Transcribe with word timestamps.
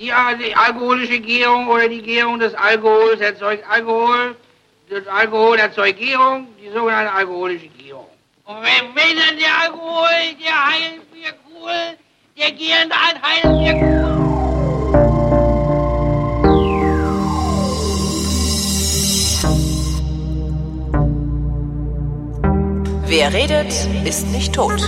Die, 0.00 0.10
die 0.42 0.56
alkoholische 0.56 1.20
Gärung 1.20 1.68
oder 1.68 1.86
die 1.86 2.00
Gärung 2.00 2.38
des 2.38 2.54
Alkohols 2.54 3.20
erzeugt 3.20 3.62
Alkohol. 3.70 4.34
Das 4.88 5.06
Alkohol 5.06 5.58
erzeugt 5.58 5.98
Gärung, 5.98 6.46
die 6.58 6.70
sogenannte 6.70 7.12
alkoholische 7.12 7.68
Gärung. 7.68 8.06
Und 8.46 8.56
wenn, 8.62 8.94
wenn 8.94 9.18
dann 9.18 9.38
der 9.38 9.60
Alkohol, 9.62 10.08
der 10.42 10.66
Heilwirkung, 10.68 11.98
der 12.38 12.50
gärende 12.52 12.96
Heilwirkung. 12.96 14.00
Wer 23.04 23.34
redet, 23.34 23.72
ist 24.06 24.28
nicht 24.28 24.54
tot. 24.54 24.80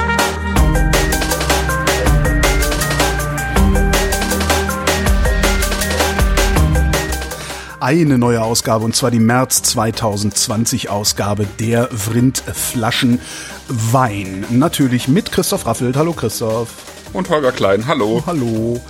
Eine 7.83 8.17
neue 8.17 8.41
Ausgabe 8.41 8.85
und 8.85 8.95
zwar 8.95 9.11
die 9.11 9.19
März 9.19 9.61
2020 9.65 10.89
Ausgabe 10.89 11.49
der 11.59 11.89
Vrind 11.89 12.39
Flaschen 12.39 13.19
Wein. 13.67 14.47
Natürlich 14.51 15.09
mit 15.09 15.33
Christoph 15.33 15.67
Raffelt. 15.67 15.97
Hallo 15.97 16.13
Christoph. 16.13 16.69
Und 17.13 17.29
Holger 17.29 17.51
Klein, 17.51 17.89
hallo. 17.89 18.23
Hallo. 18.25 18.81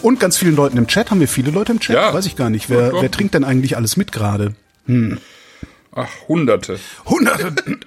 Und 0.00 0.18
ganz 0.18 0.38
vielen 0.38 0.56
Leuten 0.56 0.78
im 0.78 0.86
Chat. 0.86 1.10
Haben 1.10 1.20
wir 1.20 1.28
viele 1.28 1.50
Leute 1.50 1.72
im 1.72 1.80
Chat? 1.80 1.94
Ja. 1.94 2.14
Weiß 2.14 2.24
ich 2.24 2.36
gar 2.36 2.48
nicht. 2.48 2.70
Wer, 2.70 2.94
Ja, 2.94 3.02
wer 3.02 3.10
trinkt 3.10 3.34
denn 3.34 3.44
eigentlich 3.44 3.76
alles 3.76 3.98
mit 3.98 4.12
gerade? 4.12 4.54
Ach, 5.92 6.08
Hunderte. 6.26 6.78
Hunderte. 7.04 7.78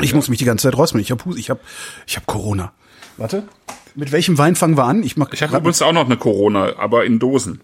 Ich 0.00 0.14
muss 0.14 0.28
mich 0.28 0.38
die 0.38 0.44
ganze 0.44 0.68
Zeit 0.68 0.78
räuspern. 0.78 1.00
Ich 1.00 1.10
habe 1.10 1.36
ich 1.36 1.50
hab, 1.50 1.58
ich 2.06 2.16
hab 2.16 2.26
Corona. 2.26 2.72
Warte. 3.16 3.42
Mit 3.96 4.12
welchem 4.12 4.38
Wein 4.38 4.54
fangen 4.54 4.76
wir 4.76 4.84
an? 4.84 5.02
Ich 5.02 5.16
mach 5.16 5.32
Ich 5.32 5.42
habe 5.42 5.56
übrigens 5.56 5.82
auch 5.82 5.92
noch 5.92 6.04
eine 6.04 6.16
Corona, 6.16 6.76
aber 6.78 7.04
in 7.04 7.18
Dosen. 7.18 7.60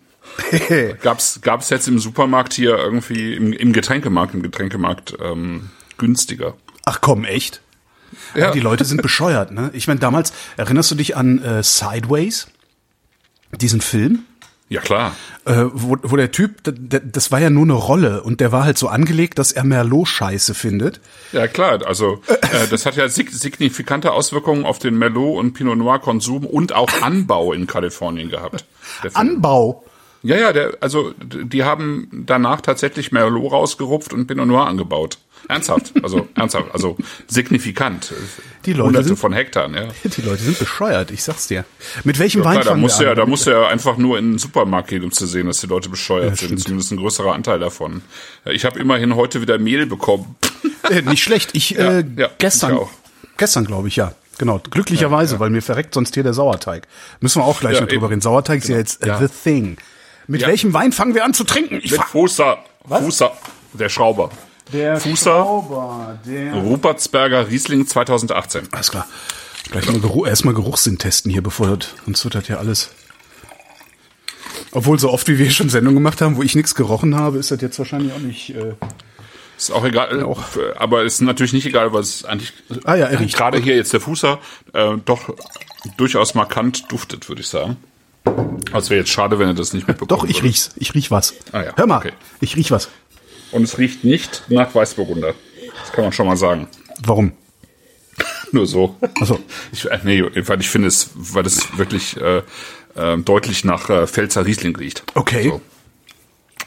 Gab's 1.02 1.40
gab's 1.42 1.70
jetzt 1.70 1.88
im 1.88 1.98
Supermarkt 1.98 2.52
hier 2.52 2.76
irgendwie 2.76 3.34
im, 3.34 3.52
im 3.52 3.72
Getränkemarkt, 3.72 4.34
im 4.34 4.42
Getränkemarkt 4.42 5.16
ähm, 5.20 5.70
günstiger. 5.98 6.54
Ach 6.84 7.00
komm, 7.00 7.24
echt? 7.24 7.60
Ja. 8.34 8.50
Die 8.52 8.60
Leute 8.60 8.84
sind 8.84 9.02
bescheuert, 9.02 9.50
ne? 9.50 9.70
Ich 9.74 9.86
meine, 9.86 10.00
damals, 10.00 10.32
erinnerst 10.56 10.90
du 10.90 10.94
dich 10.94 11.16
an 11.16 11.42
äh, 11.42 11.62
Sideways? 11.62 12.48
Diesen 13.52 13.80
Film? 13.80 14.24
Ja 14.70 14.80
klar. 14.80 15.16
Äh, 15.46 15.64
wo, 15.72 15.96
wo 16.02 16.16
der 16.16 16.30
Typ, 16.30 16.60
das 16.62 17.32
war 17.32 17.40
ja 17.40 17.50
nur 17.50 17.64
eine 17.64 17.72
Rolle 17.72 18.22
und 18.22 18.40
der 18.40 18.52
war 18.52 18.62
halt 18.62 18.78
so 18.78 18.86
angelegt, 18.86 19.40
dass 19.40 19.50
er 19.50 19.64
Merlot 19.64 20.06
scheiße 20.06 20.54
findet. 20.54 21.00
Ja 21.32 21.48
klar, 21.48 21.84
also 21.84 22.22
äh, 22.28 22.68
das 22.70 22.86
hat 22.86 22.94
ja 22.94 23.08
sig 23.08 23.30
signifikante 23.32 24.12
Auswirkungen 24.12 24.64
auf 24.64 24.78
den 24.78 24.96
Merlot 24.96 25.38
und 25.38 25.54
Pinot 25.54 25.76
Noir 25.76 25.98
Konsum 25.98 26.46
und 26.46 26.72
auch 26.72 26.88
Anbau 27.02 27.52
in 27.52 27.66
Kalifornien 27.66 28.30
gehabt. 28.30 28.64
Anbau. 29.14 29.84
Ja, 30.22 30.36
ja, 30.36 30.52
der, 30.52 30.76
also 30.80 31.14
die 31.18 31.64
haben 31.64 32.08
danach 32.26 32.60
tatsächlich 32.60 33.10
Merlot 33.10 33.52
rausgerupft 33.52 34.12
und 34.12 34.26
Pinot 34.26 34.46
Noir 34.46 34.66
angebaut. 34.66 35.18
Ernsthaft, 35.48 35.94
also 36.02 36.28
ernsthaft, 36.34 36.66
also 36.74 36.96
signifikant. 37.26 38.12
Die 38.66 38.72
Leute 38.74 38.86
Hunderte 38.88 39.08
sind- 39.08 39.16
von 39.18 39.32
Hektar, 39.32 39.70
ja. 39.70 39.88
Die 40.04 40.20
Leute 40.20 40.42
sind 40.42 40.58
bescheuert, 40.58 41.10
ich 41.10 41.22
sag's 41.22 41.46
dir. 41.48 41.64
Mit 42.04 42.18
welchem 42.18 42.40
Ja, 42.42 42.44
Wein 42.44 42.60
klar, 42.60 42.74
da 42.74 42.80
musst 42.80 42.96
du 42.96 43.00
wir 43.00 43.06
ja, 43.06 43.12
an? 43.12 43.16
da 43.18 43.26
musst 43.26 43.46
du 43.46 43.50
ja 43.50 43.66
einfach 43.68 43.96
nur 43.96 44.18
in 44.18 44.32
den 44.32 44.38
Supermarkt 44.38 44.88
gehen, 44.88 45.02
um 45.02 45.10
zu 45.12 45.26
sehen, 45.26 45.46
dass 45.46 45.60
die 45.60 45.66
Leute 45.66 45.88
bescheuert 45.88 46.36
sind. 46.36 46.48
stimmt. 46.48 46.60
Zumindest 46.62 46.92
ein 46.92 46.98
größerer 46.98 47.32
Anteil 47.32 47.58
davon. 47.58 48.02
Ja, 48.44 48.52
Ich 48.52 48.64
habe 48.66 48.78
immerhin 48.78 49.16
heute 49.16 49.40
wieder 49.40 49.58
Mehl 49.58 49.86
bekommen. 49.86 50.36
Äh, 50.90 51.00
nicht 51.02 51.22
schlecht. 51.22 51.50
Ich 51.54 51.70
Ja, 51.70 51.98
äh, 52.00 52.04
ja, 52.16 52.28
gestern, 52.38 52.72
ich 52.74 52.78
auch. 52.78 52.90
gestern 53.38 53.64
glaube 53.64 53.88
ich 53.88 53.96
ja. 53.96 54.12
Genau, 54.38 54.58
glücklicherweise, 54.70 55.38
weil 55.40 55.50
mir 55.50 55.62
verreckt 55.62 55.92
sonst 55.94 56.14
hier 56.14 56.22
der 56.22 56.32
Sauerteig. 56.34 56.86
Müssen 57.20 57.40
wir 57.40 57.46
auch 57.46 57.60
gleich 57.60 57.74
Ja, 57.76 57.80
noch 57.82 57.88
drüber 57.88 58.10
reden. 58.10 58.20
Sauerteig 58.20 58.58
ist 58.58 58.68
ja 58.68 58.74
Genau. 58.76 58.80
jetzt 58.80 59.02
äh, 59.02 59.08
Ja. 59.08 59.18
the 59.18 59.28
thing. 59.28 59.76
Mit 60.30 60.42
Ja. 60.42 60.46
welchem 60.48 60.72
Wein 60.72 60.92
fangen 60.92 61.14
wir 61.16 61.24
an 61.24 61.34
zu 61.34 61.42
trinken? 61.42 61.80
Ich 61.82 61.90
Mit 61.90 62.00
Fußer, 62.02 62.58
Fußer, 62.88 63.32
der 63.72 63.88
Schrauber. 63.88 64.30
der 64.72 65.00
Fußer. 65.00 65.24
Schrauber, 65.42 66.20
der 66.24 66.54
Rupertsberger 66.54 67.48
Riesling 67.48 67.84
2018. 67.86 68.68
Alles 68.70 68.92
klar. 68.92 69.08
Gleich 69.72 69.86
mal 69.90 69.98
Geruch, 70.00 70.28
erstmal 70.28 70.54
Geruchssinn 70.54 70.98
testen 70.98 71.32
hier, 71.32 71.42
bevor 71.42 71.76
das, 71.76 71.88
sonst 72.04 72.22
wird 72.24 72.36
das 72.36 72.46
ja 72.46 72.58
alles. 72.58 72.90
Obwohl 74.70 75.00
so 75.00 75.10
oft 75.10 75.26
wie 75.26 75.38
wir 75.38 75.50
schon 75.50 75.68
Sendungen 75.68 75.96
gemacht 75.96 76.20
haben, 76.20 76.36
wo 76.36 76.42
ich 76.42 76.54
nichts 76.54 76.76
gerochen 76.76 77.16
habe, 77.16 77.38
ist 77.38 77.50
das 77.50 77.60
jetzt 77.60 77.78
wahrscheinlich 77.80 78.12
auch 78.12 78.18
nicht. 78.20 78.50
Äh, 78.50 78.74
Ist 79.58 79.72
auch 79.72 79.84
egal, 79.84 80.22
Auch. 80.22 80.42
aber 80.76 81.02
ist 81.02 81.20
natürlich 81.22 81.52
nicht 81.52 81.66
egal, 81.66 81.92
weil 81.92 82.02
es 82.02 82.24
eigentlich 82.24 82.52
Ah 82.84 82.94
ja, 82.94 83.06
er 83.06 83.18
riecht. 83.18 83.36
gerade 83.36 83.58
hier 83.58 83.74
jetzt 83.74 83.92
der 83.92 84.00
Fußer 84.00 84.38
äh, 84.74 84.92
doch 85.04 85.34
durchaus 85.96 86.34
markant 86.34 86.90
duftet, 86.92 87.28
würde 87.28 87.42
ich 87.42 87.48
sagen. 87.48 87.76
Also 88.72 88.90
wäre 88.90 89.00
jetzt 89.00 89.10
schade, 89.10 89.38
wenn 89.38 89.48
er 89.48 89.54
das 89.54 89.72
nicht 89.72 89.88
mitbekommt. 89.88 90.10
doch, 90.10 90.28
ich 90.28 90.42
riech's. 90.42 90.70
Ich 90.76 90.94
riech 90.94 91.10
was. 91.10 91.34
Ah 91.52 91.62
ja, 91.62 91.72
Hör 91.76 91.86
mal, 91.86 91.98
okay. 91.98 92.12
ich 92.40 92.56
riech 92.56 92.70
was. 92.70 92.88
Und 93.52 93.62
es 93.64 93.78
riecht 93.78 94.04
nicht 94.04 94.44
nach 94.48 94.74
Weißburgunder. 94.74 95.34
Das 95.80 95.92
kann 95.92 96.04
man 96.04 96.12
schon 96.12 96.26
mal 96.26 96.36
sagen. 96.36 96.68
Warum? 97.04 97.32
Nur 98.52 98.66
so. 98.66 98.96
Also 99.20 99.40
Ich, 99.72 99.90
äh, 99.90 99.98
nee, 100.04 100.22
weil 100.22 100.60
ich 100.60 100.68
finde 100.68 100.88
es, 100.88 101.10
weil 101.14 101.46
es 101.46 101.76
wirklich 101.78 102.16
äh, 102.16 102.42
äh, 102.96 103.18
deutlich 103.18 103.64
nach 103.64 103.88
äh, 103.90 104.06
Pfälzer 104.06 104.46
Riesling 104.46 104.76
riecht. 104.76 105.02
Okay. 105.14 105.44
So. 105.44 105.60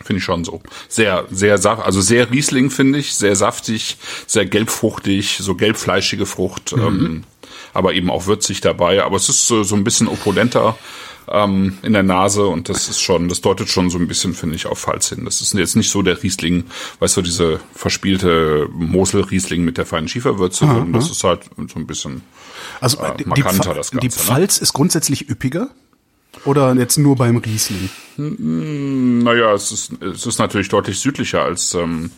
Finde 0.04 0.18
ich 0.18 0.24
schon 0.24 0.44
so. 0.44 0.62
Sehr, 0.90 1.26
sehr 1.32 1.58
saft, 1.58 1.84
also 1.84 2.02
sehr 2.02 2.30
Riesling 2.32 2.70
finde 2.70 3.00
ich, 3.00 3.16
sehr 3.16 3.36
saftig, 3.36 3.98
sehr 4.28 4.46
gelbfruchtig, 4.46 5.38
so 5.40 5.56
gelbfleischige 5.56 6.26
Frucht, 6.26 6.74
ähm, 6.74 7.24
aber 7.74 7.94
eben 7.94 8.10
auch 8.10 8.26
würzig 8.26 8.60
dabei. 8.60 9.04
Aber 9.04 9.16
es 9.16 9.30
ist 9.30 9.48
so, 9.48 9.64
so 9.64 9.76
ein 9.76 9.84
bisschen 9.84 10.08
opulenter 10.08 10.78
ähm, 11.30 11.78
in 11.82 11.94
der 11.94 12.04
Nase 12.04 12.46
und 12.46 12.70
das 12.70 12.90
ist 12.90 13.02
schon, 13.02 13.30
das 13.30 13.42
deutet 13.42 13.70
schon 13.70 13.90
so 13.90 13.98
ein 13.98 14.08
bisschen, 14.08 14.34
finde 14.34 14.56
ich, 14.56 14.66
auf 14.66 14.80
Pfalz 14.80 15.10
hin. 15.10 15.26
Das 15.26 15.42
ist 15.42 15.54
jetzt 15.54 15.76
nicht 15.76 15.90
so 15.90 16.02
der 16.02 16.22
Riesling, 16.22 16.66
weißt 17.00 17.18
du, 17.18 17.22
diese 17.22 17.60
verspielte 17.74 18.68
Mosel-Riesling 18.74 19.64
mit 19.64 19.78
der 19.78 19.86
feinen 19.86 20.08
Schieferwürze, 20.08 20.66
sondern 20.66 20.94
das 20.94 21.10
ist 21.10 21.24
halt 21.24 21.50
so 21.58 21.80
ein 21.80 21.88
bisschen 21.88 22.22
Also 22.82 23.00
äh, 23.00 23.18
die, 23.18 23.24
die, 23.24 23.30
markanter 23.30 23.74
das 23.74 23.92
die 23.92 23.98
Ganze. 23.98 24.20
ne? 24.20 24.26
Pfalz 24.26 24.58
ist 24.58 24.74
grundsätzlich 24.74 25.30
üppiger? 25.30 25.70
Oder 26.46 26.74
jetzt 26.76 26.98
nur 26.98 27.16
beim 27.16 27.38
Riesling? 27.38 27.90
Naja, 28.18 29.54
es 29.54 29.72
ist, 29.72 30.02
es 30.02 30.26
ist 30.26 30.40
natürlich 30.40 30.68
deutlich 30.68 31.00
südlicher 31.00 31.44
als, 31.44 31.74
ähm, 31.76 32.10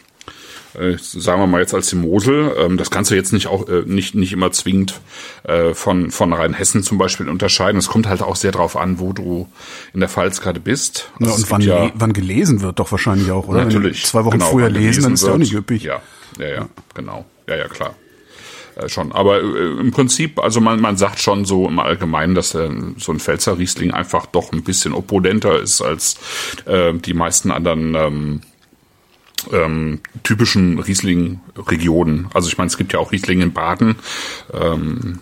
äh, 0.79 0.97
sagen 0.99 1.41
wir 1.41 1.47
mal 1.47 1.61
jetzt 1.61 1.73
als 1.73 1.87
die 1.87 1.95
Mosel. 1.95 2.55
Ähm, 2.57 2.77
das 2.77 2.91
kannst 2.91 3.11
du 3.11 3.15
jetzt 3.15 3.33
nicht 3.33 3.47
auch 3.47 3.67
äh, 3.67 3.83
nicht 3.85 4.15
nicht 4.15 4.33
immer 4.33 4.51
zwingend 4.51 4.99
äh, 5.43 5.73
von 5.73 6.11
von 6.11 6.33
Rheinhessen 6.33 6.83
zum 6.83 6.97
Beispiel 6.97 7.29
unterscheiden. 7.29 7.77
Es 7.77 7.87
kommt 7.87 8.07
halt 8.07 8.21
auch 8.21 8.35
sehr 8.35 8.51
drauf 8.51 8.77
an, 8.77 8.99
wo 8.99 9.13
du 9.13 9.47
in 9.93 9.99
der 9.99 10.09
Pfalz 10.09 10.41
gerade 10.41 10.59
bist. 10.59 11.11
Ja, 11.19 11.27
Also 11.27 11.43
und 11.43 11.51
wann, 11.51 11.61
ja, 11.61 11.91
wann 11.95 12.13
gelesen 12.13 12.61
wird, 12.61 12.79
doch 12.79 12.91
wahrscheinlich 12.91 13.31
auch, 13.31 13.47
oder? 13.47 13.65
Natürlich 13.65 14.05
zwei 14.05 14.25
Wochen 14.25 14.39
genau, 14.39 14.51
früher 14.51 14.69
lesen, 14.69 15.03
dann 15.03 15.13
ist 15.13 15.25
der 15.25 15.33
auch 15.33 15.37
nicht 15.37 15.53
üppig. 15.53 15.83
Ja, 15.83 16.01
ja, 16.39 16.47
ja, 16.47 16.69
genau. 16.93 17.25
Ja, 17.47 17.55
ja, 17.57 17.67
klar. 17.67 17.95
Äh, 18.75 18.89
schon. 18.89 19.11
Aber 19.11 19.41
äh, 19.41 19.79
im 19.79 19.91
Prinzip, 19.91 20.39
also 20.39 20.59
man, 20.61 20.79
man 20.81 20.97
sagt 20.97 21.19
schon 21.19 21.45
so 21.45 21.67
im 21.67 21.79
Allgemeinen, 21.79 22.35
dass 22.35 22.53
äh, 22.55 22.69
so 22.97 23.11
ein 23.11 23.19
Pfälzer 23.19 23.57
Riesling 23.57 23.91
einfach 23.91 24.25
doch 24.25 24.51
ein 24.51 24.63
bisschen 24.63 24.93
opulenter 24.93 25.59
ist 25.59 25.81
als 25.81 26.17
äh, 26.65 26.93
die 26.93 27.13
meisten 27.13 27.51
anderen 27.51 27.95
ähm, 27.95 28.41
ähm, 29.51 29.99
typischen 30.23 30.79
Riesling-Regionen. 30.79 32.27
Also 32.33 32.47
ich 32.47 32.57
meine, 32.57 32.67
es 32.67 32.77
gibt 32.77 32.93
ja 32.93 32.99
auch 32.99 33.11
Riesling 33.11 33.41
in 33.41 33.53
Baden. 33.53 33.95
Ähm, 34.53 35.19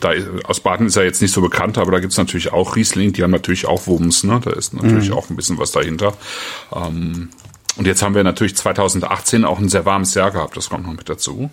da, 0.00 0.12
aus 0.44 0.60
Baden 0.60 0.86
ist 0.86 0.96
er 0.96 1.04
jetzt 1.04 1.20
nicht 1.20 1.32
so 1.32 1.40
bekannt, 1.40 1.78
aber 1.78 1.92
da 1.92 2.00
gibt's 2.00 2.16
natürlich 2.16 2.52
auch 2.52 2.76
Riesling, 2.76 3.12
die 3.12 3.22
haben 3.22 3.30
natürlich 3.30 3.66
auch 3.66 3.86
Wumms, 3.86 4.24
ne? 4.24 4.40
Da 4.42 4.50
ist 4.50 4.72
natürlich 4.74 5.12
auch 5.12 5.28
ein 5.30 5.36
bisschen 5.36 5.58
was 5.58 5.72
dahinter. 5.72 6.14
Ähm, 6.74 7.28
und 7.76 7.86
jetzt 7.86 8.02
haben 8.02 8.14
wir 8.14 8.24
natürlich 8.24 8.56
2018 8.56 9.44
auch 9.44 9.58
ein 9.58 9.68
sehr 9.68 9.84
warmes 9.86 10.14
Jahr 10.14 10.30
gehabt, 10.30 10.56
das 10.56 10.70
kommt 10.70 10.86
noch 10.86 10.92
mit 10.94 11.08
dazu. 11.08 11.50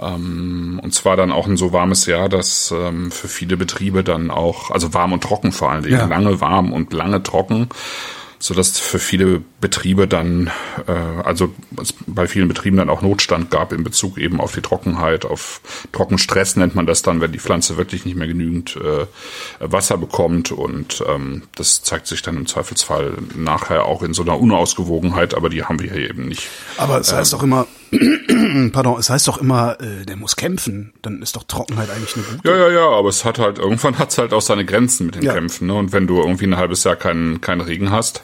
Ähm, 0.00 0.80
und 0.82 0.94
zwar 0.94 1.16
dann 1.16 1.30
auch 1.32 1.46
ein 1.46 1.56
so 1.56 1.72
warmes 1.72 2.06
Jahr, 2.06 2.28
dass 2.28 2.72
ähm, 2.76 3.10
für 3.10 3.28
viele 3.28 3.56
Betriebe 3.56 4.02
dann 4.04 4.30
auch, 4.30 4.70
also 4.70 4.92
warm 4.94 5.12
und 5.12 5.22
trocken 5.22 5.52
vor 5.52 5.70
allen 5.70 5.82
Dingen, 5.84 5.98
Ja. 5.98 6.06
lange 6.06 6.40
warm 6.40 6.72
und 6.72 6.92
lange 6.92 7.22
trocken, 7.22 7.68
so 8.44 8.52
dass 8.52 8.78
für 8.78 8.98
viele 8.98 9.40
Betriebe 9.62 10.06
dann, 10.06 10.50
äh, 10.86 10.92
also 10.92 11.54
es 11.80 11.94
bei 12.06 12.26
vielen 12.26 12.46
Betrieben 12.46 12.76
dann 12.76 12.90
auch 12.90 13.00
Notstand 13.00 13.50
gab 13.50 13.72
in 13.72 13.84
Bezug 13.84 14.18
eben 14.18 14.38
auf 14.38 14.52
die 14.52 14.60
Trockenheit, 14.60 15.24
auf 15.24 15.62
Trockenstress 15.92 16.56
nennt 16.56 16.74
man 16.74 16.84
das 16.84 17.00
dann, 17.00 17.22
wenn 17.22 17.32
die 17.32 17.38
Pflanze 17.38 17.78
wirklich 17.78 18.04
nicht 18.04 18.16
mehr 18.16 18.26
genügend 18.26 18.76
äh, 18.76 19.06
Wasser 19.60 19.96
bekommt 19.96 20.52
und 20.52 21.02
ähm, 21.08 21.44
das 21.54 21.84
zeigt 21.84 22.06
sich 22.06 22.20
dann 22.20 22.36
im 22.36 22.44
Zweifelsfall 22.46 23.14
nachher 23.34 23.86
auch 23.86 24.02
in 24.02 24.12
so 24.12 24.20
einer 24.20 24.38
Unausgewogenheit, 24.38 25.32
aber 25.32 25.48
die 25.48 25.64
haben 25.64 25.80
wir 25.80 25.90
hier 25.90 26.10
eben 26.10 26.28
nicht. 26.28 26.46
Aber 26.76 27.00
es 27.00 27.14
heißt 27.14 27.32
doch 27.32 27.42
immer, 27.42 27.66
pardon, 28.72 28.98
es 28.98 29.08
heißt 29.08 29.26
doch 29.26 29.38
immer, 29.38 29.80
äh, 29.80 30.04
der 30.04 30.16
muss 30.16 30.36
kämpfen. 30.36 30.92
Dann 31.00 31.22
ist 31.22 31.34
doch 31.36 31.44
Trockenheit 31.44 31.88
eigentlich 31.88 32.14
eine 32.14 32.24
gute. 32.24 32.46
Ja, 32.46 32.56
ja, 32.56 32.68
ja, 32.68 32.88
aber 32.90 33.08
es 33.08 33.24
hat 33.24 33.38
halt, 33.38 33.58
irgendwann 33.58 33.98
hat's 33.98 34.18
halt 34.18 34.34
auch 34.34 34.42
seine 34.42 34.66
Grenzen 34.66 35.06
mit 35.06 35.14
den 35.14 35.22
Ja. 35.22 35.32
Kämpfen, 35.32 35.68
ne? 35.68 35.74
Und 35.74 35.92
wenn 35.92 36.06
du 36.06 36.18
irgendwie 36.18 36.44
ein 36.44 36.58
halbes 36.58 36.84
Jahr 36.84 36.96
keinen 36.96 37.40
keinen 37.40 37.62
Regen 37.62 37.90
hast, 37.90 38.22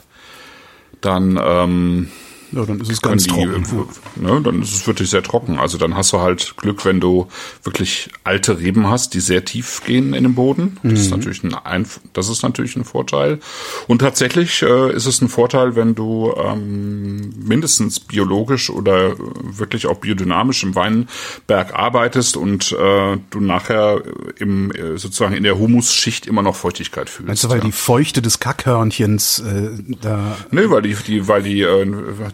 dann, 1.00 1.40
ähm, 1.42 2.10
Ja, 2.52 2.64
dann 2.64 2.80
ist 2.80 2.90
es 2.90 3.00
ganz 3.00 3.24
die, 3.24 3.30
trocken. 3.30 3.88
Ne, 4.16 4.40
dann 4.42 4.62
ist 4.62 4.74
es 4.74 4.86
wirklich 4.86 5.10
sehr 5.10 5.22
trocken. 5.22 5.58
Also 5.58 5.78
dann 5.78 5.96
hast 5.96 6.12
du 6.12 6.20
halt 6.20 6.56
Glück, 6.56 6.84
wenn 6.84 7.00
du 7.00 7.28
wirklich 7.62 8.10
alte 8.24 8.58
Reben 8.58 8.88
hast, 8.88 9.14
die 9.14 9.20
sehr 9.20 9.44
tief 9.44 9.82
gehen 9.84 10.14
in 10.14 10.24
den 10.24 10.34
Boden. 10.34 10.78
Das 10.82 11.00
ist 11.00 11.10
natürlich 11.10 11.42
ein, 11.44 11.54
Einf 11.54 12.00
das 12.12 12.28
ist 12.28 12.42
natürlich 12.42 12.76
ein 12.76 12.84
Vorteil. 12.84 13.38
Und 13.86 14.00
tatsächlich 14.00 14.62
äh, 14.62 14.92
ist 14.92 15.06
es 15.06 15.20
ein 15.20 15.28
Vorteil, 15.28 15.76
wenn 15.76 15.94
du 15.94 16.34
ähm, 16.36 17.32
mindestens 17.36 18.00
biologisch 18.00 18.70
oder 18.70 19.14
wirklich 19.18 19.86
auch 19.86 19.98
biodynamisch 19.98 20.62
im 20.64 20.74
Weinberg 20.74 21.74
arbeitest 21.74 22.36
und 22.36 22.72
äh, 22.72 23.18
du 23.30 23.40
nachher 23.40 24.02
im 24.38 24.72
äh, 24.72 24.98
sozusagen 24.98 25.34
in 25.34 25.44
der 25.44 25.58
Humusschicht 25.58 26.26
immer 26.26 26.42
noch 26.42 26.56
Feuchtigkeit 26.56 27.08
fühlst. 27.08 27.28
Meinst 27.28 27.44
du, 27.44 27.48
weil 27.48 27.58
ja. 27.58 27.64
die 27.64 27.72
Feuchte 27.72 28.22
des 28.22 28.40
Kackhörnchens 28.40 29.40
äh, 29.40 29.70
da 30.00 30.36
Nee, 30.50 30.68
weil 30.68 30.82
die, 30.82 30.94
die, 30.94 31.28
weil 31.28 31.42
die, 31.42 31.62
äh, 31.62 31.86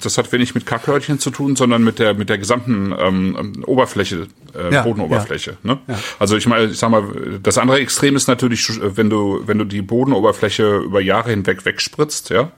das 0.06 0.16
hat 0.16 0.32
wenig 0.32 0.54
mit 0.54 0.64
Kackhörnchen 0.64 1.18
zu 1.18 1.30
tun, 1.30 1.56
sondern 1.56 1.82
mit 1.82 1.98
der, 1.98 2.14
mit 2.14 2.28
der 2.28 2.38
gesamten 2.38 2.94
ähm, 2.98 3.64
Oberfläche, 3.66 4.28
äh, 4.54 4.72
Ja, 4.72 4.82
Bodenoberfläche. 4.82 5.58
Ne? 5.62 5.78
Also 6.18 6.36
ich 6.36 6.46
meine, 6.46 6.66
ich 6.66 6.78
sag 6.78 6.90
mal, 6.90 7.04
das 7.42 7.58
andere 7.58 7.80
Extrem 7.80 8.16
ist 8.16 8.28
natürlich, 8.28 8.70
wenn 8.80 9.10
du, 9.10 9.42
wenn 9.44 9.58
du 9.58 9.64
die 9.64 9.82
Bodenoberfläche 9.82 10.76
über 10.78 11.00
Jahre 11.00 11.30
hinweg 11.30 11.64
wegspritzt, 11.64 12.30
ja, 12.30 12.52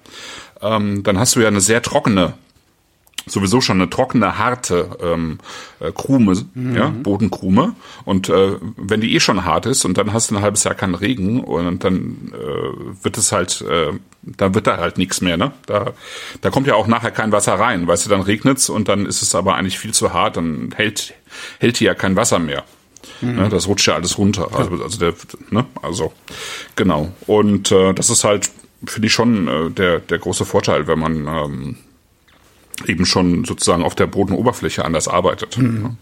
ähm, 0.60 1.02
dann 1.02 1.18
hast 1.18 1.34
du 1.36 1.40
ja 1.40 1.48
eine 1.48 1.60
sehr 1.60 1.82
trockene 1.82 2.34
sowieso 3.30 3.60
schon 3.60 3.80
eine 3.80 3.90
trockene, 3.90 4.38
harte 4.38 4.96
ähm, 5.02 5.38
äh, 5.80 5.92
Krume, 5.92 6.36
ja, 6.75 6.88
Bodenkrume. 6.88 7.75
Und 8.04 8.28
äh, 8.28 8.56
wenn 8.76 9.00
die 9.00 9.14
eh 9.14 9.20
schon 9.20 9.44
hart 9.44 9.66
ist 9.66 9.84
und 9.84 9.98
dann 9.98 10.12
hast 10.12 10.30
du 10.30 10.36
ein 10.36 10.42
halbes 10.42 10.64
Jahr 10.64 10.75
keinen 10.75 10.94
Regen 10.94 11.40
und 11.40 11.84
dann 11.84 12.32
äh, 12.34 13.04
wird 13.04 13.19
es 13.19 13.32
halt, 13.32 13.62
äh, 13.62 13.92
da 14.22 14.54
wird 14.54 14.66
da 14.66 14.78
halt 14.78 14.98
nichts 14.98 15.20
mehr, 15.20 15.36
ne? 15.36 15.52
Da, 15.66 15.92
da 16.40 16.50
kommt 16.50 16.66
ja 16.66 16.75
auch 16.75 16.86
nachher 16.86 17.10
kein 17.10 17.32
Wasser 17.32 17.54
rein, 17.54 17.86
weißt 17.86 18.06
du, 18.06 18.10
dann 18.10 18.20
regnet's 18.20 18.69
und 18.69 18.88
dann 18.88 19.06
ist 19.06 19.22
es 19.22 19.34
aber 19.34 19.56
eigentlich 19.56 19.78
viel 19.78 19.92
zu 19.92 20.12
hart, 20.12 20.36
dann 20.36 20.70
hält, 20.75 21.14
hält 21.58 21.76
hier 21.78 21.88
ja 21.88 21.94
kein 21.94 22.16
Wasser 22.16 22.38
mehr. 22.38 22.64
Ne, 23.20 23.48
das 23.48 23.66
rutscht 23.66 23.88
ja 23.88 23.94
alles 23.94 24.19
runter. 24.19 24.48
Also, 24.52 24.82
also, 24.82 24.98
der, 24.98 25.14
ne, 25.50 25.64
also 25.82 26.12
genau. 26.76 27.12
Und 27.26 27.72
äh, 27.72 27.92
das 27.94 28.10
ist 28.10 28.25
halt, 28.25 28.50
finde 28.84 29.06
ich 29.06 29.12
schon 29.12 29.48
äh, 29.48 29.70
der, 29.70 30.00
der 30.00 30.19
große 30.19 30.44
Vorteil, 30.44 30.86
wenn 30.86 30.98
man 30.98 31.26
ähm, 31.26 31.76
eben 32.86 33.06
schon 33.06 33.44
sozusagen 33.44 33.82
auf 33.82 33.94
der 33.94 34.06
Bodenoberfläche 34.06 34.84
anders 34.84 35.08
arbeitet. 35.08 35.56
Ne? 35.58 35.96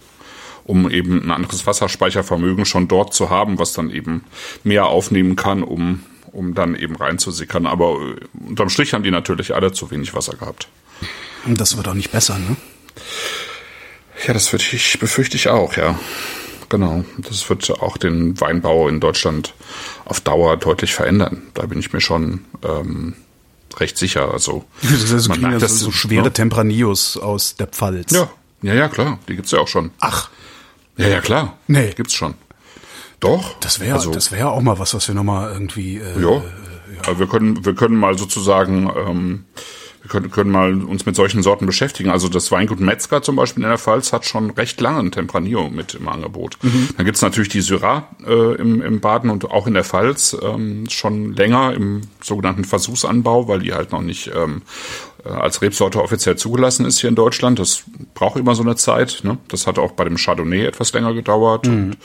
Um 0.65 0.91
eben 0.91 1.23
ein 1.23 1.31
anderes 1.31 1.67
Wasserspeichervermögen 1.67 2.65
schon 2.65 2.89
dort 2.89 3.15
zu 3.15 3.31
haben, 3.31 3.59
was 3.59 3.73
dann 3.73 3.91
eben 3.91 4.25
mehr 4.65 4.87
aufnehmen 4.87 5.37
kann, 5.37 5.63
um, 5.63 6.03
um 6.33 6.55
dann 6.55 6.75
eben 6.75 6.97
reinzusickern. 6.97 7.67
Aber 7.67 8.01
äh, 8.01 8.49
unterm 8.49 8.69
Strich 8.69 8.93
haben 8.93 9.05
die 9.05 9.11
natürlich 9.11 9.55
alle 9.55 9.73
zu 9.73 9.91
wenig 9.91 10.15
Wasser 10.15 10.37
gehabt. 10.37 10.69
das 11.47 11.77
wird 11.77 11.87
auch 11.89 11.95
nicht 11.95 12.11
besser, 12.11 12.39
ne? 12.39 12.57
Ja, 14.27 14.33
das 14.33 14.53
würde 14.53 14.65
ich, 14.73 14.99
befürchte 14.99 15.37
ich 15.37 15.49
auch, 15.49 15.77
ja. 15.77 15.99
Genau. 16.69 17.05
Das 17.19 17.49
wird 17.49 17.71
auch 17.71 17.97
den 17.97 18.41
Weinbau 18.41 18.89
in 18.89 18.99
Deutschland 18.99 19.55
auf 20.05 20.21
Dauer 20.21 20.57
deutlich 20.57 20.95
verändern. 20.95 21.43
Da 21.55 21.67
bin 21.67 21.79
ich 21.79 21.93
mir 21.93 22.01
schon 22.01 22.45
ähm, 22.65 23.15
recht 23.81 23.99
sicher. 23.99 24.33
Also 24.33 24.65
Das 24.83 25.29
man 25.29 25.37
kriegen 25.37 25.49
merkt 25.49 25.63
ja 25.63 25.69
das, 25.69 25.79
so 25.79 25.91
schwere 25.91 26.25
ne? 26.25 26.33
Tempranillos 26.33 27.17
aus 27.17 27.57
der 27.57 27.67
Pfalz. 27.67 28.13
Ja, 28.13 28.29
ja, 28.63 28.75
ja, 28.75 28.89
klar. 28.89 29.19
Die 29.29 29.37
gibt's 29.37 29.51
ja 29.51 29.59
auch 29.61 29.69
schon. 29.69 29.91
Ach, 30.01 30.31
Ja, 30.97 31.09
ja, 31.09 31.21
klar. 31.21 31.59
Nee. 31.67 31.93
Gibt's 31.95 32.15
schon. 32.15 32.35
Doch. 33.21 33.59
das 33.61 33.81
wäre 33.81 33.95
also, 33.95 34.11
das 34.11 34.31
wäre 34.31 34.51
auch 34.51 34.61
mal 34.61 34.79
was, 34.79 34.93
was 34.95 35.09
wir 35.09 35.15
nochmal 35.15 35.53
irgendwie 35.53 35.97
äh, 35.99 36.21
Ja. 36.21 36.43
Also 37.07 37.19
wir 37.19 37.27
können, 37.27 37.65
wir 37.65 37.75
können 37.75 37.97
mal 37.97 38.17
sozusagen, 38.19 38.91
ähm, 38.97 39.45
können, 40.09 40.31
können 40.31 40.51
mal 40.51 40.83
uns 40.83 41.07
mit 41.07 41.17
solchen 41.17 41.43
Sorten 41.43 41.67
beschäftigen. 41.67 42.11
Also 42.11 42.29
das 42.29 42.51
Weingut 42.51 42.81
Metzger 42.81 43.23
zum 43.23 43.37
Beispiel 43.37 43.63
in 43.63 43.69
der 43.69 43.79
Pfalz 43.79 44.13
hat 44.13 44.25
schon 44.25 44.51
recht 44.51 44.81
lange 44.81 45.01
ein 45.01 45.13
Tempranillo 45.13 45.69
mit 45.69 45.95
im 45.95 46.09
Angebot. 46.09 46.59
Dann 46.97 47.07
gibt's 47.07 47.23
natürlich 47.23 47.49
die 47.49 47.61
Syrah 47.61 48.09
äh, 48.27 48.55
im, 48.57 48.83
im 48.83 49.01
Baden 49.01 49.31
und 49.31 49.45
auch 49.51 49.67
in 49.67 49.75
der 49.75 49.85
Pfalz 49.85 50.37
ähm, 50.43 50.89
schon 50.89 51.33
länger 51.35 51.75
im 51.75 52.03
sogenannten 52.23 52.65
Versuchsanbau, 52.65 53.49
weil 53.49 53.61
die 53.61 53.73
halt 53.73 53.93
noch 53.93 54.03
nicht 54.03 54.31
ähm, 54.35 54.63
äh, 55.25 55.29
als 55.29 55.63
Rebsorte 55.63 56.03
offiziell 56.03 56.37
zugelassen 56.37 56.87
ist 56.87 57.01
hier 57.01 57.09
in 57.09 57.17
Deutschland. 57.17 57.59
Das 57.59 57.85
braucht 58.15 58.39
immer 58.39 58.55
so 58.55 58.63
eine 58.63 58.77
Zeit. 58.77 59.21
Ne? 59.23 59.39
Das 59.49 59.67
hat 59.67 59.79
auch 59.79 59.93
bei 59.93 60.05
dem 60.05 60.17
Chardonnay 60.17 60.65
etwas 60.65 60.93
länger 60.93 61.15
gedauert. 61.15 61.67
Und 61.67 61.97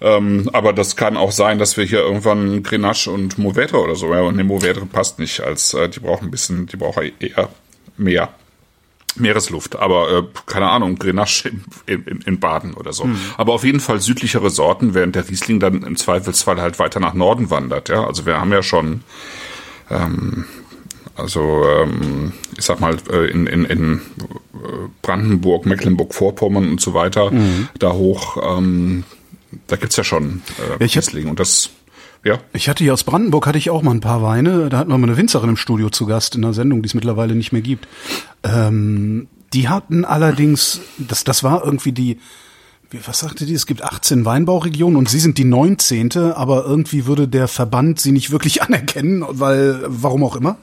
ähm, 0.00 0.48
aber 0.52 0.72
das 0.72 0.96
kann 0.96 1.16
auch 1.16 1.32
sein, 1.32 1.58
dass 1.58 1.76
wir 1.76 1.84
hier 1.84 2.00
irgendwann 2.00 2.62
Grenache 2.62 3.10
und 3.10 3.38
Mourvedre 3.38 3.78
oder 3.78 3.96
so, 3.96 4.12
ja, 4.12 4.20
und 4.22 4.36
ne, 4.36 4.44
Mourvedre 4.44 4.86
passt 4.86 5.18
nicht, 5.18 5.40
als 5.40 5.74
äh, 5.74 5.88
die 5.88 6.00
brauchen 6.00 6.28
ein 6.28 6.30
bisschen, 6.30 6.66
die 6.66 6.76
brauchen 6.76 7.10
eher 7.18 7.48
mehr 7.96 8.30
Meeresluft, 9.16 9.76
aber 9.76 10.10
äh, 10.10 10.22
keine 10.46 10.68
Ahnung, 10.68 10.96
Grenache 10.96 11.50
in, 11.86 12.04
in, 12.04 12.20
in 12.20 12.40
Baden 12.40 12.74
oder 12.74 12.92
so. 12.92 13.08
Aber 13.36 13.52
auf 13.52 13.64
jeden 13.64 13.80
Fall 13.80 14.00
südlichere 14.00 14.50
Sorten, 14.50 14.94
während 14.94 15.16
der 15.16 15.28
Riesling 15.28 15.58
dann 15.58 15.82
im 15.82 15.96
Zweifelsfall 15.96 16.60
halt 16.60 16.78
weiter 16.78 17.00
nach 17.00 17.14
Norden 17.14 17.50
wandert, 17.50 17.88
ja. 17.88 18.06
Also 18.06 18.26
wir 18.26 18.40
haben 18.40 18.52
ja 18.52 18.62
schon 18.62 19.02
ähm, 19.90 20.44
also 21.18 21.64
ähm, 21.64 22.32
ich 22.56 22.64
sag 22.64 22.80
mal 22.80 22.96
äh, 23.10 23.28
in, 23.30 23.46
in, 23.48 23.64
in 23.64 23.94
äh, 23.94 23.98
Brandenburg, 25.02 25.66
Mecklenburg-Vorpommern 25.66 26.70
und 26.70 26.80
so 26.80 26.94
weiter, 26.94 27.32
da 27.78 27.92
hoch, 27.92 28.36
ähm, 28.40 29.04
da 29.66 29.76
gibt's 29.76 29.96
ja 29.96 30.04
schon 30.04 30.42
äh, 30.58 30.84
Ja, 30.84 31.00
Riesling 31.00 31.28
und 31.28 31.40
das, 31.40 31.70
ja, 32.24 32.38
Ich 32.52 32.68
hatte 32.68 32.84
hier 32.84 32.92
aus 32.92 33.04
Brandenburg 33.04 33.46
hatte 33.46 33.58
ich 33.58 33.70
auch 33.70 33.82
mal 33.82 33.92
ein 33.92 34.00
paar 34.00 34.22
Weine. 34.22 34.68
Da 34.68 34.78
hatten 34.78 34.90
wir 34.90 34.98
mal 34.98 35.06
eine 35.06 35.16
Winzerin 35.16 35.50
im 35.50 35.56
Studio 35.56 35.90
zu 35.90 36.06
Gast 36.06 36.34
in 36.34 36.44
einer 36.44 36.54
Sendung, 36.54 36.82
die 36.82 36.88
es 36.88 36.94
mittlerweile 36.94 37.34
nicht 37.34 37.52
mehr 37.52 37.62
gibt. 37.62 37.88
Ähm, 38.42 39.28
die 39.52 39.68
hatten 39.68 40.04
allerdings, 40.04 40.80
das, 40.98 41.24
das 41.24 41.42
war 41.42 41.64
irgendwie 41.64 41.92
die, 41.92 42.18
wie, 42.90 43.00
was 43.06 43.20
sagte 43.20 43.46
die? 43.46 43.54
Es 43.54 43.66
gibt 43.66 43.82
18 43.82 44.24
Weinbauregionen 44.24 44.96
und 44.96 45.08
sie 45.08 45.20
sind 45.20 45.38
die 45.38 45.44
19. 45.44 46.16
Aber 46.16 46.64
irgendwie 46.64 47.06
würde 47.06 47.28
der 47.28 47.48
Verband 47.48 48.00
sie 48.00 48.12
nicht 48.12 48.30
wirklich 48.30 48.62
anerkennen, 48.62 49.24
weil, 49.28 49.80
warum 49.86 50.24
auch 50.24 50.36
immer. 50.36 50.58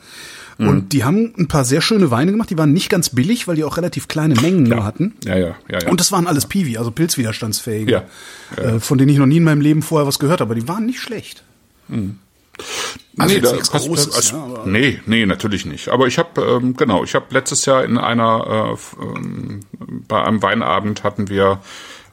Und 0.58 0.94
die 0.94 1.04
haben 1.04 1.34
ein 1.38 1.48
paar 1.50 1.66
sehr 1.66 1.82
schöne 1.82 2.12
Weine 2.12 2.32
gemacht. 2.32 2.50
Die 2.50 2.58
waren 2.58 2.72
nicht 2.72 2.90
ganz 2.90 3.10
billig, 3.10 3.48
weil 3.48 3.56
die 3.58 3.64
auch 3.66 3.76
relativ 3.76 4.08
kleine 4.08 4.36
Mengen 4.36 4.64
nur 4.64 4.84
hatten. 4.86 5.14
ja, 5.26 5.36
ja, 5.38 5.56
ja, 5.70 5.80
ja. 5.82 5.90
Und 5.90 6.00
das 6.00 6.12
waren 6.14 6.28
alles 6.28 6.46
Piwi, 6.46 6.78
also 6.78 6.92
pilzwiderstandsfähige, 6.92 7.92
Ja, 7.92 8.04
Äh, 8.64 8.80
von 8.80 8.98
denen 8.98 9.10
ich 9.10 9.18
noch 9.18 9.26
nie 9.26 9.38
in 9.38 9.44
meinem 9.44 9.60
Leben 9.62 9.82
vorher 9.82 10.08
was 10.08 10.18
gehört 10.20 10.40
habe. 10.40 10.52
Aber 10.54 10.60
die 10.60 10.68
waren 10.68 10.86
nicht 10.86 11.00
schlecht. 11.02 11.44
Also 13.18 13.36
nee, 13.36 13.42
da 13.42 13.52
passt- 13.52 13.72
Großes, 13.88 14.16
also, 14.16 14.36
ja, 14.38 14.62
nee, 14.66 15.00
nee, 15.06 15.26
natürlich 15.26 15.66
nicht. 15.66 15.90
Aber 15.90 16.08
ich 16.08 16.18
habe 16.18 16.42
ähm, 16.42 16.76
genau, 16.78 17.04
ich 17.04 17.14
habe 17.16 17.26
letztes 17.32 17.66
Jahr 17.66 17.84
in 17.84 17.98
einer 17.98 18.78
äh, 19.02 19.04
ähm, 19.04 19.60
bei 20.08 20.24
einem 20.24 20.42
Weinabend 20.42 21.04
hatten 21.04 21.28
wir 21.30 21.60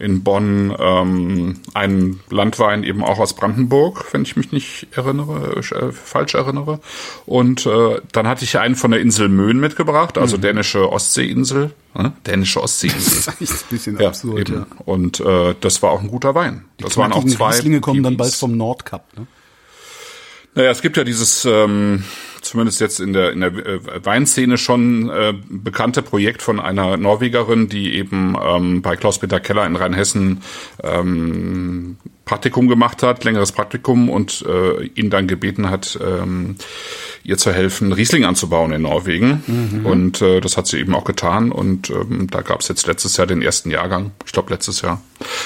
in 0.02 0.22
Bonn 0.24 0.74
ähm, 0.78 1.60
einen 1.74 2.20
Landwein 2.28 2.82
eben 2.84 3.04
auch 3.04 3.18
aus 3.18 3.34
Brandenburg, 3.34 4.06
wenn 4.12 4.22
ich 4.22 4.36
mich 4.36 4.50
nicht 4.52 4.88
erinnere, 4.92 5.56
äh, 5.58 5.92
falsch 5.92 6.34
erinnere. 6.34 6.80
Und 7.24 7.64
äh, 7.66 8.00
dann 8.12 8.26
hatte 8.26 8.44
ich 8.44 8.58
einen 8.58 8.74
von 8.74 8.90
der 8.90 9.00
Insel 9.00 9.28
Möhn 9.28 9.58
mitgebracht, 9.60 10.18
also 10.18 10.36
Mhm. 10.36 10.42
dänische 10.42 10.90
Ostseeinsel, 10.92 11.70
äh, 11.94 12.10
dänische 12.26 12.62
Ostseeinsel. 12.62 13.32
Echt 13.40 13.52
ein 13.52 13.56
bisschen 13.70 13.98
ja, 13.98 14.08
absurd, 14.08 14.40
eben. 14.40 14.54
ja. 14.54 14.66
Und 14.84 15.20
äh, 15.20 15.54
das 15.60 15.82
war 15.82 15.92
auch 15.92 16.00
ein 16.00 16.08
guter 16.08 16.34
Wein. 16.34 16.64
das 16.78 16.96
waren 16.96 17.12
auch 17.12 17.24
zwei. 17.24 17.50
Rieslinge 17.50 17.80
kommen 17.80 18.02
dann 18.02 18.16
bald 18.16 18.34
vom 18.34 18.56
Nordkap. 18.56 19.06
Ne? 19.16 19.26
Naja, 20.54 20.70
es 20.70 20.82
gibt 20.82 20.96
ja 20.96 21.04
dieses, 21.04 21.44
ähm, 21.46 22.04
zumindest 22.42 22.80
jetzt 22.80 23.00
in 23.00 23.12
der, 23.12 23.32
in 23.32 23.40
der 23.40 23.52
äh, 23.54 24.04
Weinszene 24.04 24.58
schon 24.58 25.08
äh, 25.08 25.34
bekannte 25.48 26.02
Projekt 26.02 26.42
von 26.42 26.60
einer 26.60 26.96
Norwegerin, 26.96 27.68
die 27.68 27.94
eben 27.94 28.36
ähm, 28.42 28.82
bei 28.82 28.96
Klaus-Peter 28.96 29.40
Keller 29.40 29.66
in 29.66 29.76
Rheinhessen 29.76 30.42
ähm, 30.82 31.96
Praktikum 32.24 32.68
gemacht 32.68 33.02
hat, 33.02 33.24
längeres 33.24 33.52
Praktikum 33.52 34.08
und 34.08 34.44
äh, 34.48 34.84
ihn 34.94 35.10
dann 35.10 35.26
gebeten 35.26 35.68
hat, 35.68 35.98
ähm, 36.02 36.56
ihr 37.24 37.36
zu 37.36 37.52
helfen, 37.52 37.92
Riesling 37.92 38.24
anzubauen 38.24 38.72
in 38.72 38.82
Norwegen. 38.82 39.82
Und 39.84 40.22
äh, 40.22 40.40
das 40.40 40.56
hat 40.56 40.66
sie 40.66 40.78
eben 40.78 40.94
auch 40.94 41.04
getan. 41.04 41.50
Und 41.50 41.90
ähm, 41.90 42.28
da 42.30 42.42
gab 42.42 42.60
es 42.60 42.68
jetzt 42.68 42.86
letztes 42.86 43.16
Jahr 43.16 43.26
den 43.26 43.42
ersten 43.42 43.70
Jahrgang. 43.70 44.12
Ich 44.24 44.32
glaube 44.32 44.52
letztes 44.52 44.82
Jahr. 44.82 45.02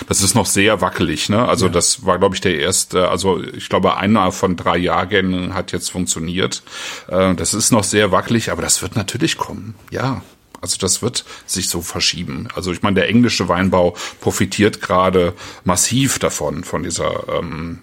Das 0.09 0.23
ist 0.23 0.35
noch 0.35 0.47
sehr 0.47 0.80
wackelig. 0.80 1.28
Ne? 1.28 1.47
Also 1.47 1.68
das 1.68 2.04
war, 2.04 2.18
glaube 2.18 2.35
ich, 2.35 2.40
der 2.40 2.59
erste. 2.59 3.09
Also 3.09 3.42
ich 3.42 3.68
glaube, 3.68 3.97
einer 3.97 4.30
von 4.33 4.56
drei 4.56 4.76
Jahrgängen 4.76 5.54
hat 5.54 5.73
jetzt 5.73 5.90
funktioniert. 5.90 6.62
Äh, 7.09 7.35
das 7.35 7.54
ist 7.54 7.73
noch 7.73 7.85
sehr 7.85 8.12
wackelig, 8.12 8.50
aber 8.50 8.62
das 8.62 8.83
wird 8.83 8.97
natürlich 8.97 9.38
kommen. 9.38 9.75
Ja. 9.90 10.23
Also 10.60 10.76
das 10.78 11.02
wird 11.02 11.25
sich 11.46 11.68
so 11.68 11.82
verschieben. 11.82 12.48
Also 12.54 12.72
ich 12.72 12.82
meine, 12.82 12.94
der 12.94 13.08
englische 13.08 13.48
Weinbau 13.48 13.96
profitiert 14.20 14.80
gerade 14.80 15.34
massiv 15.64 16.18
davon, 16.18 16.64
von 16.64 16.82
dieser 16.82 17.38
ähm, 17.38 17.80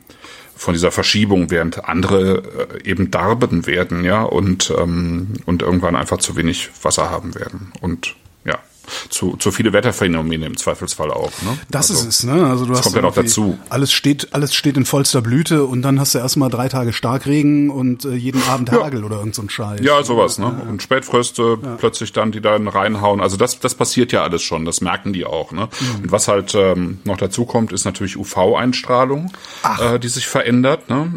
von 0.56 0.74
dieser 0.74 0.92
Verschiebung, 0.92 1.50
während 1.50 1.86
andere 1.86 2.70
äh, 2.84 2.90
eben 2.90 3.12
darben 3.12 3.66
werden, 3.66 4.04
ja, 4.04 4.24
und 4.24 4.74
ähm, 4.78 5.34
und 5.46 5.62
irgendwann 5.62 5.96
einfach 5.96 6.20
zu 6.20 6.36
wenig 6.36 6.70
Wasser 6.84 7.10
haben 7.10 7.36
werden. 7.36 7.74
Und 7.82 8.16
zu, 9.10 9.36
zu 9.38 9.52
viele 9.52 9.74
Wetterphänomene 9.74 10.46
im 10.46 10.58
Zweifelsfall 10.58 11.12
auch. 11.12 11.32
Ne? 11.42 11.58
Das 11.70 11.90
also, 11.90 12.08
ist 12.08 12.20
es, 12.20 12.24
ne? 12.24 12.46
Also 12.48 12.66
du 12.66 12.74
hast 12.74 12.84
kommt 12.84 12.96
ja 12.96 13.02
noch 13.02 13.14
dazu. 13.14 13.58
Alles 13.70 13.92
steht, 13.92 14.34
alles 14.34 14.54
steht 14.54 14.78
in 14.78 14.86
vollster 14.86 15.22
Blüte 15.22 15.66
und 15.66 15.82
dann 15.82 16.00
hast 16.00 16.16
du 16.16 16.20
erstmal 16.20 16.50
drei 16.50 16.70
Tage 16.70 16.94
Starkregen 16.94 17.70
und 17.70 18.06
äh, 18.06 18.14
jeden 18.14 18.42
Abend 18.44 18.72
Hagel 18.72 19.04
oder 19.04 19.18
irgend 19.18 19.36
so 19.36 19.42
ein 19.42 19.50
Scheiß. 19.50 19.82
Ja, 19.82 20.04
sowas, 20.04 20.38
ne? 20.38 20.48
Und 20.70 20.82
Spätfröste 20.82 21.58
plötzlich 21.78 22.14
dann, 22.14 22.32
die 22.32 22.42
dann 22.42 22.68
reinhauen. 22.68 23.22
Also 23.22 23.38
das, 23.38 23.60
das 23.60 23.76
passiert 23.76 24.12
ja 24.12 24.24
alles 24.24 24.42
schon, 24.42 24.66
das 24.66 24.82
merken 24.82 25.14
die 25.14 25.26
auch, 25.26 25.52
ne? 25.52 25.70
Mhm. 25.80 26.04
Und 26.04 26.12
was 26.12 26.28
halt 26.28 26.56
ähm, 26.56 27.00
noch 27.04 27.18
dazu 27.18 27.46
kommt, 27.46 27.72
ist 27.72 27.86
natürlich 27.86 28.18
UV-Einstrahlung, 28.18 29.32
äh, 29.80 30.00
die 30.00 30.10
sich 30.10 30.28
verändert, 30.28 30.90
ne? 30.90 31.14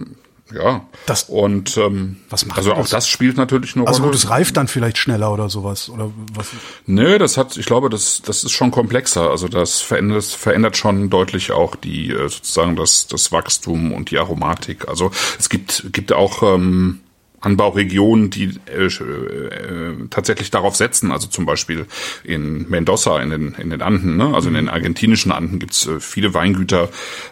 Ja. 0.53 0.87
Das- 1.07 1.25
und 1.25 1.76
ähm, 1.76 2.19
Was 2.31 2.47
macht 2.47 2.59
also 2.59 2.73
auch 2.75 2.83
das? 2.83 2.91
das 2.91 3.09
spielt 3.09 3.37
natürlich 3.37 3.75
eine 3.75 3.87
Also 3.87 4.03
Rolle. 4.03 4.12
gut, 4.12 4.23
es 4.23 4.31
reift 4.31 4.57
dann 4.57 4.69
vielleicht 4.69 4.97
schneller 4.99 5.33
oder 5.33 5.49
sowas 5.49 5.88
oder 5.88 6.11
was? 6.35 6.49
Nö, 6.87 7.19
das 7.19 7.37
hat, 7.37 7.57
ich 7.57 7.67
glaube, 7.67 7.91
das, 7.91 8.23
das 8.25 8.45
ist 8.45 8.53
schon 8.53 8.71
komplexer. 8.71 9.31
Also 9.31 9.49
das 9.49 9.81
verändert, 9.81 10.19
das 10.19 10.35
verändert 10.35 10.76
schon 10.76 11.11
deutlich 11.11 11.50
auch 11.50 11.75
die 11.75 12.11
äh, 12.11 12.29
sozusagen 12.29 12.76
das, 12.76 13.09
das 13.09 13.33
Wachstum 13.33 13.93
und 13.93 14.11
die 14.12 14.19
Aromatik. 14.19 14.87
Also 14.88 15.11
es 15.38 15.49
gibt, 15.49 15.93
gibt 15.93 16.12
auch 16.12 16.43
ähm, 16.43 17.00
Anbauregionen, 17.40 18.31
die 18.31 18.59
äh, 18.66 18.87
äh, 18.87 19.95
tatsächlich 20.11 20.50
darauf 20.50 20.75
setzen. 20.75 21.12
Also 21.12 21.28
zum 21.28 21.47
Beispiel 21.47 21.87
in 22.25 22.69
Mendoza 22.69 23.21
in 23.21 23.31
den, 23.31 23.55
in 23.55 23.71
den 23.71 23.83
Anden, 23.83 24.16
ne? 24.16 24.35
also 24.35 24.49
in 24.49 24.55
den 24.55 24.69
argentinischen 24.69 25.33
Anden 25.33 25.59
gibt's 25.59 25.87
äh, 25.87 26.00
viele 26.00 26.35
Weingüter, 26.35 26.88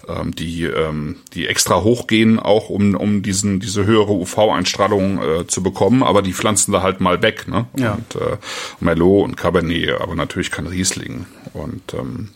ähm, 0.09 0.35
die, 0.35 0.65
ähm, 0.65 1.17
die 1.33 1.47
extra 1.47 1.83
hochgehen, 1.83 2.39
auch 2.39 2.69
um, 2.69 2.95
um 2.95 3.23
diesen, 3.23 3.61
diese 3.61 3.87
höhere 3.87 4.13
UV-Einstrahlung 4.13 5.23
äh, 5.23 5.47
zu 5.47 5.63
bekommen, 5.63 6.03
aber 6.03 6.23
die 6.23 6.33
pflanzen 6.33 6.73
da 6.73 6.83
halt 6.83 7.01
mal 7.01 7.23
weg. 7.23 7.49
Ne? 7.49 7.67
Ja. 7.77 7.95
Und 7.95 8.15
äh, 8.21 8.37
Merlot 8.81 9.25
und 9.25 9.37
Cabernet, 9.37 10.01
aber 10.01 10.15
natürlich 10.15 10.51
kein 10.51 10.67
Riesling. 10.67 11.27
Und 11.55 11.95
ähm, 11.95 12.29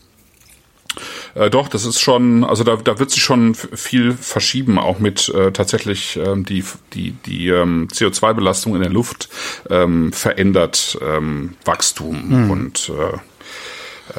äh, 1.35 1.51
doch, 1.51 1.69
das 1.69 1.85
ist 1.85 2.01
schon, 2.01 2.45
also 2.45 2.65
da, 2.65 2.77
da 2.77 2.99
wird 2.99 3.11
sich 3.11 3.23
schon 3.23 3.55
viel 3.55 4.13
verschieben, 4.13 4.79
auch 4.79 4.99
mit 4.99 5.29
äh, 5.29 5.53
tatsächlich 5.53 6.17
ähm, 6.17 6.45
die, 6.45 6.65
die, 6.95 7.13
die 7.13 7.49
ähm, 7.49 7.89
CO2-Belastung 7.93 8.75
in 8.75 8.83
der 8.83 8.91
Luft 8.91 9.29
ähm, 9.71 10.13
verändert 10.13 10.99
ähm, 11.03 11.55
Wachstum 11.65 12.51
und 12.51 12.91
äh, 12.91 13.19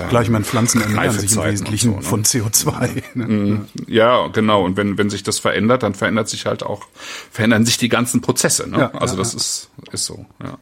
Gleich 0.09 0.29
meine 0.29 0.45
Pflanzen 0.45 0.81
ernähren 0.81 1.17
sich 1.17 1.35
im 1.35 1.43
Wesentlichen 1.43 1.95
so, 1.95 2.01
von 2.01 2.23
CO2. 2.23 3.03
Ne? 3.15 3.65
ja, 3.87 4.27
genau. 4.27 4.63
Und 4.63 4.77
wenn, 4.77 4.97
wenn 4.97 5.09
sich 5.09 5.23
das 5.23 5.39
verändert, 5.39 5.83
dann 5.83 5.95
verändert 5.95 6.29
sich 6.29 6.45
halt 6.45 6.63
auch, 6.63 6.85
verändern 7.31 7.65
sich 7.65 7.77
die 7.77 7.89
ganzen 7.89 8.21
Prozesse. 8.21 8.69
Ne? 8.69 8.77
Ja, 8.77 8.91
also 8.91 9.15
ja, 9.15 9.19
das 9.19 9.33
ist, 9.33 9.71
ist 9.91 10.05
so, 10.05 10.25
ja. 10.43 10.57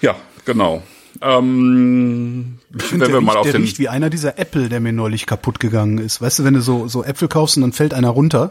Ja, 0.00 0.16
genau. 0.44 0.82
Ähm, 1.20 2.58
wenn 2.70 3.00
wir 3.12 3.20
mal 3.20 3.32
riecht, 3.32 3.36
auf 3.38 3.42
der 3.44 3.52
den. 3.52 3.62
riecht 3.62 3.78
wie 3.78 3.88
einer 3.88 4.10
dieser 4.10 4.38
Äpfel, 4.38 4.68
der 4.68 4.80
mir 4.80 4.92
neulich 4.92 5.26
kaputt 5.26 5.60
gegangen 5.60 5.98
ist. 5.98 6.20
Weißt 6.20 6.38
du, 6.40 6.44
wenn 6.44 6.54
du 6.54 6.60
so, 6.60 6.88
so 6.88 7.04
Äpfel 7.04 7.28
kaufst 7.28 7.56
und 7.56 7.62
dann 7.62 7.72
fällt 7.72 7.94
einer 7.94 8.10
runter, 8.10 8.50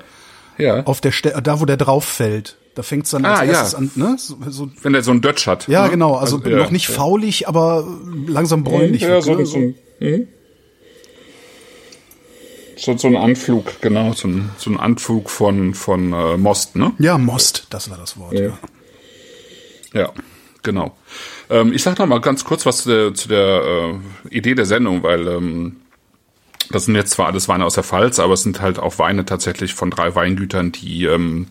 ja. 0.57 0.83
auf 0.83 1.01
der 1.01 1.11
Ste 1.11 1.33
da 1.43 1.59
wo 1.59 1.65
der 1.65 1.77
drauf 1.77 2.05
fällt, 2.05 2.57
da 2.75 2.83
fängt's 2.83 3.11
dann 3.11 3.25
als 3.25 3.39
Ah, 3.39 3.43
ja. 3.43 3.51
erstes 3.53 3.75
an, 3.75 3.91
ne? 3.95 4.15
So, 4.17 4.37
so, 4.49 4.69
Wenn 4.81 4.93
der 4.93 5.03
so 5.03 5.11
einen 5.11 5.21
Dötsch 5.21 5.45
hat. 5.47 5.67
ja, 5.67 5.83
ne? 5.85 5.91
genau, 5.91 6.15
also, 6.15 6.39
ja. 6.43 6.57
noch 6.57 6.71
nicht 6.71 6.87
faulig, 6.87 7.47
aber 7.47 7.87
langsam 8.27 8.63
bräunlich. 8.63 9.01
Ja, 9.01 9.09
wird, 9.09 9.23
so, 9.23 9.35
ne? 9.35 9.45
so, 9.45 9.57
ein- 9.57 9.75
hm? 9.99 10.27
so, 12.77 12.97
so 12.97 13.07
ein 13.07 13.15
Anflug, 13.15 13.81
genau, 13.81 14.13
so 14.13 14.27
ein, 14.27 14.49
so 14.57 14.69
ein 14.71 14.79
Anflug 14.79 15.29
von, 15.29 15.73
von 15.73 16.13
äh, 16.13 16.37
Most, 16.37 16.75
ne? 16.75 16.93
ja, 16.99 17.17
Most, 17.17 17.67
das 17.69 17.89
war 17.89 17.97
das 17.97 18.17
Wort. 18.17 18.33
Ja. 18.33 18.57
Ja, 19.93 20.11
genau. 20.63 20.95
Ähm, 21.49 21.73
ich 21.73 21.83
sag 21.83 21.97
noch 21.99 22.05
mal 22.05 22.21
ganz 22.21 22.43
kurz 22.43 22.65
was 22.65 22.83
zu 22.83 22.89
der, 22.89 23.13
zu 23.13 23.27
der 23.27 23.61
äh, 23.63 24.35
Idee 24.35 24.55
der 24.55 24.65
Sendung, 24.65 25.03
weil 25.03 25.27
ähm, 25.27 25.77
das 26.71 26.85
sind 26.85 26.95
jetzt 26.95 27.11
zwar 27.11 27.27
alles 27.27 27.47
Weine 27.47 27.65
aus 27.65 27.75
der 27.75 27.83
Pfalz, 27.83 28.19
aber 28.19 28.33
es 28.33 28.43
sind 28.43 28.61
halt 28.61 28.79
auch 28.79 28.99
Weine 28.99 29.25
tatsächlich 29.25 29.73
von 29.73 29.91
drei 29.91 30.15
Weingütern, 30.15 30.71
die 30.71 31.05
ähm, 31.05 31.47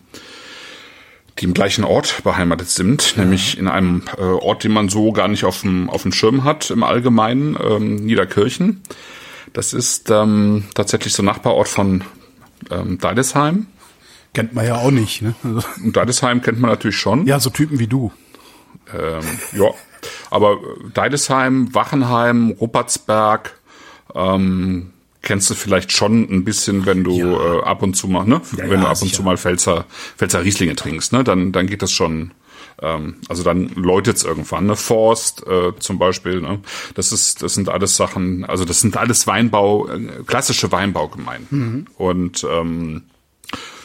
die 1.39 1.45
im 1.45 1.53
gleichen 1.53 1.83
Ort 1.83 2.23
beheimatet 2.23 2.69
sind, 2.69 3.17
nämlich 3.17 3.57
in 3.57 3.67
einem 3.67 4.03
äh, 4.17 4.21
Ort, 4.21 4.63
den 4.63 4.71
man 4.71 4.89
so 4.89 5.11
gar 5.11 5.27
nicht 5.27 5.45
auf 5.45 5.61
dem, 5.61 5.89
auf 5.89 6.03
dem 6.03 6.11
Schirm 6.11 6.43
hat 6.43 6.69
im 6.69 6.83
Allgemeinen, 6.83 7.57
ähm, 7.61 7.95
Niederkirchen. 7.95 8.81
Das 9.51 9.73
ist 9.73 10.09
ähm, 10.09 10.65
tatsächlich 10.75 11.13
so 11.13 11.21
ein 11.23 11.25
Nachbarort 11.25 11.67
von 11.67 12.03
ähm, 12.69 12.97
Deidesheim. 12.99 13.67
Kennt 14.33 14.53
man 14.53 14.65
ja 14.65 14.77
auch 14.77 14.91
nicht, 14.91 15.21
ne? 15.21 15.35
Also, 15.43 15.61
Und 15.83 15.95
Deidesheim 15.95 16.41
kennt 16.41 16.59
man 16.59 16.71
natürlich 16.71 16.97
schon. 16.97 17.25
ja, 17.25 17.39
so 17.39 17.49
Typen 17.49 17.79
wie 17.79 17.87
du. 17.87 18.11
Ähm, 18.91 19.23
ja, 19.53 19.69
aber 20.31 20.57
Deidesheim, 20.93 21.73
Wachenheim, 21.73 22.51
Ruppertsberg, 22.59 23.57
ähm, 24.15 24.91
kennst 25.21 25.49
du 25.49 25.53
vielleicht 25.55 25.91
schon 25.91 26.23
ein 26.29 26.43
bisschen, 26.43 26.85
wenn 26.85 27.03
du 27.03 27.17
Ja. 27.17 27.55
äh, 27.59 27.63
ab 27.63 27.81
und 27.83 27.95
zu 27.95 28.07
mal, 28.07 28.25
ne? 28.25 28.41
Ja, 28.57 28.63
wenn 28.69 28.69
du 28.69 28.75
ja, 28.77 28.83
ab 28.83 28.89
und 28.91 28.95
sicher. 28.97 29.15
zu 29.17 29.23
mal 29.23 29.37
Pfälzer, 29.37 29.85
Pfälzer 30.17 30.43
Rieslinge 30.43 30.75
trinkst, 30.75 31.13
ne? 31.13 31.23
Dann, 31.23 31.51
dann 31.51 31.67
geht 31.67 31.81
das 31.81 31.91
schon. 31.91 32.31
Ähm, 32.81 33.15
also 33.29 33.43
dann 33.43 33.69
läutet's 33.75 34.23
irgendwann, 34.23 34.65
ne? 34.65 34.75
Forst 34.75 35.45
äh, 35.47 35.71
zum 35.79 35.97
Beispiel, 35.99 36.41
ne? 36.41 36.59
Das 36.95 37.11
ist, 37.13 37.41
das 37.41 37.53
sind 37.53 37.69
alles 37.69 37.95
Sachen, 37.95 38.43
also 38.43 38.65
das 38.65 38.81
sind 38.81 38.97
alles 38.97 39.25
Weinbau, 39.27 39.87
äh, 39.87 40.23
klassische 40.25 40.71
Weinbaugemeinden. 40.71 41.47
Mhm. 41.59 41.85
Und 41.97 42.45
ähm, 42.49 43.03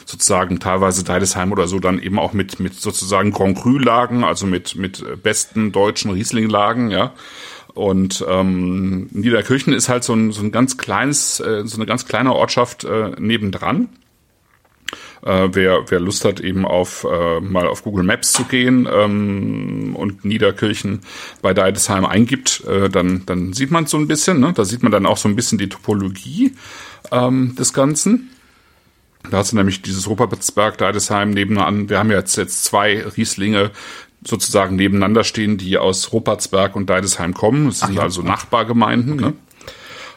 sozusagen 0.09 0.59
teilweise 0.59 1.05
Deidesheim 1.05 1.53
oder 1.53 1.69
so 1.69 1.81
dann 1.81 1.99
eben 1.99 2.19
auch 2.19 2.33
mit 2.33 2.61
mit 2.61 2.75
sozusagen 2.75 3.31
Grand 3.31 3.59
Cru 3.59 3.77
Lagen, 3.77 4.25
also 4.25 4.47
mit 4.47 4.75
mit 4.75 5.23
besten 5.23 5.71
deutschen 5.71 6.11
Riesling 6.11 6.49
Lagen, 6.49 6.91
ja. 6.91 7.13
Und 7.75 8.25
ähm, 8.29 9.09
Niederkirchen 9.13 9.73
ist 9.73 9.89
halt 9.89 10.03
so 10.03 10.15
ein, 10.15 10.33
so 10.33 10.43
ein 10.43 10.51
ganz 10.51 10.79
kleines, 10.79 11.39
äh, 11.39 11.63
so 11.65 11.77
eine 11.77 11.87
ganz 11.87 12.07
kleine 12.07 12.35
Ortschaft 12.35 12.85
äh, 12.85 13.11
nebendran. 13.19 13.89
Äh, 15.23 15.51
wer, 15.53 15.85
wer 15.89 16.01
Lust 16.01 16.25
hat, 16.25 16.41
eben 16.41 16.65
auf 16.65 17.07
äh, 17.09 17.41
mal 17.41 17.69
auf 17.69 17.85
Google 17.85 18.05
Maps 18.05 18.33
zu 18.33 18.45
gehen 18.45 18.89
ähm, 18.91 19.95
und 19.95 20.25
Niederkirchen 20.25 21.03
bei 21.43 21.53
Deidesheim 21.53 22.07
eingibt, 22.07 22.65
äh, 22.67 22.89
dann, 22.89 23.27
dann 23.27 23.53
sieht 23.53 23.71
man 23.71 23.87
so 23.87 23.99
ein 23.99 24.09
bisschen. 24.09 24.41
Ne? 24.41 24.53
Da 24.55 24.65
sieht 24.65 24.83
man 24.83 24.91
dann 24.91 25.07
auch 25.07 25.19
so 25.19 25.29
ein 25.29 25.37
bisschen 25.37 25.59
die 25.59 25.69
Topologie 25.69 26.55
ähm, 27.13 27.55
des 27.57 27.73
Ganzen. 27.75 28.31
Da 29.31 29.39
hast 29.39 29.53
du 29.53 29.57
nämlich 29.57 29.83
dieses 29.83 30.09
Ruppertsberg, 30.09 30.79
Deidesheim 30.79 31.31
nebenan. 31.31 31.89
Wir 31.89 31.99
haben 31.99 32.11
jetzt, 32.11 32.37
jetzt 32.37 32.65
zwei 32.65 33.05
Rieslinge 33.05 33.71
sozusagen 34.25 34.77
nebeneinander 34.77 35.25
stehen, 35.25 35.59
die 35.59 35.79
aus 35.79 36.13
Ruppertsberg 36.13 36.77
und 36.77 36.91
Deidesheim 36.91 37.35
kommen. 37.35 37.67
Das 37.67 37.81
sind 37.81 37.95
ja. 37.95 38.03
also 38.03 38.23
Nachbargemeinden, 38.23 39.17
ne? 39.17 39.33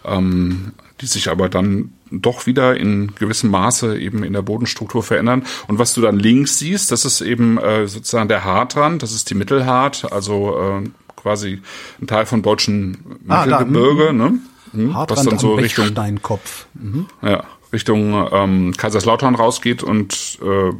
ähm, 0.05 0.73
die 1.01 1.05
sich 1.05 1.29
aber 1.29 1.49
dann 1.49 1.93
doch 2.11 2.45
wieder 2.45 2.75
in 2.75 3.13
gewissem 3.15 3.49
Maße 3.51 3.97
eben 3.97 4.23
in 4.23 4.33
der 4.33 4.41
Bodenstruktur 4.41 5.01
verändern. 5.01 5.43
Und 5.67 5.79
was 5.79 5.93
du 5.93 6.01
dann 6.01 6.19
links 6.19 6.59
siehst, 6.59 6.91
das 6.91 7.05
ist 7.05 7.21
eben 7.21 7.57
äh, 7.57 7.87
sozusagen 7.87 8.27
der 8.27 8.43
Hartrand, 8.43 9.01
das 9.01 9.13
ist 9.13 9.29
die 9.29 9.35
Mittelhart, 9.35 10.11
also 10.11 10.59
äh, 10.59 10.89
quasi 11.15 11.61
ein 12.01 12.07
Teil 12.07 12.25
vom 12.25 12.41
deutschen 12.41 13.19
Ah, 13.27 13.45
da, 13.45 13.59
Mittelgebirge, 13.59 14.13
ne? 14.13 14.39
Hm, 14.73 14.93
Hartrand 14.95 15.19
was 15.19 15.25
dann 15.25 15.39
so 15.39 15.55
Richtung 15.55 15.85
Bechsteinkopf. 15.85 16.65
Mhm. 16.73 17.07
ja, 17.21 17.43
Richtung 17.73 18.27
ähm, 18.31 18.73
Kaiserslautern 18.75 19.35
rausgeht 19.35 19.81
und 19.83 20.39
äh, 20.41 20.71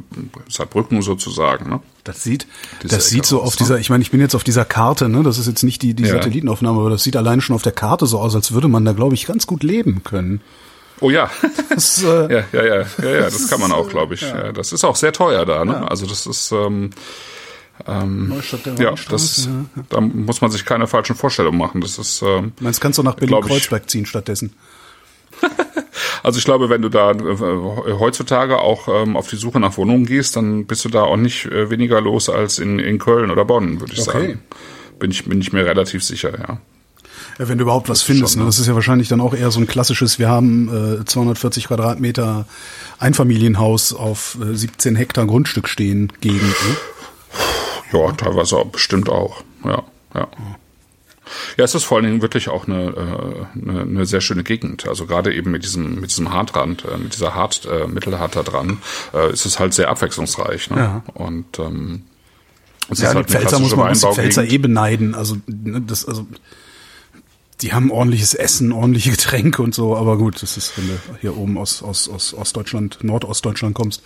Saarbrücken 0.48 1.02
sozusagen. 1.02 1.70
Ne? 1.70 1.80
Das 2.04 2.22
sieht, 2.22 2.46
Diese 2.82 2.96
das 2.96 3.08
sieht 3.08 3.20
Ecke 3.20 3.28
so 3.28 3.38
raus, 3.38 3.46
auf 3.48 3.54
ne? 3.54 3.58
dieser, 3.58 3.78
ich 3.78 3.90
meine, 3.90 4.02
ich 4.02 4.10
bin 4.10 4.20
jetzt 4.20 4.34
auf 4.34 4.44
dieser 4.44 4.64
Karte, 4.64 5.08
ne? 5.08 5.22
Das 5.22 5.38
ist 5.38 5.46
jetzt 5.46 5.62
nicht 5.62 5.82
die, 5.82 5.94
die 5.94 6.02
Ja. 6.04 6.10
Satellitenaufnahme, 6.10 6.80
aber 6.80 6.90
das 6.90 7.02
sieht 7.02 7.16
allein 7.16 7.40
schon 7.40 7.56
auf 7.56 7.62
der 7.62 7.72
Karte 7.72 8.06
so 8.06 8.18
aus, 8.18 8.34
als 8.34 8.52
würde 8.52 8.68
man 8.68 8.84
da, 8.84 8.92
glaube 8.92 9.14
ich, 9.14 9.26
ganz 9.26 9.46
gut 9.46 9.62
leben 9.62 10.02
können. 10.04 10.40
Oh 11.00 11.10
ja. 11.10 11.30
Das, 11.70 12.02
äh, 12.02 12.06
ja, 12.32 12.44
ja, 12.52 12.64
ja, 12.64 12.86
ja, 13.02 13.10
ja, 13.10 13.20
das 13.22 13.48
kann 13.48 13.58
man 13.58 13.72
auch, 13.72 13.88
glaube 13.88 14.14
ich. 14.14 14.20
Ja. 14.20 14.52
das 14.52 14.72
ist 14.72 14.84
auch 14.84 14.94
sehr 14.96 15.12
teuer 15.14 15.46
da. 15.46 15.64
Ne? 15.64 15.90
Also 15.90 16.04
das 16.06 16.26
ist 16.26 16.52
ähm, 16.52 16.90
Neustadt 17.86 18.66
der 18.66 18.74
ja, 18.74 18.94
das, 19.10 19.46
ja. 19.46 19.84
da 19.88 20.00
muss 20.00 20.40
man 20.42 20.50
sich 20.50 20.64
keine 20.66 20.86
falschen 20.86 21.16
Vorstellungen 21.16 21.58
machen. 21.58 21.80
Das 21.80 21.98
ist 21.98 22.22
ähm, 22.22 22.52
Meinst 22.60 22.80
kannst 22.80 22.98
du 22.98 23.02
nach 23.02 23.16
Glaub 23.16 23.44
ich. 23.44 23.48
Berlin-Kreuzberg 23.48 23.88
ziehen 23.88 24.06
stattdessen? 24.06 24.52
Also 26.22 26.38
ich 26.38 26.44
glaube, 26.44 26.68
wenn 26.70 26.82
du 26.82 26.88
da 26.88 27.10
äh, 27.12 27.92
heutzutage 27.98 28.58
auch 28.60 28.88
ähm, 28.88 29.16
auf 29.16 29.28
die 29.28 29.36
Suche 29.36 29.58
nach 29.60 29.76
Wohnungen 29.76 30.06
gehst, 30.06 30.36
dann 30.36 30.66
bist 30.66 30.84
du 30.84 30.88
da 30.88 31.02
auch 31.02 31.16
nicht 31.16 31.46
äh, 31.46 31.70
weniger 31.70 32.00
los 32.00 32.28
als 32.28 32.58
in, 32.58 32.78
in 32.78 32.98
Köln 32.98 33.30
oder 33.30 33.44
Bonn, 33.44 33.80
würde 33.80 33.92
ich 33.92 34.00
Okay. 34.06 34.26
sagen. 34.28 34.42
Bin 34.98 35.10
ich, 35.10 35.24
bin 35.24 35.40
ich 35.40 35.52
mir 35.52 35.64
relativ 35.66 36.04
sicher, 36.04 36.30
ja. 36.38 36.58
Ja, 37.38 37.48
wenn 37.48 37.56
du 37.58 37.62
überhaupt 37.62 37.88
was 37.88 38.02
findest. 38.02 38.34
schon, 38.34 38.42
ne? 38.42 38.46
Das 38.46 38.58
ist 38.58 38.66
ja 38.66 38.74
wahrscheinlich 38.74 39.08
dann 39.08 39.20
auch 39.20 39.34
eher 39.34 39.50
so 39.50 39.58
ein 39.58 39.66
klassisches, 39.66 40.18
wir 40.18 40.28
haben 40.28 41.00
äh, 41.00 41.04
240 41.04 41.66
Quadratmeter 41.68 42.46
Einfamilienhaus 42.98 43.92
auf 43.94 44.36
äh, 44.40 44.54
17 44.54 44.96
Hektar 44.96 45.26
Grundstück 45.26 45.68
stehen 45.68 46.12
Gegend. 46.20 46.42
Ne? 46.42 46.76
Ja, 47.98 48.12
teilweise 48.12 48.56
auch, 48.58 48.66
bestimmt 48.66 49.08
auch. 49.08 49.42
Ja, 49.64 49.82
ja. 50.14 50.28
Ja, 51.56 51.64
es 51.64 51.74
ist 51.74 51.84
vor 51.84 51.98
allen 51.98 52.06
Dingen 52.06 52.22
wirklich 52.22 52.48
auch 52.48 52.66
eine, 52.66 53.46
äh, 53.56 53.68
eine, 53.70 53.80
eine 53.82 54.06
sehr 54.06 54.20
schöne 54.20 54.42
Gegend. 54.44 54.86
Also 54.88 55.06
gerade 55.06 55.34
eben 55.34 55.50
mit 55.50 55.64
diesem 55.64 56.00
mit 56.00 56.10
diesem 56.10 56.32
Hartrand, 56.32 56.84
äh, 56.84 56.96
mit 56.98 57.14
dieser 57.14 57.34
Hart, 57.34 57.66
äh, 57.66 57.86
Mittelhart 57.86 58.36
da 58.36 58.42
dran, 58.42 58.78
äh, 59.14 59.32
ist 59.32 59.46
es 59.46 59.58
halt 59.58 59.74
sehr 59.74 59.88
abwechslungsreich. 59.88 60.70
Ne? 60.70 60.76
Ja. 60.76 61.02
Und 61.14 61.58
ähm, 61.58 62.02
es 62.90 63.00
Ja, 63.00 63.08
ist 63.08 63.12
die 63.12 63.16
halt 63.16 63.16
eine 63.16 63.24
Pfälzer 63.24 63.58
muss 63.60 63.76
man 63.76 63.92
die 63.92 64.00
Pfälzer 64.00 64.44
eh 64.44 64.58
beneiden. 64.58 65.14
Also, 65.14 65.36
ne, 65.46 65.80
das, 65.80 66.04
also 66.06 66.26
Die 67.60 67.72
haben 67.72 67.90
ordentliches 67.92 68.34
Essen, 68.34 68.72
ordentliche 68.72 69.10
Getränke 69.16 69.62
und 69.62 69.74
so, 69.74 69.96
aber 69.96 70.18
gut, 70.18 70.42
das 70.42 70.56
ist, 70.56 70.76
wenn 70.76 70.88
du 70.88 70.94
hier 71.20 71.36
oben 71.36 71.58
aus, 71.58 71.82
aus, 71.82 72.08
aus 72.08 72.34
Ostdeutschland, 72.34 72.98
Nordostdeutschland 73.02 73.74
kommst, 73.74 74.02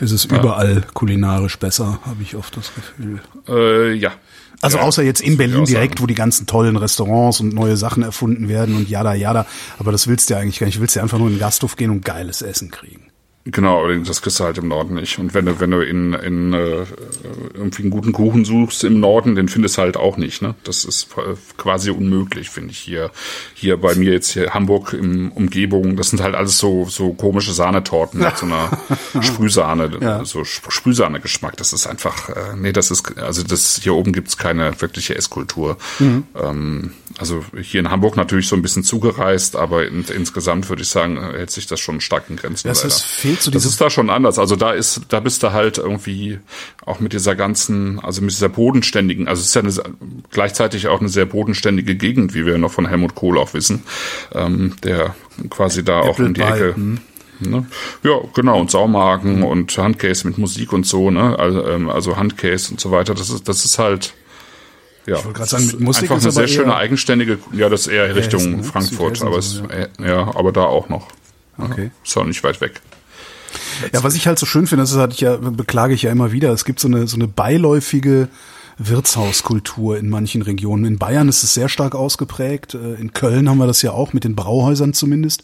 ist 0.00 0.10
es 0.10 0.24
überall 0.24 0.84
kulinarisch 0.94 1.58
besser, 1.58 2.00
habe 2.04 2.22
ich 2.22 2.34
oft 2.34 2.56
das 2.56 2.72
Gefühl. 2.74 3.20
Äh, 3.48 3.94
ja. 3.94 4.12
Also 4.60 4.78
ja, 4.78 4.84
außer 4.84 5.02
jetzt 5.02 5.20
in 5.20 5.36
Berlin 5.36 5.64
direkt, 5.64 6.00
wo 6.00 6.06
die 6.06 6.14
ganzen 6.14 6.46
tollen 6.46 6.76
Restaurants 6.76 7.40
und 7.40 7.54
neue 7.54 7.76
Sachen 7.76 8.02
erfunden 8.02 8.48
werden 8.48 8.76
und 8.76 8.88
jada 8.88 9.14
jada. 9.14 9.46
Aber 9.78 9.92
das 9.92 10.08
willst 10.08 10.30
du 10.30 10.34
ja 10.34 10.40
eigentlich 10.40 10.58
gar 10.58 10.66
nicht. 10.66 10.78
Du 10.78 10.80
willst 10.80 10.96
ja 10.96 11.02
einfach 11.02 11.18
nur 11.18 11.28
in 11.28 11.34
den 11.34 11.40
Gasthof 11.40 11.76
gehen 11.76 11.90
und 11.90 12.04
geiles 12.04 12.42
Essen 12.42 12.70
kriegen. 12.70 13.07
Genau, 13.50 13.88
das 14.04 14.20
kriegst 14.20 14.40
du 14.40 14.44
halt 14.44 14.58
im 14.58 14.68
Norden 14.68 14.94
nicht. 14.96 15.18
Und 15.18 15.32
wenn 15.32 15.46
du, 15.46 15.58
wenn 15.58 15.70
du 15.70 15.80
in, 15.80 16.12
in 16.12 16.52
äh, 16.52 16.84
irgendwie 17.54 17.82
einen 17.82 17.90
guten 17.90 18.12
Kuchen 18.12 18.44
suchst 18.44 18.84
im 18.84 19.00
Norden, 19.00 19.34
den 19.36 19.48
findest 19.48 19.78
du 19.78 19.82
halt 19.82 19.96
auch 19.96 20.18
nicht. 20.18 20.42
Ne? 20.42 20.54
Das 20.64 20.84
ist 20.84 21.08
äh, 21.16 21.34
quasi 21.56 21.90
unmöglich, 21.90 22.50
finde 22.50 22.72
ich. 22.72 22.78
Hier, 22.78 23.10
hier 23.54 23.78
bei 23.78 23.94
mir 23.94 24.12
jetzt 24.12 24.30
hier 24.32 24.52
Hamburg 24.52 24.92
im 24.92 25.32
Umgebung, 25.32 25.96
das 25.96 26.10
sind 26.10 26.20
halt 26.20 26.34
alles 26.34 26.58
so, 26.58 26.84
so 26.90 27.14
komische 27.14 27.52
Sahnetorten 27.54 28.20
mit 28.20 28.36
so 28.36 28.44
einer 28.46 28.70
Sprühsahne, 29.22 29.90
Ja. 30.00 30.24
so 30.24 30.42
Sp- 30.44 30.68
Sprühsahne-Geschmack. 30.70 31.56
Das 31.56 31.72
ist 31.72 31.86
einfach, 31.86 32.28
äh, 32.28 32.54
nee, 32.56 32.72
das 32.72 32.90
ist, 32.90 33.16
also 33.18 33.42
das 33.42 33.80
hier 33.82 33.94
oben 33.94 34.12
gibt's 34.12 34.36
keine 34.36 34.78
wirkliche 34.80 35.14
Esskultur. 35.14 35.78
Ähm, 36.00 36.92
also 37.18 37.44
hier 37.60 37.80
in 37.80 37.90
Hamburg 37.90 38.16
natürlich 38.16 38.46
so 38.48 38.56
ein 38.56 38.62
bisschen 38.62 38.84
zugereist, 38.84 39.56
aber 39.56 39.86
in, 39.86 40.04
insgesamt 40.04 40.68
würde 40.68 40.82
ich 40.82 40.88
sagen, 40.88 41.16
äh, 41.16 41.38
hält 41.38 41.50
sich 41.50 41.66
das 41.66 41.80
schon 41.80 42.00
stark 42.00 42.24
in 42.28 42.36
Grenzen. 42.36 42.68
Das 42.68 42.82
leider. 42.82 42.88
ist- 42.94 43.37
fehlt 43.38 43.44
so 43.44 43.50
das 43.50 43.62
dieses- 43.62 43.74
ist 43.74 43.80
da 43.80 43.90
schon 43.90 44.10
anders. 44.10 44.38
Also 44.38 44.56
da 44.56 44.72
ist, 44.72 45.02
da 45.08 45.20
bist 45.20 45.42
du 45.42 45.52
halt 45.52 45.78
irgendwie 45.78 46.38
auch 46.84 47.00
mit 47.00 47.12
dieser 47.12 47.34
ganzen, 47.34 47.98
also 48.00 48.20
mit 48.22 48.30
dieser 48.32 48.48
bodenständigen, 48.48 49.28
also 49.28 49.40
es 49.40 49.48
ist 49.48 49.54
ja 49.54 49.62
eine, 49.62 49.94
gleichzeitig 50.30 50.88
auch 50.88 51.00
eine 51.00 51.08
sehr 51.08 51.26
bodenständige 51.26 51.94
Gegend, 51.96 52.34
wie 52.34 52.46
wir 52.46 52.58
noch 52.58 52.72
von 52.72 52.86
Helmut 52.86 53.14
Kohl 53.14 53.38
auch 53.38 53.54
wissen, 53.54 53.82
ähm, 54.34 54.74
der 54.82 55.14
quasi 55.50 55.84
da 55.84 56.00
auch 56.00 56.18
um 56.18 56.34
die 56.34 56.40
Apple 56.40 56.70
Ecke. 56.70 56.80
Ne? 57.40 57.66
Ja, 58.02 58.18
genau, 58.34 58.60
und 58.60 58.68
Saumagen 58.70 59.44
und 59.44 59.78
Handcase 59.78 60.26
mit 60.26 60.38
Musik 60.38 60.72
und 60.72 60.84
so, 60.86 61.10
ne? 61.12 61.38
Also, 61.38 61.64
ähm, 61.68 61.88
also 61.88 62.16
Handcase 62.16 62.72
und 62.72 62.80
so 62.80 62.90
weiter. 62.90 63.14
Das 63.14 63.30
ist, 63.30 63.46
das 63.48 63.64
ist 63.64 63.78
halt, 63.78 64.12
ja, 65.06 65.14
wollte 65.24 65.34
gerade 65.34 65.48
sagen, 65.48 65.66
mit 65.66 65.78
Musik 65.78 66.10
einfach 66.10 66.20
eine 66.20 66.32
sehr 66.32 66.48
schöne 66.48 66.74
eigenständige, 66.74 67.38
ja, 67.52 67.68
das 67.68 67.82
ist 67.82 67.86
eher 67.92 68.12
Richtung 68.16 68.40
Hessen? 68.40 68.64
Frankfurt, 68.64 69.18
Südhessen 69.18 69.26
aber 69.28 69.38
es, 69.38 69.50
so, 69.52 69.64
äh, 69.68 69.88
ja, 70.04 70.34
aber 70.34 70.50
da 70.50 70.64
auch 70.64 70.88
noch. 70.88 71.06
Okay. 71.58 71.92
Ist 72.04 72.16
auch 72.16 72.24
nicht 72.24 72.42
weit 72.42 72.60
weg. 72.60 72.80
Ja, 73.92 74.02
was 74.02 74.14
ich 74.14 74.26
halt 74.26 74.38
so 74.38 74.46
schön 74.46 74.66
finde, 74.66 74.82
das 74.84 74.96
hatte 74.96 75.14
ich 75.14 75.20
ja, 75.20 75.36
beklage 75.36 75.94
ich 75.94 76.02
ja 76.02 76.10
immer 76.10 76.32
wieder, 76.32 76.52
es 76.52 76.64
gibt 76.64 76.80
so 76.80 76.88
eine, 76.88 77.06
so 77.06 77.16
eine 77.16 77.28
beiläufige 77.28 78.28
Wirtshauskultur 78.78 79.98
in 79.98 80.08
manchen 80.08 80.42
Regionen. 80.42 80.84
In 80.84 80.98
Bayern 80.98 81.28
ist 81.28 81.42
es 81.42 81.54
sehr 81.54 81.68
stark 81.68 81.94
ausgeprägt. 81.94 82.74
Äh, 82.74 82.94
In 82.94 83.12
Köln 83.12 83.48
haben 83.48 83.58
wir 83.58 83.66
das 83.66 83.82
ja 83.82 83.92
auch, 83.92 84.12
mit 84.12 84.24
den 84.24 84.36
Brauhäusern 84.36 84.94
zumindest, 84.94 85.42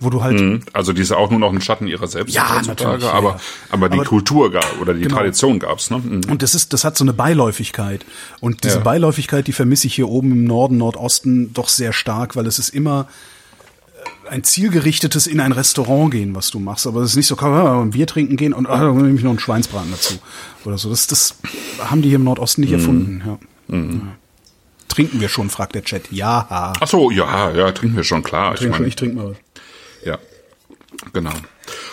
wo 0.00 0.10
du 0.10 0.22
halt 0.22 0.62
Also 0.72 0.92
die 0.92 1.02
ist 1.02 1.12
auch 1.12 1.30
nur 1.30 1.38
noch 1.38 1.52
ein 1.52 1.60
Schatten 1.60 1.86
ihrer 1.86 2.06
selbst 2.06 2.34
Ja, 2.34 2.56
heutzutage, 2.56 2.90
natürlich, 2.90 3.04
ja, 3.04 3.12
aber, 3.12 3.40
aber 3.70 3.88
die 3.88 3.98
Aber- 3.98 4.04
Kultur 4.08 4.50
gab, 4.50 4.80
oder 4.80 4.94
die 4.94 5.02
Genau. 5.02 5.16
Tradition 5.16 5.58
gab's, 5.58 5.90
ne? 5.90 5.98
Mhm. 5.98 6.22
Und 6.30 6.42
das 6.42 6.54
ist, 6.54 6.72
das 6.72 6.84
hat 6.84 6.96
so 6.96 7.04
eine 7.04 7.12
Beiläufigkeit. 7.12 8.04
Und 8.40 8.64
diese 8.64 8.76
Ja. 8.78 8.82
Beiläufigkeit, 8.82 9.46
die 9.46 9.52
vermisse 9.52 9.86
ich 9.86 9.94
hier 9.94 10.08
oben 10.08 10.32
im 10.32 10.44
Norden, 10.44 10.76
Nordosten 10.78 11.52
doch 11.52 11.68
sehr 11.68 11.92
stark, 11.92 12.36
weil 12.36 12.46
es 12.46 12.58
ist 12.58 12.70
immer 12.70 13.06
ein 14.32 14.44
zielgerichtetes 14.44 15.26
in 15.26 15.40
ein 15.40 15.52
Restaurant 15.52 16.10
gehen, 16.10 16.34
was 16.34 16.50
du 16.50 16.58
machst. 16.58 16.86
Aber 16.86 17.02
es 17.02 17.10
ist 17.10 17.16
nicht 17.16 17.26
so, 17.26 17.36
komm, 17.36 17.52
wir 17.52 17.70
ein 17.70 17.90
Bier 17.90 18.06
trinken 18.06 18.36
gehen 18.36 18.54
und 18.54 18.66
ah, 18.66 18.78
dann 18.78 18.96
nehme 18.96 19.14
ich 19.16 19.22
noch 19.22 19.30
einen 19.30 19.38
Schweinsbraten 19.38 19.90
dazu. 19.90 20.14
Oder 20.64 20.78
so. 20.78 20.88
Das, 20.88 21.06
das 21.06 21.36
haben 21.78 22.02
die 22.02 22.08
hier 22.08 22.16
im 22.16 22.24
Nordosten 22.24 22.62
Mhm. 22.62 22.66
nicht 22.66 22.72
erfunden. 22.72 23.22
Ja. 23.26 23.76
Ja. 23.76 24.16
Trinken 24.88 25.20
wir 25.20 25.28
schon, 25.28 25.50
fragt 25.50 25.74
der 25.74 25.84
Chat. 25.84 26.10
Ja. 26.10 26.46
Ach 26.80 26.86
so, 26.86 27.10
ja, 27.10 27.50
ja, 27.52 27.72
trinken 27.72 27.96
wir 27.96 28.04
schon, 28.04 28.22
klar. 28.22 28.54
Trink 28.54 28.60
schon, 28.74 28.80
meine, 28.82 28.88
ich 28.88 28.96
trinke 28.96 29.16
mal 29.16 29.30
was. 29.30 29.36
Ja, 30.04 30.18
genau. 31.12 31.32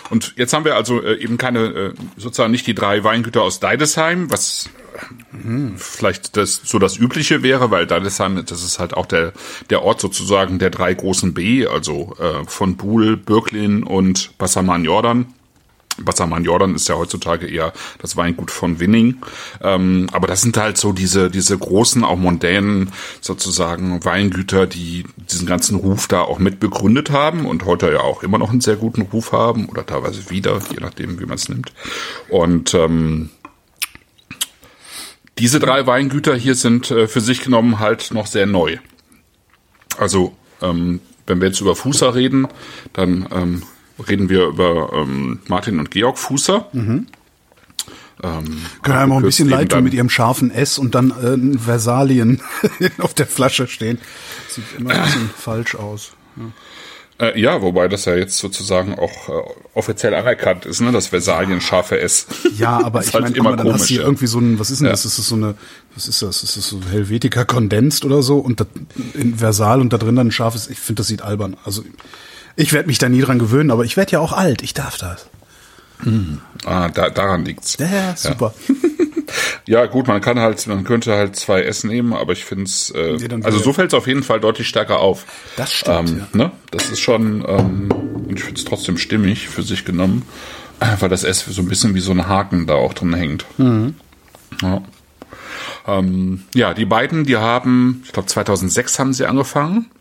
Und 0.10 0.34
jetzt 0.38 0.54
haben 0.54 0.66
wir 0.66 0.76
also 0.76 1.02
äh, 1.02 1.22
eben 1.22 1.38
keine, 1.38 1.60
äh, 1.60 1.94
sozusagen 2.18 2.52
nicht 2.52 2.68
die 2.68 2.76
drei 2.76 3.04
Weingüter 3.04 3.44
aus 3.44 3.60
Deidesheim, 3.60 4.32
was 4.32 4.70
äh, 4.96 5.78
vielleicht 5.78 6.38
das 6.38 6.62
so 6.64 6.80
das 6.80 6.98
Übliche 6.98 7.44
wäre, 7.44 7.72
weil 7.72 7.88
Deidesheim, 7.88 8.44
das 8.46 8.64
ist 8.64 8.80
halt 8.80 8.94
auch 8.94 9.06
der, 9.06 9.34
der 9.70 9.84
Ort 9.84 10.02
sozusagen 10.02 10.60
der 10.60 10.70
drei 10.70 10.94
großen 10.94 11.34
B, 11.34 11.68
also 11.68 12.16
äh, 12.20 12.46
von 12.46 12.78
Buhl, 12.78 13.18
Birklin 13.18 13.84
und 13.84 14.38
Bassaman 14.38 14.86
Jordan. 14.86 15.34
Bassaman 16.04 16.44
Jordan 16.44 16.76
ist 16.76 16.88
ja 16.88 16.96
heutzutage 16.96 17.48
eher 17.48 17.74
das 18.00 18.18
Weingut 18.18 18.52
von 18.52 18.80
Winning. 18.80 19.18
Ähm, 19.62 20.08
aber 20.12 20.28
das 20.28 20.42
sind 20.42 20.58
halt 20.58 20.78
so 20.78 20.94
diese, 20.94 21.30
diese 21.30 21.58
großen, 21.58 22.04
auch 22.04 22.18
mondänen 22.18 22.92
sozusagen 23.22 24.04
Weingüter, 24.04 24.68
die 24.68 25.06
diesen 25.18 25.48
ganzen 25.48 25.76
Ruf 25.76 26.08
da 26.08 26.22
auch 26.22 26.40
mit 26.40 26.60
begründet 26.60 27.12
haben 27.12 27.46
und 27.46 27.66
heute 27.66 27.92
ja 27.92 28.02
auch 28.02 28.24
immer 28.24 28.38
noch 28.38 28.52
einen 28.52 28.62
sehr 28.62 28.76
guten 28.76 29.02
Ruf 29.02 29.32
haben 29.32 29.68
oder 29.68 29.86
teilweise 29.86 30.30
wieder, 30.30 30.60
je 30.72 30.80
nachdem, 30.80 31.20
wie 31.20 31.26
man 31.26 31.36
es 31.36 31.50
nimmt. 31.50 31.74
Und 32.30 32.74
ähm, 32.74 33.30
diese 35.38 35.60
drei 35.60 35.88
Weingüter 35.88 36.36
hier 36.36 36.56
sind 36.56 36.92
äh, 36.92 37.08
für 37.08 37.22
sich 37.22 37.42
genommen 37.42 37.80
halt 37.80 38.12
noch 38.12 38.28
sehr 38.28 38.46
neu. 38.46 38.78
Also, 39.98 40.36
ähm, 40.62 41.00
wenn 41.28 41.40
wir 41.40 41.48
jetzt 41.48 41.62
über 41.62 41.76
Fußer 41.76 42.16
reden, 42.16 42.48
dann 42.94 43.28
ähm, 43.32 43.64
reden 44.08 44.30
wir 44.30 44.48
über 44.48 44.92
ähm, 44.94 45.40
Martin 45.48 45.80
und 45.80 45.92
Georg 45.92 46.18
Fußer. 46.18 46.68
Ähm, 46.74 47.06
Können 48.22 48.98
wir 48.98 49.08
mal 49.08 49.16
ein 49.18 49.22
bisschen 49.22 49.50
leid 49.50 49.72
tun 49.72 49.84
mit 49.84 49.94
ihrem 49.94 50.10
scharfen 50.10 50.52
S 50.52 50.78
und 50.78 50.94
dann 50.96 51.12
äh, 51.12 51.58
Versalien 51.58 52.42
auf 53.00 53.14
der 53.14 53.28
Flasche 53.28 53.68
stehen. 53.68 54.00
Sieht 54.50 54.66
immer 54.78 54.92
ein 54.92 55.04
bisschen 55.04 55.30
falsch 55.38 55.76
aus. 55.76 56.12
Äh, 57.22 57.40
ja, 57.40 57.62
wobei 57.62 57.88
das 57.88 58.06
ja 58.06 58.16
jetzt 58.16 58.38
sozusagen 58.38 58.98
auch 58.98 59.30
äh, 59.30 59.32
offiziell 59.74 60.14
anerkannt 60.14 60.66
ist, 60.66 60.80
ne, 60.82 60.92
das 60.92 61.08
Versalien 61.08 61.60
scharfe 61.60 62.00
S. 62.00 62.28
Ja, 62.58 62.84
aber 62.84 63.02
ich 63.04 63.14
halt 63.14 63.24
meine, 63.24 63.36
immer 63.36 63.52
mal, 63.52 63.58
dann 63.58 63.68
hast 63.68 63.74
du 63.74 63.78
komisch, 63.78 63.88
hier 63.90 64.00
ja. 64.00 64.06
irgendwie 64.06 64.28
so 64.28 64.40
ein, 64.40 64.60
was 64.60 64.72
ist 64.72 64.80
denn 64.80 64.86
Ja. 64.86 64.92
das? 64.92 65.06
Ist 65.06 65.18
das 65.18 65.28
so 65.28 65.36
eine, 65.36 65.56
was 65.96 66.08
ist 66.08 66.22
das? 66.22 66.44
Ist 66.44 66.58
das 66.58 66.68
so 66.68 66.80
Helvetica 66.90 67.44
Condensed 67.46 68.06
oder 68.06 68.22
so? 68.22 68.38
Und 68.40 68.62
da, 68.62 68.66
in 69.14 69.36
Versal 69.38 69.82
und 69.82 69.92
da 69.94 69.98
drin 69.98 70.16
dann 70.16 70.28
ein 70.28 70.32
scharfes, 70.32 70.70
ich 70.70 70.80
finde, 70.80 71.02
das 71.02 71.08
sieht 71.08 71.22
albern. 71.22 71.58
Also 71.66 71.84
ich 72.60 72.74
werde 72.74 72.88
mich 72.88 72.98
da 72.98 73.08
nie 73.08 73.22
dran 73.22 73.40
gewöhnen, 73.40 73.72
aber 73.72 73.86
ich 73.86 73.96
werde 73.96 74.12
ja 74.12 74.20
auch 74.20 74.34
alt, 74.34 74.62
ich 74.62 74.74
darf 74.74 74.98
das. 74.98 75.28
Ah, 76.66 76.90
da, 76.90 77.10
daran 77.10 77.46
liegt's. 77.46 77.78
Ja, 77.80 78.16
super. 78.16 78.54
Ja, 79.68 79.86
gut, 79.86 80.08
man 80.08 80.22
kann 80.22 80.40
halt, 80.40 80.66
man 80.66 80.84
könnte 80.84 81.14
halt 81.14 81.36
zwei 81.36 81.62
S 81.62 81.84
nehmen, 81.84 82.14
aber 82.14 82.34
ich 82.34 82.44
finde 82.46 82.64
es, 82.64 82.90
äh, 82.90 83.18
Ja, 83.18 83.28
also 83.44 83.60
so 83.60 83.74
fällt 83.74 83.90
es 83.90 83.94
auf 83.94 84.08
jeden 84.08 84.24
Fall 84.24 84.40
deutlich 84.40 84.68
stärker 84.68 84.98
auf. 84.98 85.26
Das 85.56 85.72
stimmt, 85.72 86.10
Ähm, 86.10 86.26
ne? 86.34 86.52
Das 86.72 86.90
ist 86.90 87.00
schon, 87.00 87.46
ähm, 87.48 87.92
und 87.92 88.36
ich 88.36 88.44
finde 88.44 88.60
es 88.60 88.66
trotzdem 88.66 88.98
stimmig 88.98 89.48
für 89.48 89.62
sich 89.62 89.86
genommen, 89.86 90.24
äh, 90.80 90.88
weil 91.00 91.10
das 91.10 91.24
S 91.24 91.46
so 91.48 91.62
ein 91.62 91.68
bisschen 91.68 91.94
wie 91.94 92.00
so 92.00 92.12
ein 92.12 92.28
Haken 92.28 92.66
da 92.66 92.74
auch 92.74 92.96
drin 92.96 93.14
hängt. 93.14 93.46
Ja. 93.60 94.82
Ähm, 95.86 96.44
ja, 96.56 96.74
die 96.74 96.86
beiden, 96.86 97.24
die 97.26 97.38
haben, 97.38 98.02
ich 98.06 98.12
glaube 98.12 98.28
2006 98.28 98.98
haben 98.98 99.14
sie 99.14 99.28
angefangen 99.28 99.92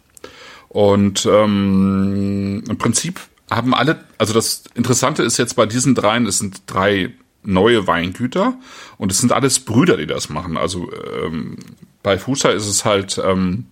und 0.68 1.26
ähm, 1.26 2.62
im 2.68 2.78
Prinzip 2.78 3.20
haben 3.50 3.74
alle, 3.74 4.04
also 4.18 4.34
das 4.34 4.64
Interessante 4.74 5.22
ist 5.22 5.38
jetzt 5.38 5.56
bei 5.56 5.66
diesen 5.66 5.94
dreien, 5.94 6.26
es 6.26 6.38
sind 6.38 6.62
drei 6.66 7.14
neue 7.42 7.86
Weingüter 7.86 8.58
und 8.98 9.10
es 9.10 9.18
sind 9.18 9.32
alles 9.32 9.60
Brüder, 9.60 9.96
die 9.96 10.06
das 10.06 10.28
machen. 10.28 10.56
Also 10.56 10.90
ähm, 11.22 11.56
bei 12.02 12.18
Fußer 12.18 12.52
ist 12.52 12.66
es 12.66 12.84
halt 12.84 13.20
ähm, 13.24 13.66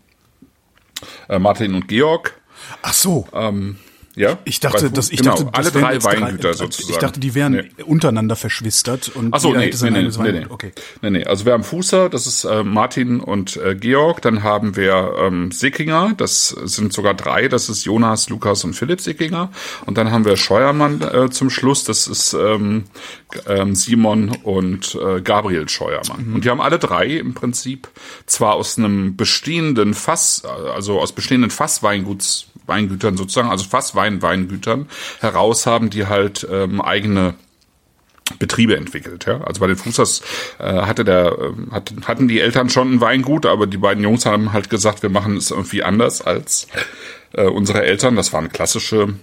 äh, 1.28 1.38
Martin 1.38 1.74
und 1.74 1.88
Georg. 1.88 2.40
Ach 2.82 2.94
so. 2.94 3.28
Ähm, 3.32 3.76
ja, 4.16 4.38
Ich 4.44 4.60
dachte, 4.60 4.90
dass 4.90 5.10
ich 5.10 5.18
genau, 5.18 5.36
dachte, 5.36 5.50
alle 5.52 5.70
drei 5.70 6.02
Weingüter 6.02 6.48
drei, 6.48 6.52
sozusagen. 6.54 6.92
Ich 6.92 6.98
dachte, 6.98 7.20
die 7.20 7.34
wären 7.34 7.52
Nee. 7.52 7.84
untereinander 7.84 8.34
verschwistert 8.34 9.10
und 9.14 9.34
Ach 9.34 9.40
so, 9.40 9.52
nee, 9.52 9.70
nee, 9.70 9.90
nee, 9.90 10.08
nee, 10.08 10.32
nee. 10.32 10.46
Okay. 10.48 10.72
nee, 11.02 11.10
nee. 11.10 11.24
Also 11.24 11.44
wir 11.44 11.52
haben 11.52 11.64
Fußer, 11.64 12.08
das 12.08 12.26
ist 12.26 12.44
äh, 12.44 12.64
Martin 12.64 13.20
und 13.20 13.56
äh, 13.58 13.74
Georg. 13.74 14.22
Dann 14.22 14.42
haben 14.42 14.74
wir 14.74 15.14
ähm, 15.20 15.52
Sickinger, 15.52 16.14
das 16.16 16.48
sind 16.48 16.94
sogar 16.94 17.12
drei. 17.12 17.48
Das 17.48 17.68
ist 17.68 17.84
Jonas, 17.84 18.30
Lukas 18.30 18.64
und 18.64 18.72
Philipp 18.72 19.02
Sickinger. 19.02 19.50
Und 19.84 19.98
dann 19.98 20.10
haben 20.10 20.24
wir 20.24 20.38
Scheuermann 20.38 21.02
äh, 21.02 21.28
zum 21.30 21.50
Schluss. 21.50 21.84
Das 21.84 22.06
ist 22.06 22.32
ähm, 22.32 22.84
ähm, 23.46 23.74
Simon 23.74 24.30
und 24.44 24.94
äh, 24.94 25.20
Gabriel 25.20 25.68
Scheuermann. 25.68 26.32
Und 26.34 26.44
die 26.46 26.48
haben 26.50 26.62
alle 26.62 26.78
drei 26.78 27.06
im 27.06 27.34
Prinzip 27.34 27.88
zwar 28.24 28.54
aus 28.54 28.78
einem 28.78 29.14
bestehenden 29.14 29.92
Fass, 29.92 30.42
äh, 30.44 30.70
also 30.70 31.00
aus 31.00 31.12
bestehenden 31.12 31.50
Fassweinguts 31.50 32.46
Weingütern 32.66 33.16
sozusagen, 33.16 33.50
also 33.50 33.64
Fasswein-Weingütern 33.64 34.88
heraus 35.20 35.66
haben, 35.66 35.90
die 35.90 36.06
halt 36.06 36.46
ähm, 36.50 36.80
eigene 36.80 37.34
Betriebe 38.38 38.76
entwickelt. 38.76 39.26
Ja? 39.26 39.40
Also 39.42 39.60
bei 39.60 39.68
den 39.68 39.76
Fußers 39.76 40.22
äh, 40.58 40.82
hatte 40.82 41.04
der, 41.04 41.36
ähm, 41.40 41.68
hat, 41.70 41.92
hatten 42.06 42.28
die 42.28 42.40
Eltern 42.40 42.68
schon 42.68 42.94
ein 42.94 43.00
Weingut, 43.00 43.46
aber 43.46 43.66
die 43.66 43.76
beiden 43.76 44.02
Jungs 44.02 44.26
haben 44.26 44.52
halt 44.52 44.68
gesagt, 44.68 45.02
wir 45.02 45.10
machen 45.10 45.36
es 45.36 45.50
irgendwie 45.50 45.82
anders 45.82 46.22
als 46.22 46.66
äh, 47.32 47.44
unsere 47.44 47.84
Eltern. 47.84 48.16
Das 48.16 48.32
waren 48.32 48.50
klassische 48.50 49.14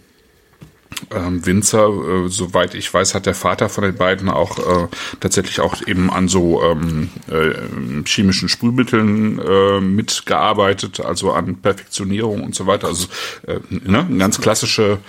ähm, 1.12 1.46
Winzer, 1.46 1.88
äh, 1.88 2.30
soweit 2.30 2.76
ich 2.76 2.94
weiß, 2.94 3.16
hat 3.16 3.26
der 3.26 3.36
Vater 3.36 3.70
von 3.70 3.84
den 3.84 3.96
beiden 3.96 4.30
auch 4.30 4.60
äh, 4.60 4.88
tatsächlich 5.20 5.60
auch 5.60 5.76
eben 5.88 6.12
an 6.12 6.28
so 6.28 6.62
ähm, 6.64 7.10
äh, 7.30 7.54
chemischen 8.06 8.50
Sprühmitteln 8.50 9.40
äh, 9.40 9.80
mitgearbeitet, 9.82 11.00
also 11.00 11.32
an 11.32 11.58
Perfektionierung 11.58 12.44
und 12.44 12.56
so 12.56 12.68
weiter. 12.68 12.88
Also 12.88 13.08
äh, 13.48 13.60
ne, 13.70 14.08
ganz 14.18 14.40
klassische 14.40 15.00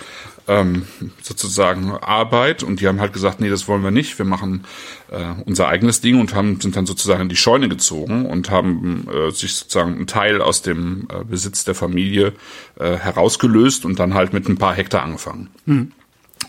ähm, 0.47 0.85
sozusagen 1.21 1.91
Arbeit 1.91 2.63
und 2.63 2.81
die 2.81 2.87
haben 2.87 2.99
halt 2.99 3.13
gesagt, 3.13 3.39
nee, 3.39 3.49
das 3.49 3.67
wollen 3.67 3.83
wir 3.83 3.91
nicht, 3.91 4.17
wir 4.17 4.25
machen 4.25 4.65
äh, 5.11 5.33
unser 5.45 5.67
eigenes 5.67 6.01
Ding 6.01 6.19
und 6.19 6.35
haben 6.35 6.59
sind 6.61 6.75
dann 6.75 6.85
sozusagen 6.85 7.23
in 7.23 7.29
die 7.29 7.35
Scheune 7.35 7.69
gezogen 7.69 8.25
und 8.25 8.51
haben 8.51 9.07
äh, 9.11 9.31
sich 9.31 9.55
sozusagen 9.55 9.95
einen 9.95 10.07
Teil 10.07 10.41
aus 10.41 10.61
dem 10.61 11.07
äh, 11.09 11.23
Besitz 11.23 11.65
der 11.65 11.75
Familie 11.75 12.33
äh, 12.79 12.95
herausgelöst 12.95 13.85
und 13.85 13.99
dann 13.99 14.13
halt 14.13 14.33
mit 14.33 14.47
ein 14.47 14.57
paar 14.57 14.73
Hektar 14.73 15.03
angefangen. 15.03 15.49
Hm. 15.65 15.91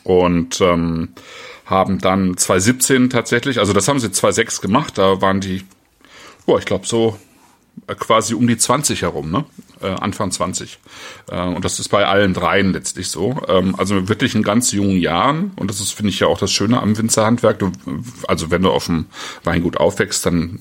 Und 0.04 0.60
ähm, 0.60 1.08
haben 1.64 1.98
dann 1.98 2.36
2017 2.36 3.10
tatsächlich, 3.10 3.58
also 3.58 3.72
das 3.72 3.88
haben 3.88 3.98
sie 3.98 4.10
2006 4.10 4.60
gemacht, 4.60 4.98
da 4.98 5.20
waren 5.20 5.40
die, 5.40 5.64
boah, 6.44 6.58
ich 6.58 6.64
glaube 6.64 6.86
so 6.86 7.18
quasi 7.98 8.34
um 8.34 8.46
die 8.46 8.56
20 8.56 9.02
herum, 9.02 9.30
ne? 9.30 9.44
Äh, 9.80 9.88
Anfang 9.88 10.30
20. 10.30 10.78
Äh, 11.30 11.40
und 11.40 11.64
das 11.64 11.78
ist 11.78 11.88
bei 11.88 12.06
allen 12.06 12.34
dreien 12.34 12.72
letztlich 12.72 13.08
so. 13.08 13.40
Ähm, 13.48 13.74
also 13.76 14.08
wirklich 14.08 14.34
in 14.34 14.42
ganz 14.42 14.72
jungen 14.72 14.98
Jahren. 14.98 15.52
Und 15.56 15.68
das 15.68 15.80
ist, 15.80 15.92
finde 15.92 16.10
ich, 16.10 16.20
ja 16.20 16.26
auch 16.26 16.38
das 16.38 16.50
Schöne 16.52 16.80
am 16.80 16.96
Winzerhandwerk. 16.96 17.58
Du, 17.58 17.72
also 18.26 18.50
wenn 18.50 18.62
du 18.62 18.70
auf 18.70 18.86
dem 18.86 19.06
Weingut 19.44 19.76
aufwächst, 19.76 20.24
dann 20.26 20.60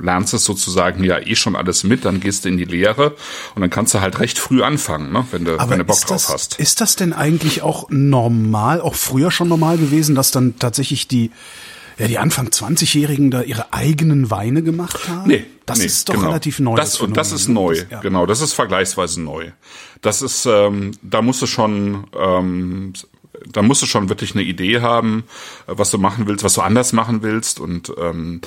lernst 0.00 0.34
es 0.34 0.44
sozusagen 0.44 1.04
ja 1.04 1.18
eh 1.18 1.36
schon 1.36 1.56
alles 1.56 1.84
mit, 1.84 2.04
dann 2.04 2.20
gehst 2.20 2.44
du 2.44 2.48
in 2.48 2.56
die 2.56 2.64
Lehre 2.64 3.14
und 3.54 3.60
dann 3.60 3.70
kannst 3.70 3.94
du 3.94 4.00
halt 4.00 4.18
recht 4.18 4.38
früh 4.38 4.62
anfangen, 4.62 5.12
ne, 5.12 5.24
wenn 5.30 5.44
du, 5.44 5.58
Aber 5.58 5.70
wenn 5.70 5.78
du 5.78 5.84
Bock 5.84 5.96
ist 5.96 6.10
drauf 6.10 6.22
das, 6.26 6.28
hast. 6.32 6.58
Ist 6.58 6.80
das 6.80 6.96
denn 6.96 7.12
eigentlich 7.12 7.62
auch 7.62 7.88
normal, 7.90 8.80
auch 8.80 8.94
früher 8.94 9.30
schon 9.30 9.48
normal 9.48 9.78
gewesen, 9.78 10.14
dass 10.14 10.30
dann 10.30 10.58
tatsächlich 10.58 11.08
die, 11.08 11.30
ja, 11.98 12.08
die 12.08 12.18
Anfang 12.18 12.48
20-Jährigen 12.48 13.30
da 13.30 13.42
ihre 13.42 13.72
eigenen 13.72 14.30
Weine 14.30 14.62
gemacht 14.62 15.08
haben? 15.08 15.28
Nee, 15.28 15.44
Das 15.66 15.78
nee, 15.78 15.86
ist 15.86 16.08
doch 16.08 16.14
genau. 16.14 16.28
relativ 16.28 16.58
neu. 16.58 16.76
Das, 16.76 17.00
und 17.00 17.16
das 17.16 17.32
ist 17.32 17.48
neu, 17.48 17.74
ne? 17.74 17.80
Das- 17.82 17.90
ja. 17.90 18.00
genau. 18.00 18.26
Das 18.26 18.40
ist 18.40 18.52
vergleichsweise 18.52 19.20
neu. 19.22 19.50
Das 20.00 20.22
ist, 20.22 20.46
ähm, 20.46 20.92
da 21.02 21.22
musst 21.22 21.40
du 21.42 21.46
schon, 21.46 22.06
ähm, 22.18 22.92
da 23.50 23.62
musst 23.62 23.82
du 23.82 23.86
schon 23.86 24.08
wirklich 24.08 24.34
eine 24.34 24.42
Idee 24.44 24.80
haben, 24.80 25.24
was 25.66 25.90
du 25.90 25.98
machen 25.98 26.26
willst, 26.26 26.44
was 26.44 26.54
du 26.54 26.60
anders 26.62 26.92
machen 26.92 27.22
willst 27.22 27.60
und 27.60 27.92
ähm, 27.98 28.40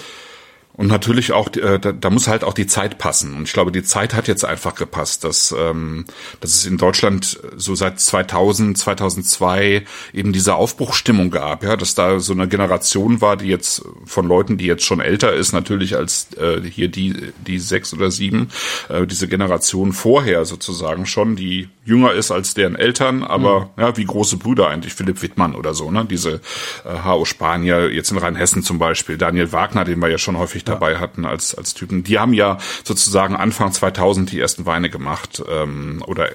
und 0.77 0.87
natürlich 0.87 1.31
auch, 1.31 1.53
äh, 1.55 1.79
da, 1.79 1.91
da 1.91 2.09
muss 2.11 2.27
halt 2.27 2.43
auch 2.43 2.53
die 2.53 2.67
Zeit 2.67 2.99
passen. 2.99 3.35
Und 3.35 3.43
ich 3.43 3.53
glaube, 3.53 3.71
die 3.71 3.81
Zeit 3.81 4.13
hat 4.13 4.27
jetzt 4.27 4.45
einfach 4.45 4.75
gepasst, 4.75 5.23
dass, 5.23 5.53
ähm, 5.57 6.05
dass 6.39 6.53
es 6.53 6.65
in 6.67 6.77
Deutschland 6.77 7.39
so 7.55 7.73
seit 7.73 7.99
2000, 7.99 8.77
2002 8.77 9.83
eben 10.13 10.33
diese 10.33 10.53
Aufbruchstimmung 10.53 11.31
gab, 11.31 11.63
ja, 11.63 11.75
dass 11.75 11.95
da 11.95 12.19
so 12.19 12.33
eine 12.33 12.47
Generation 12.47 13.21
war, 13.21 13.37
die 13.37 13.47
jetzt 13.47 13.83
von 14.05 14.27
Leuten, 14.27 14.59
die 14.59 14.65
jetzt 14.65 14.85
schon 14.85 14.99
älter 14.99 15.33
ist, 15.33 15.51
natürlich 15.51 15.97
als 15.97 16.27
äh, 16.37 16.61
hier 16.61 16.89
die, 16.89 17.33
die 17.45 17.57
sechs 17.57 17.91
oder 17.91 18.11
sieben, 18.11 18.49
äh, 18.89 19.07
diese 19.07 19.27
Generation 19.27 19.93
vorher 19.93 20.45
sozusagen 20.45 21.07
schon, 21.07 21.35
die 21.35 21.69
jünger 21.88 22.12
ist 22.12 22.32
als 22.32 22.54
deren 22.54 22.76
Eltern, 22.76 23.23
aber 23.23 23.69
ja, 23.78 23.95
wie 23.95 24.04
große 24.04 24.36
Brüder 24.38 24.67
eigentlich, 24.67 24.93
Philipp 24.93 25.21
Wittmann 25.21 25.56
oder 25.56 25.73
so, 25.73 25.89
ne, 25.89 26.06
diese 26.06 26.41
äh, 26.84 27.04
HO 27.06 27.23
Spanier, 27.23 27.89
jetzt 27.91 28.12
in 28.12 28.17
Rheinhessen 28.17 28.62
zum 28.62 28.78
Beispiel, 28.78 29.17
Daniel 29.17 29.54
Wagner, 29.54 29.86
den 29.86 30.00
wir 30.00 30.10
ja 30.10 30.17
schon 30.17 30.38
häufig 30.38 30.65
dabei 30.65 30.97
hatten 30.97 31.26
als, 31.26 31.56
als 31.56 31.73
Typen, 31.73 32.04
die 32.04 32.19
haben 32.19 32.34
ja 32.34 32.58
sozusagen 32.84 33.38
Anfang 33.38 33.71
2000 33.71 34.32
die 34.34 34.39
ersten 34.39 34.65
Weine 34.65 34.89
gemacht 34.89 35.41
ähm, 35.50 36.04
oder 36.06 36.30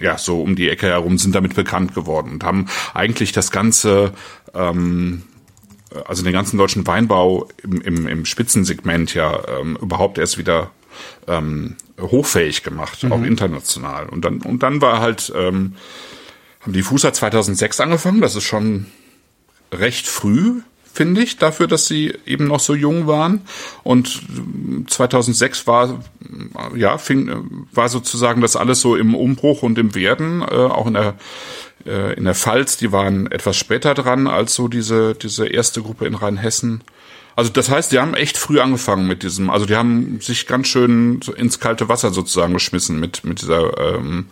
ja, 0.00 0.16
so 0.16 0.40
um 0.40 0.56
die 0.56 0.70
Ecke 0.70 0.86
herum 0.86 1.18
sind 1.18 1.34
damit 1.34 1.54
bekannt 1.54 1.94
geworden 1.94 2.32
und 2.32 2.44
haben 2.44 2.66
eigentlich 2.94 3.32
das 3.32 3.50
ganze 3.50 4.12
ähm, 4.54 5.22
also 6.06 6.24
den 6.24 6.32
ganzen 6.32 6.56
deutschen 6.58 6.86
Weinbau 6.86 7.48
im, 7.62 7.80
im, 7.82 8.06
im 8.08 8.24
Spitzensegment 8.24 9.14
ja 9.14 9.38
ähm, 9.60 9.76
überhaupt 9.80 10.18
erst 10.18 10.38
wieder 10.38 10.70
ähm, 11.28 11.76
hochfähig 12.00 12.62
gemacht, 12.62 13.04
auch 13.10 13.22
international. 13.22 14.08
Und 14.08 14.24
dann 14.24 14.40
und 14.42 14.62
dann 14.62 14.80
war 14.80 15.00
halt 15.00 15.32
ähm, 15.34 15.74
haben 16.60 16.72
die 16.72 16.82
Fußer 16.82 17.12
2006 17.12 17.80
angefangen. 17.80 18.20
Das 18.20 18.36
ist 18.36 18.44
schon 18.44 18.86
recht 19.72 20.06
früh, 20.06 20.62
finde 20.92 21.22
ich, 21.22 21.36
dafür, 21.36 21.66
dass 21.66 21.86
sie 21.86 22.14
eben 22.26 22.46
noch 22.46 22.60
so 22.60 22.74
jung 22.74 23.06
waren. 23.06 23.42
Und 23.82 24.22
ähm, 24.28 24.86
2006 24.88 25.66
war 25.66 26.00
äh, 26.74 26.78
ja 26.78 26.98
fing 26.98 27.66
war 27.72 27.88
sozusagen 27.88 28.40
das 28.40 28.56
alles 28.56 28.80
so 28.80 28.96
im 28.96 29.14
Umbruch 29.14 29.62
und 29.62 29.78
im 29.78 29.94
Werden, 29.94 30.42
äh, 30.42 30.44
auch 30.44 30.86
in 30.86 30.94
der 30.94 31.14
äh, 31.86 32.14
in 32.14 32.24
der 32.24 32.34
Pfalz. 32.34 32.76
Die 32.76 32.92
waren 32.92 33.30
etwas 33.30 33.56
später 33.56 33.94
dran 33.94 34.26
als 34.26 34.54
so 34.54 34.68
diese 34.68 35.14
diese 35.14 35.46
erste 35.46 35.82
Gruppe 35.82 36.06
in 36.06 36.14
Rheinhessen. 36.14 36.82
Also 37.36 37.50
das 37.50 37.68
heißt, 37.68 37.92
die 37.92 37.98
haben 37.98 38.14
echt 38.14 38.36
früh 38.36 38.60
angefangen 38.60 39.06
mit 39.06 39.22
diesem, 39.22 39.50
also 39.50 39.66
die 39.66 39.74
haben 39.74 40.20
sich 40.20 40.46
ganz 40.46 40.68
schön 40.68 41.20
ins 41.36 41.58
kalte 41.58 41.88
Wasser 41.88 42.10
sozusagen 42.10 42.52
geschmissen 42.52 43.00
mit 43.00 43.24
mit 43.24 43.42
dieser 43.42 43.96
ähm, 43.96 44.26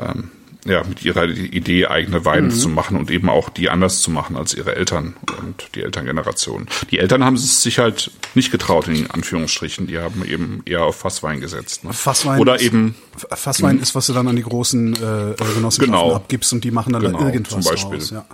ähm, 0.00 0.30
ja, 0.64 0.84
mit 0.84 1.04
ihrer 1.04 1.24
Idee, 1.24 1.86
eigene 1.86 2.24
Weine 2.24 2.50
zu 2.50 2.68
machen 2.68 2.96
und 2.96 3.10
eben 3.10 3.28
auch 3.28 3.48
die 3.48 3.68
anders 3.68 4.00
zu 4.00 4.10
machen 4.12 4.36
als 4.36 4.54
ihre 4.54 4.76
Eltern 4.76 5.16
und 5.40 5.70
die 5.74 5.82
Elterngeneration. 5.82 6.68
Die 6.90 6.98
Eltern 6.98 7.24
haben 7.24 7.34
es 7.34 7.62
sich 7.62 7.78
halt 7.80 8.12
nicht 8.34 8.52
getraut, 8.52 8.86
in 8.86 9.10
Anführungsstrichen. 9.10 9.88
Die 9.88 9.98
haben 9.98 10.24
eben 10.24 10.62
eher 10.64 10.84
auf 10.84 10.96
Fasswein 10.96 11.40
gesetzt. 11.40 11.82
Ne? 11.84 11.92
Fasswein 11.92 12.38
Oder 12.40 12.56
ist, 12.56 12.62
eben, 12.62 12.94
Fasswein 13.34 13.80
ist, 13.80 13.94
was 13.96 14.06
du 14.06 14.12
dann 14.12 14.28
an 14.28 14.36
die 14.36 14.42
großen 14.42 14.92
äh, 14.94 14.96
Genossenschaften 15.36 15.86
Genau. 15.86 16.14
abgibst 16.14 16.52
und 16.52 16.62
die 16.62 16.70
machen 16.70 16.92
dann 16.92 17.02
Genau, 17.02 17.18
da 17.18 17.26
irgendwas 17.30 17.50
zum 17.64 17.64
Beispiel. 17.64 17.98
draus. 17.98 18.10
Ja. 18.10 18.24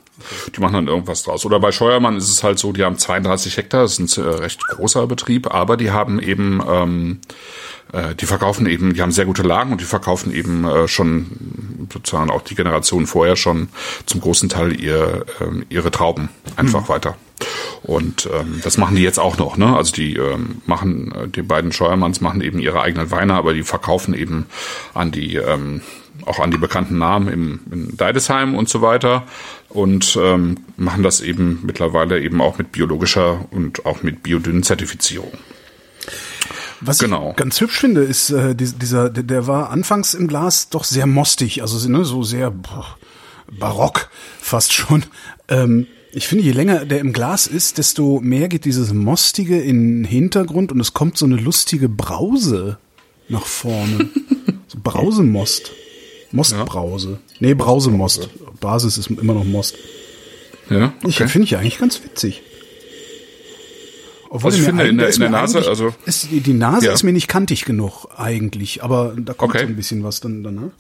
die 0.54 0.60
machen 0.60 0.74
dann 0.74 0.88
irgendwas 0.88 1.22
draus. 1.22 1.46
Oder 1.46 1.60
bei 1.60 1.72
Scheuermann 1.72 2.16
ist 2.18 2.28
es 2.28 2.42
halt 2.42 2.58
so, 2.58 2.72
die 2.72 2.84
haben 2.84 2.98
32 2.98 3.56
Hektar, 3.56 3.82
das 3.82 3.98
ist 3.98 4.18
ein 4.18 4.24
äh, 4.24 4.28
recht 4.28 4.60
großer 4.66 5.06
Betrieb, 5.06 5.52
aber 5.54 5.76
die 5.78 5.90
haben 5.92 6.20
eben, 6.20 6.60
ähm, 6.68 7.20
äh, 7.92 8.14
die 8.14 8.26
verkaufen 8.26 8.66
eben, 8.66 8.94
die 8.94 9.02
haben 9.02 9.12
sehr 9.12 9.24
gute 9.24 9.42
Lagen 9.42 9.72
und 9.72 9.80
die 9.80 9.86
verkaufen 9.86 10.32
eben 10.32 10.64
äh, 10.64 10.88
schon 10.88 11.86
sozusagen 11.92 12.30
auch 12.30 12.42
die 12.42 12.54
Generation 12.54 13.06
vorher 13.06 13.36
schon 13.36 13.68
zum 14.06 14.20
großen 14.20 14.48
Teil 14.48 14.78
ihr, 14.78 15.24
ähm, 15.40 15.64
ihre 15.68 15.90
Trauben 15.90 16.28
einfach 16.56 16.88
weiter. 16.88 17.16
Und 17.82 18.28
ähm, 18.32 18.60
das 18.62 18.76
machen 18.76 18.96
die 18.96 19.02
jetzt 19.02 19.20
auch 19.20 19.38
noch, 19.38 19.56
ne? 19.56 19.76
Also 19.76 19.92
die 19.92 20.16
ähm, 20.16 20.60
machen, 20.66 21.12
äh, 21.12 21.28
die 21.28 21.42
beiden 21.42 21.72
Scheuermanns 21.72 22.20
machen 22.20 22.40
eben 22.40 22.58
ihre 22.58 22.82
eigenen 22.82 23.10
Weine, 23.10 23.34
aber 23.34 23.54
die 23.54 23.62
verkaufen 23.62 24.14
eben 24.14 24.46
an 24.94 25.12
die 25.12 25.36
ähm, 25.36 25.82
auch 26.26 26.40
an 26.40 26.50
die 26.50 26.58
bekannten 26.58 26.98
Namen 26.98 27.28
im, 27.28 27.60
in 27.70 27.96
Deidesheim 27.96 28.54
und 28.56 28.68
so 28.68 28.82
weiter 28.82 29.22
und 29.68 30.18
ähm, 30.20 30.56
machen 30.76 31.04
das 31.04 31.20
eben 31.20 31.60
mittlerweile 31.64 32.20
eben 32.20 32.40
auch 32.40 32.58
mit 32.58 32.72
biologischer 32.72 33.44
und 33.52 33.86
auch 33.86 34.02
mit 34.02 34.22
Biodünn-Zertifizierung. 34.24 35.32
Was 36.80 36.98
Genau. 36.98 37.30
ich 37.30 37.36
ganz 37.36 37.60
hübsch 37.60 37.78
finde, 37.80 38.02
ist 38.02 38.30
äh, 38.30 38.54
die- 38.54 38.72
dieser, 38.72 39.10
der, 39.10 39.24
der 39.24 39.46
war 39.46 39.70
anfangs 39.70 40.14
im 40.14 40.28
Glas 40.28 40.68
doch 40.70 40.84
sehr 40.84 41.06
mostig, 41.06 41.62
also 41.62 41.88
ne, 41.88 42.04
so 42.04 42.22
sehr 42.22 42.50
boah, 42.50 42.96
barock 43.58 44.10
fast 44.40 44.72
schon. 44.72 45.04
Ähm, 45.48 45.86
ich 46.12 46.26
finde, 46.28 46.44
je 46.44 46.52
länger 46.52 46.84
der 46.86 47.00
im 47.00 47.12
Glas 47.12 47.46
ist, 47.46 47.78
desto 47.78 48.20
mehr 48.20 48.48
geht 48.48 48.64
dieses 48.64 48.92
Mostige 48.94 49.60
in 49.60 50.02
den 50.02 50.04
Hintergrund 50.04 50.72
und 50.72 50.80
es 50.80 50.94
kommt 50.94 51.18
so 51.18 51.26
eine 51.26 51.36
lustige 51.36 51.88
Brause 51.88 52.78
nach 53.28 53.44
vorne. 53.44 54.08
so 54.68 54.78
Brausemost. 54.82 55.72
Mostbrause. 56.30 57.18
Nee, 57.40 57.54
Brausemost. 57.54 58.28
Basis 58.60 58.98
ist 58.98 59.10
immer 59.10 59.34
noch 59.34 59.44
Most. 59.44 59.76
Ja, 60.70 60.92
Ich 61.06 61.16
finde 61.16 61.44
ich 61.46 61.56
eigentlich 61.56 61.78
ganz 61.78 62.02
witzig. 62.04 62.42
Obwohl 64.30 64.50
Also 64.50 64.58
ich 64.58 64.64
finde, 64.66 64.86
in 64.88 64.98
der- 64.98 65.12
in 65.12 65.20
der 65.20 65.30
Nase, 65.30 65.66
also- 65.66 65.94
ist, 66.04 66.28
die 66.30 66.52
Nase 66.52 66.86
Ja. 66.86 66.92
ist 66.92 67.02
mir 67.02 67.12
nicht 67.12 67.28
kantig 67.28 67.64
genug 67.64 68.06
eigentlich, 68.16 68.82
aber 68.82 69.14
da 69.16 69.32
kommt 69.32 69.54
Okay. 69.54 69.64
so 69.64 69.68
ein 69.72 69.76
bisschen 69.76 70.04
was 70.04 70.20
dann 70.20 70.42
danach. 70.42 70.70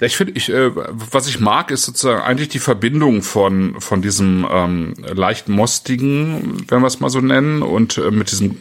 Ich 0.00 0.16
finde, 0.16 0.32
ich, 0.34 0.50
äh, 0.50 0.70
was 0.74 1.28
ich 1.28 1.38
mag, 1.38 1.70
ist 1.70 1.84
sozusagen 1.84 2.20
eigentlich 2.20 2.48
die 2.48 2.58
Verbindung 2.58 3.22
von 3.22 3.80
von 3.80 4.02
diesem 4.02 4.46
ähm, 4.50 4.94
leicht 5.14 5.48
mostigen, 5.48 6.64
wenn 6.68 6.80
wir 6.80 6.86
es 6.88 6.98
mal 7.00 7.10
so 7.10 7.20
nennen, 7.20 7.62
und 7.62 7.96
äh, 7.98 8.10
mit 8.10 8.30
diesem 8.32 8.50
äh, 8.50 8.54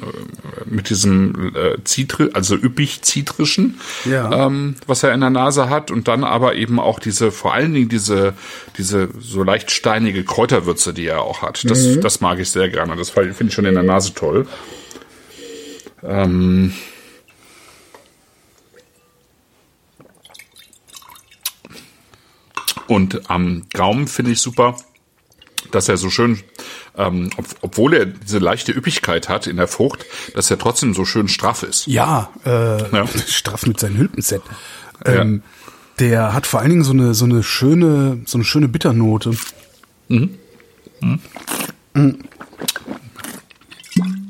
mit 0.65 0.89
diesem 0.89 1.53
äh, 1.55 1.83
Zitri 1.83 2.29
also 2.33 2.55
üppig 2.55 3.01
zitrischen, 3.01 3.79
Ja. 4.05 4.45
ähm, 4.47 4.75
was 4.85 5.01
er 5.03 5.13
in 5.13 5.21
der 5.21 5.31
Nase 5.31 5.69
hat, 5.69 5.89
und 5.89 6.07
dann 6.07 6.23
aber 6.23 6.55
eben 6.55 6.79
auch 6.79 6.99
diese, 6.99 7.31
vor 7.31 7.53
allen 7.53 7.73
Dingen 7.73 7.89
diese 7.89 8.33
diese 8.77 9.09
so 9.19 9.41
leicht 9.43 9.71
steinige 9.71 10.23
Kräuterwürze, 10.23 10.93
die 10.93 11.07
er 11.07 11.23
auch 11.23 11.41
hat. 11.41 11.67
Das 11.69 11.99
das 11.99 12.21
mag 12.21 12.39
ich 12.39 12.51
sehr 12.51 12.69
gerne. 12.69 12.95
Das 12.95 13.09
finde 13.09 13.45
ich 13.47 13.53
schon 13.53 13.65
in 13.65 13.73
der 13.73 13.83
Nase 13.83 14.13
toll. 14.13 14.45
Ähm, 16.03 16.73
Und 22.93 23.27
am 23.31 23.63
Gaumen 23.73 24.07
finde 24.07 24.29
ich 24.33 24.39
super, 24.39 24.77
dass 25.71 25.89
er 25.89 25.97
so 25.97 26.11
schön, 26.11 26.43
ähm, 26.95 27.31
ob, 27.37 27.45
obwohl 27.61 27.95
er 27.95 28.05
diese 28.05 28.37
leichte 28.37 28.71
Üppigkeit 28.71 29.29
hat 29.29 29.47
in 29.47 29.57
der 29.57 29.67
Frucht, 29.67 30.05
dass 30.35 30.51
er 30.51 30.59
trotzdem 30.59 30.93
so 30.93 31.03
schön 31.03 31.27
straff 31.27 31.63
ist. 31.63 31.87
Ja, 31.87 32.29
äh, 32.45 32.95
Ja. 32.95 33.07
straff 33.27 33.65
mit 33.65 33.79
seinem 33.79 33.97
Hülpenset. 33.97 34.43
Ähm, 35.05 35.41
Der 35.97 36.33
hat 36.33 36.45
vor 36.45 36.59
allen 36.59 36.69
Dingen 36.69 36.83
so 36.83 36.91
eine, 36.91 37.15
so 37.15 37.25
eine 37.25 37.41
schöne, 37.41 38.21
so 38.25 38.37
eine 38.37 38.45
schöne 38.45 38.67
Bitternote. 38.67 39.31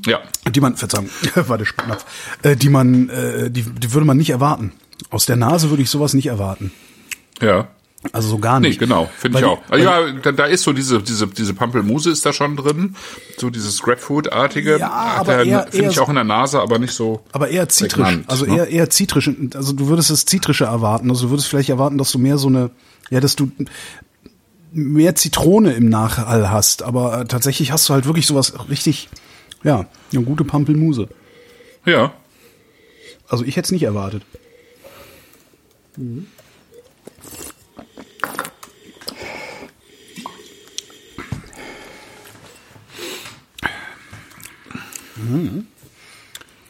Ja. 0.06 0.22
Die 0.56 0.62
man, 0.62 0.78
Verzeihung, 0.78 1.10
war 1.36 1.58
der 1.58 1.66
Schnaps, 1.66 2.06
äh, 2.44 2.56
die 2.56 2.70
man, 2.70 3.10
äh, 3.10 3.52
die, 3.52 3.64
die 3.64 3.94
würde 3.94 4.06
man 4.08 4.16
nicht 4.16 4.30
erwarten. 4.30 4.72
Aus 5.10 5.26
der 5.26 5.36
Nase 5.36 5.70
würde 5.70 5.84
ich 5.84 5.90
sowas 5.90 6.14
nicht 6.14 6.28
erwarten. 6.28 6.72
Ja. 7.42 7.68
Also 8.12 8.28
so 8.30 8.38
gar 8.38 8.60
Nee, 8.60 8.70
nicht. 8.70 8.80
genau, 8.80 9.10
finde 9.18 9.40
ich 9.40 9.46
auch. 9.46 9.62
Ah, 9.70 9.78
ja, 9.78 10.12
da, 10.12 10.32
da 10.34 10.46
ist 10.46 10.64
so 10.64 10.74
diese, 10.74 11.02
diese, 11.02 11.28
diese 11.28 11.54
Pampelmuse 11.54 12.12
ist 12.12 12.26
da 12.26 12.34
schon 12.34 12.58
drin. 12.58 12.96
So 13.38 13.50
dieses 13.50 13.82
Grapefruit-artige. 13.82 14.78
Ja, 14.78 15.24
Finde 15.70 15.90
ich 15.90 16.00
auch 16.00 16.10
in 16.10 16.16
der 16.16 16.24
Nase, 16.26 16.60
aber 16.60 16.80
nicht 16.80 16.92
so. 16.94 17.24
Aber 17.32 17.48
eher 17.48 17.70
zitrisch, 17.70 18.04
Prägnant, 18.04 18.30
also 18.30 18.46
ne? 18.46 18.58
eher 18.58 18.68
eher 18.68 18.90
zitrisch. 18.90 19.30
Also 19.56 19.74
du 19.74 19.88
würdest 19.88 20.10
das 20.10 20.26
Zitrische 20.26 20.66
erwarten. 20.66 21.10
Also 21.10 21.26
du 21.28 21.32
würdest 21.32 21.48
vielleicht 21.48 21.70
erwarten, 21.70 21.98
dass 21.98 22.12
du 22.12 22.20
mehr 22.20 22.38
so 22.38 22.50
eine, 22.50 22.72
ja, 23.10 23.22
dass 23.22 23.36
du 23.38 23.50
mehr 24.74 25.16
Zitrone 25.16 25.72
im 25.74 25.88
Nachhall 25.88 26.52
hast. 26.52 26.84
Aber 26.84 27.22
äh, 27.22 27.26
tatsächlich 27.26 27.72
hast 27.72 27.88
du 27.88 27.94
halt 27.94 28.06
wirklich 28.06 28.28
sowas 28.28 28.54
richtig, 28.70 29.10
ja, 29.64 29.86
eine 30.12 30.24
gute 30.24 30.44
Pampelmuse. 30.44 31.08
Ja. 31.86 32.14
Also 33.30 33.46
ich 33.46 33.56
hätte 33.56 33.68
es 33.68 33.72
nicht 33.72 33.84
erwartet. 33.84 34.24
Mhm. 35.96 36.28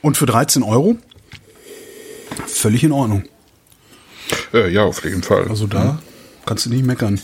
Und 0.01 0.17
für 0.17 0.25
13 0.25 0.63
Euro 0.63 0.97
völlig 2.47 2.83
in 2.83 2.91
Ordnung. 2.91 3.23
Äh, 4.53 4.69
ja, 4.71 4.83
auf 4.83 5.03
jeden 5.03 5.23
Fall. 5.23 5.47
Also 5.47 5.67
da 5.67 6.01
kannst 6.45 6.65
du 6.65 6.69
nicht 6.69 6.85
meckern. 6.85 7.19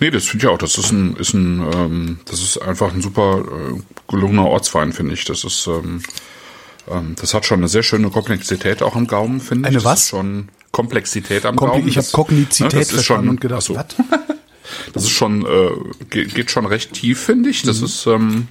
Nee, 0.00 0.10
das 0.10 0.24
finde 0.26 0.46
ich 0.46 0.52
auch. 0.52 0.58
Das 0.58 0.78
ist 0.78 0.92
ein, 0.92 1.16
ist 1.16 1.34
ein, 1.34 1.60
ähm, 1.72 2.20
das 2.26 2.40
ist 2.42 2.58
einfach 2.58 2.92
ein 2.92 3.02
super 3.02 3.40
äh, 3.44 3.80
gelungener 4.08 4.46
Ortswein, 4.46 4.92
finde 4.92 5.14
ich. 5.14 5.24
Das 5.24 5.44
ist, 5.44 5.66
ähm, 5.66 6.02
ähm, 6.88 7.14
das 7.20 7.34
hat 7.34 7.46
schon 7.46 7.58
eine 7.60 7.68
sehr 7.68 7.82
schöne 7.82 8.10
Komplexität 8.10 8.82
auch 8.82 8.94
am 8.96 9.06
Gaumen, 9.06 9.40
finde 9.40 9.62
ich. 9.62 9.66
Eine 9.68 9.74
das 9.76 9.84
was? 9.84 10.08
Schon 10.08 10.48
Komplexität 10.72 11.46
am 11.46 11.56
Kompli- 11.56 11.68
Gaumen. 11.78 11.88
ich 11.88 11.96
habe 11.96 12.06
Kognizität 12.12 12.72
ne, 12.72 12.78
das 12.78 12.88
ist 12.88 12.94
verstanden 12.94 13.24
schon, 13.24 13.30
und 13.30 13.40
gedacht, 13.40 13.58
ach 13.62 13.66
so. 13.66 13.74
was? 13.74 13.86
Das 14.92 15.04
ist 15.04 15.10
schon, 15.10 15.44
äh, 15.46 15.70
geht, 16.10 16.34
geht 16.34 16.50
schon 16.50 16.66
recht 16.66 16.92
tief, 16.92 17.20
finde 17.20 17.50
ich. 17.50 17.64
Mhm. 17.64 17.68
Das 17.68 17.82
ist, 17.82 18.06
ähm, 18.06 18.48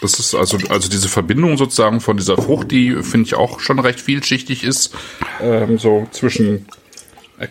das 0.00 0.18
ist 0.18 0.34
also, 0.34 0.58
also 0.68 0.88
diese 0.88 1.08
Verbindung 1.08 1.56
sozusagen 1.56 2.00
von 2.00 2.16
dieser 2.16 2.36
Frucht, 2.36 2.70
die 2.70 3.02
finde 3.02 3.26
ich 3.26 3.34
auch 3.34 3.60
schon 3.60 3.78
recht 3.78 4.00
vielschichtig 4.00 4.62
ist, 4.62 4.94
ähm, 5.40 5.78
so 5.78 6.06
zwischen 6.10 6.66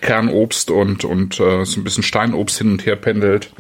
Kernobst 0.02 0.70
und, 0.72 1.04
und 1.04 1.40
äh, 1.40 1.66
so 1.66 1.80
ein 1.80 1.84
bisschen 1.84 2.04
Steinobst 2.04 2.58
hin 2.58 2.72
und 2.72 2.86
her 2.86 2.96
pendelt. 2.96 3.52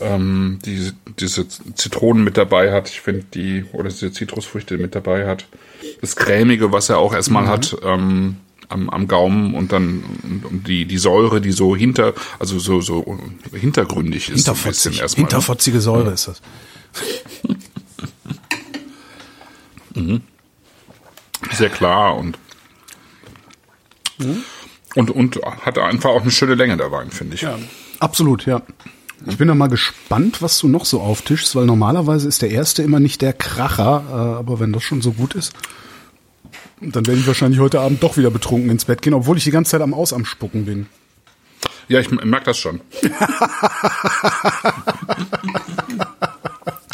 Ähm, 0.00 0.60
die, 0.64 0.92
diese 1.18 1.48
Zitronen 1.48 2.22
mit 2.22 2.36
dabei 2.36 2.72
hat, 2.72 2.88
ich 2.88 3.00
finde 3.00 3.24
die, 3.34 3.64
oder 3.72 3.88
diese 3.88 4.12
Zitrusfrüchte 4.12 4.78
mit 4.78 4.94
dabei 4.94 5.26
hat. 5.26 5.46
Das 6.00 6.14
Cremige, 6.14 6.70
was 6.70 6.88
er 6.88 6.98
auch 6.98 7.12
erstmal 7.12 7.44
Mhm. 7.44 7.48
hat, 7.48 7.76
ähm, 7.84 8.36
am, 8.68 8.90
am 8.90 9.08
Gaumen 9.08 9.54
und 9.54 9.72
dann 9.72 10.04
und, 10.22 10.44
und 10.44 10.68
die, 10.68 10.84
die 10.84 10.98
Säure, 10.98 11.40
die 11.40 11.52
so 11.52 11.74
hinter, 11.74 12.14
also 12.38 12.58
so, 12.58 12.80
so 12.80 13.18
hintergründig 13.52 14.28
ist. 14.30 14.44
so 14.44 14.52
ein 14.52 14.56
bisschen 14.56 14.92
Hinterfotzig, 14.92 15.00
erstmal, 15.00 15.22
ne? 15.22 15.28
hinterfotzige 15.28 15.80
Säure 15.80 16.12
ist 16.12 16.28
das. 16.28 16.42
Sehr 21.52 21.70
klar 21.70 22.16
und, 22.16 22.38
und, 24.94 25.10
und 25.10 25.40
hat 25.60 25.78
einfach 25.78 26.10
auch 26.10 26.22
eine 26.22 26.30
schöne 26.30 26.54
Länge 26.54 26.76
der 26.76 26.92
Wein, 26.92 27.10
finde 27.10 27.34
ich. 27.34 27.42
Absolut, 27.98 28.46
ja. 28.46 28.62
Ich 29.26 29.36
bin 29.36 29.48
da 29.48 29.54
mal 29.54 29.68
gespannt, 29.68 30.42
was 30.42 30.58
du 30.58 30.68
noch 30.68 30.84
so 30.84 31.00
auftischst, 31.00 31.56
weil 31.56 31.66
normalerweise 31.66 32.28
ist 32.28 32.42
der 32.42 32.50
erste 32.50 32.84
immer 32.84 33.00
nicht 33.00 33.20
der 33.20 33.32
Kracher, 33.32 34.04
äh, 34.08 34.12
aber 34.12 34.60
wenn 34.60 34.72
das 34.72 34.84
schon 34.84 35.02
so 35.02 35.12
gut 35.12 35.34
ist, 35.34 35.52
dann 36.80 37.06
werde 37.06 37.20
ich 37.20 37.26
wahrscheinlich 37.26 37.60
heute 37.60 37.80
Abend 37.80 38.02
doch 38.02 38.16
wieder 38.16 38.30
betrunken 38.30 38.70
ins 38.70 38.84
Bett 38.84 39.02
gehen, 39.02 39.14
obwohl 39.14 39.36
ich 39.36 39.44
die 39.44 39.50
ganze 39.50 39.72
Zeit 39.72 39.82
am 39.82 39.94
Aus 39.94 40.12
am 40.12 40.24
Spucken 40.24 40.64
bin. 40.64 40.86
Ja, 41.88 41.98
ich 42.00 42.10
merke 42.10 42.46
das 42.46 42.58
schon. 42.58 42.80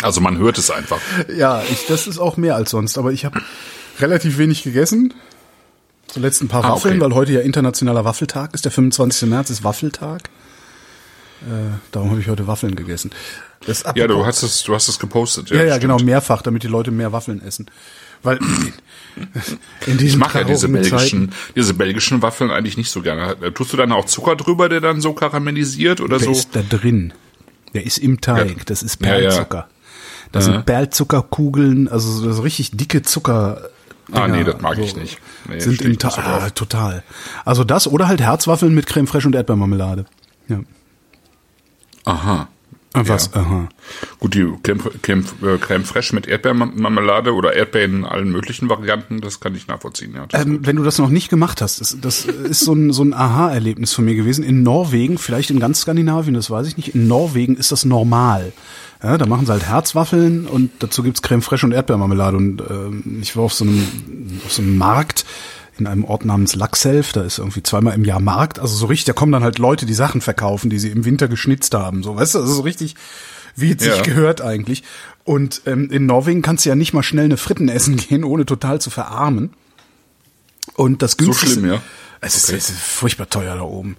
also 0.03 0.21
man 0.21 0.39
hört 0.39 0.59
es 0.59 0.71
einfach. 0.71 1.01
Ja, 1.37 1.63
ich, 1.71 1.87
das 1.87 2.07
ist 2.07 2.19
auch 2.19 2.37
mehr 2.37 2.55
als 2.57 2.71
sonst, 2.71 2.97
aber 2.99 3.13
ich 3.13 3.25
habe 3.25 3.41
relativ 4.01 4.39
wenig 4.39 4.63
gegessen. 4.63 5.15
Zuletzt 6.07 6.43
ein 6.43 6.49
paar 6.49 6.65
Ah, 6.65 6.71
Waffeln, 6.73 7.01
okay. 7.01 7.11
weil 7.11 7.15
heute 7.17 7.33
ja 7.33 7.41
internationaler 7.41 8.05
Waffeltag 8.05 8.55
ist. 8.55 8.65
Der 8.65 8.73
25. 8.73 9.29
März 9.29 9.51
ist 9.51 9.65
Waffeltag. 9.65 10.29
Äh, 11.43 11.79
darum 11.91 12.11
habe 12.11 12.21
ich 12.21 12.29
heute 12.29 12.47
Waffeln 12.47 12.77
gegessen. 12.77 13.11
Ja, 13.95 14.07
du 14.07 14.25
hast 14.27 14.43
es, 14.43 14.63
du 14.63 14.75
hast 14.75 14.89
es 14.89 14.99
gepostet. 14.99 15.51
Ja, 15.51 15.57
ja, 15.57 15.77
stimmt. 15.77 15.81
genau, 15.81 15.99
mehrfach, 15.99 16.43
damit 16.43 16.63
die 16.63 16.69
Leute 16.69 16.91
mehr 16.91 17.13
Waffeln 17.13 17.43
essen. 17.43 17.67
Weil 18.25 18.39
in 19.87 19.93
Ich 19.93 19.97
diesen 19.99 20.19
mag 20.19 20.35
ja 20.35 20.43
diese 20.45 20.69
belgischen, 20.69 21.31
Zeiten, 21.31 21.33
diese 21.55 21.75
belgischen 21.75 22.23
Waffeln 22.23 22.51
eigentlich 22.51 22.77
nicht 22.77 22.91
so 22.91 23.03
gerne. 23.03 23.37
Tust 23.55 23.73
du 23.73 23.77
dann 23.77 23.93
auch 23.93 24.07
Zucker 24.07 24.35
drüber, 24.35 24.69
der 24.69 24.81
dann 24.81 25.01
so 25.01 25.13
karamellisiert 25.13 26.01
oder 26.01 26.19
der 26.19 26.27
so? 26.27 26.33
ist 26.33 26.57
da 26.57 26.63
drin. 26.63 27.13
Der 27.75 27.85
ist 27.87 27.99
im 27.99 28.21
Teig. 28.21 28.49
Ja. 28.49 28.65
Das 28.67 28.83
ist 28.83 29.01
Ja, 29.01 29.19
ja. 29.19 29.29
Perlzucker. 29.29 29.69
Das 30.33 30.47
sind 30.47 30.67
Perlzuckerkugeln, 30.67 31.87
also 31.87 32.33
so 32.33 32.43
richtig 32.43 32.73
dicke 32.73 33.03
Zucker. 33.03 33.69
Ah, 34.11 34.27
nee, 34.27 34.39
Dinger, 34.39 34.53
das 34.53 34.61
mag 34.63 34.77
so 34.77 34.83
ich 34.83 34.97
nicht. 34.97 35.19
Nee, 35.49 35.61
sind 35.61 35.81
im 35.83 35.93
ich 35.93 35.99
Teig. 35.99 36.19
ah, 36.19 36.51
total. 36.51 37.05
Also 37.45 37.63
das 37.63 37.87
oder 37.87 38.09
halt 38.09 38.21
Herzwaffeln 38.21 38.75
mit 38.75 38.87
Creme 38.87 39.07
fraiche 39.07 39.29
und 39.29 39.35
Erdbeermarmelade. 39.35 40.07
Ja. 40.49 40.61
Aha. 42.05 42.49
Was? 42.97 43.31
Ja. 43.35 43.41
Aha. 43.41 43.69
Gut, 44.21 44.35
die 44.35 44.47
Creme, 44.63 44.81
Creme, 45.03 45.25
äh, 45.43 45.59
Creme 45.59 45.85
fraiche 45.85 46.15
mit 46.15 46.29
Erdbeermarmelade 46.29 47.35
oder 47.35 47.53
Erdbeeren 47.55 47.99
in 47.99 48.05
allen 48.05 48.31
möglichen 48.31 48.69
Varianten, 48.69 49.21
das 49.21 49.41
kann 49.41 49.55
ich 49.57 49.67
nachvollziehen. 49.67 50.15
Ja, 50.15 50.27
Ähm, 50.41 50.61
wenn 50.63 50.77
du 50.77 50.85
das 50.85 50.99
noch 50.99 51.09
nicht 51.09 51.29
gemacht 51.29 51.61
hast, 51.61 51.81
das, 51.81 51.97
das 52.01 52.25
ist 52.25 52.61
so 52.61 52.73
ein, 52.73 52.93
so 52.93 53.03
ein 53.03 53.13
Aha-Erlebnis 53.13 53.93
von 53.93 54.05
mir 54.05 54.15
gewesen. 54.15 54.45
In 54.45 54.63
Norwegen, 54.63 55.19
vielleicht 55.19 55.51
in 55.51 55.59
ganz 55.59 55.81
Skandinavien, 55.81 56.35
das 56.35 56.51
weiß 56.51 56.69
ich 56.69 56.77
nicht, 56.77 56.95
in 56.95 57.09
Norwegen 57.09 57.57
ist 57.57 57.73
das 57.73 57.85
normal. 57.85 58.53
Ja, 59.03 59.19
da 59.19 59.27
machen 59.27 59.45
sie 59.45 59.53
halt 59.53 59.67
Herzwaffeln 59.67 60.47
und 60.47 60.71
dazu 60.79 61.03
gibt's 61.03 61.21
Creme 61.21 61.43
fraiche 61.43 61.67
und 61.67 61.73
Erdbeermarmelade. 61.73 62.37
Und 62.37 62.63
ähm, 62.71 63.19
ich 63.21 63.37
war 63.37 63.43
auf 63.43 63.53
so 63.53 63.65
einem, 63.65 63.87
auf 64.47 64.53
so 64.53 64.63
einem 64.63 64.79
Markt 64.79 65.27
in 65.79 65.87
einem 65.87 66.05
Ort 66.05 66.25
namens 66.25 66.55
Laxelf, 66.55 67.13
da 67.13 67.23
ist 67.23 67.39
irgendwie 67.39 67.63
zweimal 67.63 67.95
im 67.95 68.05
Jahr 68.05 68.21
Markt, 68.21 68.59
also 68.59 68.75
so 68.77 68.87
richtig, 68.87 69.07
da 69.07 69.13
kommen 69.13 69.33
dann 69.33 69.43
halt 69.43 69.59
Leute, 69.59 69.87
die 69.87 69.95
Sachen 69.95 70.21
verkaufen, 70.21 70.71
die 70.71 70.79
sie 70.79 70.91
im 70.91 71.05
Winter 71.05 71.29
geschnitzt 71.29 71.75
haben, 71.75 72.03
so, 72.03 72.17
weißt 72.17 72.35
du, 72.35 72.39
also 72.41 72.53
so 72.55 72.63
richtig, 72.63 72.95
wie 73.57 73.73
es 73.73 73.83
sich 73.83 73.97
Ja. 73.97 74.03
gehört 74.03 74.41
eigentlich. 74.41 74.83
Und 75.25 75.63
ähm, 75.67 75.91
in 75.91 76.07
Norwegen 76.07 76.43
kannst 76.43 76.65
du 76.65 76.69
ja 76.69 76.75
nicht 76.77 76.93
mal 76.93 77.03
schnell 77.03 77.25
eine 77.27 77.37
Fritten 77.37 77.69
essen 77.69 77.97
gehen, 77.97 78.25
ohne 78.25 78.45
total 78.47 78.81
zu 78.81 78.91
verarmen. 78.91 79.51
Und 80.75 81.03
das 81.03 81.17
günstigste, 81.17 81.61
schlimm, 81.61 81.73
ja? 81.75 81.83
Es 82.21 82.37
ist, 82.37 82.49
Okay. 82.49 82.57
es 82.57 82.71
ist 82.71 82.79
furchtbar 82.81 83.29
teuer 83.29 83.55
da 83.57 83.63
oben. 83.63 83.97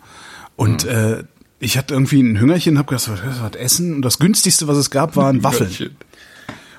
Und 0.56 0.84
äh, 0.86 1.24
ich 1.60 1.78
hatte 1.78 1.94
irgendwie 1.94 2.22
ein 2.22 2.40
Hüngerchen, 2.40 2.78
hab 2.78 2.88
gedacht, 2.88 3.10
was, 3.10 3.20
was 3.42 3.56
essen? 3.56 3.96
Und 3.96 4.02
das 4.02 4.20
günstigste, 4.20 4.68
was 4.68 4.78
es 4.78 4.90
gab, 4.92 5.16
waren 5.16 5.44
Waffeln. 5.44 5.70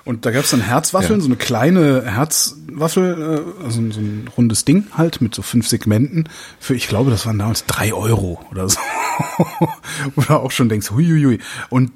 Und 0.06 0.24
da 0.24 0.30
gab 0.30 0.44
es 0.44 0.50
dann 0.52 0.60
Herzwaffeln, 0.62 1.18
Ja. 1.18 1.20
so 1.20 1.26
eine 1.28 1.36
kleine 1.36 2.02
Herzwaffel, 2.10 3.44
äh, 3.60 3.64
also 3.64 3.82
so 3.90 4.00
ein 4.00 4.28
rundes 4.36 4.64
Ding 4.64 4.86
halt 4.96 5.20
mit 5.20 5.34
so 5.34 5.42
fünf 5.42 5.68
Segmenten 5.68 6.28
für, 6.58 6.74
ich 6.74 6.88
glaube, 6.88 7.10
das 7.10 7.26
waren 7.26 7.38
damals 7.38 7.66
drei 7.66 7.92
Euro 7.92 8.40
oder 8.50 8.68
so. 8.68 8.78
oder 10.16 10.40
auch 10.40 10.50
schon 10.52 10.68
denkst, 10.68 10.90
huiuiui. 10.90 11.40
Und 11.70 11.92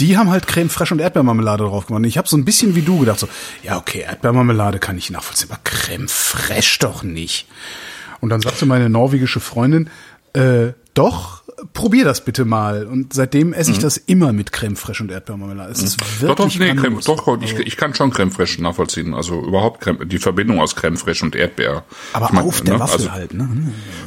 die 0.00 0.18
haben 0.18 0.30
halt 0.30 0.46
Creme 0.48 0.68
fraiche 0.70 0.92
und 0.94 1.00
Erdbeermarmelade 1.00 1.64
drauf 1.64 1.86
gemacht. 1.86 2.00
Und 2.00 2.04
Ich 2.08 2.18
habe 2.18 2.26
so 2.28 2.36
ein 2.36 2.44
bisschen 2.44 2.74
wie 2.74 2.82
du 2.82 2.98
gedacht, 2.98 3.20
so, 3.20 3.28
ja 3.62 3.78
okay, 3.78 4.00
Erdbeermarmelade 4.00 4.78
kann 4.78 4.98
ich 4.98 5.10
nachvollziehen, 5.10 5.48
aber 5.50 5.60
Creme 5.64 6.08
fraiche 6.08 6.78
doch 6.80 7.02
nicht. 7.02 7.46
Und 8.20 8.28
dann 8.30 8.40
sagte 8.40 8.66
meine 8.66 8.88
norwegische 8.88 9.40
Freundin, 9.40 9.88
äh, 10.34 10.72
doch, 10.94 11.42
probier 11.72 12.04
das 12.04 12.24
bitte 12.24 12.44
mal. 12.44 12.86
Und 12.86 13.14
seitdem 13.14 13.52
esse 13.54 13.70
ich 13.70 13.78
das 13.78 13.96
immer 13.96 14.32
mit 14.32 14.52
Creme 14.52 14.76
fraiche 14.76 15.02
und 15.02 15.10
Erdbeermarmelade. 15.10 15.72
Es 15.72 15.82
ist 15.82 15.98
Mhm. 16.00 16.26
Doch, 16.26 16.38
wirklich 16.38 16.58
doch, 16.58 16.60
nee, 16.60 16.74
Creme, 16.74 17.00
doch, 17.00 17.42
ich, 17.42 17.54
ich 17.54 17.76
kann 17.76 17.94
schon 17.94 18.10
Creme 18.10 18.30
fraiche 18.30 18.62
nachvollziehen. 18.62 19.14
Also 19.14 19.40
überhaupt 19.42 19.80
Creme, 19.80 20.06
die 20.08 20.18
Verbindung 20.18 20.60
aus 20.60 20.76
Creme 20.76 20.96
fraiche 20.96 21.24
und 21.24 21.34
Erdbeer. 21.34 21.84
Aber 22.12 22.26
Ich 22.26 22.32
mein, 22.32 22.44
auf 22.44 22.60
der 22.60 22.74
ne, 22.74 22.80
Waffel 22.80 22.94
also, 22.94 23.12
halt, 23.12 23.32
ne? 23.34 23.48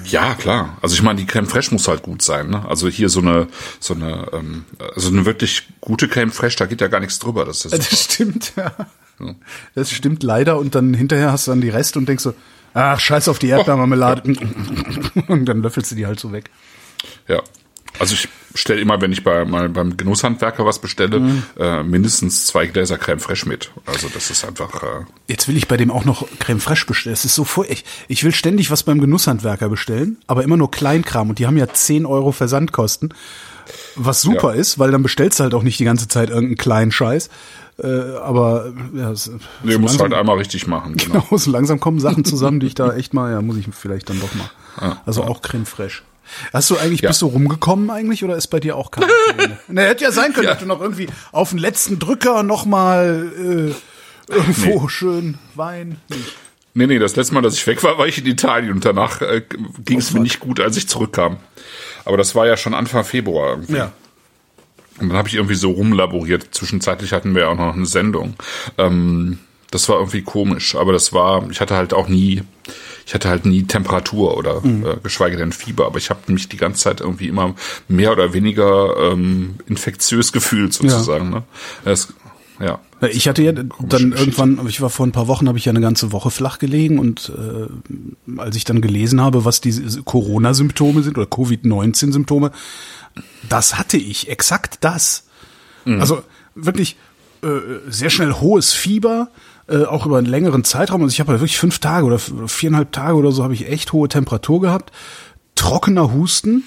Ja, 0.06 0.36
klar. 0.36 0.78
Also 0.82 0.93
ich 0.95 1.02
meine, 1.02 1.19
die 1.19 1.26
Creme 1.26 1.48
fraiche 1.48 1.71
muss 1.74 1.88
halt 1.88 2.04
gut 2.04 2.21
sein. 2.21 2.50
Ne? 2.50 2.63
Also 2.67 2.88
hier 2.88 3.10
so 3.10 3.19
eine, 3.19 3.48
so 3.80 3.95
eine, 3.95 4.28
ähm, 4.34 4.65
also 4.95 5.10
eine 5.10 5.26
wirklich 5.26 5.67
gute 5.82 6.08
Creme 6.08 6.32
fraiche, 6.32 6.58
da 6.58 6.65
geht 6.67 6.82
ja 6.82 6.88
gar 6.88 7.00
nichts 7.00 7.17
drüber. 7.19 7.45
Das 7.45 7.65
ist 7.65 7.71
ja 7.71 7.78
Das 7.78 7.89
super. 7.89 8.02
stimmt, 8.04 8.54
ja. 8.58 8.71
Das 9.74 9.91
stimmt 9.91 10.21
leider. 10.24 10.60
Und 10.60 10.76
dann 10.76 10.93
hinterher 10.93 11.32
hast 11.32 11.48
du 11.48 11.52
dann 11.52 11.62
die 11.62 11.69
Reste 11.69 11.98
und 11.98 12.08
denkst 12.08 12.24
so, 12.24 12.34
ach, 12.74 13.00
scheiß 13.00 13.30
auf 13.30 13.39
die 13.39 13.48
Erdbeermarmelade. 13.48 14.24
Und 15.28 15.45
dann 15.45 15.62
löffelst 15.62 15.91
du 15.91 15.95
die 15.95 16.06
halt 16.06 16.19
so 16.19 16.32
weg. 16.34 16.50
Ja. 17.28 17.42
Also 17.98 18.14
ich 18.14 18.28
bestelle 18.52 18.82
immer, 18.82 19.00
wenn 19.00 19.14
ich 19.14 19.24
bei, 19.24 19.46
mal 19.46 19.70
beim 19.70 19.96
Genusshandwerker 19.96 20.66
was 20.66 20.80
bestelle, 20.80 21.20
Mhm. 21.22 21.44
äh, 21.58 21.82
mindestens 21.84 22.46
zwei 22.46 22.66
Gläser 22.68 22.98
Creme 22.98 23.20
Fraiche 23.22 23.48
mit. 23.48 23.72
Also 23.86 24.10
das 24.14 24.30
ist 24.30 24.44
einfach. 24.46 24.84
Äh, 24.84 25.06
Jetzt 25.28 25.48
will 25.48 25.56
ich 25.56 25.68
bei 25.70 25.78
dem 25.78 25.92
auch 25.92 26.04
noch 26.04 26.28
Creme 26.40 26.60
Fraiche 26.60 26.86
bestellen. 26.86 27.14
Es 27.14 27.24
ist 27.24 27.36
so 27.36 27.46
vor, 27.46 27.66
ich, 27.70 27.86
ich 28.10 28.24
will 28.26 28.34
ständig 28.34 28.70
was 28.70 28.84
beim 28.84 29.00
Genusshandwerker 29.00 29.70
bestellen, 29.70 30.18
aber 30.28 30.44
immer 30.44 30.58
nur 30.58 30.72
Kleinkram 30.72 31.30
und 31.30 31.40
die 31.40 31.48
haben 31.48 31.56
ja 31.58 31.68
10 31.72 32.06
Euro 32.06 32.32
Versandkosten. 32.34 33.14
Was 33.96 34.22
super 34.22 34.54
Ja. 34.54 34.60
ist, 34.60 34.78
weil 34.78 34.92
dann 34.92 35.02
bestellst 35.02 35.40
du 35.40 35.44
halt 35.44 35.54
auch 35.54 35.64
nicht 35.64 35.80
die 35.80 35.86
ganze 35.86 36.08
Zeit 36.08 36.30
irgendeinen 36.30 36.58
kleinen 36.58 36.92
Scheiß. 36.92 37.30
Äh, 37.82 37.88
aber 37.88 38.74
ja, 38.94 39.12
es, 39.12 39.32
nee, 39.64 39.74
so 39.74 39.80
muss 39.80 39.92
langsam- 39.92 40.02
halt 40.12 40.14
einmal 40.20 40.38
richtig 40.38 40.68
machen. 40.68 40.96
Genau. 40.98 41.22
Genau, 41.22 41.38
so 41.38 41.50
langsam 41.50 41.80
kommen 41.80 42.00
Sachen 42.00 42.24
zusammen, 42.26 42.60
die 42.60 42.68
ich 42.68 42.76
da 42.76 42.94
echt 42.94 43.14
mal, 43.14 43.32
ja, 43.32 43.42
muss 43.42 43.58
ich 43.58 43.68
vielleicht 43.72 44.10
dann 44.10 44.20
doch 44.20 44.34
mal. 44.36 44.98
Also 45.06 45.24
auch 45.24 45.42
Creme 45.42 45.66
fraiche. 45.66 46.02
Hast 46.54 46.70
du 46.70 46.78
eigentlich, 46.78 47.02
Ja. 47.02 47.10
bist 47.10 47.22
du 47.22 47.28
rumgekommen 47.28 47.90
eigentlich 47.90 48.24
oder 48.24 48.36
ist 48.36 48.48
bei 48.48 48.60
dir 48.60 48.76
auch 48.76 48.92
keine? 48.92 49.08
Na, 49.68 49.82
hätte 49.84 50.04
ja 50.04 50.12
sein 50.12 50.34
können, 50.34 50.46
Ja. 50.46 50.52
dass 50.54 50.62
du 50.62 50.66
noch 50.68 50.82
irgendwie 50.82 51.08
auf 51.32 51.50
den 51.50 51.60
letzten 51.60 52.00
Drücker 52.00 52.44
nochmal 52.44 53.32
äh, 54.30 54.34
irgendwo 54.34 54.88
schön 54.88 55.38
Wein. 55.56 55.98
Nicht. 56.10 56.34
Nee, 56.74 56.88
nee, 56.88 57.00
das 57.00 57.16
letzte 57.16 57.34
Mal, 57.34 57.42
dass 57.42 57.54
ich 57.56 57.66
weg 57.68 57.82
war, 57.84 57.98
war 57.98 58.08
ich 58.08 58.18
in 58.18 58.26
Italien 58.26 58.72
und 58.74 58.84
danach 58.84 59.22
äh, 59.22 59.44
ging 59.86 60.00
es 60.00 60.12
mir 60.12 60.20
nicht 60.20 60.40
gut, 60.42 60.60
als 60.60 60.76
ich 60.76 60.90
zurückkam. 60.90 61.38
Aber 62.04 62.18
das 62.18 62.36
war 62.36 62.46
ja 62.48 62.58
schon 62.58 62.74
Anfang 62.74 63.04
Februar 63.06 63.52
irgendwie. 63.52 63.76
Ja. 63.78 63.92
Und 65.00 65.10
dann 65.10 65.18
habe 65.18 65.28
ich 65.28 65.36
irgendwie 65.36 65.56
so 65.56 65.72
rumlaboriert. 65.72 66.48
Zwischenzeitlich 66.52 67.12
hatten 67.14 67.34
wir 67.36 67.44
ja 67.44 67.48
auch 67.50 67.56
noch 67.58 67.74
eine 67.76 67.86
Sendung. 67.86 68.36
Ähm, 68.78 69.40
das 69.72 69.88
war 69.90 69.98
irgendwie 69.98 70.22
komisch, 70.22 70.76
aber 70.76 70.94
das 70.94 71.12
war, 71.14 71.50
ich 71.50 71.60
hatte 71.62 71.76
halt 71.76 71.94
auch 71.94 72.08
nie, 72.08 72.44
ich 73.06 73.13
hatte 73.13 73.30
halt 73.30 73.46
nie 73.46 73.63
Temperatur 73.63 74.36
oder 74.38 74.63
äh, 74.63 74.98
geschweige 75.04 75.38
denn 75.38 75.52
Fieber, 75.52 75.86
aber 75.86 75.98
ich 75.98 76.10
habe 76.10 76.32
mich 76.32 76.50
die 76.50 76.58
ganze 76.58 76.82
Zeit 76.82 77.02
irgendwie 77.02 77.28
immer 77.28 77.54
mehr 77.88 78.12
oder 78.12 78.34
weniger 78.34 79.12
ähm, 79.12 79.56
infektiös 79.68 80.32
gefühlt 80.32 80.74
sozusagen. 80.74 81.30
Ne? 81.30 81.44
Das, 81.84 82.13
ja. 82.60 82.80
Ja, 83.02 83.08
Ich 83.10 83.28
hatte 83.28 83.44
ja 83.44 83.52
dann 83.52 84.13
irgendwann, 84.13 84.65
ich 84.68 84.82
war 84.82 84.89
vor 84.89 85.06
ein 85.06 85.12
paar 85.12 85.28
Wochen, 85.28 85.48
habe 85.48 85.58
ich 85.58 85.65
ja 85.65 85.72
eine 85.72 85.82
ganze 85.82 86.12
Woche 86.12 86.32
flach 86.32 86.58
gelegen 86.58 86.98
und 86.98 87.32
äh, 87.36 88.39
als 88.39 88.56
ich 88.56 88.63
dann 88.63 88.82
gelesen 88.82 89.22
habe, 89.22 89.46
was 89.46 89.62
diese 89.62 90.02
Corona-Symptome 90.02 91.04
sind 91.04 91.18
oder 91.18 91.28
Covid-19-Symptome, 91.28 92.52
das 93.50 93.78
hatte 93.78 93.98
ich, 93.98 94.30
exakt 94.30 94.78
das. 94.82 95.28
Also 96.00 96.24
wirklich 96.56 96.96
äh, 97.44 97.60
sehr 97.88 98.10
schnell 98.10 98.34
hohes 98.34 98.74
Fieber, 98.74 99.30
äh, 99.67 99.84
auch 99.84 100.06
über 100.06 100.17
einen 100.17 100.28
längeren 100.28 100.63
Zeitraum. 100.63 101.01
Also 101.01 101.13
ich 101.13 101.19
habe 101.19 101.34
ja 101.34 101.39
wirklich 101.39 101.58
fünf 101.58 101.80
Tage 101.80 102.06
oder 102.06 102.19
viereinhalb 102.19 102.91
Tage 102.91 103.15
oder 103.15 103.32
so 103.32 103.43
habe 103.43 103.54
ich 103.54 103.67
echt 103.67 103.93
hohe 103.93 104.08
Temperatur 104.08 104.62
gehabt, 104.62 104.91
trockener 105.56 106.13
Husten, 106.13 106.63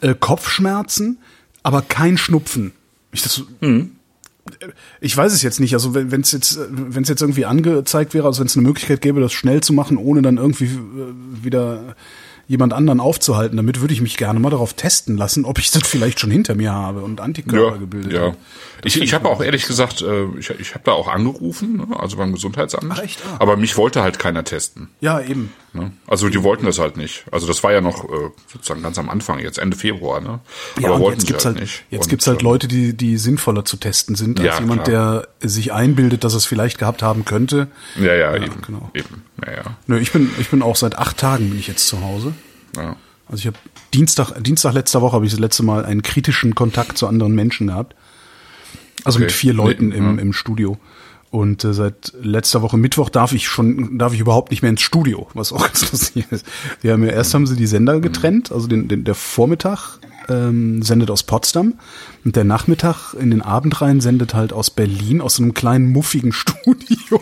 äh, 0.00 0.14
Kopfschmerzen, 0.14 1.18
aber 1.62 1.82
kein 1.82 2.18
Schnupfen. 2.18 2.72
Ich 3.12 3.22
das 3.22 3.34
so, 3.34 3.44
ich 5.00 5.16
weiß 5.16 5.32
es 5.32 5.42
jetzt 5.42 5.58
nicht. 5.60 5.74
Also 5.74 5.94
wenn 5.94 6.20
es 6.20 6.32
jetzt, 6.32 6.58
wenn 6.70 7.02
es 7.02 7.08
jetzt 7.08 7.20
irgendwie 7.20 7.46
angezeigt 7.46 8.14
wäre, 8.14 8.26
also 8.26 8.40
wenn 8.40 8.46
es 8.46 8.56
eine 8.56 8.66
Möglichkeit 8.66 9.00
gäbe, 9.00 9.20
das 9.20 9.32
schnell 9.32 9.60
zu 9.62 9.72
machen, 9.72 9.96
ohne 9.96 10.22
dann 10.22 10.36
irgendwie 10.36 10.66
äh, 10.66 11.44
wieder 11.44 11.96
jemand 12.48 12.72
anderen 12.72 13.00
aufzuhalten, 13.00 13.56
damit 13.56 13.80
würde 13.80 13.92
ich 13.92 14.00
mich 14.00 14.16
gerne 14.16 14.38
mal 14.38 14.50
darauf 14.50 14.74
testen 14.74 15.16
lassen, 15.16 15.44
ob 15.44 15.58
ich 15.58 15.70
das 15.70 15.86
vielleicht 15.86 16.20
schon 16.20 16.30
hinter 16.30 16.54
mir 16.54 16.72
habe 16.72 17.00
und 17.00 17.20
Antikörper 17.20 17.74
Ja, 17.74 17.80
gebildet 17.80 18.12
ja. 18.12 18.20
habe. 18.20 18.36
Das 18.82 18.94
Ich, 18.94 19.02
ich 19.02 19.14
habe 19.14 19.28
auch 19.28 19.42
ehrlich 19.42 19.66
gesagt, 19.66 20.02
äh, 20.02 20.26
ich, 20.38 20.50
ich 20.50 20.74
habe 20.74 20.84
da 20.84 20.92
auch 20.92 21.08
angerufen, 21.08 21.76
ne, 21.78 21.98
also 21.98 22.16
beim 22.16 22.32
Gesundheitsamt. 22.32 22.86
Ach, 22.90 23.02
echt? 23.02 23.20
Ah. 23.26 23.36
Aber 23.40 23.56
mich 23.56 23.76
wollte 23.76 24.02
halt 24.02 24.18
keiner 24.18 24.44
testen. 24.44 24.88
Ja, 25.00 25.20
eben. 25.20 25.52
Ne? 25.76 25.92
Also 26.06 26.28
die 26.28 26.42
wollten 26.42 26.66
das 26.66 26.78
halt 26.78 26.96
nicht. 26.96 27.24
Also 27.30 27.46
das 27.46 27.62
war 27.62 27.72
ja 27.72 27.80
noch 27.80 28.04
äh, 28.04 28.30
sozusagen 28.52 28.82
ganz 28.82 28.98
am 28.98 29.08
Anfang, 29.08 29.38
jetzt 29.38 29.58
Ende 29.58 29.76
Februar. 29.76 30.20
Ne? 30.20 30.40
Ja, 30.80 30.88
Aber 30.88 31.00
wollten 31.00 31.18
jetzt 31.20 31.26
gibt's 31.28 31.44
halt, 31.44 31.60
nicht. 31.60 31.84
jetzt 31.90 32.04
Und, 32.04 32.08
gibt's 32.10 32.26
halt 32.26 32.40
ähm, 32.40 32.44
Leute, 32.46 32.66
die, 32.68 32.96
die 32.96 33.16
sinnvoller 33.18 33.64
zu 33.64 33.76
testen 33.76 34.14
sind, 34.16 34.40
als 34.40 34.46
Ja, 34.48 34.58
jemand, 34.60 34.84
klar. 34.84 35.26
der 35.40 35.48
sich 35.48 35.72
einbildet, 35.72 36.24
dass 36.24 36.34
er 36.34 36.38
es 36.38 36.46
vielleicht 36.46 36.78
gehabt 36.78 37.02
haben 37.02 37.24
könnte. 37.24 37.68
Ja, 38.00 38.14
ja, 38.14 38.34
eben. 38.36 38.60
genau. 38.66 38.90
eben. 38.94 39.22
Ja, 39.46 39.52
ja. 39.52 39.62
Nö, 39.86 39.98
ich 40.00 40.10
bin, 40.12 40.30
ich 40.40 40.48
bin 40.48 40.62
auch 40.62 40.76
seit 40.76 40.98
acht 40.98 41.18
Tagen 41.18 41.50
bin 41.50 41.58
ich 41.58 41.68
jetzt 41.68 41.86
zu 41.86 42.00
Hause. 42.02 42.32
ja. 42.76 42.96
Also 43.28 43.40
ich 43.40 43.46
habe 43.48 43.56
Dienstag, 43.92 44.40
Dienstag 44.40 44.72
letzter 44.74 45.02
Woche 45.02 45.16
habe 45.16 45.24
ich 45.26 45.32
das 45.32 45.40
letzte 45.40 45.64
Mal 45.64 45.84
einen 45.84 46.02
kritischen 46.02 46.54
Kontakt 46.54 46.96
zu 46.96 47.08
anderen 47.08 47.34
Menschen 47.34 47.66
gehabt. 47.66 47.96
Also 49.02 49.18
mit 49.18 49.30
Okay. 49.30 49.36
vier 49.36 49.52
Leuten 49.52 49.88
Nee, 49.88 49.96
im, 49.96 50.16
ja. 50.16 50.22
im 50.22 50.32
Studio. 50.32 50.78
Und 51.30 51.64
äh, 51.64 51.74
seit 51.74 52.12
letzter 52.20 52.62
Woche 52.62 52.76
Mittwoch 52.76 53.10
darf 53.10 53.32
ich 53.32 53.48
schon, 53.48 53.98
darf 53.98 54.12
ich 54.12 54.20
überhaupt 54.20 54.50
nicht 54.50 54.62
mehr 54.62 54.70
ins 54.70 54.80
Studio, 54.80 55.28
was 55.34 55.52
auch 55.52 55.62
ganz 55.64 55.90
lustig 55.92 56.26
ist. 56.30 56.46
Die 56.82 56.90
haben 56.90 57.04
ja 57.04 57.10
erst 57.10 57.34
haben 57.34 57.46
sie 57.46 57.56
die 57.56 57.66
Sender 57.66 58.00
getrennt, 58.00 58.52
also 58.52 58.66
den, 58.68 58.88
den, 58.88 59.04
der 59.04 59.14
Vormittag 59.14 59.98
ähm, 60.28 60.82
sendet 60.82 61.10
aus 61.10 61.22
Potsdam 61.22 61.74
und 62.24 62.36
der 62.36 62.44
Nachmittag 62.44 63.14
in 63.14 63.30
den 63.30 63.42
Abend 63.42 63.80
rein 63.80 64.00
sendet 64.00 64.34
halt 64.34 64.52
aus 64.52 64.70
Berlin, 64.70 65.20
aus 65.20 65.36
so 65.36 65.42
einem 65.42 65.54
kleinen 65.54 65.92
muffigen 65.92 66.32
Studio, 66.32 67.20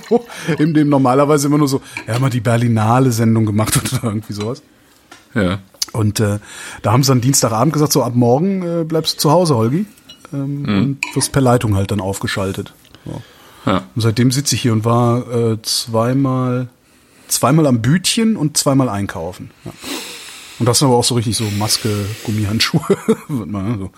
in 0.59 0.75
dem 0.75 0.89
normalerweise 0.89 1.49
immer 1.49 1.59
nur 1.59 1.69
so, 1.69 1.81
ja, 2.07 2.19
mal 2.19 2.31
die 2.31 2.41
Berlinale 2.41 3.13
Sendung 3.13 3.47
gemacht 3.47 3.75
wird 3.75 3.93
oder 3.95 4.05
irgendwie 4.05 4.33
sowas. 4.33 4.63
ja. 5.35 5.59
Und 5.93 6.19
äh, 6.19 6.41
da 6.83 6.93
haben 6.93 7.05
sie 7.05 7.13
dann 7.13 7.21
Dienstagabend 7.21 7.73
gesagt, 7.73 7.93
so 7.93 8.03
ab 8.03 8.15
morgen 8.17 8.63
äh, 8.63 8.85
bleibst 8.85 9.15
du 9.15 9.19
zu 9.21 9.31
Hause, 9.31 9.55
Holgi. 9.55 9.87
Ähm, 10.33 10.65
Und 10.65 10.99
wirst 11.15 11.31
per 11.31 11.43
Leitung 11.43 11.77
halt 11.77 11.93
dann 11.93 12.01
aufgeschaltet. 12.01 12.75
So. 13.05 13.23
Ja. 13.67 13.85
Und 13.95 14.03
seitdem 14.03 14.31
sitze 14.31 14.55
ich 14.55 14.63
hier 14.63 14.73
und 14.73 14.85
war 14.85 15.31
äh, 15.31 15.63
zweimal, 15.63 16.69
zweimal 17.29 17.67
am 17.67 17.83
Bütchen 17.83 18.37
und 18.37 18.57
zweimal 18.57 18.89
einkaufen. 18.89 19.51
Ja. 19.65 19.73
Und 20.59 20.67
das 20.67 20.79
ist 20.79 20.83
aber 20.83 20.95
auch 20.95 21.05
so 21.05 21.15
richtig 21.15 21.37
so 21.37 21.45
Maske, 21.59 22.07
Gummihandschuhe, 22.25 22.97
ne, 23.29 23.77
so 23.79 23.91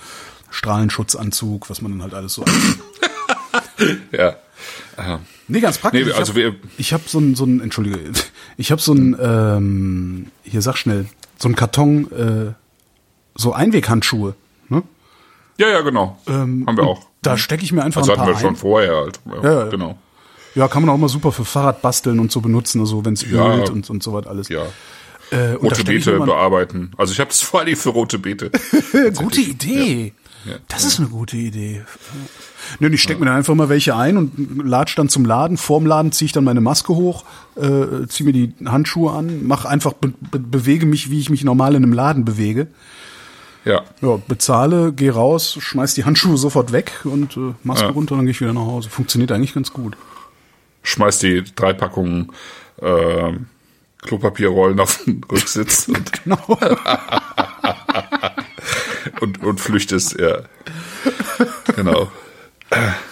Strahlenschutzanzug, 0.51 1.69
was 1.69 1.83
man 1.83 1.93
dann 1.93 2.03
halt 2.03 2.15
alles 2.15 2.35
so 2.35 2.45
anzieht. 2.45 2.79
ja. 4.13 4.37
Aha. 4.97 5.21
Nee, 5.49 5.61
ganz 5.61 5.79
praktisch. 5.79 6.05
Nee, 6.05 6.11
ich 6.11 6.17
also 6.17 6.35
hab, 6.35 6.55
ich 6.79 6.93
habe 6.93 7.03
so 7.07 7.19
ein, 7.19 7.35
so 7.35 7.45
ein, 7.45 7.61
entschuldige, 7.61 7.99
ich 8.57 8.71
habe 8.71 8.81
so 8.81 8.95
ein, 8.95 9.17
ähm, 9.21 10.27
hier 10.45 10.63
sag 10.63 10.77
schnell, 10.77 11.07
so 11.37 11.49
ein 11.49 11.57
Karton, 11.57 12.11
äh, 12.13 12.53
so 13.35 13.53
Einweghandschuhe. 13.53 14.35
Ne? 14.69 14.83
Ja, 15.59 15.69
ja, 15.69 15.83
genau. 15.83 16.19
Haben 16.27 16.67
wir 16.67 16.85
auch. 16.85 17.07
Da 17.27 17.37
stecke 17.37 17.65
ich 17.65 17.73
mir 17.73 17.83
einfach 17.83 18.01
Also 18.03 18.13
ein 18.13 18.19
hatten 18.19 18.27
paar 18.33 18.37
wir 18.37 18.41
schon 18.41 18.55
ein. 18.55 18.57
vorher 18.57 18.97
halt. 18.97 19.21
Ja, 19.27 19.43
Ja, 19.43 19.59
ja. 19.65 19.69
genau. 19.71 19.99
Ja, 20.55 20.69
kann 20.69 20.83
man 20.83 20.91
auch 20.95 20.97
mal 20.99 21.09
super 21.09 21.33
für 21.33 21.45
Fahrrad 21.45 21.83
basteln 21.83 22.19
und 22.19 22.33
so 22.33 22.41
benutzen, 22.41 22.81
also 22.81 23.05
wenn 23.05 23.13
es 23.15 23.31
Ja. 23.31 23.57
ölt 23.57 23.69
und, 23.71 23.91
und 23.91 24.03
so 24.03 24.13
was 24.15 24.27
alles. 24.27 24.49
Ja. 24.49 24.63
Äh, 25.31 25.53
Rote 25.55 25.85
Beete 25.85 26.19
bearbeiten. 26.21 26.93
Also 26.97 27.13
ich 27.13 27.21
habe 27.21 27.29
das 27.29 27.41
vor 27.43 27.61
allem 27.61 27.77
für 27.77 27.91
rote 27.91 28.19
Beete. 28.19 28.51
Gute 29.17 29.41
Idee. 29.41 30.13
Ja. 30.47 30.53
Das 30.69 30.85
ist 30.85 31.01
eine 31.01 31.09
gute 31.09 31.37
Idee. 31.37 31.83
Nö, 32.79 32.89
ich 32.89 33.03
stecke 33.03 33.19
mir 33.19 33.27
dann 33.27 33.35
einfach 33.37 33.55
mal 33.57 33.69
welche 33.69 33.97
ein 33.97 34.17
und 34.17 34.65
latsch 34.65 34.95
dann 34.97 35.09
zum 35.09 35.25
Laden. 35.25 35.57
Vorm 35.57 35.87
Laden 35.87 36.13
ziehe 36.13 36.27
ich 36.27 36.33
dann 36.33 36.45
meine 36.45 36.61
Maske 36.61 36.95
hoch, 36.95 37.25
äh, 37.57 38.07
ziehe 38.07 38.25
mir 38.25 38.33
die 38.33 38.55
Handschuhe 38.65 39.11
an, 39.11 39.45
mach 39.45 39.65
einfach, 39.65 39.93
be 39.95 40.13
be 40.31 40.39
bewege 40.39 40.87
mich, 40.87 41.11
wie 41.11 41.19
ich 41.19 41.31
mich 41.31 41.43
normal 41.43 41.75
in 41.75 41.83
einem 41.83 41.93
Laden 41.93 42.25
bewege. 42.25 42.69
Ja. 43.67 43.83
Ja, 44.01 44.19
bezahle, 44.29 44.93
gehe 44.93 45.13
raus, 45.13 45.59
schmeiß 45.61 45.95
die 45.95 46.05
Handschuhe 46.05 46.37
sofort 46.39 46.71
weg 46.73 47.01
und 47.05 47.37
äh, 47.37 47.53
Maske 47.65 47.87
Ja. 47.87 47.93
runter 47.93 48.15
dann 48.15 48.25
gehe 48.25 48.31
ich 48.31 48.41
wieder 48.41 48.53
nach 48.53 48.63
Hause. 48.63 48.89
Funktioniert 48.89 49.33
eigentlich 49.33 49.55
ganz 49.55 49.73
gut. 49.73 49.97
Schmeißt 50.83 51.23
die 51.25 51.43
drei 51.57 51.73
Packungen 51.73 52.31
äh, 52.81 53.33
Klopapierrollen 54.03 54.79
auf 54.79 55.03
den 55.05 55.21
Rücksitz 55.31 55.89
und, 55.89 56.13
Genau. 56.25 56.39
und, 59.21 59.43
und 59.43 59.61
flüchtest, 59.61 60.17
ja. 60.19 60.43
Genau. 61.75 62.09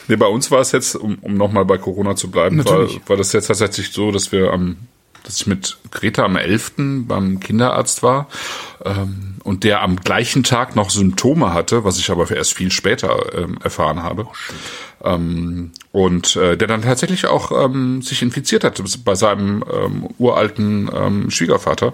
Nee, 0.09 0.17
bei 0.17 0.27
uns 0.27 0.51
war 0.51 0.61
es 0.61 0.73
jetzt, 0.73 0.95
um, 0.97 1.19
um 1.21 1.35
nochmal 1.35 1.65
bei 1.65 1.79
Corona 1.79 2.17
zu 2.17 2.31
bleiben, 2.31 2.65
war, 2.65 2.89
war 3.07 3.17
das 3.17 3.33
jetzt 3.33 3.47
tatsächlich 3.47 3.93
so, 3.93 4.11
dass 4.11 4.31
wir 4.33 4.53
am, 4.53 4.77
dass 5.25 5.37
ich 5.37 5.47
mit 5.47 5.79
Greta 5.91 6.23
am 6.25 6.37
11. 6.37 6.75
beim 7.07 7.41
Kinderarzt 7.41 8.03
war 8.03 8.29
ähm, 8.85 9.37
und 9.43 9.65
der 9.65 9.83
am 9.83 9.97
gleichen 9.97 10.45
Tag 10.45 10.77
noch 10.77 10.91
Symptome 10.91 11.53
hatte, 11.53 11.85
was 11.85 11.99
ich 11.99 12.11
aber 12.11 12.31
erst 12.31 12.55
viel 12.55 12.71
später 12.71 13.35
ähm, 13.35 13.59
erfahren 13.63 14.03
habe. 14.03 14.29
ähm, 15.03 15.73
und 15.93 16.37
äh, 16.37 16.57
der 16.57 16.69
dann 16.69 16.83
tatsächlich 16.83 17.27
auch 17.27 17.53
ähm, 17.65 18.03
sich 18.03 18.23
infiziert 18.23 18.65
hat 18.65 18.83
bei 19.05 19.15
seinem 19.15 19.65
ähm, 19.73 20.09
uralten 20.19 20.91
ähm, 20.95 21.31
Schwiegervater 21.31 21.93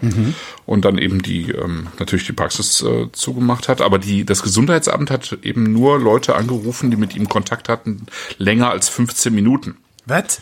und 0.67 0.85
dann 0.85 0.99
eben 0.99 1.23
die 1.23 1.51
ähm, 1.51 1.89
natürlich 1.99 2.27
die 2.27 2.33
Praxis 2.33 2.83
äh, 2.83 3.09
zugemacht 3.13 3.69
hat. 3.69 3.81
Aber 3.81 3.99
die 3.99 4.25
das 4.25 4.43
Gesundheitsamt 4.43 5.11
hat 5.11 5.39
eben 5.43 5.73
nur 5.73 5.99
Leute 5.99 6.35
angerufen, 6.35 6.91
die 6.91 6.97
mit 6.97 7.15
ihm 7.15 7.29
Kontakt 7.29 7.69
hatten, 7.69 8.07
länger 8.39 8.71
als 8.71 8.89
15 8.89 9.35
Minuten. 9.35 9.77
Was? 10.07 10.41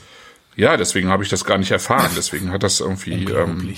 Ja, 0.58 0.76
deswegen 0.76 1.08
habe 1.08 1.22
ich 1.22 1.28
das 1.28 1.44
gar 1.44 1.56
nicht 1.56 1.70
erfahren. 1.70 2.10
Deswegen 2.16 2.50
hat 2.50 2.64
das 2.64 2.80
irgendwie 2.80 3.24
ähm, 3.32 3.72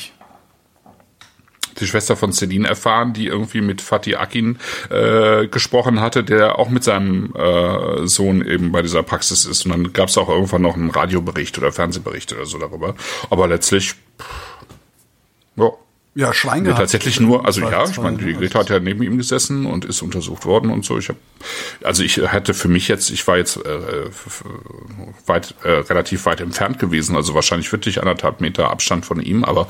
die 1.79 1.87
Schwester 1.87 2.17
von 2.17 2.33
Celine 2.33 2.67
erfahren, 2.67 3.13
die 3.13 3.27
irgendwie 3.27 3.61
mit 3.61 3.83
Fatih 3.83 4.17
Akin 4.17 4.59
äh, 4.89 5.47
gesprochen 5.47 6.01
hatte, 6.01 6.25
der 6.25 6.59
auch 6.59 6.71
mit 6.71 6.83
seinem 6.83 7.35
äh, 7.37 8.07
Sohn 8.07 8.45
eben 8.45 8.73
bei 8.73 8.81
dieser 8.81 9.03
Praxis 9.03 9.45
ist. 9.45 9.67
Und 9.67 9.73
dann 9.73 9.93
gab 9.93 10.09
es 10.09 10.17
auch 10.17 10.31
irgendwann 10.31 10.63
noch 10.63 10.75
einen 10.75 10.91
Radiobericht 10.91 11.59
oder 11.59 11.71
Fernsehbericht 11.71 12.33
oder 12.33 12.47
so 12.47 12.59
darüber. 12.59 12.95
Aber 13.29 13.47
letztlich, 13.47 13.93
pff, 14.19 14.65
ja, 15.57 15.71
Ja, 16.15 16.35
Schwein 16.35 16.59
Ja, 16.59 16.73
gehabt. 16.73 16.81
tatsächlich 16.81 17.21
nur, 17.21 17.47
also 17.47 17.61
ja, 17.61 17.85
ich 17.85 17.97
meine, 17.99 18.19
die 18.19 18.35
Greta 18.35 18.59
hat 18.59 18.71
ja 18.71 18.81
neben 18.81 19.03
ihm 19.03 19.17
gesessen 19.17 19.65
und 19.65 19.85
ist 19.85 20.03
untersucht 20.03 20.45
worden 20.45 20.71
und 20.71 20.85
so. 20.85 20.99
Ich 20.99 21.09
habe, 21.09 21.19
also 21.85 22.03
ich 22.03 22.19
hatte 22.19 22.53
für 22.53 22.67
mich 22.67 22.89
jetzt, 22.89 23.11
ich 23.11 23.27
war 23.29 23.37
jetzt 23.37 23.59
äh, 23.59 24.11
weit, 25.27 25.55
äh, 25.63 25.71
relativ 25.71 26.27
weit 26.27 26.41
entfernt 26.41 26.81
gewesen, 26.81 27.15
also 27.15 27.35
wahrscheinlich 27.35 27.71
wirklich 27.71 28.01
anderthalb 28.01 28.41
Meter 28.41 28.71
Abstand 28.71 29.07
von 29.07 29.21
ihm, 29.21 29.45
aber 29.45 29.69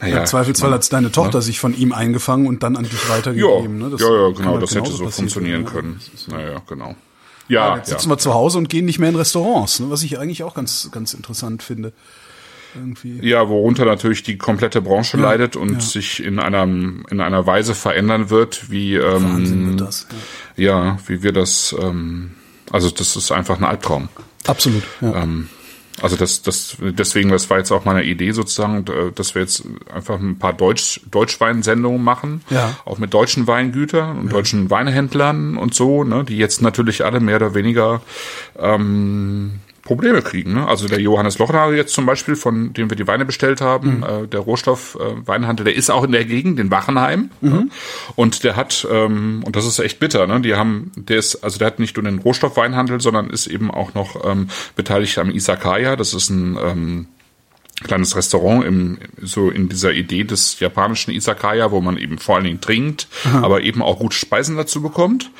naja, 0.00 0.18
Im 0.18 0.26
Zweifelsfall 0.26 0.72
hat 0.72 0.92
deine 0.92 1.12
Tochter 1.12 1.40
sich 1.42 1.60
von 1.60 1.76
ihm 1.76 1.92
eingefangen 1.92 2.48
und 2.48 2.64
dann 2.64 2.76
an 2.76 2.82
dich 2.82 3.04
ja, 3.04 3.08
weitergegeben. 3.08 3.78
ne? 3.78 3.88
Das 3.90 4.00
ja, 4.00 4.10
ja, 4.12 4.30
genau, 4.30 4.58
das 4.58 4.74
hätte 4.74 4.90
so 4.90 5.08
funktionieren 5.08 5.62
ja. 5.62 5.70
können. 5.70 6.00
Naja, 6.26 6.60
genau. 6.68 6.96
Ja, 7.46 7.76
Jetzt 7.76 7.90
ja. 7.90 7.98
sitzen 7.98 8.10
wir 8.10 8.18
zu 8.18 8.34
Hause 8.34 8.58
und 8.58 8.68
gehen 8.68 8.84
nicht 8.84 8.98
mehr 8.98 9.10
in 9.10 9.14
Restaurants, 9.14 9.78
ne? 9.78 9.90
was 9.90 10.02
ich 10.02 10.18
eigentlich 10.18 10.42
auch 10.42 10.54
ganz, 10.54 10.88
ganz 10.90 11.14
interessant 11.14 11.62
finde. 11.62 11.92
Irgendwie. 12.74 13.18
Ja, 13.26 13.48
worunter 13.48 13.84
natürlich 13.84 14.22
die 14.22 14.38
komplette 14.38 14.80
Branche 14.80 15.16
leidet 15.16 15.56
und 15.56 15.74
ja. 15.74 15.80
sich 15.80 16.22
in 16.22 16.38
einer 16.38 16.62
in 16.62 17.20
einer 17.20 17.46
Weise 17.46 17.74
verändern 17.74 18.30
wird, 18.30 18.70
wie 18.70 18.98
Wahnsinn 18.98 19.62
ähm, 19.62 19.68
wird 19.70 19.80
das. 19.88 20.06
Ja. 20.56 20.86
ja, 20.86 20.98
wie 21.06 21.22
wir 21.22 21.32
das, 21.32 21.74
ähm, 21.80 22.32
also 22.70 22.90
das 22.90 23.16
ist 23.16 23.32
einfach 23.32 23.58
ein 23.58 23.64
Albtraum. 23.64 24.08
Absolut. 24.46 24.82
Ja. 25.00 25.22
Ähm, 25.22 25.48
also 26.00 26.16
das, 26.16 26.42
das, 26.42 26.76
deswegen, 26.80 27.28
das 27.30 27.50
war 27.50 27.58
jetzt 27.58 27.70
auch 27.70 27.84
meine 27.84 28.02
Idee 28.02 28.32
sozusagen, 28.32 28.84
dass 29.14 29.34
wir 29.34 29.42
jetzt 29.42 29.62
einfach 29.94 30.18
ein 30.18 30.38
paar 30.38 30.54
Deutsch, 30.54 31.00
Deutschweinsendungen 31.10 32.02
machen, 32.02 32.40
Ja. 32.48 32.76
auch 32.86 32.98
mit 32.98 33.12
deutschen 33.12 33.46
Weingütern 33.46 34.18
und 34.18 34.32
deutschen 34.32 34.70
Weinehändlern 34.70 35.56
und 35.58 35.74
so, 35.74 36.02
ne, 36.02 36.24
die 36.24 36.38
jetzt 36.38 36.62
natürlich 36.62 37.04
alle 37.04 37.20
mehr 37.20 37.36
oder 37.36 37.54
weniger 37.54 38.00
ähm, 38.58 39.60
Probleme 39.82 40.22
kriegen. 40.22 40.54
Ne? 40.54 40.66
Also 40.66 40.86
der 40.88 41.00
Johannes 41.00 41.38
Lochner 41.38 41.72
jetzt 41.72 41.92
zum 41.92 42.06
Beispiel, 42.06 42.36
von 42.36 42.72
dem 42.72 42.88
wir 42.88 42.96
die 42.96 43.06
Weine 43.06 43.24
bestellt 43.24 43.60
haben, 43.60 43.98
Mhm. 43.98 44.02
äh, 44.02 44.26
der 44.28 44.40
Rohstoff 44.40 44.96
äh, 45.00 45.26
Weinhandel, 45.26 45.64
der 45.64 45.74
ist 45.74 45.90
auch 45.90 46.04
in 46.04 46.12
der 46.12 46.24
Gegend, 46.24 46.60
in 46.60 46.70
Wachenheim. 46.70 47.30
Mhm. 47.40 47.50
Ne? 47.50 47.68
Und 48.14 48.44
der 48.44 48.54
hat, 48.56 48.86
ähm, 48.90 49.42
und 49.44 49.56
das 49.56 49.66
ist 49.66 49.78
echt 49.80 49.98
bitter, 49.98 50.26
ne? 50.26 50.40
Die 50.40 50.54
haben, 50.54 50.92
der 50.96 51.18
ist, 51.18 51.42
also 51.42 51.58
der 51.58 51.66
hat 51.66 51.78
nicht 51.80 51.96
nur 51.96 52.04
den 52.04 52.18
Rohstoffweinhandel, 52.20 53.00
sondern 53.00 53.30
ist 53.30 53.46
eben 53.48 53.70
auch 53.70 53.94
noch 53.94 54.24
ähm, 54.24 54.48
beteiligt 54.76 55.18
am 55.18 55.30
Isakaya. 55.30 55.96
Das 55.96 56.14
ist 56.14 56.30
ein 56.30 56.56
ähm, 56.62 57.06
kleines 57.82 58.14
Restaurant 58.14 58.64
im, 58.64 58.98
so 59.20 59.50
in 59.50 59.68
dieser 59.68 59.92
Idee 59.92 60.22
des 60.22 60.60
japanischen 60.60 61.10
Isakaya, 61.12 61.72
wo 61.72 61.80
man 61.80 61.96
eben 61.96 62.18
vor 62.18 62.36
allen 62.36 62.44
Dingen 62.44 62.60
trinkt, 62.60 63.08
aber 63.42 63.62
eben 63.62 63.82
auch 63.82 63.98
gute 63.98 64.16
Speisen 64.16 64.56
dazu 64.56 64.80
bekommt. 64.80 65.30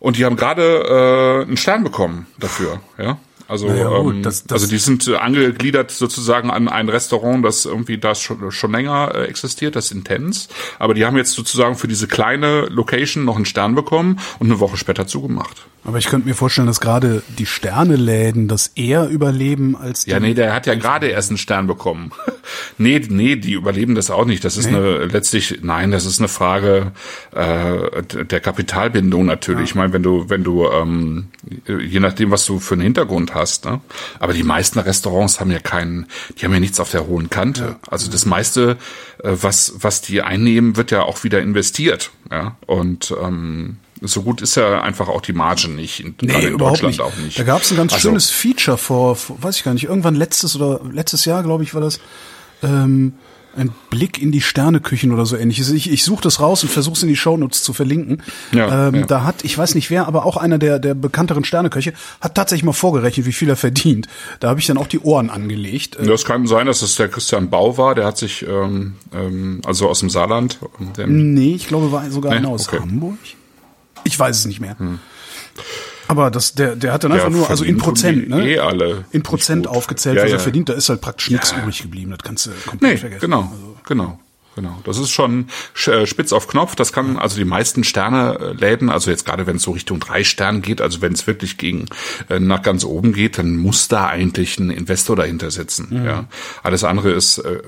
Und 0.00 0.16
die 0.18 0.24
haben 0.24 0.34
gerade 0.36 1.42
äh, 1.42 1.46
einen 1.46 1.56
Stern 1.56 1.84
bekommen 1.84 2.26
dafür, 2.38 2.80
ja. 2.98 3.18
Also, 3.48 3.68
Na 3.68 3.76
ja, 3.76 3.98
gut, 3.98 4.14
ähm, 4.16 4.22
das- 4.22 4.44
das- 4.44 4.62
also 4.62 4.66
die 4.70 4.78
sind 4.78 5.06
äh, 5.06 5.16
angegliedert 5.16 5.90
sozusagen 5.92 6.50
an 6.50 6.68
ein 6.68 6.88
Restaurant, 6.88 7.44
das 7.44 7.64
irgendwie 7.64 7.96
da 7.98 8.14
schon, 8.14 8.50
schon 8.50 8.72
länger 8.72 9.12
äh, 9.14 9.24
existiert, 9.26 9.76
das 9.76 9.92
Intens. 9.92 10.48
Aber 10.78 10.94
die 10.94 11.04
haben 11.06 11.16
jetzt 11.16 11.32
sozusagen 11.32 11.76
für 11.76 11.86
diese 11.88 12.08
kleine 12.08 12.62
Location 12.66 13.24
noch 13.24 13.36
einen 13.36 13.44
Stern 13.44 13.74
bekommen 13.74 14.18
und 14.40 14.48
eine 14.48 14.58
Woche 14.60 14.76
später 14.76 15.06
zugemacht. 15.06 15.66
Aber 15.84 15.98
ich 15.98 16.06
könnte 16.06 16.26
mir 16.26 16.34
vorstellen, 16.34 16.66
dass 16.66 16.80
gerade 16.80 17.22
die 17.38 17.46
Sterneläden 17.46 18.48
das 18.48 18.72
eher 18.74 19.08
überleben 19.08 19.76
als 19.76 20.04
die. 20.04 20.10
Ja, 20.10 20.18
nee, 20.18 20.34
der 20.34 20.52
hat 20.52 20.66
ja 20.66 20.74
gerade 20.74 21.06
erst 21.06 21.30
einen 21.30 21.38
Stern 21.38 21.68
bekommen. 21.68 22.10
nee, 22.78 23.00
nee, 23.08 23.36
die 23.36 23.52
überleben 23.52 23.94
das 23.94 24.10
auch 24.10 24.24
nicht. 24.24 24.44
Das 24.44 24.56
ist 24.56 24.66
eine 24.66 25.04
letztlich, 25.04 25.60
nein, 25.62 25.92
das 25.92 26.04
ist 26.04 26.18
eine 26.18 26.26
Frage 26.26 26.90
äh, 27.32 28.02
der 28.24 28.40
Kapitalbindung 28.40 29.26
natürlich. 29.26 29.70
Ich 29.70 29.74
meine, 29.76 29.92
wenn 29.92 30.02
du, 30.02 30.28
wenn 30.28 30.42
du, 30.42 30.66
ähm, 30.68 31.28
je 31.66 32.00
nachdem, 32.00 32.32
was 32.32 32.44
du 32.46 32.58
für 32.58 32.74
einen 32.74 32.82
Hintergrund 32.82 33.34
hast, 33.34 33.35
ne? 33.64 33.80
Aber 34.18 34.32
die 34.32 34.42
meisten 34.42 34.78
Restaurants 34.78 35.40
haben 35.40 35.50
ja 35.50 35.58
keinen, 35.58 36.06
die 36.38 36.44
haben 36.44 36.52
ja 36.52 36.60
nichts 36.60 36.80
auf 36.80 36.90
der 36.90 37.06
hohen 37.06 37.30
Kante. 37.30 37.76
Also 37.88 38.10
das 38.10 38.26
meiste, 38.26 38.76
äh, 39.22 39.30
was, 39.40 39.74
was 39.76 40.00
die 40.00 40.22
einnehmen, 40.22 40.76
wird 40.76 40.90
ja 40.90 41.02
auch 41.02 41.24
wieder 41.24 41.40
investiert. 41.40 42.10
Ja. 42.30 42.56
Und 42.66 43.14
ähm, 43.22 43.76
so 44.02 44.22
gut 44.22 44.42
ist 44.42 44.56
ja 44.56 44.82
einfach 44.82 45.08
auch 45.08 45.20
die 45.22 45.32
Marge 45.32 45.68
nicht. 45.68 46.00
Nee, 46.22 46.46
in 46.46 46.52
überhaupt 46.54 46.82
Deutschland 46.82 46.92
nicht. 46.92 47.00
auch 47.00 47.16
nicht. 47.16 47.38
Da 47.38 47.44
gab 47.44 47.62
es 47.62 47.70
ein 47.70 47.76
ganz 47.76 47.92
Also- 47.94 48.08
schönes 48.08 48.30
Feature 48.30 48.76
vor, 48.78 49.16
vor, 49.16 49.42
weiß 49.42 49.56
ich 49.56 49.64
gar 49.64 49.72
nicht, 49.74 49.84
irgendwann 49.84 50.14
letztes 50.14 50.54
oder 50.56 50.80
letztes 50.92 51.24
Jahr, 51.24 51.42
glaube 51.42 51.62
ich, 51.64 51.74
war 51.74 51.80
das. 51.80 52.00
Ähm, 52.62 53.14
ein 53.56 53.70
Blick 53.90 54.20
in 54.20 54.32
die 54.32 54.40
Sterneküchen 54.40 55.12
oder 55.12 55.26
so 55.26 55.36
ähnliches. 55.36 55.70
Ich, 55.70 55.90
ich 55.90 56.04
suche 56.04 56.22
das 56.22 56.40
raus 56.40 56.62
und 56.62 56.68
versuche 56.68 56.94
es 56.94 57.02
in 57.02 57.08
die 57.08 57.16
Shownotes 57.16 57.62
zu 57.62 57.72
verlinken. 57.72 58.22
Ja, 58.52 58.88
ähm, 58.88 58.94
ja. 58.96 59.06
Da 59.06 59.24
hat, 59.24 59.44
ich 59.44 59.56
weiß 59.56 59.74
nicht 59.74 59.90
wer, 59.90 60.06
aber 60.06 60.26
auch 60.26 60.36
einer 60.36 60.58
der, 60.58 60.78
der 60.78 60.94
bekannteren 60.94 61.44
Sterneköche 61.44 61.92
hat 62.20 62.34
tatsächlich 62.34 62.64
mal 62.64 62.72
vorgerechnet, 62.72 63.26
wie 63.26 63.32
viel 63.32 63.48
er 63.48 63.56
verdient. 63.56 64.06
Da 64.40 64.48
habe 64.48 64.60
ich 64.60 64.66
dann 64.66 64.78
auch 64.78 64.86
die 64.86 65.00
Ohren 65.00 65.30
angelegt. 65.30 65.96
Äh, 65.96 66.06
Das 66.06 66.24
kann 66.24 66.46
sein, 66.46 66.66
dass 66.66 66.82
es 66.82 66.96
der 66.96 67.08
Christian 67.08 67.50
Bau 67.50 67.76
war, 67.78 67.94
der 67.94 68.04
hat 68.06 68.18
sich, 68.18 68.46
ähm, 68.46 68.94
ähm, 69.14 69.60
also 69.64 69.88
aus 69.88 70.00
dem 70.00 70.10
Saarland, 70.10 70.58
der, 70.96 71.06
Nee, 71.06 71.54
ich 71.54 71.66
glaube, 71.68 71.90
war 71.92 72.08
sogar 72.10 72.32
Nee? 72.32 72.38
einer 72.38 72.48
aus 72.48 72.68
Okay. 72.68 72.80
Hamburg. 72.80 73.18
Ich 74.04 74.18
weiß 74.18 74.38
es 74.38 74.46
nicht 74.46 74.60
mehr. 74.60 74.76
Aber 76.08 76.30
das, 76.30 76.54
der, 76.54 76.76
der 76.76 76.92
hat 76.92 77.04
dann 77.04 77.12
einfach 77.12 77.28
der 77.28 77.36
nur, 77.36 77.50
also 77.50 77.64
in 77.64 77.78
Prozent, 77.78 78.28
ne? 78.28 78.46
Eh 78.48 78.58
alle 78.58 79.04
in 79.10 79.22
Prozent 79.22 79.66
aufgezählt, 79.66 80.16
Ja, 80.16 80.22
was 80.24 80.30
ja. 80.30 80.36
er 80.36 80.40
verdient. 80.40 80.68
Da 80.68 80.72
ist 80.74 80.88
halt 80.88 81.00
praktisch 81.00 81.30
nichts 81.30 81.52
übrig 81.52 81.82
geblieben. 81.82 82.10
Das 82.12 82.20
kannst 82.22 82.46
du 82.46 82.50
komplett 82.66 82.92
Nee, 82.92 82.96
vergessen. 82.98 83.20
genau, 83.20 83.40
Also, 83.52 83.76
genau. 83.86 84.18
Genau, 84.56 84.80
das 84.84 84.98
ist 84.98 85.10
schon 85.10 85.48
sch- 85.76 85.92
äh, 85.92 86.06
spitz 86.06 86.32
auf 86.32 86.48
Knopf. 86.48 86.74
Das 86.74 86.92
kann 86.92 87.18
also 87.18 87.36
die 87.36 87.44
meisten 87.44 87.84
Sterneläden, 87.84 88.88
also 88.88 89.10
jetzt 89.10 89.26
gerade 89.26 89.46
wenn 89.46 89.56
es 89.56 89.62
so 89.62 89.72
Richtung 89.72 90.00
drei 90.00 90.24
Sterne 90.24 90.60
geht, 90.60 90.80
also 90.80 91.02
wenn 91.02 91.12
es 91.12 91.26
wirklich 91.26 91.58
gegen 91.58 91.84
äh, 92.30 92.40
nach 92.40 92.62
ganz 92.62 92.82
oben 92.84 93.12
geht, 93.12 93.36
dann 93.36 93.56
muss 93.56 93.88
da 93.88 94.06
eigentlich 94.06 94.58
ein 94.58 94.70
Investor 94.70 95.14
dahinter 95.14 95.50
sitzen. 95.50 95.88
Mhm. 95.90 96.06
Ja, 96.06 96.24
alles 96.62 96.84
andere 96.84 97.10
ist 97.10 97.36
äh, 97.38 97.60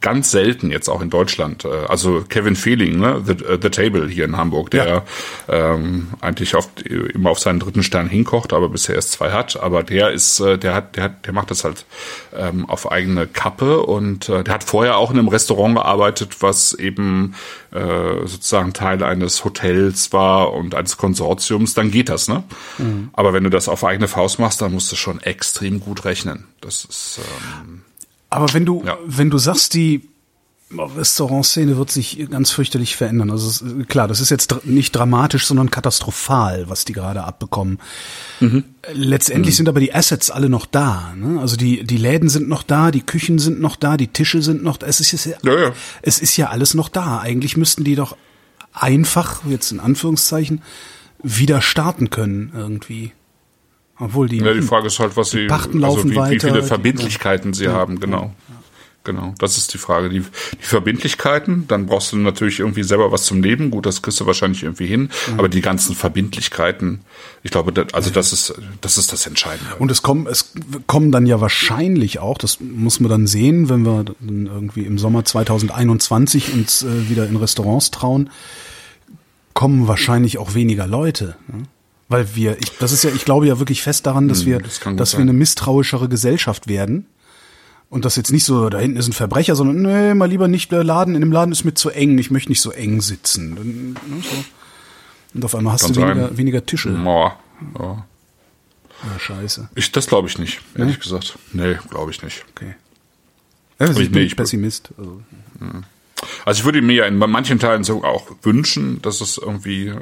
ganz 0.00 0.30
selten 0.30 0.70
jetzt 0.70 0.88
auch 0.88 1.02
in 1.02 1.10
Deutschland. 1.10 1.64
Äh, 1.64 1.68
also 1.88 2.22
Kevin 2.28 2.54
Fehling, 2.54 3.00
ne, 3.00 3.20
the, 3.26 3.32
äh, 3.44 3.58
the 3.60 3.70
Table 3.70 4.08
hier 4.08 4.24
in 4.24 4.36
Hamburg, 4.36 4.70
der 4.70 5.02
ähm, 5.48 6.08
eigentlich 6.20 6.54
oft 6.54 6.82
immer 6.82 7.30
auf 7.30 7.40
seinen 7.40 7.58
dritten 7.58 7.82
Stern 7.82 8.08
hinkocht, 8.08 8.52
aber 8.52 8.68
bisher 8.68 8.94
erst 8.94 9.10
zwei 9.12 9.32
hat. 9.32 9.60
Aber 9.60 9.82
der 9.82 10.12
ist, 10.12 10.38
äh, 10.38 10.58
der 10.58 10.74
hat, 10.74 10.94
der 10.94 11.02
hat, 11.02 11.26
der 11.26 11.32
macht 11.32 11.50
das 11.50 11.64
halt 11.64 11.86
ähm, 12.36 12.66
auf 12.70 12.90
eigene 12.90 13.26
Kappe 13.26 13.80
und 13.80 14.28
äh, 14.28 14.44
der 14.44 14.54
hat 14.54 14.62
vorher 14.62 14.96
auch 14.96 15.10
in 15.10 15.18
einem 15.18 15.28
Restaurant 15.28 15.74
gearbeitet, 15.74 16.35
was 16.40 16.74
eben 16.74 17.34
äh, 17.72 18.26
sozusagen 18.26 18.72
Teil 18.72 19.02
eines 19.02 19.44
Hotels 19.44 20.12
war 20.12 20.52
und 20.52 20.74
eines 20.74 20.96
Konsortiums, 20.96 21.74
dann 21.74 21.90
geht 21.90 22.08
das, 22.08 22.28
ne? 22.28 22.44
Aber 23.12 23.32
wenn 23.32 23.44
du 23.44 23.50
das 23.50 23.68
auf 23.68 23.84
eigene 23.84 24.08
Faust 24.08 24.38
machst, 24.38 24.60
dann 24.62 24.72
musst 24.72 24.90
du 24.92 24.96
schon 24.96 25.20
extrem 25.20 25.80
gut 25.80 26.04
rechnen. 26.04 26.44
Das 26.60 26.84
ist 26.84 27.20
ähm, 27.62 27.82
Aber 28.30 28.52
wenn 28.54 28.64
du, 28.64 28.82
Ja. 28.84 28.98
wenn 29.04 29.30
du 29.30 29.38
sagst, 29.38 29.74
die 29.74 30.08
Restaurantszene 30.70 31.76
wird 31.76 31.90
sich 31.92 32.26
ganz 32.28 32.50
fürchterlich 32.50 32.96
verändern. 32.96 33.30
Also 33.30 33.48
ist- 33.48 33.88
klar, 33.88 34.08
das 34.08 34.20
ist 34.20 34.30
jetzt 34.30 34.48
dr- 34.50 34.62
nicht 34.64 34.90
dramatisch, 34.96 35.46
sondern 35.46 35.70
katastrophal, 35.70 36.68
was 36.68 36.84
die 36.84 36.92
gerade 36.92 37.22
abbekommen. 37.22 37.78
Mhm. 38.40 38.64
Letztendlich 38.92 39.54
sind 39.56 39.68
aber 39.68 39.78
die 39.80 39.94
Assets 39.94 40.30
alle 40.30 40.48
noch 40.48 40.66
da. 40.66 41.14
Ne? 41.16 41.40
Also 41.40 41.56
die, 41.56 41.84
die 41.84 41.96
Läden 41.96 42.28
sind 42.28 42.48
noch 42.48 42.62
da, 42.64 42.90
die 42.90 43.02
Küchen 43.02 43.38
sind 43.38 43.60
noch 43.60 43.76
da, 43.76 43.96
die 43.96 44.08
Tische 44.08 44.42
sind 44.42 44.64
noch 44.64 44.76
da. 44.76 44.86
Es 44.86 45.00
ist, 45.00 45.24
ja, 45.24 45.36
Ja, 45.44 45.58
ja. 45.60 45.72
es 46.02 46.18
ist 46.18 46.36
ja 46.36 46.48
alles 46.48 46.74
noch 46.74 46.88
da. 46.88 47.20
Eigentlich 47.20 47.56
müssten 47.56 47.84
die 47.84 47.94
doch 47.94 48.16
einfach, 48.72 49.42
jetzt 49.48 49.70
in 49.70 49.78
Anführungszeichen, 49.80 50.62
wieder 51.22 51.62
starten 51.62 52.10
können 52.10 52.52
irgendwie. 52.56 53.12
Obwohl 53.98 54.28
die, 54.28 54.38
Ja, 54.38 54.52
die 54.52 54.60
Frage 54.62 54.88
ist 54.88 54.98
halt, 54.98 55.16
was 55.16 55.30
sie, 55.30 55.46
Pachten 55.46 55.82
also 55.82 55.96
laufen 55.96 56.10
wie, 56.10 56.14
wie 56.14 56.18
weiter, 56.18 56.48
viele 56.48 56.62
Verbindlichkeiten 56.62 57.54
sie 57.54 57.68
haben, 57.68 57.98
genau. 58.00 58.34
Genau, 59.06 59.34
das 59.38 59.56
ist 59.56 59.72
die 59.72 59.78
Frage. 59.78 60.08
Die, 60.08 60.18
die 60.20 60.26
Verbindlichkeiten, 60.66 61.68
dann 61.68 61.86
brauchst 61.86 62.10
du 62.10 62.16
natürlich 62.16 62.58
irgendwie 62.58 62.82
selber 62.82 63.12
was 63.12 63.22
zum 63.22 63.40
Leben. 63.40 63.70
Gut, 63.70 63.86
das 63.86 64.02
kriegst 64.02 64.18
du 64.18 64.26
wahrscheinlich 64.26 64.64
irgendwie 64.64 64.86
hin. 64.86 65.10
Mhm. 65.30 65.38
Aber 65.38 65.48
die 65.48 65.60
ganzen 65.60 65.94
Verbindlichkeiten, 65.94 67.02
ich 67.44 67.52
glaube, 67.52 67.72
das, 67.72 67.94
also 67.94 68.10
das 68.10 68.32
ist, 68.32 68.52
das 68.80 68.98
ist 68.98 69.12
das 69.12 69.24
Entscheidende. 69.28 69.76
Und 69.78 69.92
es 69.92 70.02
kommen, 70.02 70.26
es 70.26 70.52
kommen 70.88 71.12
dann 71.12 71.24
ja 71.24 71.40
wahrscheinlich 71.40 72.18
auch, 72.18 72.36
das 72.36 72.58
muss 72.60 72.98
man 72.98 73.08
dann 73.08 73.28
sehen, 73.28 73.68
wenn 73.68 73.86
wir 73.86 74.02
dann 74.04 74.46
irgendwie 74.46 74.82
im 74.82 74.98
Sommer 74.98 75.24
2021 75.24 76.52
uns 76.52 76.82
äh, 76.82 77.08
wieder 77.08 77.28
in 77.28 77.36
Restaurants 77.36 77.92
trauen, 77.92 78.30
kommen 79.54 79.86
wahrscheinlich 79.86 80.38
auch 80.38 80.54
weniger 80.54 80.88
Leute. 80.88 81.36
Ne? 81.46 81.62
Weil 82.08 82.34
wir, 82.34 82.58
ich, 82.60 82.72
das 82.78 82.90
ist 82.90 83.04
ja, 83.04 83.10
ich 83.14 83.24
glaube 83.24 83.46
ja 83.46 83.58
wirklich 83.60 83.82
fest 83.82 84.06
daran, 84.06 84.26
dass 84.28 84.46
wir, 84.46 84.56
Hm, 84.56 84.62
das 84.64 84.80
dass 84.80 85.12
wir 85.12 85.18
sein. 85.18 85.20
eine 85.22 85.32
misstrauischere 85.32 86.08
Gesellschaft 86.08 86.66
werden. 86.68 87.06
Und 87.88 88.04
das 88.04 88.16
jetzt 88.16 88.32
nicht 88.32 88.44
so, 88.44 88.68
da 88.68 88.78
hinten 88.78 88.96
ist 88.98 89.06
ein 89.08 89.12
Verbrecher, 89.12 89.54
sondern 89.54 89.82
nee, 89.82 90.14
mal 90.14 90.28
lieber 90.28 90.48
nicht 90.48 90.72
Laden, 90.72 91.14
in 91.14 91.20
dem 91.20 91.30
Laden 91.32 91.52
ist 91.52 91.64
mir 91.64 91.74
zu 91.74 91.90
eng, 91.90 92.18
ich 92.18 92.30
möchte 92.32 92.50
nicht 92.50 92.60
so 92.60 92.70
eng 92.72 93.00
sitzen. 93.00 93.54
Ne, 93.54 94.20
so. 94.22 94.44
Und 95.34 95.44
auf 95.44 95.54
einmal 95.54 95.74
hast 95.74 95.82
Kann 95.84 95.92
du 95.92 96.00
weniger, 96.02 96.36
weniger 96.36 96.66
Tische. 96.66 96.90
Ja. 96.90 97.36
Ah, 97.78 99.18
scheiße. 99.18 99.68
Ich, 99.74 99.92
das 99.92 100.06
glaube 100.06 100.26
ich 100.28 100.38
nicht, 100.38 100.60
ehrlich 100.74 100.98
gesagt. 100.98 101.38
Nee, 101.52 101.76
glaube 101.90 102.10
ich 102.10 102.22
nicht. 102.22 102.44
Okay. 102.54 102.74
Ja, 103.78 103.94
wir 103.94 104.02
Ich- 104.02 104.10
nee, 104.10 104.18
nee, 104.20 104.24
ich- 104.26 104.36
Pessimist. 104.36 104.90
Also. 104.98 105.22
Also 106.44 106.60
ich 106.60 106.64
würde 106.64 106.80
mir 106.82 106.94
ja 106.94 107.04
in 107.06 107.18
manchen 107.18 107.58
Teilen 107.58 107.84
so 107.84 108.04
auch 108.04 108.26
wünschen, 108.42 109.02
dass 109.02 109.20
es 109.20 109.38
irgendwie, 109.38 109.88
äh, 109.88 109.96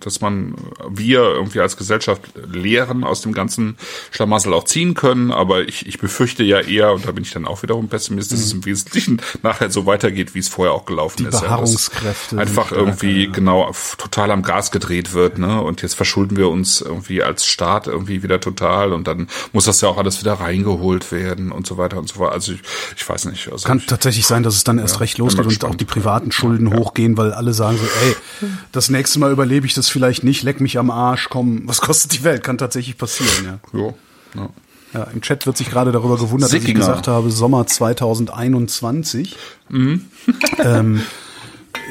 dass 0.00 0.20
man 0.20 0.54
wir 0.88 1.20
irgendwie 1.20 1.60
als 1.60 1.76
Gesellschaft 1.76 2.22
Lehren 2.50 3.04
aus 3.04 3.22
dem 3.22 3.32
ganzen 3.32 3.76
Schlamassel 4.10 4.54
auch 4.54 4.64
ziehen 4.64 4.94
können. 4.94 5.32
Aber 5.32 5.66
ich, 5.66 5.86
ich 5.86 5.98
befürchte 5.98 6.42
ja 6.42 6.60
eher, 6.60 6.92
und 6.92 7.06
da 7.06 7.12
bin 7.12 7.24
ich 7.24 7.32
dann 7.32 7.46
auch 7.46 7.62
wiederum 7.62 7.88
Pessimist, 7.88 8.32
dass 8.32 8.40
es 8.40 8.52
im 8.52 8.64
Wesentlichen 8.64 9.20
nachher 9.42 9.70
so 9.70 9.86
weitergeht, 9.86 10.34
wie 10.34 10.40
es 10.40 10.48
vorher 10.48 10.74
auch 10.74 10.84
gelaufen 10.84 11.18
Die 11.18 11.24
ist. 11.24 11.34
Ja, 11.34 11.40
Beharrungskräfte 11.40 12.38
einfach 12.38 12.68
sind 12.68 12.78
irgendwie 12.78 13.24
ja. 13.24 13.30
genau 13.32 13.72
total 13.96 14.30
am 14.30 14.42
Gas 14.42 14.70
gedreht 14.70 15.12
wird, 15.12 15.38
ne? 15.38 15.60
Und 15.62 15.82
jetzt 15.82 15.94
verschulden 15.94 16.36
wir 16.36 16.48
uns 16.48 16.80
irgendwie 16.80 17.22
als 17.22 17.46
Staat 17.46 17.86
irgendwie 17.86 18.22
wieder 18.22 18.40
total 18.40 18.92
und 18.92 19.08
dann 19.08 19.28
muss 19.52 19.64
das 19.64 19.80
ja 19.80 19.88
auch 19.88 19.98
alles 19.98 20.20
wieder 20.20 20.34
reingeholt 20.34 21.10
werden 21.12 21.50
und 21.52 21.66
so 21.66 21.78
weiter 21.78 21.98
und 21.98 22.08
so 22.08 22.16
fort. 22.16 22.32
Also 22.32 22.52
ich, 22.52 22.60
ich 22.96 23.08
weiß 23.08 23.24
nicht. 23.26 23.50
Also 23.50 23.66
Kann 23.66 23.78
ich, 23.78 23.86
tatsächlich 23.86 24.26
sein, 24.26 24.42
dass 24.42 24.54
es 24.54 24.64
dann 24.64 24.78
erst 24.78 25.00
recht 25.00 25.16
bin 25.16 25.24
losgeht 25.24 25.47
und 25.48 25.64
auch 25.64 25.74
die 25.74 25.84
privaten 25.84 26.32
Schulden 26.32 26.74
hochgehen, 26.74 27.16
weil 27.16 27.32
alle 27.32 27.52
sagen 27.52 27.78
so, 27.78 27.84
ey, 27.84 28.48
das 28.72 28.90
nächste 28.90 29.18
Mal 29.18 29.32
überlebe 29.32 29.66
ich 29.66 29.74
das 29.74 29.88
vielleicht 29.88 30.24
nicht, 30.24 30.42
leck 30.42 30.60
mich 30.60 30.78
am 30.78 30.90
Arsch, 30.90 31.28
komm, 31.28 31.62
was 31.66 31.80
kostet 31.80 32.12
die 32.12 32.24
Welt? 32.24 32.44
Kann 32.44 32.58
tatsächlich 32.58 32.96
passieren, 32.98 33.44
ja. 33.44 33.78
jo, 33.78 33.94
ja. 34.34 34.50
Ja, 34.94 35.02
im 35.12 35.20
Chat 35.20 35.44
wird 35.46 35.58
sich 35.58 35.68
gerade 35.68 35.92
darüber 35.92 36.16
gewundert, 36.16 36.50
dass 36.52 36.62
ich 36.62 36.74
gesagt 36.74 37.08
habe, 37.08 37.30
Sommer 37.30 37.66
2021. 37.66 39.36
ähm, 40.58 41.02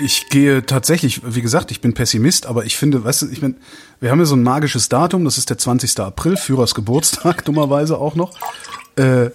ich 0.03 0.29
gehe 0.29 0.65
tatsächlich, 0.65 1.21
wie 1.23 1.41
gesagt, 1.41 1.69
ich 1.71 1.81
bin 1.81 1.93
Pessimist, 1.93 2.47
aber 2.47 2.65
ich 2.65 2.75
finde, 2.75 3.03
weißt 3.03 3.23
du, 3.23 3.27
ich 3.29 3.41
bin, 3.41 3.55
wir 3.99 4.09
haben 4.09 4.19
ja 4.19 4.25
so 4.25 4.35
ein 4.35 4.43
magisches 4.43 4.89
Datum, 4.89 5.25
das 5.25 5.37
ist 5.37 5.49
der 5.49 5.57
20. 5.57 5.99
April, 5.99 6.37
Führers 6.37 6.73
Geburtstag, 6.73 7.45
dummerweise 7.45 7.97
auch 7.97 8.15
noch. 8.15 8.37
Äh, 8.95 9.29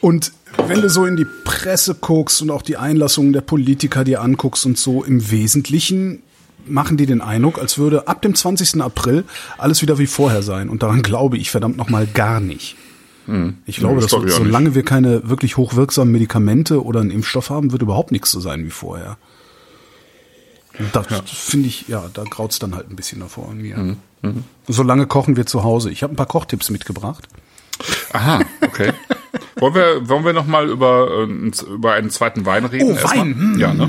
und 0.00 0.32
wenn 0.66 0.82
du 0.82 0.88
so 0.88 1.06
in 1.06 1.16
die 1.16 1.26
Presse 1.44 1.94
guckst 1.94 2.42
und 2.42 2.50
auch 2.50 2.62
die 2.62 2.76
Einlassungen 2.76 3.32
der 3.32 3.40
Politiker 3.40 4.04
dir 4.04 4.20
anguckst 4.22 4.66
und 4.66 4.78
so, 4.78 5.04
im 5.04 5.30
Wesentlichen 5.30 6.22
machen 6.66 6.96
die 6.96 7.06
den 7.06 7.20
Eindruck, 7.20 7.58
als 7.58 7.78
würde 7.78 8.08
ab 8.08 8.20
dem 8.22 8.34
20. 8.34 8.82
April 8.82 9.24
alles 9.56 9.80
wieder 9.82 9.98
wie 9.98 10.06
vorher 10.06 10.42
sein. 10.42 10.68
Und 10.68 10.82
daran 10.82 11.02
glaube 11.02 11.38
ich 11.38 11.50
verdammt 11.50 11.76
nochmal 11.76 12.06
gar 12.06 12.40
nicht. 12.40 12.76
Ich 13.66 13.76
glaube, 13.76 14.00
das 14.00 14.10
dass 14.10 14.14
auch 14.14 14.26
solange 14.26 14.74
wir 14.74 14.84
keine 14.84 15.28
wirklich 15.28 15.58
hochwirksamen 15.58 16.10
Medikamente 16.10 16.82
oder 16.82 17.00
einen 17.00 17.10
Impfstoff 17.10 17.50
haben, 17.50 17.72
wird 17.72 17.82
überhaupt 17.82 18.10
nichts 18.10 18.30
so 18.30 18.40
sein 18.40 18.64
wie 18.64 18.70
vorher. 18.70 19.18
Und 20.78 20.94
Das 20.96 21.06
finde 21.30 21.68
ich, 21.68 21.88
ja, 21.88 22.08
da 22.14 22.24
graut's 22.24 22.58
dann 22.58 22.74
halt 22.74 22.88
ein 22.88 22.96
bisschen 22.96 23.20
davor 23.20 23.50
an 23.50 23.58
mir. 23.58 23.96
Mhm, 24.22 24.44
Solange 24.66 25.06
kochen 25.06 25.36
wir 25.36 25.44
zu 25.44 25.62
Hause. 25.62 25.90
Ich 25.90 26.02
habe 26.02 26.14
ein 26.14 26.16
paar 26.16 26.26
Kochtipps 26.26 26.70
mitgebracht. 26.70 27.28
Aha, 28.12 28.40
okay. 28.62 28.92
wollen 29.60 29.74
wir, 29.74 30.08
wollen 30.08 30.24
wir 30.24 30.32
noch 30.32 30.46
mal 30.46 30.68
über, 30.68 31.26
äh, 31.28 31.72
über 31.72 31.92
einen 31.94 32.10
zweiten 32.10 32.46
Wein 32.46 32.64
reden? 32.64 32.90
Oh, 32.90 32.94
erstmal? 32.94 33.18
Wein. 33.18 33.34
Hm. 33.34 33.58
Ja, 33.58 33.74
ne? 33.74 33.84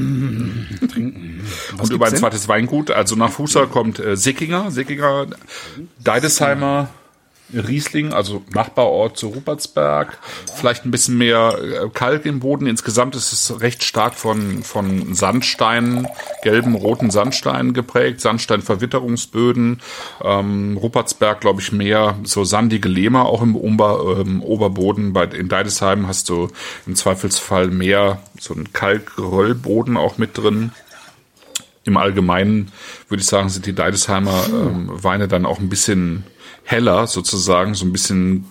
Und 1.81 1.91
über 1.91 2.05
ein 2.05 2.11
denn? 2.11 2.19
zweites 2.19 2.47
Weingut. 2.47 2.91
Also 2.91 3.15
nach 3.15 3.31
Fußer 3.31 3.67
kommt 3.67 3.99
äh, 3.99 4.15
Sickinger, 4.15 4.71
Sickinger, 4.71 5.27
Deidesheimer, 5.99 6.89
Riesling, 7.53 8.13
also 8.13 8.43
Nachbarort 8.53 9.17
zu 9.17 9.27
Rupertsberg. 9.27 10.17
Vielleicht 10.55 10.85
ein 10.85 10.91
bisschen 10.91 11.17
mehr 11.17 11.57
äh, 11.59 11.89
Kalk 11.93 12.25
im 12.25 12.39
Boden. 12.39 12.67
Insgesamt 12.67 13.15
ist 13.15 13.33
es 13.33 13.61
recht 13.61 13.83
stark 13.83 14.15
von, 14.15 14.63
von 14.63 15.13
Sandsteinen, 15.15 16.07
gelben, 16.43 16.75
roten 16.75 17.11
Sandsteinen 17.11 17.73
geprägt. 17.73 18.21
Sandsteinverwitterungsböden. 18.21 19.81
Ähm, 20.23 20.77
Rupertsberg, 20.77 21.41
glaube 21.41 21.61
ich, 21.61 21.71
mehr 21.71 22.17
so 22.23 22.43
sandige 22.43 22.89
Lehmer 22.89 23.25
auch 23.25 23.41
im 23.41 23.55
Ober, 23.55 24.17
ähm, 24.19 24.41
Oberboden. 24.43 25.13
Bei, 25.13 25.25
in 25.25 25.49
Deidesheim 25.49 26.07
hast 26.07 26.29
du 26.29 26.49
im 26.85 26.95
Zweifelsfall 26.95 27.67
mehr 27.67 28.21
so 28.39 28.53
einen 28.53 28.73
Kalkröllboden 28.73 29.97
auch 29.97 30.17
mit 30.17 30.37
drin. 30.37 30.71
Im 31.85 31.97
Allgemeinen 31.97 32.71
würde 33.07 33.21
ich 33.21 33.27
sagen, 33.27 33.49
sind 33.49 33.65
die 33.65 33.73
Deidesheimer 33.73 34.43
ähm, 34.49 34.89
Weine 34.91 35.27
dann 35.27 35.45
auch 35.45 35.59
ein 35.59 35.69
bisschen 35.69 36.23
heller 36.63 37.07
sozusagen, 37.07 37.73
so 37.73 37.85
ein 37.85 37.91
bisschen 37.91 38.45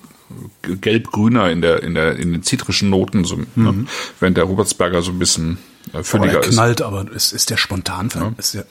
gelb-grüner 0.62 1.51
in 1.51 1.62
der 1.62 1.83
in 1.83 1.95
der 1.95 2.16
in 2.16 2.33
den 2.33 2.43
zitrischen 2.43 2.91
Noten, 2.91 3.24
so, 3.24 3.39
ne? 3.55 3.87
während 4.20 4.37
der 4.37 4.45
Robertsberger 4.45 5.01
so 5.03 5.11
ein 5.12 5.18
bisschen 5.18 5.59
äh, 5.95 6.03
fülliger 6.03 6.35
er 6.35 6.41
ist. 6.45 6.51
knallt, 6.55 6.83
aber 6.83 7.11
ist, 7.12 7.33
ist 7.33 7.49
der 7.51 7.57
spontan? 7.57 8.11
Ist 8.37 8.55
der, 8.55 8.66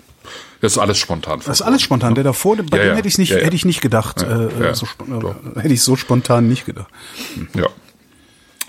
Das 0.62 0.74
ist 0.74 0.78
alles 0.78 0.98
spontan. 1.00 1.40
das 1.46 1.62
ist 1.62 1.66
alles 1.66 1.82
spontan. 1.82 2.14
Der 2.16 2.24
davor, 2.24 2.58
bei 2.58 2.78
Ja, 2.78 2.84
dem 2.84 2.90
ja. 2.92 2.96
hätte 2.98 3.08
ich 3.08 3.18
nicht, 3.18 3.30
Ja, 3.32 3.38
ja. 3.40 3.46
hätte 3.46 3.56
ich 3.56 3.66
nicht 3.66 3.82
gedacht. 3.82 4.22
Ja, 4.22 4.48
äh, 4.48 4.64
ja. 4.66 4.74
so, 4.76 4.88
hätte 5.56 5.74
ich 5.74 5.82
so 5.82 5.96
spontan 5.96 6.48
nicht 6.48 6.66
gedacht. 6.66 6.90
Ja. 7.56 7.68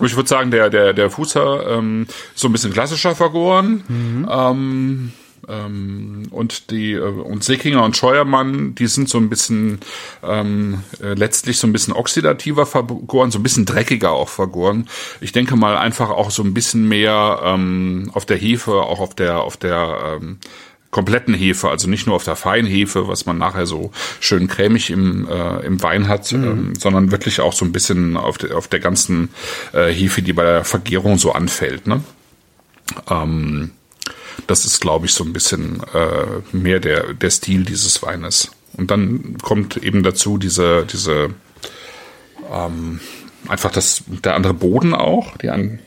Ich 0.01 0.14
würde 0.16 0.28
sagen, 0.28 0.51
der, 0.53 0.70
der, 0.70 0.93
der 0.95 1.11
Fußer 1.11 1.76
ähm, 1.76 2.07
so 2.34 2.49
ein 2.49 2.53
bisschen 2.53 2.72
klassischer 2.72 3.16
vergoren. 3.16 3.82
Ähm, 4.30 5.12
ähm, 5.49 6.28
und 6.30 6.70
die 6.70 6.92
äh, 6.92 7.01
und 7.01 7.44
Seekinger 7.44 7.82
und 7.82 7.96
Scheuermann, 7.96 8.74
die 8.74 8.86
sind 8.86 9.09
so 9.09 9.18
ein 9.18 9.28
bisschen 9.28 9.80
ähm, 10.22 10.82
äh, 11.03 11.14
letztlich 11.14 11.59
so 11.59 11.66
ein 11.66 11.72
bisschen 11.72 11.94
oxidativer 11.94 12.66
vergoren, 12.66 13.30
so 13.30 13.38
ein 13.38 13.42
bisschen 13.42 13.66
dreckiger 13.66 14.12
auch 14.12 14.28
vergoren. 14.28 14.88
Ich 15.20 15.32
denke 15.32 15.57
mal 15.57 15.76
einfach 15.76 16.11
auch 16.11 16.30
so 16.30 16.42
ein 16.42 16.55
bisschen 16.55 16.88
mehr 16.88 17.40
ähm, 17.42 18.11
auf 18.14 18.26
der 18.26 18.36
Hefe, 18.36 18.72
auch 18.72 19.01
auf 19.01 19.14
der 19.14 19.40
auf 19.40 19.57
der 19.57 20.18
ähm, 20.20 20.38
kompletten 20.90 21.34
Hefe, 21.34 21.68
also 21.68 21.88
nicht 21.88 22.07
nur 22.07 22.16
auf 22.16 22.24
der 22.24 22.36
Feinhefe, 22.36 23.09
was 23.09 23.26
man 23.26 23.38
nachher 23.38 23.66
so 23.66 23.90
schön 24.20 24.49
cremig 24.49 24.90
im, 24.90 25.28
äh, 25.28 25.66
im 25.66 25.82
Wein 25.82 26.09
hat, 26.09 26.32
ähm, 26.32 26.72
sondern 26.78 27.11
wirklich 27.11 27.40
auch 27.40 27.53
so 27.53 27.64
ein 27.64 27.72
bisschen 27.72 28.16
auf, 28.16 28.38
der 28.38 28.57
auf 28.57 28.68
der 28.68 28.80
ganzen 28.80 29.28
äh, 29.72 29.92
Hefe, 29.92 30.22
die 30.22 30.32
bei 30.32 30.44
der 30.44 30.64
Vergärung 30.64 31.18
so 31.18 31.32
anfällt. 31.32 31.86
Ne? 31.86 32.03
Ähm, 33.11 33.72
das 34.47 34.64
ist, 34.64 34.80
glaube 34.80 35.07
ich, 35.07 35.12
so 35.12 35.24
ein 35.24 35.32
bisschen 35.32 35.82
äh, 35.95 36.57
mehr 36.57 36.80
der, 36.80 37.14
der 37.14 37.30
Stil 37.30 37.64
dieses 37.64 38.03
Weines. 38.03 38.51
Und 38.74 38.91
dann 38.91 39.39
kommt 39.43 39.76
eben 39.78 40.03
dazu 40.03 40.39
diese, 40.39 40.86
diese 40.86 41.30
ähm, 42.53 43.01
einfach 43.49 43.70
das, 43.70 44.05
der 44.07 44.34
andere 44.34 44.55
Boden 44.55 44.95
auch, 44.95 45.36
die 45.39 45.51
an, 45.51 45.80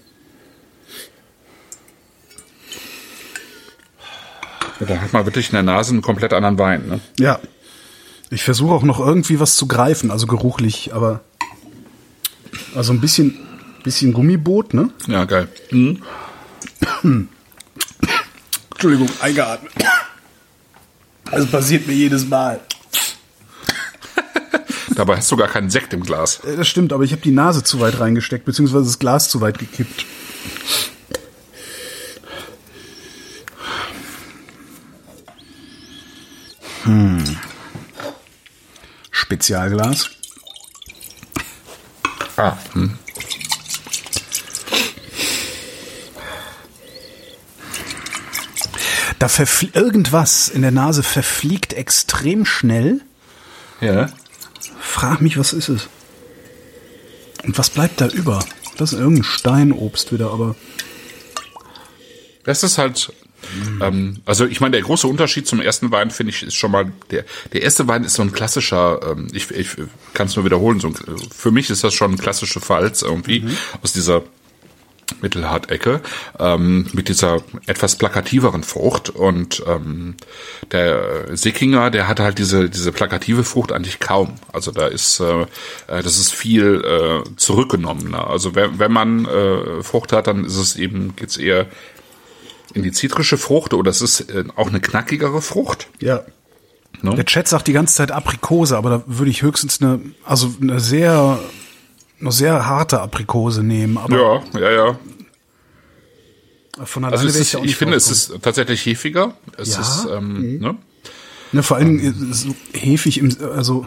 Ja, 4.81 4.87
Da 4.87 5.01
hat 5.01 5.13
man 5.13 5.25
wirklich 5.25 5.49
in 5.49 5.53
der 5.53 5.63
Nase 5.63 5.91
einen 5.91 6.01
komplett 6.01 6.33
anderen 6.33 6.57
Wein. 6.57 6.87
Ne? 6.87 6.99
Ja. 7.19 7.39
Ich 8.31 8.43
versuche 8.43 8.73
auch 8.73 8.83
noch 8.83 8.99
irgendwie 8.99 9.39
was 9.39 9.55
zu 9.55 9.67
greifen, 9.67 10.09
also 10.09 10.25
geruchlich, 10.25 10.93
aber 10.93 11.21
also 12.75 12.93
ein 12.93 13.01
bisschen, 13.01 13.37
bisschen 13.83 14.13
Gummiboot, 14.13 14.73
ne? 14.73 14.89
Ja, 15.07 15.25
geil. 15.25 15.49
Entschuldigung, 18.81 19.15
eingeatmet. 19.21 19.71
Das 21.29 21.45
passiert 21.51 21.85
mir 21.85 21.93
jedes 21.93 22.25
Mal. 22.27 22.59
Dabei 24.95 25.17
hast 25.17 25.31
du 25.31 25.37
gar 25.37 25.49
keinen 25.49 25.69
Sekt 25.69 25.93
im 25.93 26.01
Glas. 26.01 26.39
Äh, 26.43 26.57
Das 26.57 26.67
stimmt, 26.67 26.91
aber 26.91 27.03
ich 27.03 27.11
habe 27.11 27.21
die 27.21 27.29
Nase 27.29 27.61
zu 27.63 27.79
weit 27.79 27.99
reingesteckt, 27.99 28.43
beziehungsweise 28.43 28.85
das 28.85 28.97
Glas 28.97 29.29
zu 29.29 29.39
weit 29.39 29.59
gekippt. 29.59 30.03
Hm. 36.85 37.37
Spezialglas. 39.11 40.09
Ah, 42.35 42.57
hm. 42.73 42.97
Da 49.21 49.27
verfl 49.27 49.69
irgendwas 49.73 50.49
in 50.49 50.63
der 50.63 50.71
Nase 50.71 51.03
verfliegt 51.03 51.73
extrem 51.73 52.43
schnell. 52.43 53.01
Ja. 53.79 54.09
Frag 54.79 55.21
mich, 55.21 55.37
was 55.37 55.53
ist 55.53 55.69
es? 55.69 55.89
Und 57.43 57.55
was 57.55 57.69
bleibt 57.69 58.01
da 58.01 58.07
über? 58.07 58.43
Das 58.77 58.93
ist 58.93 58.99
irgendein 58.99 59.23
Steinobst 59.23 60.11
wieder, 60.11 60.31
aber 60.31 60.55
Das 62.45 62.63
ist 62.63 62.79
halt, 62.79 63.13
ähm, 63.79 64.21
also 64.25 64.47
ich 64.47 64.59
meine, 64.59 64.71
der 64.71 64.81
große 64.81 65.05
Unterschied 65.05 65.45
zum 65.45 65.61
ersten 65.61 65.91
Wein, 65.91 66.09
finde 66.09 66.31
ich, 66.31 66.41
ist 66.41 66.55
schon 66.55 66.71
mal, 66.71 66.91
der, 67.11 67.23
der 67.53 67.61
erste 67.61 67.87
Wein 67.87 68.03
ist 68.03 68.15
so 68.15 68.23
ein 68.23 68.31
klassischer, 68.31 69.01
ähm, 69.03 69.27
ich, 69.33 69.51
ich 69.51 69.69
kann 70.15 70.25
es 70.25 70.35
nur 70.35 70.45
wiederholen, 70.45 70.79
so 70.79 70.87
ein, 70.87 70.95
für 71.31 71.51
mich 71.51 71.69
ist 71.69 71.83
das 71.83 71.93
schon 71.93 72.13
ein 72.13 72.17
klassische 72.17 72.59
Pfalz 72.59 73.03
irgendwie, 73.03 73.45
aus 73.83 73.93
dieser 73.93 74.23
Mittelhartecke, 75.21 76.01
ähm, 76.39 76.87
mit 76.93 77.09
dieser 77.09 77.41
etwas 77.67 77.95
plakativeren 77.95 78.63
Frucht 78.63 79.09
und 79.09 79.63
ähm, 79.67 80.15
der 80.71 81.35
Sickinger, 81.35 81.91
der 81.91 82.07
hat 82.07 82.19
halt 82.19 82.37
diese 82.37 82.69
diese 82.69 82.91
plakative 82.91 83.43
Frucht 83.43 83.71
eigentlich 83.71 83.99
kaum. 83.99 84.35
Also 84.53 84.71
da 84.71 84.87
ist 84.87 85.19
äh, 85.19 85.41
äh, 85.41 85.47
das 85.87 86.17
ist 86.17 86.33
viel 86.33 86.83
äh, 86.83 87.35
zurückgenommener. 87.35 88.27
Also 88.27 88.55
wenn, 88.55 88.79
wenn 88.79 88.91
man 88.91 89.25
äh, 89.25 89.83
Frucht 89.83 90.13
hat, 90.13 90.27
dann 90.27 90.45
ist 90.45 90.57
es 90.57 90.75
eben 90.75 91.15
geht's 91.15 91.37
eher 91.37 91.67
in 92.73 92.83
die 92.83 92.91
zitrische 92.91 93.37
Frucht 93.37 93.73
oder 93.73 93.91
es 93.91 94.01
ist 94.01 94.29
äh, 94.29 94.45
auch 94.55 94.67
eine 94.67 94.79
knackigere 94.79 95.41
Frucht. 95.41 95.87
ja. 95.99 96.23
Ne? 97.01 97.15
Der 97.15 97.25
Chat 97.25 97.47
sagt 97.47 97.67
die 97.67 97.73
ganze 97.73 97.95
Zeit 97.95 98.11
Aprikose, 98.11 98.77
aber 98.77 98.89
da 98.89 99.03
würde 99.07 99.31
ich 99.31 99.41
höchstens 99.41 99.81
eine, 99.81 100.01
also 100.23 100.53
eine 100.61 100.79
sehr, 100.79 101.39
eine 102.21 102.31
sehr 102.31 102.65
harte 102.65 103.01
Aprikose 103.01 103.63
nehmen. 103.63 103.97
Aber 103.97 104.15
Ja, 104.53 104.59
ja, 104.59 104.71
ja. 104.71 104.99
Von 106.85 107.03
Also 107.03 107.17
alleine 107.17 107.33
wär 107.33 107.41
ist, 107.41 107.53
ich 107.53 107.61
nicht 107.61 107.75
finde, 107.75 107.97
es 107.97 108.09
ist 108.09 108.31
tatsächlich 108.41 108.85
hefiger. 108.85 109.33
Es 109.57 109.75
Ja? 109.75 109.81
ist, 109.81 110.07
ähm, 110.11 110.59
ne? 110.59 110.75
Ne, 111.51 111.63
vor 111.63 111.77
allen 111.77 111.97
Dingen 111.97 112.31
äh, 112.31 112.33
so 112.33 112.55
hefig 112.73 113.17
im, 113.17 113.35
also 113.53 113.85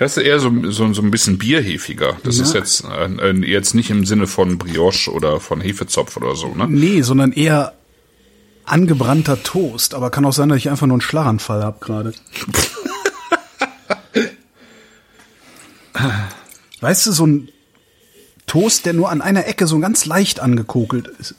Das 0.00 0.16
ist 0.16 0.22
eher 0.24 0.40
so, 0.40 0.50
so, 0.70 0.92
so 0.92 1.00
ein 1.02 1.10
bisschen 1.12 1.38
bierhefiger. 1.38 2.16
Das 2.24 2.36
Ja. 2.38 2.42
ist 2.42 2.54
jetzt, 2.54 2.84
äh, 2.84 3.30
äh, 3.30 3.46
jetzt 3.50 3.74
nicht 3.74 3.90
im 3.90 4.04
Sinne 4.04 4.26
von 4.26 4.58
Brioche 4.58 5.10
oder 5.12 5.38
von 5.40 5.60
Hefezopf 5.60 6.16
oder 6.16 6.34
so, 6.34 6.48
ne? 6.54 6.66
nee, 6.68 7.02
sondern 7.02 7.32
eher 7.32 7.72
angebrannter 8.64 9.42
Toast. 9.44 9.94
Aber 9.94 10.10
kann 10.10 10.24
auch 10.24 10.32
sein, 10.32 10.48
dass 10.48 10.58
ich 10.58 10.68
einfach 10.70 10.86
nur 10.88 10.94
einen 10.94 11.00
Schlaganfall 11.02 11.62
habe 11.62 11.78
gerade. 11.80 12.12
weißt 16.80 17.06
du, 17.06 17.12
so 17.12 17.26
ein 17.26 17.48
Toast, 18.46 18.84
der 18.86 18.92
nur 18.92 19.10
an 19.10 19.22
einer 19.22 19.46
Ecke 19.46 19.66
so 19.66 19.78
ganz 19.78 20.04
leicht 20.06 20.40
angekokelt 20.40 21.08
ist. 21.18 21.34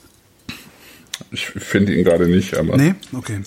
Ich 1.30 1.46
finde 1.46 1.94
ihn 1.94 2.04
gerade 2.04 2.28
nicht, 2.28 2.56
aber. 2.56 2.76
Nee? 2.76 2.94
Okay. 3.12 3.40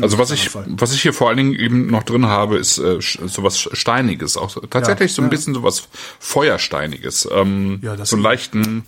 Also 0.00 0.18
was 0.18 0.30
ich, 0.32 0.50
was 0.54 0.92
ich 0.94 1.02
hier 1.02 1.12
vor 1.12 1.28
allen 1.28 1.36
Dingen 1.36 1.54
eben 1.54 1.86
noch 1.86 2.02
drin 2.02 2.26
habe, 2.26 2.56
ist 2.58 2.78
äh, 2.78 2.98
sowas 3.00 3.68
Steiniges. 3.72 4.36
Auch 4.36 4.56
tatsächlich 4.70 5.10
Ja, 5.12 5.14
so 5.16 5.22
ein 5.22 5.26
ja. 5.26 5.30
bisschen 5.30 5.54
sowas 5.54 5.88
Feuersteiniges. 6.18 7.28
Ähm, 7.32 7.78
Ja, 7.82 7.94
das- 7.94 8.10
so 8.10 8.16
einen 8.16 8.22
leichten, 8.24 8.84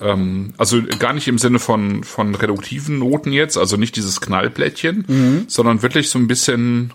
ähm, 0.00 0.54
also 0.58 0.80
gar 1.00 1.14
nicht 1.14 1.26
im 1.26 1.38
Sinne 1.38 1.58
von, 1.58 2.04
von 2.04 2.34
reduktiven 2.34 2.98
Noten 2.98 3.32
jetzt, 3.32 3.56
also 3.56 3.76
nicht 3.76 3.96
dieses 3.96 4.20
Knallplättchen, 4.20 5.04
Mhm. 5.08 5.44
sondern 5.48 5.82
wirklich 5.82 6.10
so 6.10 6.18
ein 6.18 6.28
bisschen, 6.28 6.92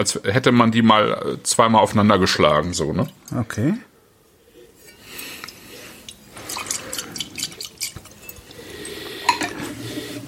als 0.00 0.18
hätte 0.24 0.50
man 0.50 0.70
die 0.72 0.80
mal 0.80 1.12
äh, 1.12 1.42
zweimal 1.42 1.82
aufeinander 1.82 2.18
geschlagen, 2.18 2.72
so, 2.72 2.94
ne? 2.94 3.06
Okay. 3.36 3.74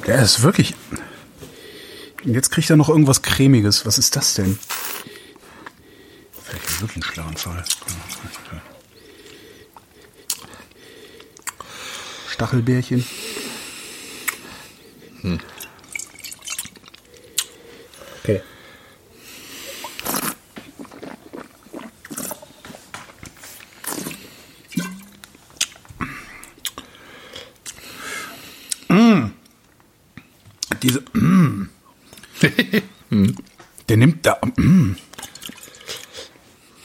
Der 0.07 0.23
ist 0.23 0.43
wirklich. 0.43 0.75
Und 2.23 2.35
Jetzt 2.35 2.51
kriegt 2.51 2.69
er 2.69 2.77
noch 2.77 2.91
irgendwas 2.91 3.23
Cremiges. 3.23 3.87
Was 3.87 3.97
ist 3.97 4.15
das 4.15 4.35
denn? 4.35 4.59
Vielleicht 6.43 6.81
wirklich 6.83 6.99
ein 6.99 7.03
Schlaganfall. 7.03 7.65
Stachelbärchen. 12.29 13.07
Okay. 18.23 18.43
Diese. 30.83 31.03
Mm. 31.13 31.69
Der 33.89 33.97
nimmt 33.97 34.27
da. 34.27 34.39
Mm. 34.57 34.97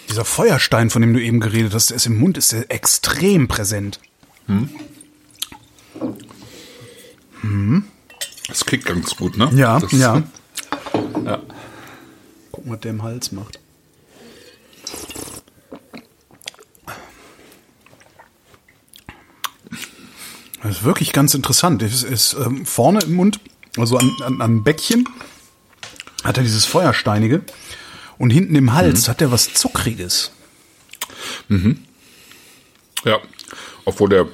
Dieser 0.09 0.25
Feuerstein, 0.25 0.89
von 0.89 1.01
dem 1.01 1.13
du 1.13 1.21
eben 1.21 1.39
geredet 1.39 1.73
hast, 1.73 1.89
der 1.89 1.97
ist 1.97 2.05
im 2.05 2.17
Mund, 2.17 2.37
ist 2.37 2.51
der 2.51 2.71
extrem 2.71 3.47
präsent. 3.47 3.99
Das 8.47 8.65
kickt 8.65 8.85
ganz 8.85 9.15
gut, 9.15 9.37
ne? 9.37 9.51
Ja, 9.53 9.79
das, 9.79 9.91
ja. 9.91 10.23
Ja. 11.25 11.41
Gucken, 12.51 12.71
was 12.71 12.79
der 12.79 12.91
im 12.91 13.03
Hals 13.03 13.31
macht. 13.33 13.59
Das 20.63 20.77
ist 20.77 20.83
wirklich 20.83 21.11
ganz 21.11 21.33
interessant. 21.33 21.81
Es 21.81 22.03
ist 22.03 22.33
ähm, 22.33 22.65
vorne 22.65 22.99
im 23.01 23.15
Mund, 23.15 23.39
also 23.77 23.97
an, 23.97 24.11
an, 24.23 24.41
am 24.41 24.63
Bäckchen, 24.63 25.07
hat 26.23 26.37
er 26.37 26.43
dieses 26.43 26.65
Feuersteinige. 26.65 27.41
Und 28.17 28.31
hinten 28.31 28.55
im 28.55 28.73
Hals 28.73 29.07
hat 29.07 29.21
er 29.21 29.31
was 29.31 29.53
Zuckriges. 29.53 30.31
Ja, 33.05 33.19
obwohl 33.85 34.09
der 34.09 34.27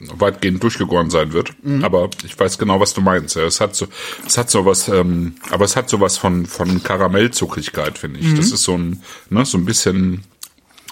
weitgehend 0.00 0.62
durchgegoren 0.62 1.10
sein 1.10 1.32
wird. 1.32 1.52
Aber 1.82 2.10
ich 2.24 2.38
weiß 2.38 2.58
genau, 2.58 2.78
was 2.80 2.94
du 2.94 3.00
meinst. 3.00 3.36
Es 3.36 3.60
hat 3.60 3.74
so, 3.74 3.86
es 4.26 4.38
hat 4.38 4.50
so 4.50 4.64
was, 4.64 4.88
ähm, 4.88 5.36
aber 5.50 5.64
es 5.64 5.74
hat 5.76 5.88
so 5.88 6.00
was 6.00 6.18
von 6.18 6.46
von 6.46 6.82
Karamellzuckrigkeit, 6.82 7.98
finde 7.98 8.20
ich. 8.20 8.34
Das 8.34 8.50
ist 8.52 8.62
so 8.62 8.76
ein, 8.76 9.02
ne, 9.30 9.44
so 9.44 9.58
ein 9.58 9.64
bisschen, 9.64 10.24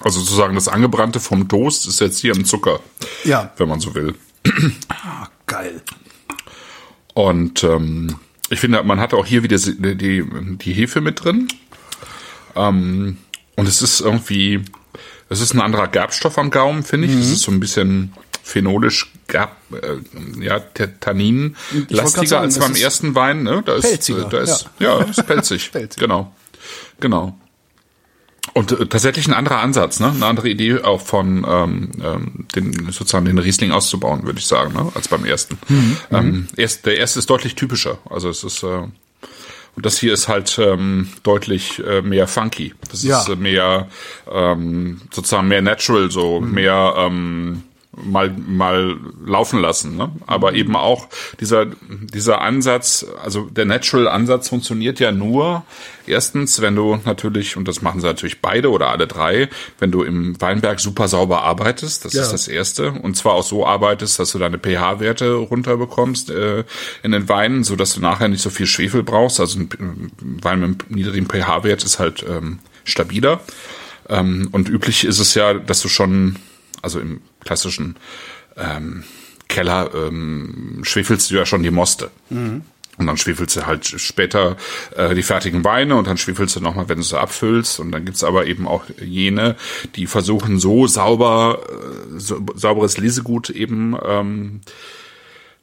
also 0.00 0.20
sozusagen 0.20 0.54
das 0.56 0.68
angebrannte 0.68 1.20
vom 1.20 1.48
Toast 1.48 1.86
ist 1.86 2.00
jetzt 2.00 2.18
hier 2.18 2.34
im 2.34 2.44
Zucker, 2.44 2.80
Ja. 3.24 3.52
wenn 3.56 3.68
man 3.68 3.80
so 3.80 3.94
will. 3.94 4.14
Ah, 4.88 5.28
geil. 5.46 5.82
Und 7.16 7.64
ähm, 7.64 8.16
ich 8.50 8.60
finde, 8.60 8.82
man 8.82 9.00
hat 9.00 9.14
auch 9.14 9.24
hier 9.24 9.42
wieder 9.42 9.56
die, 9.56 9.96
die, 9.96 10.22
die 10.58 10.72
Hefe 10.74 11.00
mit 11.00 11.24
drin. 11.24 11.48
Ähm, 12.54 13.16
und 13.56 13.66
es 13.66 13.80
ist 13.80 14.02
irgendwie, 14.02 14.60
es 15.30 15.40
ist 15.40 15.54
ein 15.54 15.62
anderer 15.62 15.88
Gerbstoff 15.88 16.36
am 16.36 16.50
Gaumen, 16.50 16.82
finde 16.82 17.08
ich. 17.08 17.14
Es 17.14 17.30
ist 17.30 17.40
so 17.40 17.52
ein 17.52 17.58
bisschen 17.58 18.12
phenolisch 18.42 19.10
Gerb, 19.28 19.56
äh, 19.72 20.44
ja, 20.44 20.60
Tannin-lastiger 20.60 22.26
sagen, 22.26 22.44
als 22.44 22.58
beim 22.58 22.74
ersten 22.74 23.14
Wein. 23.14 23.44
Ne? 23.44 23.62
Da 23.64 23.76
ist, 23.76 23.88
pelziger, 23.88 24.24
da 24.24 24.40
ist, 24.40 24.68
ja, 24.78 25.00
ist 25.00 25.26
pelzig. 25.26 25.72
Pelzig. 25.72 25.98
Genau, 25.98 26.34
genau. 27.00 27.40
Und 28.54 28.72
äh, 28.72 28.86
tatsächlich 28.86 29.26
ein 29.26 29.34
anderer 29.34 29.58
Ansatz, 29.58 30.00
ne? 30.00 30.08
Eine 30.10 30.26
andere 30.26 30.48
Idee 30.48 30.80
auch 30.82 31.00
von 31.00 31.44
ähm, 31.48 31.90
ähm, 32.02 32.46
den 32.54 32.72
sozusagen 32.92 33.24
den 33.26 33.38
Riesling 33.38 33.72
auszubauen, 33.72 34.24
würde 34.24 34.38
ich 34.38 34.46
sagen, 34.46 34.72
ne? 34.74 34.90
als 34.94 35.08
beim 35.08 35.24
ersten. 35.24 35.58
Mhm. 35.68 35.96
Ähm, 36.10 36.46
erst, 36.56 36.86
der 36.86 36.96
erste 36.98 37.18
ist 37.18 37.28
deutlich 37.28 37.54
typischer. 37.54 37.98
Also 38.08 38.28
es 38.28 38.44
ist 38.44 38.62
äh, 38.62 38.66
und 39.76 39.84
das 39.84 39.98
hier 39.98 40.14
ist 40.14 40.26
halt 40.28 40.58
ähm, 40.58 41.08
deutlich 41.22 41.82
äh, 41.86 42.00
mehr 42.00 42.26
funky. 42.26 42.72
Das 42.90 43.02
Ja. 43.02 43.20
ist 43.20 43.28
äh, 43.28 43.36
mehr 43.36 43.88
ähm, 44.32 45.02
sozusagen 45.12 45.48
mehr 45.48 45.60
natural, 45.60 46.10
so 46.10 46.40
Mhm. 46.40 46.52
mehr 46.52 46.94
ähm, 46.96 47.62
mal 48.04 48.30
mal 48.46 48.96
laufen 49.24 49.60
lassen. 49.60 49.96
Ne? 49.96 50.10
Aber 50.26 50.50
Mhm. 50.52 50.56
eben 50.58 50.76
auch 50.76 51.08
dieser 51.40 51.66
dieser 51.66 52.40
Ansatz, 52.42 53.06
also 53.22 53.42
der 53.50 53.64
natural 53.64 54.08
Ansatz 54.08 54.48
funktioniert 54.48 55.00
ja 55.00 55.12
nur 55.12 55.64
erstens, 56.06 56.60
wenn 56.60 56.76
du 56.76 56.98
natürlich 57.04 57.56
und 57.56 57.66
das 57.66 57.82
machen 57.82 58.00
sie 58.00 58.06
natürlich 58.06 58.40
beide 58.40 58.70
oder 58.70 58.88
alle 58.90 59.06
drei, 59.06 59.48
wenn 59.78 59.90
du 59.90 60.02
im 60.02 60.40
Weinberg 60.40 60.78
super 60.78 61.08
sauber 61.08 61.42
arbeitest. 61.42 62.04
Das 62.04 62.12
Ja. 62.12 62.22
ist 62.22 62.32
das 62.32 62.48
erste 62.48 62.92
und 62.92 63.16
zwar 63.16 63.32
auch 63.34 63.42
so 63.42 63.66
arbeitest, 63.66 64.18
dass 64.18 64.32
du 64.32 64.38
deine 64.38 64.58
pH-Werte 64.58 65.32
runterbekommst 65.34 66.30
äh, 66.30 66.64
in 67.02 67.12
den 67.12 67.28
Weinen, 67.28 67.64
so 67.64 67.76
dass 67.76 67.94
du 67.94 68.00
nachher 68.00 68.28
nicht 68.28 68.42
so 68.42 68.50
viel 68.50 68.66
Schwefel 68.66 69.02
brauchst. 69.02 69.40
Also 69.40 69.58
ein 69.58 70.10
Wein 70.42 70.60
mit 70.60 70.84
einem 70.86 70.94
niedrigen 70.96 71.26
pH-Wert 71.26 71.82
ist 71.82 71.98
halt 71.98 72.24
ähm, 72.28 72.58
stabiler. 72.84 73.40
Ähm, 74.08 74.48
und 74.52 74.68
üblich 74.68 75.04
ist 75.04 75.18
es 75.18 75.34
ja, 75.34 75.54
dass 75.54 75.80
du 75.80 75.88
schon, 75.88 76.36
also 76.82 77.00
im 77.00 77.20
klassischen 77.46 77.96
ähm, 78.56 79.04
Keller 79.48 79.90
ähm, 79.94 80.80
schwefelst 80.82 81.30
du 81.30 81.36
ja 81.36 81.46
schon 81.46 81.62
die 81.62 81.70
Moste. 81.70 82.10
Und 82.98 83.06
dann 83.06 83.16
schwefelst 83.16 83.56
du 83.56 83.66
halt 83.66 83.86
später 83.86 84.56
äh, 84.96 85.14
die 85.14 85.22
fertigen 85.22 85.64
Weine 85.64 85.96
und 85.96 86.06
dann 86.06 86.16
schwefelst 86.16 86.56
du 86.56 86.60
nochmal, 86.60 86.88
wenn 86.88 86.96
du 86.96 87.04
sie 87.04 87.18
abfüllst. 87.18 87.78
Und 87.78 87.92
dann 87.92 88.04
gibt's 88.04 88.24
aber 88.24 88.46
eben 88.46 88.66
auch 88.66 88.84
jene, 89.00 89.56
die 89.96 90.06
versuchen 90.06 90.58
so 90.58 90.86
sauber, 90.86 91.60
äh, 91.68 92.18
so, 92.18 92.40
sauberes 92.54 92.96
Lesegut 92.96 93.50
eben 93.50 93.96
ähm, 94.02 94.60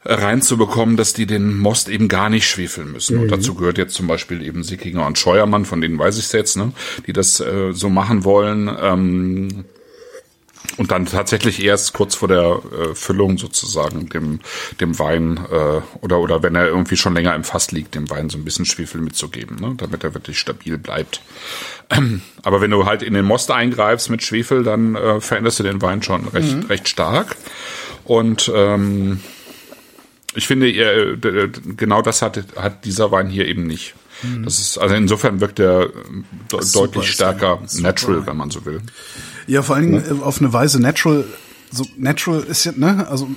reinzubekommen, 0.06 0.96
dass 0.96 1.14
die 1.14 1.26
den 1.26 1.58
Most 1.58 1.90
eben 1.90 2.08
gar 2.08 2.30
nicht 2.30 2.48
schwefeln 2.48 2.92
müssen. 2.92 3.18
Und 3.18 3.30
dazu 3.30 3.56
gehört 3.56 3.78
jetzt 3.78 3.96
zum 3.96 4.06
Beispiel 4.06 4.46
eben 4.46 4.64
Sickinger 4.64 5.08
und 5.08 5.18
Scheuermann, 5.18 5.66
von 5.66 5.82
denen 5.82 5.98
weiß 5.98 6.20
ich 6.20 6.32
jetzt, 6.34 6.58
ne, 6.58 6.72
die 7.08 7.14
das 7.14 7.40
äh, 7.40 7.72
so 7.72 7.90
machen 7.90 8.24
wollen. 8.24 8.70
Ähm, 8.80 9.66
und 10.78 10.92
dann 10.92 11.06
tatsächlich 11.06 11.64
erst 11.64 11.94
kurz 11.94 12.16
vor 12.16 12.28
der 12.28 12.62
äh, 12.72 12.96
Füllung 12.96 13.38
sozusagen 13.38 14.10
dem 14.10 14.40
dem 14.80 14.98
Wein 14.98 15.38
äh, 15.52 15.82
oder 16.02 16.20
oder 16.20 16.44
wenn 16.44 16.56
er 16.56 16.68
irgendwie 16.68 16.98
schon 16.98 17.14
länger 17.14 17.36
im 17.36 17.44
Fass 17.44 17.72
liegt, 17.72 17.96
dem 17.96 18.10
Wein 18.10 18.30
so 18.30 18.38
ein 18.38 18.46
bisschen 18.46 18.66
Schwefel 18.66 19.02
mitzugeben, 19.02 19.58
ne, 19.58 19.76
damit 19.78 20.04
er 20.04 20.14
wirklich 20.14 20.40
stabil 20.40 20.78
bleibt. 20.78 21.22
Aber 22.44 22.62
wenn 22.62 22.72
du 22.72 22.86
halt 22.86 23.04
in 23.04 23.14
den 23.14 23.26
Most 23.26 23.52
eingreifst 23.52 24.10
mit 24.10 24.24
Schwefel, 24.24 24.64
dann 24.64 24.96
äh, 24.96 25.22
veränderst 25.22 25.60
du 25.60 25.64
den 25.64 25.82
Wein 25.82 26.02
schon 26.02 26.28
recht 26.28 26.70
recht 26.70 26.88
stark. 26.88 27.36
Und 28.06 28.52
ähm, 28.54 29.22
ich 30.36 30.48
finde, 30.48 30.70
äh, 30.70 31.50
genau 31.78 32.02
das 32.02 32.22
hat, 32.22 32.44
hat 32.56 32.86
dieser 32.86 33.12
Wein 33.12 33.30
hier 33.30 33.48
eben 33.48 33.68
nicht. 33.68 33.94
Das 34.44 34.60
ist, 34.60 34.78
also 34.78 34.96
insofern 34.96 35.42
wirkt 35.42 35.60
er 35.60 35.90
ähm, 36.08 36.26
de 36.52 36.60
deutlich 36.74 37.12
stärker 37.12 37.62
natural, 37.80 38.26
wenn 38.26 38.38
man 38.38 38.52
so 38.52 38.66
will. 38.66 38.82
Ja, 39.48 39.62
vor 39.62 39.76
allen 39.76 39.92
Dingen 39.92 40.20
äh, 40.20 40.24
auf 40.24 40.40
eine 40.40 40.54
Weise 40.54 40.82
natural. 40.82 41.26
So 41.72 41.86
natural 41.98 42.42
ist 42.42 42.66
ja, 42.66 42.72
ne? 42.76 43.08
Also 43.10 43.28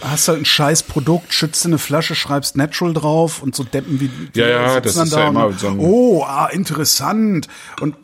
hast 0.00 0.28
halt 0.28 0.38
ein 0.38 0.44
scheiß 0.44 0.84
Produkt, 0.84 1.34
schützt 1.34 1.66
eine 1.66 1.78
Flasche, 1.78 2.14
schreibst 2.14 2.56
natural 2.56 2.94
drauf 2.94 3.42
und 3.42 3.54
so 3.54 3.62
Deppen 3.62 4.00
wie 4.00 4.08
die 4.08 4.38
Ja, 4.40 4.48
ja, 4.48 4.80
das 4.80 4.94
dann 4.94 5.04
ist 5.04 5.12
da 5.12 5.20
ja 5.20 5.28
immer 5.28 5.52
so 5.52 5.68
Oh, 5.78 6.24
ah, 6.24 6.46
interessant. 6.46 7.48
Und 7.80 7.96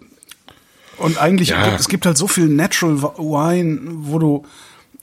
und 0.99 1.19
eigentlich 1.19 1.51
Ja. 1.51 1.75
es 1.77 1.89
gibt 1.89 2.07
halt 2.07 2.19
so 2.19 2.27
viel 2.27 2.49
natural 2.49 3.03
Wine, 3.03 3.81
wo 3.93 4.19
du 4.19 4.45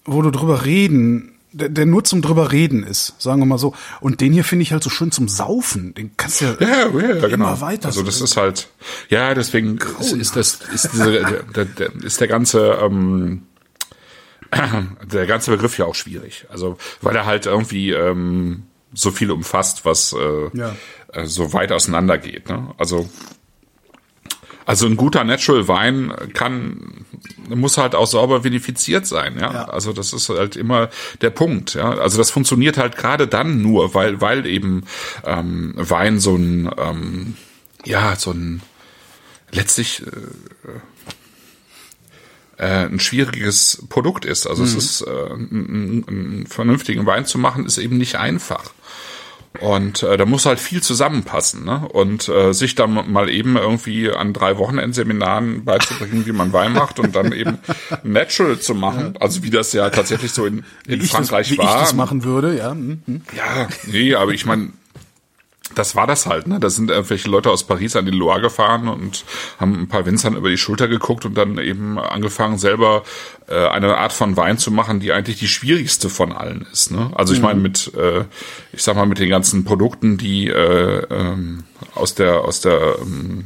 wo 0.05 0.21
du 0.21 0.29
drüber 0.29 0.65
reden 0.65 1.34
der, 1.55 1.69
der 1.69 1.85
nur 1.85 2.03
zum 2.03 2.21
drüber 2.21 2.51
reden 2.51 2.83
ist, 2.83 3.13
sagen 3.17 3.39
wir 3.41 3.45
mal 3.45 3.57
so. 3.57 3.73
Und 4.01 4.19
den 4.21 4.33
hier 4.33 4.43
finde 4.43 4.63
ich 4.63 4.71
halt 4.73 4.83
so 4.83 4.89
schön 4.89 5.11
zum 5.11 5.27
Saufen. 5.27 5.93
Den 5.93 6.11
kannst 6.17 6.41
du 6.41 6.45
ja, 6.45 6.55
Ja, 6.59 6.67
ja, 6.67 6.85
ja, 6.87 7.09
immer 7.15 7.27
genau. 7.29 7.61
weiter. 7.61 7.87
Also 7.87 8.03
das 8.03 8.19
ist 8.21 8.35
halt, 8.37 8.67
ja, 9.09 9.33
deswegen 9.33 9.79
ist, 9.99 10.11
ist 10.11 10.35
das, 10.35 10.59
ist 10.73 10.89
diese, 10.93 11.11
der, 11.11 11.43
der, 11.43 11.65
der, 11.65 11.95
ist 12.03 12.19
der 12.19 12.27
ganze, 12.27 12.77
ähm, 12.81 13.43
der 15.11 15.25
ganze 15.27 15.51
Begriff 15.51 15.77
ja 15.77 15.85
auch 15.85 15.95
schwierig. 15.95 16.45
Also 16.49 16.77
weil 17.01 17.15
er 17.15 17.25
halt 17.25 17.45
irgendwie 17.45 17.91
ähm, 17.91 18.63
so 18.93 19.11
viel 19.11 19.31
umfasst, 19.31 19.85
was 19.85 20.13
äh, 20.13 20.49
Ja. 20.57 20.75
äh, 21.13 21.25
so 21.25 21.53
weit 21.53 21.71
auseinander 21.71 22.17
geht. 22.17 22.49
Ne? 22.49 22.73
Also 22.77 23.09
also 24.65 24.87
ein 24.87 24.97
guter 24.97 25.23
Natural 25.23 25.67
Wein 25.67 26.13
kann 26.33 27.05
muss 27.49 27.77
halt 27.77 27.93
auch 27.95 28.07
sauber 28.07 28.43
vinifiziert 28.43 29.05
sein, 29.05 29.37
ja? 29.39 29.53
Ja. 29.53 29.65
Also 29.65 29.93
das 29.93 30.13
ist 30.13 30.29
halt 30.29 30.55
immer 30.55 30.89
der 31.21 31.29
Punkt, 31.29 31.75
ja. 31.75 31.91
Also 31.91 32.17
das 32.17 32.31
funktioniert 32.31 32.77
halt 32.77 32.97
gerade 32.97 33.27
dann 33.27 33.61
nur, 33.61 33.93
weil 33.93 34.21
weil 34.21 34.45
eben 34.45 34.83
ähm, 35.23 35.73
Wein 35.77 36.19
so 36.19 36.35
ein 36.35 36.71
ähm, 36.77 37.35
ja 37.85 38.15
so 38.15 38.31
ein 38.31 38.61
letztlich 39.51 40.01
äh, 40.05 40.79
äh, 42.57 42.85
ein 42.85 42.99
schwieriges 42.99 43.83
Produkt 43.89 44.25
ist. 44.25 44.47
Also 44.47 44.63
es 44.63 44.75
ist 44.75 45.01
äh, 45.01 45.31
einen 45.31 46.47
vernünftigen 46.47 47.05
Wein 47.05 47.25
zu 47.25 47.37
machen, 47.37 47.65
ist 47.65 47.77
eben 47.77 47.97
nicht 47.97 48.15
einfach. 48.15 48.73
Und 49.57 50.03
äh, 50.03 50.17
da 50.17 50.25
muss 50.25 50.45
halt 50.45 50.59
viel 50.59 50.81
zusammenpassen, 50.81 51.65
ne? 51.65 51.87
Und 51.91 52.29
äh, 52.29 52.53
sich 52.53 52.75
dann 52.75 53.11
mal 53.11 53.29
eben 53.29 53.57
irgendwie 53.57 54.11
an 54.11 54.33
drei 54.33 54.57
Wochenendseminaren 54.57 55.65
beizubringen, 55.65 56.25
wie 56.25 56.31
man 56.31 56.53
Wein 56.53 56.73
macht 56.73 56.99
und 56.99 57.15
dann 57.15 57.31
eben 57.31 57.59
natural 58.03 58.59
zu 58.59 58.75
machen, 58.75 59.15
also 59.19 59.43
wie 59.43 59.49
das 59.49 59.73
ja 59.73 59.89
tatsächlich 59.89 60.31
so 60.31 60.45
in, 60.45 60.63
in 60.87 60.99
wie 60.99 61.05
ich 61.05 61.11
Frankreich 61.11 61.49
das, 61.49 61.57
wie 61.57 61.61
war. 61.61 61.75
ich 61.75 61.81
das 61.81 61.93
machen 61.93 62.23
würde, 62.23 62.57
ja. 62.57 62.73
mhm. 62.73 63.01
Ja, 63.35 63.67
nee, 63.87 64.13
aber 64.15 64.31
ich 64.31 64.45
meine, 64.45 64.69
das 65.75 65.95
war 65.95 66.07
das 66.07 66.25
halt, 66.25 66.47
ne? 66.47 66.59
Da 66.59 66.69
sind 66.69 66.89
irgendwelche 66.89 67.29
Leute 67.29 67.51
aus 67.51 67.63
Paris 67.63 67.95
an 67.95 68.05
die 68.05 68.11
Loire 68.11 68.41
gefahren 68.41 68.87
und 68.87 69.25
haben 69.59 69.81
ein 69.81 69.87
paar 69.87 70.05
Winzern 70.05 70.35
über 70.35 70.49
die 70.49 70.57
Schulter 70.57 70.87
geguckt 70.87 71.25
und 71.25 71.35
dann 71.35 71.57
eben 71.57 71.99
angefangen, 71.99 72.57
selber 72.57 73.03
äh, 73.47 73.67
eine 73.67 73.97
Art 73.97 74.13
von 74.13 74.37
Wein 74.37 74.57
zu 74.57 74.71
machen, 74.71 74.99
die 74.99 75.11
eigentlich 75.11 75.37
die 75.37 75.47
schwierigste 75.47 76.09
von 76.09 76.31
allen 76.31 76.65
ist. 76.71 76.91
Ne? 76.91 77.11
Also 77.15 77.33
ich 77.33 77.41
meine 77.41 77.59
mit, 77.59 77.93
äh, 77.95 78.23
ich 78.71 78.83
sag 78.83 78.95
mal, 78.95 79.05
mit 79.05 79.19
den 79.19 79.29
ganzen 79.29 79.63
Produkten, 79.65 80.17
die 80.17 80.47
äh, 80.47 81.05
ähm, 81.09 81.63
aus 81.93 82.15
der, 82.15 82.41
aus 82.41 82.61
der 82.61 82.95
ähm, 83.01 83.45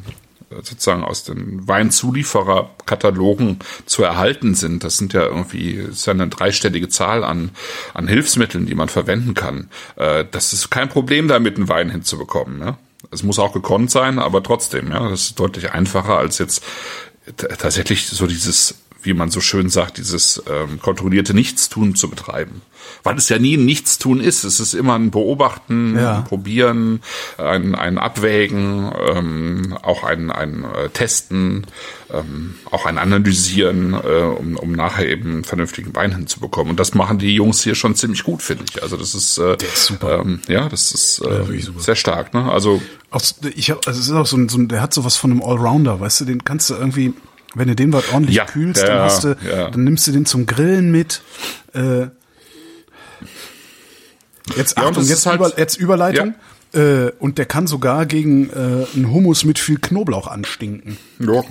sozusagen 0.50 1.04
aus 1.04 1.24
den 1.24 1.68
Weinzuliefererkatalogen 1.68 3.60
zu 3.86 4.04
erhalten 4.04 4.56
sind. 4.56 4.84
Das 4.84 4.98
sind 4.98 5.14
ja 5.14 5.24
irgendwie, 5.24 5.74
ist 5.74 6.06
ja 6.06 6.14
eine 6.14 6.28
dreistellige 6.28 6.90
Zahl 6.90 7.24
an, 7.24 7.52
an 7.94 8.08
Hilfsmitteln, 8.08 8.66
die 8.66 8.76
man 8.76 8.90
verwenden 8.90 9.34
kann. 9.34 9.70
Äh, 9.96 10.26
das 10.30 10.54
ist 10.54 10.70
kein 10.70 10.90
Problem, 10.90 11.28
damit 11.28 11.58
einen 11.58 11.70
Wein 11.70 11.90
hinzubekommen. 11.90 12.58
Ne? 12.58 12.78
Es 13.12 13.24
muss 13.24 13.40
auch 13.40 13.54
gekonnt 13.54 13.92
sein, 13.92 14.20
aber 14.20 14.44
trotzdem, 14.44 14.92
ja, 14.92 15.10
das 15.10 15.22
ist 15.22 15.40
deutlich 15.40 15.72
einfacher 15.72 16.18
als 16.18 16.38
jetzt 16.38 16.64
tatsächlich 17.38 18.08
so 18.08 18.28
dieses, 18.28 18.76
wie 19.02 19.14
man 19.14 19.32
so 19.32 19.40
schön 19.42 19.70
sagt, 19.70 19.98
dieses 19.98 20.44
ähm, 20.50 20.80
kontrollierte 20.82 21.34
Nichtstun 21.34 21.96
zu 21.96 22.10
betreiben. 22.10 22.62
Weil 23.04 23.18
es 23.18 23.30
ja 23.30 23.40
nie 23.40 23.56
ein 23.56 23.66
Nichtstun 23.66 24.20
ist. 24.20 24.44
Es 24.44 24.60
ist 24.60 24.74
immer 24.74 24.96
ein 24.96 25.12
Beobachten, 25.12 25.98
Ja. 25.98 26.18
ein 26.18 26.24
Probieren, 26.26 27.02
ein, 27.38 27.76
ein 27.76 27.98
Abwägen, 27.98 28.92
ähm, 29.16 29.78
auch 29.82 30.04
ein, 30.04 30.32
ein 30.32 30.64
äh, 30.66 30.90
Testen, 30.90 31.66
ähm, 32.12 32.56
auch 32.72 32.86
ein 32.86 32.98
Analysieren, 32.98 33.94
äh, 33.94 34.24
um, 34.24 34.56
um 34.58 34.72
nachher 34.72 35.08
eben 35.08 35.32
einen 35.32 35.44
vernünftigen 35.44 35.96
Wein 35.96 36.16
hinzubekommen. 36.16 36.72
Und 36.72 36.80
das 36.80 36.94
machen 36.94 37.20
die 37.20 37.36
Jungs 37.36 37.62
hier 37.64 37.76
schon 37.76 37.96
ziemlich 37.96 38.24
gut, 38.24 38.42
finde 38.42 38.66
ich. 38.70 38.82
Also 38.82 38.98
das 38.98 39.14
ist, 39.16 39.38
äh, 39.38 39.56
ist 39.62 39.86
super. 39.86 40.20
Ähm, 40.20 40.42
ja, 40.48 40.68
das 40.68 40.92
ist 40.92 41.20
äh, 41.20 41.62
super. 41.62 41.80
sehr 41.82 41.96
stark. 41.96 42.34
Ne? 42.34 42.52
Also 42.52 42.82
Auch, 43.12 43.22
ich 43.56 43.70
hab, 43.72 43.88
also 43.88 44.00
es 44.00 44.08
ist 44.08 44.14
auch 44.14 44.26
so 44.26 44.36
ein, 44.38 44.50
so 44.50 44.58
ein, 44.58 44.68
der 44.68 44.82
hat 44.82 44.94
sowas 44.94 45.16
von 45.16 45.32
einem 45.32 45.42
Allrounder, 45.44 46.00
weißt 46.00 46.22
du, 46.22 46.26
den 46.26 46.44
kannst 46.44 46.70
du 46.70 46.76
irgendwie, 46.76 47.14
wenn 47.56 47.68
du 47.68 47.76
den 47.76 47.92
was 47.94 48.12
ordentlich 48.14 48.36
Ja, 48.36 48.46
kühlst, 48.46 48.82
ja, 48.82 48.88
dann 48.88 49.00
hast 49.00 49.24
du, 49.24 49.36
ja. 49.50 49.70
dann 49.70 49.84
nimmst 49.84 50.06
du 50.08 50.12
den 50.12 50.26
zum 50.26 50.46
Grillen 50.46 50.92
mit. 50.92 51.22
Äh, 51.74 52.08
jetzt 54.56 54.78
Achtung, 54.78 55.04
jetzt, 55.06 55.26
halt- 55.26 55.40
über, 55.40 55.58
jetzt 55.58 55.78
Überleitung. 55.78 56.36
Äh, 56.74 57.12
und 57.18 57.40
der 57.40 57.46
kann 57.46 57.66
sogar 57.66 58.06
gegen 58.06 58.50
äh, 58.52 58.86
einen 58.96 59.12
Hummus 59.12 59.44
mit 59.44 59.58
viel 59.58 59.80
Knoblauch 59.80 60.28
anstinken. 60.28 60.98
Ja, 61.18 61.42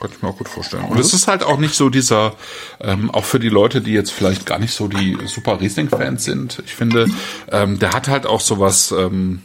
kann 0.00 0.10
ich 0.10 0.22
mir 0.22 0.28
auch 0.30 0.38
gut 0.38 0.48
vorstellen. 0.48 0.84
Und 0.84 0.98
es 0.98 1.12
ist 1.12 1.28
halt 1.28 1.42
auch 1.42 1.58
nicht 1.58 1.74
so 1.74 1.90
dieser, 1.90 2.34
ähm, 2.80 3.10
auch 3.10 3.26
für 3.26 3.38
die 3.38 3.50
Leute, 3.50 3.82
die 3.82 3.92
jetzt 3.92 4.10
vielleicht 4.10 4.46
gar 4.46 4.58
nicht 4.58 4.72
so 4.72 4.88
die 4.88 5.18
super 5.26 5.60
Riesling-Fans 5.60 6.24
sind, 6.24 6.62
ich 6.64 6.74
finde, 6.74 7.08
ähm, 7.50 7.78
der 7.78 7.92
hat 7.92 8.08
halt 8.08 8.24
auch 8.24 8.40
sowas, 8.40 8.90
ähm, 8.98 9.42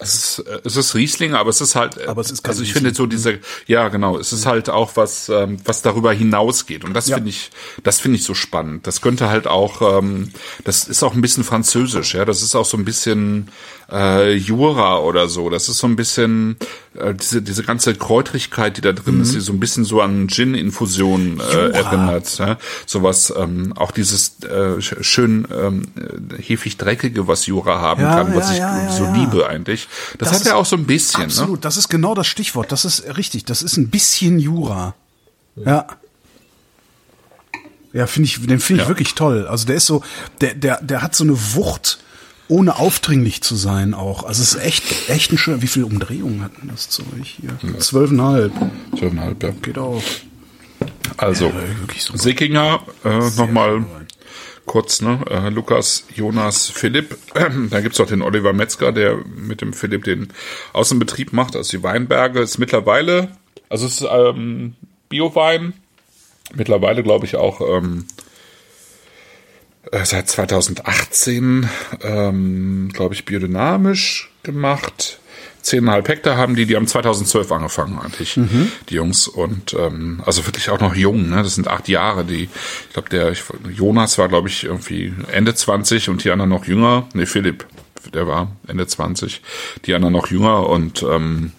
es 0.00 0.14
ist, 0.14 0.38
äh, 0.46 0.60
es 0.64 0.76
ist 0.76 0.94
Riesling, 0.94 1.34
aber 1.34 1.50
es 1.50 1.60
ist 1.60 1.74
halt, 1.76 1.96
äh, 1.98 2.06
Aber 2.06 2.20
es 2.20 2.30
ist 2.30 2.46
also 2.48 2.62
ich 2.62 2.68
Riesling. 2.70 2.84
finde 2.84 2.96
so 2.96 3.06
diese, 3.06 3.38
ja 3.66 3.88
genau, 3.88 4.18
es 4.18 4.32
ist 4.32 4.46
halt 4.46 4.68
auch 4.70 4.96
was, 4.96 5.28
ähm, 5.28 5.58
was 5.64 5.82
darüber 5.82 6.12
hinausgeht 6.12 6.84
und 6.84 6.94
das 6.94 7.08
Ja. 7.08 7.16
finde 7.16 7.30
ich, 7.30 7.50
das 7.82 8.00
finde 8.00 8.16
ich 8.18 8.24
so 8.24 8.34
spannend. 8.34 8.86
Das 8.86 9.00
könnte 9.00 9.28
halt 9.28 9.46
auch, 9.46 9.98
ähm, 9.98 10.32
das 10.64 10.88
ist 10.88 11.02
auch 11.02 11.14
ein 11.14 11.20
bisschen 11.20 11.44
französisch, 11.44 12.14
ja, 12.14 12.24
das 12.24 12.42
ist 12.42 12.54
auch 12.54 12.64
so 12.66 12.76
ein 12.76 12.84
bisschen 12.84 13.48
äh, 13.92 14.34
Jura 14.34 14.98
oder 14.98 15.28
so. 15.28 15.50
Das 15.50 15.68
ist 15.68 15.78
so 15.78 15.86
ein 15.86 15.96
bisschen 15.96 16.56
äh, 16.94 17.14
diese 17.14 17.42
diese 17.42 17.62
ganze 17.64 17.94
Kräutrigkeit, 17.94 18.76
die 18.76 18.80
da 18.80 18.92
drin 18.92 19.20
ist, 19.20 19.34
die 19.34 19.40
so 19.40 19.52
ein 19.52 19.60
bisschen 19.60 19.84
so 19.84 20.00
an 20.00 20.28
Gin-Infusion 20.28 21.40
äh, 21.40 21.66
Jura. 21.66 21.68
erinnert. 21.78 22.38
Ja? 22.38 22.58
Sowas, 22.86 23.32
ähm, 23.36 23.72
auch 23.76 23.90
dieses 23.90 24.36
äh, 24.44 24.78
sch- 24.78 25.02
schön 25.02 25.46
ähm, 25.52 25.82
äh, 25.96 26.42
hefig 26.42 26.76
dreckige, 26.76 27.26
was 27.26 27.46
Jura 27.46 27.80
haben 27.80 28.02
Ja, 28.02 28.14
kann, 28.24 28.34
was 28.34 28.48
ja, 28.48 28.52
ich 28.54 28.58
ja, 28.60 28.82
ja, 28.84 28.92
so 28.92 29.04
ja. 29.04 29.14
liebe 29.14 29.48
eigentlich. 29.48 29.88
Das, 30.18 30.28
Das 30.30 30.40
hat 30.40 30.46
er 30.46 30.52
ist 30.52 30.56
auch 30.56 30.66
so 30.66 30.76
ein 30.76 30.84
bisschen. 30.86 31.20
Ne? 31.20 31.26
Absolut, 31.26 31.64
das 31.64 31.76
ist 31.76 31.88
genau 31.88 32.14
das 32.14 32.26
Stichwort. 32.26 32.70
Das 32.72 32.84
ist 32.84 33.16
richtig. 33.16 33.44
Das 33.44 33.62
ist 33.62 33.76
ein 33.76 33.88
bisschen 33.88 34.38
Jura. 34.38 34.94
Ja. 35.56 35.86
Ja, 37.92 38.06
finde 38.06 38.28
ich, 38.28 38.40
den 38.46 38.60
finde 38.60 38.82
ich 38.82 38.86
Ja. 38.86 38.88
wirklich 38.88 39.14
toll. 39.14 39.46
Also 39.48 39.66
der 39.66 39.76
ist 39.76 39.86
so, 39.86 40.02
der, 40.40 40.54
der, 40.54 40.80
der 40.80 41.02
hat 41.02 41.16
so 41.16 41.24
eine 41.24 41.36
Wucht, 41.54 41.98
ohne 42.50 42.78
aufdringlich 42.78 43.42
zu 43.42 43.54
sein 43.56 43.94
auch. 43.94 44.24
Also 44.24 44.42
es 44.42 44.54
ist 44.54 44.62
echt, 44.62 45.08
echt 45.08 45.32
ein 45.32 45.38
schöner. 45.38 45.62
Wie 45.62 45.68
viele 45.68 45.86
Umdrehungen 45.86 46.42
hat 46.42 46.52
denn 46.60 46.68
das 46.68 46.88
Zeug 46.88 47.06
hier? 47.22 47.50
Zwölfeinhalb. 47.78 48.52
Zwölfeinhalb, 48.98 49.42
ja. 49.42 49.50
Geht 49.62 49.78
auch. 49.78 50.02
Also, 51.16 51.46
Ja. 51.46 52.16
Sickinger, 52.18 52.82
äh, 53.04 53.18
nochmal 53.36 53.84
kurz, 54.66 55.00
ne? 55.00 55.20
Äh, 55.28 55.48
Lukas, 55.50 56.04
Jonas, 56.14 56.68
Philipp. 56.70 57.16
da 57.70 57.80
gibt's 57.80 58.00
auch 58.00 58.06
den 58.06 58.22
Oliver 58.22 58.52
Metzger, 58.52 58.92
der 58.92 59.16
mit 59.16 59.60
dem 59.60 59.72
Philipp 59.72 60.04
den 60.04 60.32
Außenbetrieb 60.72 61.32
macht. 61.32 61.56
Also 61.56 61.76
die 61.76 61.82
Weinberge 61.82 62.40
ist 62.40 62.58
mittlerweile, 62.58 63.28
also 63.68 63.86
es 63.86 64.00
ist 64.00 64.08
ähm, 64.10 64.74
Biowein, 65.08 65.72
mittlerweile 66.54 67.02
glaube 67.02 67.26
ich 67.26 67.36
auch 67.36 67.60
ähm, 67.60 68.06
äh, 69.90 70.04
seit 70.04 70.28
2018, 70.28 71.68
ähm, 72.02 72.90
glaube 72.92 73.14
ich, 73.14 73.24
biodynamisch 73.24 74.30
gemacht. 74.42 75.18
Zehneinhalb 75.62 76.08
Hektar 76.08 76.36
haben 76.38 76.56
die, 76.56 76.64
die 76.64 76.76
haben 76.76 76.86
2012 76.86 77.52
angefangen 77.52 77.98
eigentlich, 77.98 78.38
die 78.88 78.94
Jungs. 78.94 79.28
Und 79.28 79.74
ähm, 79.74 80.22
also 80.24 80.46
wirklich 80.46 80.70
auch 80.70 80.80
noch 80.80 80.94
jung, 80.94 81.28
ne? 81.28 81.42
Das 81.42 81.54
sind 81.54 81.68
acht 81.68 81.86
Jahre. 81.88 82.24
Die, 82.24 82.44
ich 82.44 82.92
glaube, 82.94 83.10
der 83.10 83.30
ich, 83.30 83.42
Jonas 83.76 84.16
war, 84.16 84.28
glaube 84.28 84.48
ich, 84.48 84.64
irgendwie 84.64 85.12
Ende 85.30 85.54
20 85.54 86.08
und 86.08 86.24
die 86.24 86.30
anderen 86.30 86.50
noch 86.50 86.64
jünger. 86.64 87.06
Nee, 87.12 87.26
Philipp, 87.26 87.66
der 88.14 88.26
war 88.26 88.50
Ende 88.66 88.86
20, 88.86 89.42
die 89.84 89.94
anderen 89.94 90.14
noch 90.14 90.30
jünger 90.30 90.66
und 90.66 91.02
ähm, 91.02 91.52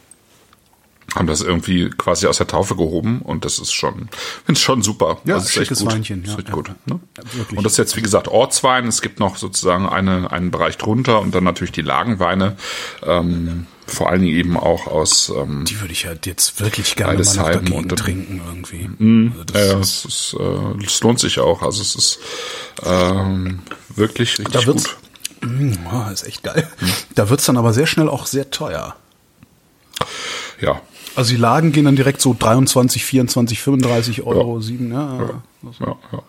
haben 1.15 1.27
das 1.27 1.41
irgendwie 1.41 1.89
quasi 1.89 2.27
aus 2.27 2.37
der 2.37 2.47
Taufe 2.47 2.75
gehoben 2.75 3.21
und 3.21 3.43
das 3.45 3.59
ist 3.59 3.73
schon, 3.73 4.09
finde 4.45 4.57
ich 4.59 4.61
schon 4.61 4.81
super. 4.81 5.19
Ja, 5.25 5.35
das 5.35 5.43
ist 5.45 5.49
echt 5.49 5.55
schickes 5.67 5.79
gut. 5.79 5.91
Weinchen, 5.93 6.23
ja, 6.25 6.37
ja, 6.37 6.51
gut. 6.53 6.69
ja. 6.69 6.75
Ne? 6.85 6.99
Ja, 7.17 7.23
wirklich. 7.33 7.57
Und 7.57 7.63
das 7.63 7.73
ist 7.73 7.77
jetzt, 7.77 7.95
wie 7.97 8.01
gesagt, 8.01 8.27
Ortswein. 8.27 8.87
Es 8.87 9.01
gibt 9.01 9.19
noch 9.19 9.37
sozusagen 9.37 9.87
eine, 9.87 10.31
einen 10.31 10.51
Bereich 10.51 10.77
drunter 10.77 11.19
und 11.21 11.35
dann 11.35 11.43
natürlich 11.43 11.71
die 11.73 11.81
Lagenweine. 11.81 12.55
Ähm, 13.03 13.67
vor 13.87 14.09
allen 14.09 14.21
Dingen 14.21 14.35
eben 14.37 14.55
auch 14.57 14.87
aus 14.87 15.33
ähm, 15.35 15.65
Die 15.65 15.81
würde 15.81 15.91
ich 15.91 16.05
halt 16.05 16.25
jetzt 16.25 16.61
wirklich 16.61 16.95
gerne 16.95 17.21
mal 17.21 17.35
dagegen 17.35 17.73
und 17.73 17.89
trinken 17.97 18.41
irgendwie. 18.45 18.89
Also 19.33 19.43
das 19.43 19.67
ja, 19.67 19.79
ist- 19.79 20.05
es, 20.05 20.05
ist, 20.05 20.37
äh, 20.39 20.85
es 20.85 21.01
lohnt 21.01 21.19
sich 21.19 21.39
auch. 21.39 21.61
Also 21.61 21.81
es 21.81 21.95
ist 21.95 22.19
ähm, 22.85 23.59
wirklich 23.89 24.39
richtig 24.39 24.65
gut. 24.65 24.97
Mm, 25.41 25.73
ah, 25.87 26.09
ist 26.11 26.23
echt 26.23 26.43
geil. 26.43 26.69
Da 27.15 27.29
wird's 27.29 27.45
dann 27.45 27.57
aber 27.57 27.73
sehr 27.73 27.87
schnell 27.87 28.07
auch 28.07 28.27
sehr 28.27 28.49
teuer. 28.51 28.95
Ja, 30.61 30.81
Also 31.15 31.31
die 31.31 31.39
Lagen 31.39 31.71
gehen 31.71 31.85
dann 31.85 31.95
direkt 31.95 32.21
so 32.21 32.35
23, 32.37 33.05
24, 33.05 33.61
35 33.61 34.23
Euro, 34.23 34.59
7, 34.59 34.91
ja. 34.91 35.17
ja. 35.17 35.29
ja, 35.79 35.95
ja. 36.11 36.23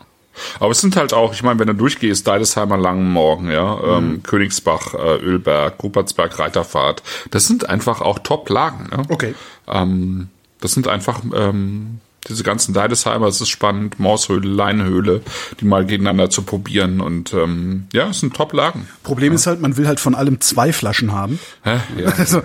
Aber 0.60 0.70
es 0.70 0.80
sind 0.80 0.96
halt 0.96 1.12
auch, 1.12 1.34
ich 1.34 1.42
meine, 1.42 1.58
wenn 1.60 1.66
du 1.66 1.74
durchgehst, 1.74 2.26
Deidesheimer 2.26 2.78
Langenmorgen, 2.78 3.50
ja, 3.50 3.98
ähm, 3.98 4.22
Königsbach, 4.22 4.94
äh, 4.94 5.16
Ölberg, 5.16 5.82
Rupertsberg, 5.82 6.38
Reiterfahrt, 6.38 7.02
das 7.30 7.46
sind 7.46 7.68
einfach 7.68 8.00
auch 8.00 8.18
Top-Lagen. 8.18 8.88
Ne? 8.90 9.02
Okay. 9.08 9.34
Ähm, 9.68 10.28
das 10.60 10.72
sind 10.72 10.88
einfach 10.88 11.20
ähm, 11.34 12.00
Diese 12.28 12.44
ganzen 12.44 12.72
Deidesheimer, 12.72 13.26
es 13.26 13.40
ist 13.40 13.48
spannend, 13.48 13.98
Morshöhle, 13.98 14.48
Leinhöhle, 14.48 15.22
die 15.58 15.64
mal 15.64 15.84
gegeneinander 15.84 16.30
zu 16.30 16.42
probieren 16.42 17.00
und 17.00 17.34
ähm, 17.34 17.88
ja, 17.92 18.10
es 18.10 18.20
sind 18.20 18.34
Top-Lagen. 18.36 18.88
Problem 19.02 19.32
ist 19.32 19.48
halt, 19.48 19.60
man 19.60 19.76
will 19.76 19.88
halt 19.88 19.98
von 19.98 20.14
allem 20.14 20.40
zwei 20.40 20.72
Flaschen 20.72 21.10
haben. 21.10 21.40
Hä? 21.64 21.80
Ja, 21.98 22.10
Also 22.18 22.42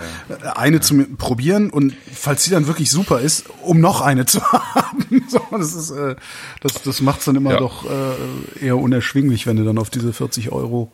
eine 0.56 0.82
zum 0.82 1.18
Probieren 1.18 1.70
und 1.70 1.94
falls 2.12 2.44
die 2.46 2.50
dann 2.50 2.66
wirklich 2.66 2.90
super 2.90 3.20
ist, 3.20 3.46
um 3.62 3.80
noch 3.80 4.02
eine 4.02 4.26
zu 4.26 4.42
haben. 4.52 5.24
So, 5.30 5.42
das 5.52 5.76
ist, 5.76 5.92
äh, 5.92 6.16
das, 6.62 6.82
das 6.82 7.02
macht's 7.02 7.26
dann 7.26 7.36
immer 7.36 7.52
Ja. 7.52 7.60
doch 7.60 7.86
äh, 7.86 8.66
eher 8.66 8.78
unerschwinglich, 8.78 9.46
wenn 9.46 9.58
du 9.58 9.64
dann 9.64 9.78
auf 9.78 9.92
diese 9.92 10.12
40 10.12 10.52
Euro 10.52 10.92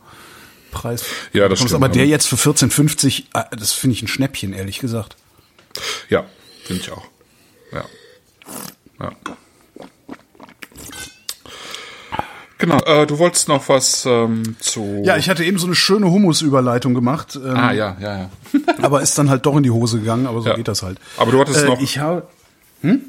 Preis 0.72 1.04
Ja, 1.32 1.48
das 1.48 1.60
kommst. 1.60 1.70
stimmt, 1.70 1.84
Aber 1.84 1.88
der 1.92 2.06
jetzt 2.06 2.26
für 2.26 2.36
14,50, 2.36 3.24
äh, 3.32 3.44
das 3.56 3.72
finde 3.72 3.94
ich 3.96 4.02
ein 4.02 4.08
Schnäppchen, 4.08 4.52
ehrlich 4.52 4.78
gesagt. 4.78 5.16
Ja, 6.10 6.26
finde 6.64 6.82
ich 6.82 6.90
auch. 6.92 7.06
Ja. 7.72 7.84
Ja. 9.00 9.10
Genau, 12.58 12.78
äh, 12.84 13.06
du 13.06 13.18
wolltest 13.18 13.48
noch 13.48 13.68
was 13.68 14.06
ähm, 14.06 14.56
zu. 14.60 15.02
Ja, 15.04 15.16
ich 15.16 15.28
hatte 15.28 15.44
eben 15.44 15.58
so 15.58 15.66
eine 15.66 15.74
schöne 15.74 16.10
Hummus-Überleitung 16.10 16.94
gemacht, 16.94 17.36
ähm, 17.36 17.56
Ah, 17.56 17.72
ja, 17.72 17.96
ja, 18.00 18.18
ja. 18.18 18.30
aber 18.82 19.02
ist 19.02 19.18
dann 19.18 19.28
halt 19.28 19.44
doch 19.44 19.56
in 19.56 19.64
die 19.64 19.70
Hose 19.70 19.98
gegangen, 19.98 20.26
aber 20.26 20.40
so 20.40 20.48
Ja. 20.48 20.54
geht 20.56 20.68
das 20.68 20.82
halt. 20.82 20.98
Aber 21.18 21.30
du 21.32 21.40
hattest 21.40 21.62
äh, 21.64 21.66
noch- 21.66 21.80
Ich 21.80 21.98
habe. 21.98 22.26
Hm? 22.82 23.02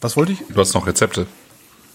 Was 0.00 0.16
wollte 0.16 0.32
ich? 0.32 0.38
Du 0.48 0.60
hast 0.60 0.72
noch 0.74 0.86
Rezepte. 0.86 1.26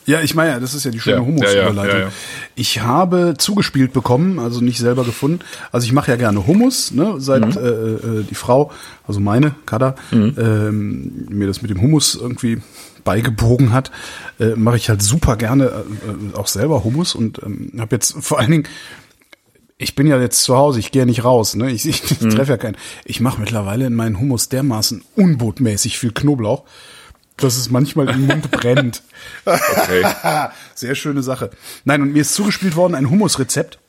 Ja, 0.07 0.21
ich 0.21 0.33
meine, 0.35 0.51
ja, 0.51 0.59
das 0.59 0.73
ist 0.73 0.85
ja 0.85 0.89
die 0.91 0.99
schöne 1.01 1.17
Ja, 1.17 1.21
Hummus-Überleitung. 1.21 1.99
ja. 1.99 2.09
Ich 2.55 2.79
habe 2.81 3.35
zugespielt 3.37 3.91
bekommen, 3.93 4.39
also 4.39 4.61
nicht 4.61 4.79
selber 4.79 5.03
gefunden. 5.03 5.39
Also 5.71 5.85
ich 5.85 5.91
mache 5.91 6.09
ja 6.11 6.17
gerne 6.17 6.47
Hummus, 6.47 6.91
ne, 6.91 7.15
seit 7.19 7.45
Mhm. 7.45 7.51
äh, 7.61 7.67
äh, 7.67 8.23
die 8.23 8.33
Frau, 8.35 8.71
also 9.05 9.19
meine, 9.19 9.53
Kada, 9.65 9.95
ähm, 10.13 11.27
mir 11.29 11.45
das 11.47 11.61
mit 11.61 11.71
dem 11.71 11.81
Hummus 11.81 12.15
irgendwie 12.15 12.59
beigebogen 13.03 13.73
hat, 13.73 13.91
äh, 14.39 14.55
mache 14.55 14.77
ich 14.77 14.89
halt 14.89 15.01
super 15.01 15.35
gerne 15.35 15.65
äh, 15.65 15.69
äh, 15.69 16.35
auch 16.37 16.47
selber 16.47 16.83
Hummus 16.83 17.13
und 17.15 17.41
ähm, 17.43 17.71
habe 17.77 17.95
jetzt 17.95 18.15
vor 18.19 18.39
allen 18.39 18.51
Dingen 18.51 18.63
ich 19.79 19.93
bin 19.93 20.07
ja 20.07 20.19
jetzt 20.19 20.41
zu 20.43 20.55
Hause, 20.57 20.79
ich 20.79 20.91
gehe 20.91 21.03
ja 21.03 21.05
nicht 21.05 21.23
raus, 21.23 21.55
ne? 21.55 21.69
Ich, 21.69 21.87
ich, 21.87 22.01
ich 22.09 22.17
treffe 22.17 22.53
ja 22.53 22.57
keinen. 22.57 22.77
Ich 23.05 23.19
mache 23.21 23.39
mittlerweile 23.39 23.85
in 23.85 23.93
meinen 23.93 24.19
Hummus 24.19 24.49
dermaßen 24.49 25.03
unbotmäßig 25.15 25.99
viel 25.99 26.11
Knoblauch, 26.11 26.63
dass 27.37 27.55
es 27.57 27.69
manchmal 27.69 28.09
im 28.09 28.25
Mund 28.27 28.51
brennt. 28.51 29.03
Okay. 29.45 30.03
Sehr 30.75 30.95
schöne 30.95 31.23
Sache. 31.23 31.51
Nein, 31.85 32.01
und 32.01 32.13
mir 32.13 32.21
ist 32.21 32.33
zugespielt 32.33 32.75
worden 32.75 32.95
ein 32.95 33.09
Hummusrezept, 33.09 33.79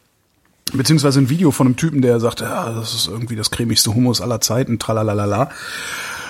beziehungsweise 0.72 1.18
ein 1.20 1.30
Video 1.30 1.50
von 1.50 1.66
einem 1.66 1.76
Typen, 1.76 2.02
der 2.02 2.20
sagt, 2.20 2.40
ja, 2.40 2.70
das 2.72 2.94
ist 2.94 3.08
irgendwie 3.08 3.36
das 3.36 3.50
cremigste 3.50 3.94
Hummus 3.94 4.20
aller 4.20 4.40
Zeiten, 4.40 4.78
tralalala. 4.78 5.50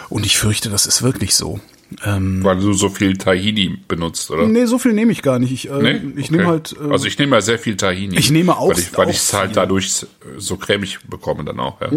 Und 0.09 0.25
ich 0.27 0.39
fürchte, 0.39 0.71
das 0.71 0.87
ist 0.87 1.03
wirklich 1.03 1.35
so. 1.35 1.61
Ähm, 2.05 2.45
Weil 2.45 2.59
du 2.61 2.73
so 2.75 2.91
viel 2.91 3.17
Tahini 3.17 3.79
benutzt, 3.89 4.31
oder? 4.31 4.47
nee, 4.47 4.67
so 4.67 4.79
viel 4.79 4.93
nehme 4.93 5.11
ich 5.11 5.23
gar 5.23 5.39
nicht. 5.39 5.53
Ich, 5.53 5.71
äh, 5.71 5.83
Nee? 5.83 6.01
ich 6.17 6.27
Okay. 6.29 6.37
nehme 6.37 6.47
halt. 6.47 6.77
Äh, 6.79 6.91
also 6.93 7.07
ich 7.07 7.19
nehme 7.19 7.35
ja 7.37 7.41
sehr 7.41 7.59
viel 7.59 7.77
Tahini. 7.79 8.17
Ich 8.19 8.31
nehme 8.31 8.57
auch- 8.59 8.69
Weil 8.95 9.09
ich 9.09 9.17
ich's 9.17 9.33
halt 9.33 9.57
dadurch 9.57 10.07
so 10.37 10.57
cremig 10.59 10.99
bekomme 11.09 11.45
dann 11.45 11.59
auch. 11.61 11.81
Ja. 11.81 11.89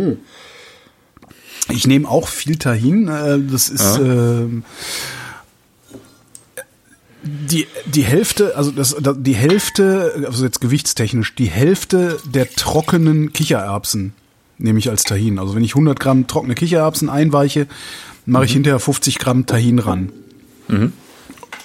Ich 1.70 1.88
nehme 1.88 2.08
auch 2.10 2.28
viel 2.28 2.58
Tahin. 2.58 3.08
Äh, 3.08 3.40
das 3.50 3.70
ist 3.70 3.98
ähm, 3.98 4.64
die 7.24 7.68
die 7.86 8.04
Hälfte, 8.04 8.56
also 8.56 8.72
das 8.72 8.96
da- 9.00 9.14
die 9.14 9.36
Hälfte, 9.36 10.24
also 10.28 10.44
jetzt 10.44 10.60
gewichtstechnisch, 10.60 11.36
die 11.36 11.46
Hälfte 11.50 12.20
der 12.26 12.50
trockenen 12.50 13.32
Kichererbsen 13.32 14.14
nehme 14.58 14.80
ich 14.80 14.90
als 14.90 15.04
Tahin. 15.04 15.38
Also 15.40 15.56
wenn 15.56 15.64
ich 15.64 15.72
100 15.76 16.00
Gramm 16.00 16.28
trockene 16.28 16.56
Kichererbsen 16.56 17.10
einweiche, 17.10 17.68
mache 18.26 18.46
ich 18.46 18.54
hinterher 18.54 18.80
50 18.80 19.20
Gramm 19.20 19.46
Tahin 19.46 19.80
ran. 19.80 20.12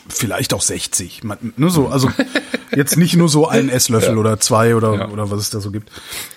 Vielleicht 0.09 0.53
auch 0.55 0.63
60. 0.63 1.25
Man- 1.25 1.53
Nur 1.57 1.71
so, 1.71 1.89
also 1.89 2.11
jetzt 2.77 2.97
nicht 2.97 3.17
nur 3.17 3.29
so 3.29 3.49
einen 3.49 3.69
Esslöffel 3.71 4.19
oder 4.19 4.39
zwei 4.41 4.75
oder 4.77 4.95
Ja. 4.95 5.09
oder 5.09 5.31
was 5.31 5.41
es 5.41 5.51
da 5.51 5.61
so 5.61 5.71
gibt. 5.71 5.91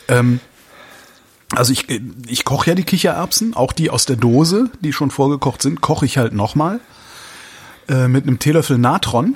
Ähm, 0.08 0.40
also 1.56 1.72
ich, 1.74 1.86
ich 2.28 2.46
koche 2.46 2.70
ja 2.72 2.76
die 2.76 2.84
Kichererbsen, 2.84 3.56
auch 3.56 3.74
die 3.74 3.90
aus 3.90 4.06
der 4.06 4.16
Dose, 4.16 4.70
die 4.82 4.94
schon 4.94 5.12
vorgekocht 5.12 5.62
sind, 5.62 5.82
koche 5.82 6.06
ich 6.06 6.18
halt 6.18 6.34
nochmal 6.34 6.80
äh, 7.88 8.08
mit 8.08 8.26
einem 8.28 8.40
Teelöffel 8.40 8.78
Natron. 8.78 9.36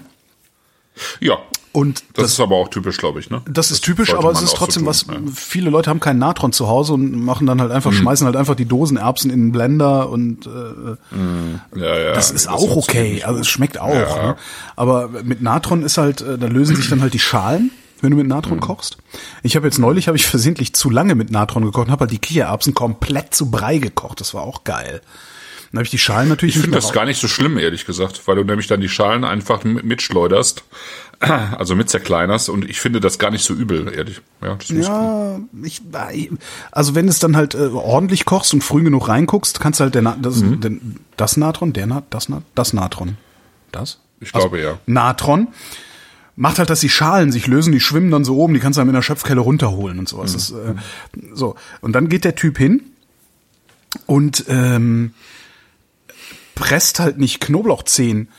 ja. 1.20 1.38
Und 1.76 2.04
Das, 2.14 2.26
das, 2.26 2.32
ist 2.34 2.40
aber 2.40 2.56
auch 2.58 2.68
typisch, 2.68 2.98
glaube 3.00 3.20
ich, 3.20 3.32
ne? 3.32 3.42
das 3.50 3.72
ist 3.72 3.82
typisch, 3.84 4.14
aber 4.14 4.30
es 4.30 4.44
ist 4.44 4.50
auch 4.50 4.52
so 4.52 4.58
trotzdem 4.58 4.84
tun, 4.84 4.90
was, 4.90 5.08
ja. 5.08 5.16
viele 5.34 5.72
Leute 5.72 5.90
haben 5.90 6.00
keinen 6.00 6.20
Natron 6.20 6.54
zu 6.54 6.68
Hause 6.68 6.94
und 6.94 7.16
machen 7.16 7.48
dann 7.48 7.60
halt 7.60 7.72
einfach, 7.72 7.90
Mhm. 7.90 7.96
schmeißen 7.96 8.28
halt 8.28 8.36
einfach 8.36 8.54
die 8.54 8.66
Dosenerbsen 8.66 9.32
in 9.32 9.46
den 9.48 9.52
Blender 9.52 10.08
und 10.10 10.46
äh, 10.46 11.80
Ja, 11.80 11.98
ja, 12.00 12.14
das 12.14 12.30
ist 12.30 12.48
auch 12.48 12.60
funktioniert 12.72 13.16
okay, 13.16 13.24
also 13.24 13.40
es 13.40 13.48
schmeckt 13.48 13.80
auch. 13.80 13.90
Ne? 13.90 14.36
Aber 14.76 15.10
mit 15.24 15.42
Natron 15.42 15.82
ist 15.82 15.98
halt, 15.98 16.22
äh, 16.22 16.38
da 16.38 16.46
lösen 16.46 16.76
sich 16.76 16.90
dann 16.90 17.02
halt 17.02 17.16
die 17.16 17.20
Schalen, 17.20 17.72
wenn 18.04 18.12
du 18.12 18.18
mit 18.18 18.26
Mhm. 18.26 18.30
Natron 18.34 18.60
kochst. 18.60 18.98
Ich 19.42 19.56
habe 19.56 19.66
jetzt 19.66 19.80
neulich, 19.80 20.08
habe 20.08 20.18
ich 20.18 20.26
versehentlich 20.28 20.74
zu 20.74 20.90
lange 20.90 21.16
mit 21.16 21.32
Natron 21.32 21.64
gekocht 21.66 21.88
und 21.88 21.92
habe 21.92 22.02
halt 22.02 22.12
die 22.12 22.20
Kichererbsen 22.20 22.74
komplett 22.74 23.34
zu 23.34 23.50
Brei 23.50 23.78
gekocht. 23.80 24.20
Das 24.20 24.34
war 24.34 24.44
auch 24.44 24.64
geil. 24.64 25.02
Dann 25.72 25.80
habe 25.80 25.86
ich 25.86 25.90
die 25.92 25.98
Schalen 25.98 26.30
natürlich 26.30 26.56
Ich 26.56 26.62
finde 26.62 26.78
das 26.78 26.94
gar 26.94 27.06
nicht 27.06 27.20
so 27.20 27.28
schlimm, 27.28 27.58
ehrlich 27.58 27.86
gesagt, 27.86 28.22
weil 28.28 28.36
du 28.36 28.44
nämlich 28.44 28.68
dann 28.68 28.80
die 28.80 28.90
Schalen 28.90 29.24
einfach 29.24 29.64
mit- 29.64 29.84
mitschleuderst, 29.84 30.64
also 31.20 31.76
mit 31.76 31.90
zerkleinerst 31.90 32.50
und 32.50 32.70
ich 32.70 32.80
finde 32.80 33.00
das 33.00 33.18
gar 33.18 33.32
nicht 33.32 33.44
so 33.44 33.56
übel, 33.56 33.92
ehrlich. 33.92 34.22
Ja, 34.44 34.58
Ja, 34.70 35.40
ich, 35.64 35.82
also 36.72 36.94
wenn 36.94 37.08
du 37.08 37.10
es 37.12 37.18
dann 37.18 37.36
halt 37.36 37.56
äh, 37.56 37.70
ordentlich 37.74 38.26
kochst 38.26 38.54
und 38.54 38.64
früh 38.64 38.84
genug 38.84 39.08
reinguckst, 39.08 39.60
kannst 39.60 39.80
du 39.80 39.86
halt 39.86 39.96
der, 39.96 40.04
Na- 40.04 40.18
das, 40.22 40.38
Mhm. 40.42 40.62
den, 40.62 41.00
das 41.18 41.38
Natron, 41.38 41.74
der 41.74 41.88
Na, 41.88 42.04
das, 42.12 42.30
Na, 42.30 42.44
das 42.54 42.74
Natron, 42.74 43.18
das? 43.72 44.00
Ich 44.20 44.32
glaube, 44.32 44.62
ja. 44.62 44.78
Natron 44.86 45.48
macht 46.36 46.60
halt, 46.60 46.70
dass 46.70 46.80
die 46.80 46.90
Schalen 46.90 47.32
sich 47.32 47.48
lösen, 47.48 47.72
die 47.72 47.80
schwimmen 47.80 48.12
dann 48.12 48.24
so 48.24 48.38
oben, 48.38 48.54
die 48.54 48.60
kannst 48.60 48.78
du 48.78 48.82
dann 48.82 48.88
mit 48.88 48.96
einer 48.96 49.04
Schöpfkelle 49.04 49.42
runterholen 49.42 50.00
und 50.00 50.10
sowas. 50.10 50.34
Das, 50.34 50.52
äh, 50.52 50.76
so 51.34 51.56
und 51.82 51.94
dann 51.94 52.10
geht 52.10 52.26
der 52.26 52.36
Typ 52.36 52.58
hin 52.58 52.82
und 54.06 54.46
ähm, 54.48 55.14
presst 56.56 57.00
halt 57.00 57.18
nicht 57.18 57.40
Knoblauchzehen 57.40 58.30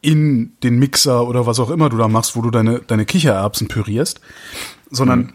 in 0.00 0.52
den 0.62 0.78
Mixer 0.78 1.26
oder 1.26 1.46
was 1.46 1.58
auch 1.58 1.70
immer 1.70 1.88
du 1.88 1.96
da 1.96 2.08
machst, 2.08 2.36
wo 2.36 2.42
du 2.42 2.50
deine 2.50 2.80
deine 2.80 3.04
Kichererbsen 3.04 3.68
pürierst, 3.68 4.20
sondern 4.90 5.32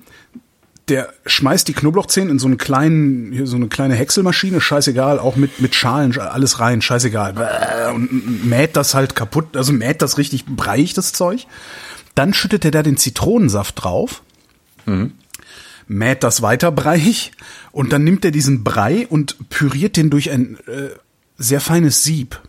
der 0.87 1.13
schmeißt 1.25 1.67
die 1.67 1.73
Knoblauchzehen 1.73 2.29
in 2.29 2.37
so 2.37 2.47
einen 2.47 2.57
kleinen, 2.57 3.31
hier 3.31 3.47
so 3.47 3.55
eine 3.55 3.67
kleine 3.67 3.95
Häckselmaschine, 3.95 4.61
scheißegal, 4.61 5.17
auch 5.17 5.35
mit, 5.35 5.59
mit 5.59 5.73
Schalen, 5.73 6.17
alles 6.19 6.59
rein, 6.59 6.81
scheißegal. 6.81 7.91
Und 7.95 8.45
mäht 8.45 8.75
das 8.75 8.93
halt 8.93 9.15
kaputt, 9.15 9.57
also 9.57 9.73
mäht 9.73 10.03
das 10.03 10.19
richtig 10.19 10.45
breiig, 10.45 10.93
das 10.93 11.11
Zeug. 11.11 11.47
Dann 12.15 12.33
schüttet 12.33 12.65
er 12.65 12.71
da 12.71 12.81
den 12.83 12.97
Zitronensaft 12.97 13.83
drauf, 13.83 14.23
mäht 15.87 16.23
das 16.23 16.41
weiter 16.41 16.71
breiig 16.71 17.31
und 17.71 17.91
dann 17.91 18.03
nimmt 18.03 18.25
er 18.25 18.31
diesen 18.31 18.63
Brei 18.63 19.05
und 19.07 19.49
püriert 19.49 19.97
den 19.97 20.09
durch 20.09 20.31
ein 20.31 20.57
äh, 20.67 20.89
sehr 21.37 21.61
feines 21.61 22.03
Sieb. 22.03 22.41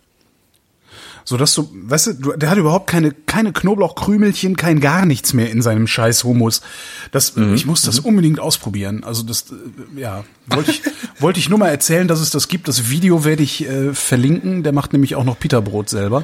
So 1.28 1.36
dass 1.36 1.54
du, 1.54 1.68
weißt 1.72 2.18
du, 2.20 2.36
der 2.36 2.50
hat 2.50 2.56
überhaupt 2.56 2.88
keine, 2.88 3.10
keine 3.10 3.52
Knoblauchkrümelchen, 3.52 4.56
kein 4.56 4.78
gar 4.78 5.06
nichts 5.06 5.34
mehr 5.34 5.50
in 5.50 5.60
seinem 5.60 5.88
scheiß 5.88 6.22
Hummus. 6.22 6.62
Das, 7.10 7.36
ich 7.36 7.66
muss 7.66 7.82
das 7.82 7.98
unbedingt 7.98 8.38
ausprobieren. 8.38 9.02
Also 9.02 9.24
das, 9.24 9.46
äh, 9.50 10.00
ja, 10.00 10.24
wollte 10.46 10.70
ich, 10.70 10.82
wollte 11.18 11.40
ich 11.40 11.48
nur 11.48 11.58
mal 11.58 11.70
erzählen, 11.70 12.06
dass 12.06 12.20
es 12.20 12.30
das 12.30 12.46
gibt. 12.46 12.68
Das 12.68 12.90
Video 12.90 13.24
werde 13.24 13.42
ich 13.42 13.68
äh, 13.68 13.92
verlinken. 13.92 14.62
Der 14.62 14.72
macht 14.72 14.92
nämlich 14.92 15.16
auch 15.16 15.24
noch 15.24 15.36
Peterbrot 15.36 15.88
selber. 15.88 16.22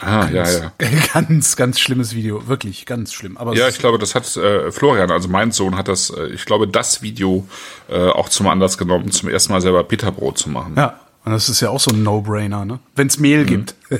Ah, 0.00 0.28
ja, 0.32 0.48
ja. 0.50 0.72
Ganz, 1.12 1.56
ganz 1.56 1.78
schlimmes 1.78 2.14
Video. 2.14 2.48
Wirklich, 2.48 2.86
ganz 2.86 3.12
schlimm. 3.12 3.36
Aber 3.36 3.54
Ja, 3.54 3.68
es 3.68 3.74
ich 3.74 3.80
glaube, 3.80 3.98
das 3.98 4.14
hat 4.14 4.36
äh, 4.36 4.70
Florian, 4.72 5.10
also 5.10 5.28
mein 5.28 5.52
Sohn, 5.52 5.76
hat 5.76 5.88
das, 5.88 6.10
äh, 6.10 6.26
ich 6.28 6.44
glaube, 6.46 6.66
das 6.68 7.02
Video 7.02 7.46
äh, 7.88 8.08
auch 8.08 8.28
zum 8.28 8.46
Anlass 8.48 8.78
genommen, 8.78 9.10
zum 9.10 9.28
ersten 9.28 9.52
Mal 9.52 9.60
selber 9.60 9.84
Bitterbrot 9.84 10.38
zu 10.38 10.48
machen. 10.50 10.74
ja, 10.76 10.98
und 11.22 11.32
das 11.32 11.50
ist 11.50 11.60
ja 11.60 11.68
auch 11.68 11.80
so 11.80 11.90
ein 11.90 12.02
No-Brainer, 12.02 12.64
ne? 12.64 12.78
Wenn's 12.96 13.18
Mehl 13.18 13.44
gibt. 13.44 13.74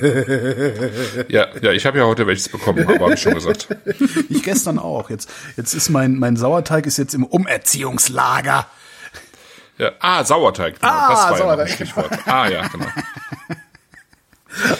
Ja, 1.29 1.47
ja, 1.61 1.71
ich 1.71 1.85
habe 1.85 1.99
ja 1.99 2.05
heute 2.05 2.25
welches 2.25 2.49
bekommen, 2.49 2.83
aber 2.87 2.99
habe 3.05 3.13
ich 3.13 3.21
schon 3.21 3.35
gesagt. 3.35 3.67
Ich 4.29 4.41
gestern 4.43 4.79
auch. 4.79 5.09
Jetzt, 5.11 5.29
jetzt 5.55 5.73
ist 5.75 5.89
mein, 5.89 6.17
mein 6.17 6.35
Sauerteig 6.35 6.85
ist 6.87 6.97
jetzt 6.97 7.13
im 7.13 7.23
Umerziehungslager. 7.25 8.65
Ja, 9.77 9.91
ah, 9.99 10.23
Sauerteig. 10.23 10.79
Genau, 10.79 10.91
Ah, 10.91 11.09
das 11.09 11.19
war 11.23 11.31
ja 11.31 11.37
Sauerteig. 11.37 11.67
ein 11.67 11.73
Stichwort. 11.75 12.09
Ah, 12.25 12.47
ja, 12.49 12.67
genau. 12.67 12.85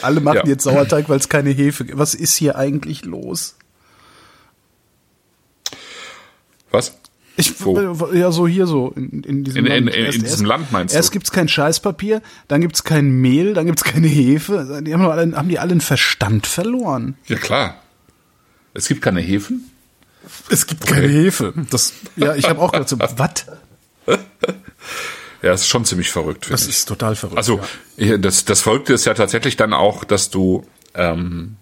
Alle 0.01 0.19
machen 0.22 0.38
Ja. 0.38 0.45
jetzt 0.47 0.63
Sauerteig, 0.63 1.07
weil 1.09 1.17
es 1.19 1.30
keine 1.30 1.49
Hefe 1.51 1.86
gibt. 1.86 1.97
Was 1.97 2.13
ist 2.15 2.36
hier 2.36 2.55
eigentlich 2.57 3.05
los? 3.05 3.55
Was? 6.72 6.97
Ich, 7.38 7.63
Wo? 7.63 7.80
ja, 8.13 8.32
so 8.32 8.47
hier 8.47 8.67
so, 8.67 8.91
in, 8.95 9.24
in 9.24 9.43
diesem 9.43 9.65
In- 9.65 9.86
Land. 9.86 9.95
in- 9.95 10.05
in 10.13 10.22
diesem 10.24 10.45
Land 10.45 10.72
meinst 10.72 10.93
du? 10.93 10.97
Erst 10.97 11.11
gibt's 11.11 11.32
kein 11.32 11.47
Scheißpapier, 11.47 12.22
dann 12.47 12.61
gibt's 12.61 12.84
kein 12.84 13.09
Mehl, 13.09 13.53
dann 13.53 13.65
gibt's 13.65 13.84
keine 13.84 14.07
Hefe. 14.07 14.82
Die 14.86 14.93
haben, 14.93 15.01
alle, 15.05 15.36
haben 15.36 15.47
die 15.49 15.57
alle 15.57 15.72
einen 15.72 15.82
Verstand 15.82 16.45
verloren? 16.45 17.15
Ja, 17.28 17.38
klar. 17.38 17.82
Es 18.74 18.88
gibt 18.88 19.01
keine 19.01 19.22
Hefen? 19.22 19.69
Es 20.49 20.67
gibt 20.67 20.86
keine 20.86 21.07
Hefe. 21.07 21.53
Das, 21.72 21.93
ja, 22.15 22.36
ich 22.36 22.47
habe 22.49 22.59
auch 22.61 22.72
gedacht 22.74 22.89
so, 22.89 22.99
was? 23.17 23.45
Ja, 25.41 25.49
das 25.51 25.61
ist 25.61 25.67
schon 25.67 25.85
ziemlich 25.85 26.09
verrückt. 26.11 26.47
Das 26.51 26.63
ich. 26.63 26.69
ist 26.69 26.85
total 26.87 27.15
verrückt. 27.15 27.37
Also 27.37 27.59
ja. 27.97 28.17
das, 28.17 28.45
das 28.45 28.61
Verrückte 28.61 28.93
ist 28.93 29.05
ja 29.05 29.13
tatsächlich 29.13 29.57
dann 29.57 29.73
auch, 29.73 30.03
dass 30.03 30.29
du 30.29 30.65
ähm, 30.93 31.55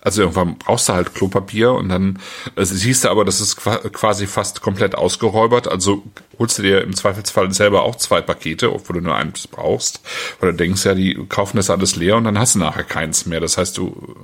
also 0.00 0.22
irgendwann 0.22 0.58
brauchst 0.58 0.88
du 0.88 0.92
halt 0.94 1.14
Klopapier 1.14 1.72
und 1.72 1.88
dann 1.88 2.18
also 2.56 2.74
siehst 2.74 3.04
du 3.04 3.08
aber, 3.10 3.24
das 3.24 3.40
ist 3.40 3.56
qua- 3.56 3.78
quasi 3.90 4.26
fast 4.26 4.62
komplett 4.62 4.94
ausgeräubert. 4.94 5.68
Also 5.68 6.02
holst 6.38 6.58
du 6.58 6.62
dir 6.62 6.82
im 6.82 6.94
Zweifelsfall 6.94 7.52
selber 7.52 7.82
auch 7.82 7.96
zwei 7.96 8.20
Pakete, 8.20 8.72
obwohl 8.72 8.96
du 8.96 9.02
nur 9.02 9.16
eins 9.16 9.46
brauchst. 9.48 10.00
Du 10.40 10.50
denkst 10.52 10.84
ja, 10.84 10.94
die 10.94 11.14
kaufen 11.28 11.56
das 11.56 11.68
alles 11.68 11.96
leer 11.96 12.16
und 12.16 12.24
dann 12.24 12.38
hast 12.38 12.54
du 12.54 12.60
nachher 12.60 12.84
keins 12.84 13.26
mehr. 13.26 13.40
Das 13.40 13.58
heißt, 13.58 13.76
du 13.76 14.16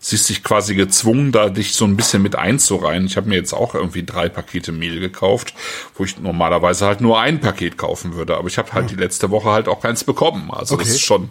siehst 0.00 0.28
dich 0.28 0.42
quasi 0.44 0.74
gezwungen, 0.74 1.32
da 1.32 1.48
dich 1.48 1.74
so 1.74 1.84
ein 1.84 1.96
bisschen 1.96 2.22
mit 2.22 2.36
einzureihen. 2.36 3.06
Ich 3.06 3.16
habe 3.16 3.28
mir 3.28 3.34
jetzt 3.36 3.52
auch 3.52 3.74
irgendwie 3.74 4.04
drei 4.04 4.28
Pakete 4.28 4.70
Mehl 4.72 5.00
gekauft, 5.00 5.54
wo 5.96 6.04
ich 6.04 6.18
normalerweise 6.18 6.86
halt 6.86 7.00
nur 7.00 7.20
ein 7.20 7.40
Paket 7.40 7.76
kaufen 7.78 8.14
würde. 8.14 8.36
Aber 8.36 8.48
ich 8.48 8.58
habe 8.58 8.72
halt 8.72 8.90
die 8.90 8.96
letzte 8.96 9.30
Woche 9.30 9.50
halt 9.50 9.68
auch 9.68 9.80
keins 9.80 10.04
bekommen. 10.04 10.50
Also 10.52 10.74
Okay. 10.76 10.84
das 10.84 10.94
ist 10.94 11.00
schon, 11.02 11.30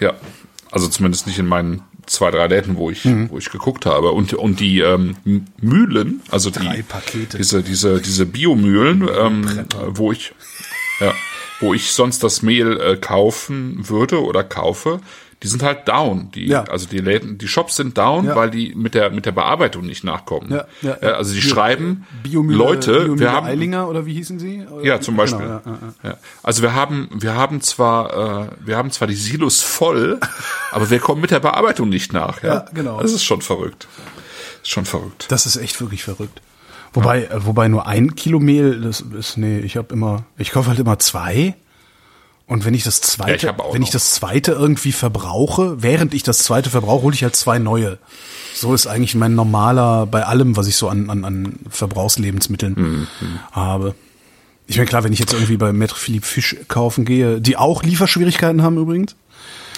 ja, 0.00 0.14
also 0.70 0.88
zumindest 0.88 1.26
nicht 1.26 1.38
in 1.38 1.46
meinen 1.46 1.82
zwei, 2.06 2.30
drei 2.30 2.46
Läden, 2.46 2.76
wo 2.76 2.90
ich, 2.90 3.04
Mhm. 3.04 3.28
wo 3.30 3.38
ich 3.38 3.50
geguckt 3.50 3.86
habe. 3.86 4.12
Und, 4.12 4.32
und 4.34 4.58
die 4.60 4.80
ähm, 4.80 5.16
Mühlen, 5.60 6.22
also 6.30 6.50
die, 6.50 6.84
diese, 7.36 7.62
diese, 7.62 8.00
diese 8.00 8.26
Biomühlen, 8.26 9.08
ähm, 9.16 9.66
wo 9.88 10.10
ich, 10.10 10.32
ja, 11.00 11.12
wo 11.60 11.74
ich 11.74 11.92
sonst 11.92 12.24
das 12.24 12.42
Mehl 12.42 12.80
äh, 12.80 12.96
kaufen 12.96 13.88
würde 13.88 14.22
oder 14.24 14.42
kaufe, 14.42 15.00
die 15.42 15.48
sind 15.48 15.62
halt 15.62 15.88
down. 15.88 16.30
Die, 16.34 16.46
Ja. 16.46 16.64
Also 16.64 16.86
die 16.86 16.98
Läden, 16.98 17.38
die 17.38 17.48
Shops 17.48 17.76
sind 17.76 17.96
down, 17.96 18.26
Ja. 18.26 18.36
weil 18.36 18.50
die 18.50 18.74
mit 18.74 18.94
der 18.94 19.10
mit 19.10 19.24
der 19.26 19.32
Bearbeitung 19.32 19.86
nicht 19.86 20.04
nachkommen. 20.04 20.50
Ja, 20.50 20.64
ja, 20.82 20.96
Äh, 21.00 21.06
also 21.12 21.32
die 21.32 21.40
Bio- 21.40 21.48
schreiben, 21.50 22.06
Biomühle, 22.22 22.58
Leute, 22.58 22.92
Biomühle 22.92 23.18
wir 23.20 23.32
haben 23.32 23.46
Eilinger 23.46 23.88
oder 23.88 24.04
wie 24.04 24.12
hießen 24.14 24.38
sie? 24.38 24.64
ja, 24.82 25.00
zum 25.00 25.16
Beispiel. 25.16 25.40
Genau, 25.46 25.52
ja, 25.54 25.62
ja, 25.66 25.78
ja. 26.02 26.10
Ja. 26.10 26.16
Also 26.42 26.62
wir 26.62 26.74
haben, 26.74 27.08
wir 27.14 27.34
haben 27.36 27.60
zwar, 27.62 28.42
äh, 28.42 28.46
wir 28.64 28.76
haben 28.76 28.90
zwar 28.90 29.08
die 29.08 29.14
Silos 29.14 29.62
voll, 29.62 30.18
aber 30.72 30.90
wir 30.90 30.98
kommen 30.98 31.20
mit 31.22 31.30
der 31.30 31.40
Bearbeitung 31.40 31.88
nicht 31.88 32.12
nach. 32.12 32.42
Ja, 32.42 32.54
Ja, 32.54 32.64
genau. 32.74 33.00
Das 33.00 33.12
ist 33.12 33.24
schon 33.24 33.40
verrückt. 33.40 33.88
Ist 34.62 34.70
schon 34.70 34.84
verrückt. 34.84 35.26
Das 35.30 35.46
ist 35.46 35.56
echt 35.56 35.80
wirklich 35.80 36.02
verrückt. 36.04 36.42
Wobei, 36.92 37.24
äh, 37.24 37.46
wobei 37.46 37.68
nur 37.68 37.86
ein 37.86 38.14
Kilo 38.16 38.40
Mehl, 38.40 38.80
das 38.80 39.00
ist, 39.00 39.36
nee, 39.38 39.60
ich 39.60 39.76
habe 39.76 39.94
immer, 39.94 40.24
ich 40.36 40.50
kaufe 40.50 40.68
halt 40.68 40.78
immer 40.80 40.98
zwei. 40.98 41.54
Und 42.50 42.64
wenn 42.64 42.74
ich 42.74 42.82
das 42.82 43.00
zweite, 43.00 43.46
Ja, 43.46 43.54
ich 43.56 43.74
wenn 43.74 43.82
ich 43.82 43.90
das 43.90 44.10
zweite 44.10 44.50
irgendwie 44.52 44.90
verbrauche, 44.90 45.82
während 45.84 46.14
ich 46.14 46.24
das 46.24 46.38
zweite 46.38 46.68
verbrauche, 46.68 47.02
hole 47.02 47.14
ich 47.14 47.22
halt 47.22 47.36
zwei 47.36 47.60
neue. 47.60 47.98
So 48.56 48.74
ist 48.74 48.88
eigentlich 48.88 49.14
mein 49.14 49.36
normaler 49.36 50.06
bei 50.06 50.24
allem, 50.26 50.56
was 50.56 50.66
ich 50.66 50.74
so 50.74 50.88
an, 50.88 51.10
an, 51.10 51.24
an 51.24 51.60
Verbrauchslebensmitteln 51.70 52.74
Mhm, 52.76 53.06
habe. 53.52 53.94
Ich 54.66 54.76
meine, 54.78 54.88
klar, 54.88 55.04
wenn 55.04 55.12
ich 55.12 55.20
jetzt 55.20 55.32
irgendwie 55.32 55.56
bei 55.58 55.70
Maître 55.70 55.94
Philippe 55.94 56.26
Fisch 56.26 56.56
kaufen 56.66 57.04
gehe, 57.04 57.40
die 57.40 57.56
auch 57.56 57.84
Lieferschwierigkeiten 57.84 58.62
haben 58.62 58.78
übrigens, 58.78 59.14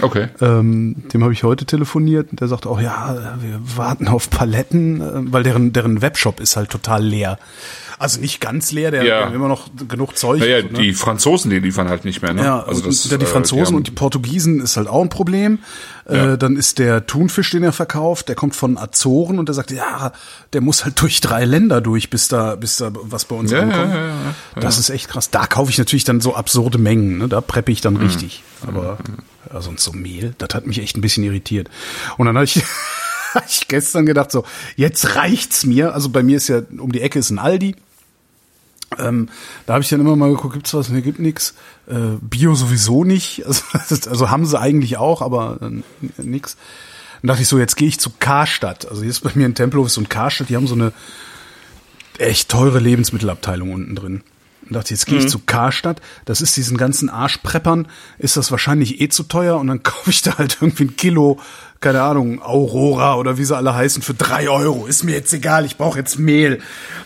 Okay. 0.00 0.28
ähm, 0.40 1.04
dem 1.12 1.22
habe 1.22 1.34
ich 1.34 1.44
heute 1.44 1.66
telefoniert 1.66 2.30
und 2.30 2.40
der 2.40 2.48
sagt 2.48 2.66
auch, 2.66 2.80
ja, 2.80 3.36
wir 3.40 3.60
warten 3.76 4.08
auf 4.08 4.30
Paletten, 4.30 5.00
äh, 5.02 5.32
weil 5.32 5.42
deren, 5.42 5.74
deren 5.74 6.00
Webshop 6.00 6.40
ist 6.40 6.56
halt 6.56 6.70
total 6.70 7.04
leer. 7.04 7.38
Also 7.98 8.20
nicht 8.20 8.40
ganz 8.40 8.72
leer, 8.72 8.90
der 8.90 9.04
Ja. 9.04 9.26
hat 9.26 9.34
immer 9.34 9.48
noch 9.48 9.68
genug 9.88 10.16
Zeug. 10.16 10.40
Naja, 10.40 10.62
ne? 10.62 10.68
die 10.70 10.92
Franzosen, 10.94 11.50
die 11.50 11.58
liefern 11.60 11.88
halt 11.88 12.04
nicht 12.04 12.22
mehr. 12.22 12.32
Ne? 12.32 12.42
Ja, 12.44 12.62
also 12.62 12.80
das, 12.82 13.06
und 13.06 13.20
die 13.20 13.24
äh, 13.24 13.28
Franzosen 13.28 13.66
haben- 13.66 13.74
und 13.76 13.86
die 13.86 13.90
Portugiesen 13.92 14.60
ist 14.60 14.76
halt 14.76 14.88
auch 14.88 15.02
ein 15.02 15.08
Problem. 15.08 15.58
Ja. 16.10 16.32
Äh, 16.32 16.38
dann 16.38 16.56
ist 16.56 16.78
der 16.78 17.06
Thunfisch, 17.06 17.50
den 17.50 17.62
er 17.62 17.72
verkauft, 17.72 18.28
der 18.28 18.34
kommt 18.34 18.56
von 18.56 18.76
Azoren 18.76 19.38
und 19.38 19.48
der 19.48 19.54
sagt, 19.54 19.70
ja, 19.70 20.12
der 20.52 20.60
muss 20.60 20.84
halt 20.84 21.00
durch 21.00 21.20
drei 21.20 21.44
Länder 21.44 21.80
durch, 21.80 22.10
bis 22.10 22.26
da, 22.28 22.56
bis 22.56 22.76
da 22.78 22.90
was 22.92 23.24
bei 23.24 23.36
uns 23.36 23.50
Ja, 23.52 23.60
ankommt. 23.60 23.94
ja, 23.94 24.34
Das 24.60 24.78
ist 24.78 24.90
echt 24.90 25.08
krass. 25.08 25.30
Da 25.30 25.46
kaufe 25.46 25.70
ich 25.70 25.78
natürlich 25.78 26.04
dann 26.04 26.20
so 26.20 26.34
absurde 26.34 26.78
Mengen, 26.78 27.18
ne? 27.18 27.28
Da 27.28 27.40
preppe 27.40 27.70
ich 27.70 27.78
Mhm. 27.80 27.82
dann 27.82 27.96
richtig. 27.98 28.42
Aber 28.66 28.98
ja, 29.52 29.60
sonst 29.60 29.84
so 29.84 29.92
Mehl, 29.92 30.34
das 30.38 30.50
hat 30.54 30.66
mich 30.66 30.80
echt 30.80 30.96
ein 30.96 31.00
bisschen 31.02 31.22
irritiert. 31.24 31.68
Und 32.16 32.26
dann 32.26 32.34
habe 32.36 32.44
ich, 32.46 32.54
hab 33.34 33.46
ich 33.46 33.68
gestern 33.68 34.06
gedacht, 34.06 34.30
so, 34.30 34.44
jetzt 34.76 35.16
reicht's 35.16 35.64
mir. 35.64 35.94
Also 35.94 36.08
bei 36.08 36.22
mir 36.22 36.36
ist 36.36 36.48
ja, 36.48 36.62
um 36.78 36.92
die 36.92 37.00
Ecke 37.00 37.18
ist 37.18 37.30
ein 37.30 37.38
Aldi. 37.38 37.76
Ähm, 38.98 39.28
da 39.66 39.74
habe 39.74 39.82
ich 39.82 39.88
dann 39.88 40.00
immer 40.00 40.16
mal 40.16 40.30
geguckt, 40.30 40.54
gibt's 40.54 40.74
was? 40.74 40.88
Ne, 40.90 41.02
gibt 41.02 41.18
nix. 41.18 41.54
Äh, 41.86 42.18
Bio 42.20 42.54
sowieso 42.54 43.04
nicht. 43.04 43.44
Also, 43.72 44.10
also 44.10 44.30
haben 44.30 44.46
sie 44.46 44.58
eigentlich 44.58 44.96
auch, 44.96 45.22
aber 45.22 45.58
äh, 45.60 46.22
nix. 46.22 46.56
Dann 47.20 47.28
dachte 47.28 47.42
ich 47.42 47.48
so, 47.48 47.58
jetzt 47.58 47.76
gehe 47.76 47.88
ich 47.88 48.00
zu 48.00 48.10
Karstadt. 48.18 48.88
Also 48.88 49.02
hier 49.02 49.10
ist 49.10 49.20
bei 49.20 49.30
mir 49.34 49.46
in 49.46 49.54
Tempelhof 49.54 49.90
so 49.90 50.00
ein 50.00 50.08
Karstadt, 50.08 50.48
die 50.48 50.56
haben 50.56 50.66
so 50.66 50.74
eine 50.74 50.92
echt 52.18 52.48
teure 52.48 52.80
Lebensmittelabteilung 52.80 53.72
unten 53.72 53.94
drin. 53.94 54.22
Und 54.66 54.72
dachte, 54.74 54.90
jetzt 54.90 55.06
gehe 55.06 55.18
ich 55.18 55.28
zu 55.28 55.40
Karstadt. 55.40 56.00
Das 56.24 56.40
ist 56.40 56.56
diesen 56.56 56.76
ganzen 56.76 57.10
Arschpreppern, 57.10 57.88
ist 58.18 58.36
das 58.36 58.50
wahrscheinlich 58.50 59.00
eh 59.00 59.08
zu 59.08 59.24
teuer. 59.24 59.56
Und 59.58 59.68
dann 59.68 59.82
kaufe 59.82 60.10
ich 60.10 60.22
da 60.22 60.38
halt 60.38 60.58
irgendwie 60.60 60.84
ein 60.84 60.96
Kilo, 60.96 61.40
keine 61.82 62.02
Ahnung, 62.02 62.40
Aurora 62.40 63.16
oder 63.16 63.36
wie 63.36 63.44
sie 63.44 63.56
alle 63.56 63.74
heißen, 63.74 64.02
für 64.02 64.14
drei 64.14 64.48
Euro. 64.48 64.86
Ist 64.86 65.02
mir 65.02 65.12
jetzt 65.12 65.32
egal, 65.34 65.66
ich 65.66 65.76
brauche 65.76 65.98
jetzt 65.98 66.18
Mehl. 66.18 66.60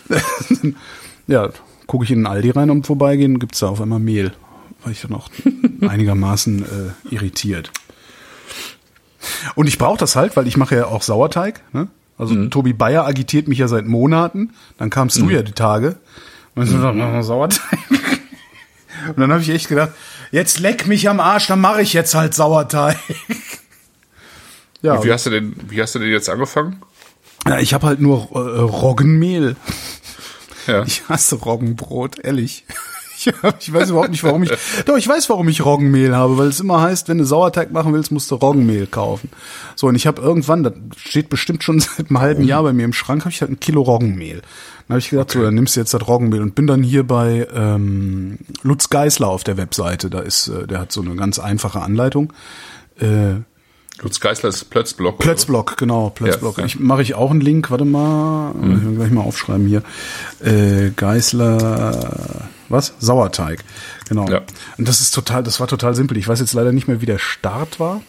ja, 1.27 1.49
gucke 1.87 2.05
ich 2.05 2.11
in 2.11 2.19
den 2.19 2.27
Aldi 2.27 2.51
rein 2.51 2.69
am 2.69 2.83
Vorbeigehen, 2.83 3.39
gibt's 3.39 3.59
da 3.59 3.67
auf 3.67 3.81
einmal 3.81 3.99
Mehl. 3.99 4.31
War 4.83 4.91
ich 4.91 5.01
dann 5.01 5.13
auch 5.13 5.29
einigermaßen 5.81 6.63
äh, 6.63 7.13
irritiert. 7.13 7.71
Und 9.55 9.67
ich 9.67 9.77
brauche 9.77 9.97
das 9.97 10.15
halt, 10.15 10.37
weil 10.37 10.47
ich 10.47 10.55
mache 10.55 10.75
ja 10.75 10.85
auch 10.85 11.01
Sauerteig. 11.01 11.61
Ne? 11.73 11.87
Also 12.17 12.47
Tobi 12.47 12.73
Bayer 12.73 13.05
agitiert 13.05 13.47
mich 13.47 13.57
ja 13.57 13.67
seit 13.67 13.85
Monaten. 13.85 14.53
Dann 14.77 14.89
kamst 14.89 15.17
du 15.17 15.29
ja 15.29 15.41
die 15.41 15.51
Tage. 15.51 15.97
Und 16.55 16.71
dann 16.71 16.97
machen 16.97 17.13
wir 17.13 17.23
Sauerteig. 17.23 17.79
Und 19.07 19.19
dann 19.19 19.31
habe 19.31 19.41
ich 19.41 19.49
echt 19.49 19.69
gedacht, 19.69 19.91
jetzt 20.31 20.59
leck 20.59 20.87
mich 20.87 21.07
am 21.07 21.19
Arsch, 21.19 21.47
dann 21.47 21.61
mache 21.61 21.81
ich 21.81 21.93
jetzt 21.93 22.15
halt 22.15 22.33
Sauerteig. 22.33 22.97
Ja, 24.81 25.03
Wie 25.03 25.11
hast 25.11 25.25
du 25.25 25.29
denn, 25.29 25.55
wie 25.69 25.81
hast 25.81 25.95
du 25.95 25.99
denn 25.99 26.09
jetzt 26.09 26.29
angefangen? 26.29 26.81
ja, 27.47 27.59
ich 27.59 27.73
habe 27.73 27.87
halt 27.87 27.99
nur 27.99 28.29
äh, 28.33 28.61
Roggenmehl. 28.61 29.55
Ja. 30.67 30.83
Ich 30.85 31.07
hasse 31.07 31.35
Roggenbrot, 31.35 32.19
ehrlich. 32.19 32.65
Ich, 33.59 33.73
weiß 33.73 33.89
überhaupt 33.89 34.11
nicht, 34.11 34.23
warum 34.23 34.43
ich. 34.43 34.51
Doch, 34.85 34.95
ich 34.95 35.07
weiß, 35.07 35.27
warum 35.29 35.47
ich 35.47 35.65
Roggenmehl 35.65 36.15
habe, 36.15 36.37
weil 36.37 36.49
es 36.49 36.59
immer 36.59 36.81
heißt, 36.81 37.09
wenn 37.09 37.17
du 37.17 37.25
Sauerteig 37.25 37.71
machen 37.71 37.91
willst, 37.91 38.11
musst 38.11 38.29
du 38.29 38.35
Roggenmehl 38.35 38.85
kaufen. 38.85 39.29
So, 39.75 39.87
und 39.87 39.95
ich 39.95 40.05
habe 40.05 40.21
irgendwann, 40.21 40.63
das 40.63 40.73
steht 40.97 41.29
bestimmt 41.29 41.63
schon 41.63 41.79
seit 41.79 42.09
einem 42.09 42.19
halben 42.19 42.43
Jahr 42.43 42.61
bei 42.61 42.73
mir 42.73 42.85
im 42.85 42.93
Schrank, 42.93 43.21
habe 43.21 43.31
ich 43.31 43.41
halt 43.41 43.49
ein 43.49 43.59
Kilo 43.59 43.81
Roggenmehl. 43.81 44.41
Dann 44.41 44.89
habe 44.89 44.99
ich 44.99 45.09
gedacht, 45.09 45.31
so, 45.31 45.41
dann 45.41 45.55
nimmst 45.55 45.75
du 45.75 45.79
jetzt 45.79 45.95
das 45.95 46.07
Roggenmehl 46.07 46.41
und 46.41 46.53
bin 46.53 46.67
dann 46.67 46.83
hier 46.83 47.05
bei 47.05 47.47
ähm, 47.53 48.37
Lutz 48.61 48.89
Geisler 48.89 49.29
auf 49.29 49.43
der 49.43 49.57
Webseite. 49.57 50.11
Da 50.11 50.19
ist, 50.19 50.47
äh, 50.49 50.67
der 50.67 50.79
hat 50.79 50.91
so 50.91 51.01
eine 51.01 51.15
ganz 51.15 51.39
einfache 51.39 51.81
Anleitung. 51.81 52.31
Äh, 52.99 53.41
Lutz 54.01 54.19
Geisler 54.19 54.49
ist 54.49 54.69
Plötzblock. 54.69 55.15
oder 55.15 55.23
Plötzblock, 55.23 55.77
genau, 55.77 56.11
Plötzblock. 56.11 56.57
Ja, 56.57 56.61
ja. 56.61 56.67
Ich 56.67 56.79
mache 56.79 57.01
ich 57.01 57.15
auch 57.15 57.31
einen 57.31 57.41
Link, 57.41 57.71
warte 57.71 57.85
mal, 57.85 58.53
ich 58.61 58.85
will 58.85 58.95
gleich 58.95 59.11
mal 59.11 59.21
aufschreiben 59.21 59.67
hier. 59.67 59.81
Äh, 60.43 60.91
Geißler, 60.95 62.47
was? 62.69 62.93
Sauerteig. 62.99 63.63
Genau. 64.07 64.27
Ja. 64.29 64.41
Und 64.77 64.87
das 64.87 65.01
ist 65.01 65.11
total, 65.11 65.43
das 65.43 65.59
war 65.59 65.67
total 65.67 65.95
simpel. 65.95 66.17
Ich 66.17 66.27
weiß 66.27 66.39
jetzt 66.39 66.53
leider 66.53 66.71
nicht 66.71 66.87
mehr, 66.87 67.01
wie 67.01 67.05
der 67.05 67.17
Start 67.17 67.79
war. 67.79 68.01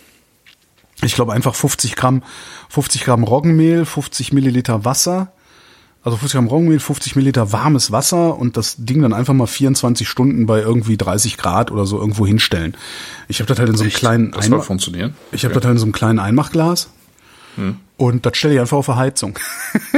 Ich 1.02 1.14
glaube 1.14 1.32
einfach 1.32 1.54
50 1.54 1.96
Gramm, 1.96 2.22
50 2.70 3.04
Gramm 3.04 3.24
Roggenmehl, 3.24 3.84
50 3.84 4.32
Milliliter 4.32 4.84
Wasser. 4.84 5.32
Also 6.04 6.16
50 6.16 6.32
Gramm 6.38 6.46
Roggenmehl, 6.46 6.78
50 6.80 7.16
Milliliter 7.16 7.52
warmes 7.52 7.90
Wasser 7.92 8.38
und 8.38 8.56
das 8.56 8.76
Ding 8.78 9.02
dann 9.02 9.12
einfach 9.12 9.34
mal 9.34 9.46
24 9.46 10.08
Stunden 10.08 10.46
bei 10.46 10.60
irgendwie 10.60 10.96
30 10.96 11.36
Grad 11.36 11.70
oder 11.70 11.86
so 11.86 11.98
irgendwo 11.98 12.26
hinstellen. 12.26 12.76
Ich 13.26 13.40
habe 13.40 13.48
das 13.48 13.58
halt 13.58 13.68
in 13.68 13.76
so 13.76 13.82
einem 13.82 13.88
Echt? 13.88 13.98
kleinen 13.98 14.30
Das 14.30 14.46
soll 14.46 14.54
Einma- 14.58 14.62
funktionieren. 14.64 15.14
ich 15.32 15.44
habe 15.44 15.54
das 15.54 15.64
halt 15.64 15.72
in 15.72 15.78
so 15.78 15.84
einem 15.84 15.92
kleinen 15.92 16.18
Einmachglas 16.18 16.88
und 17.96 18.24
das 18.24 18.36
stelle 18.36 18.54
ich 18.54 18.60
einfach 18.60 18.76
auf 18.78 18.86
der 18.86 18.96
Heizung. 18.96 19.36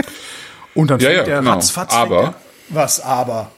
und 0.74 0.90
dann 0.90 0.98
Ja, 1.00 1.06
fängt 1.08 1.18
ja, 1.18 1.24
der 1.24 1.38
genau. 1.40 1.52
ratzfatz. 1.52 1.92
Aber- 1.94 2.20
der- 2.22 2.34
was 2.70 3.00
aber? 3.00 3.50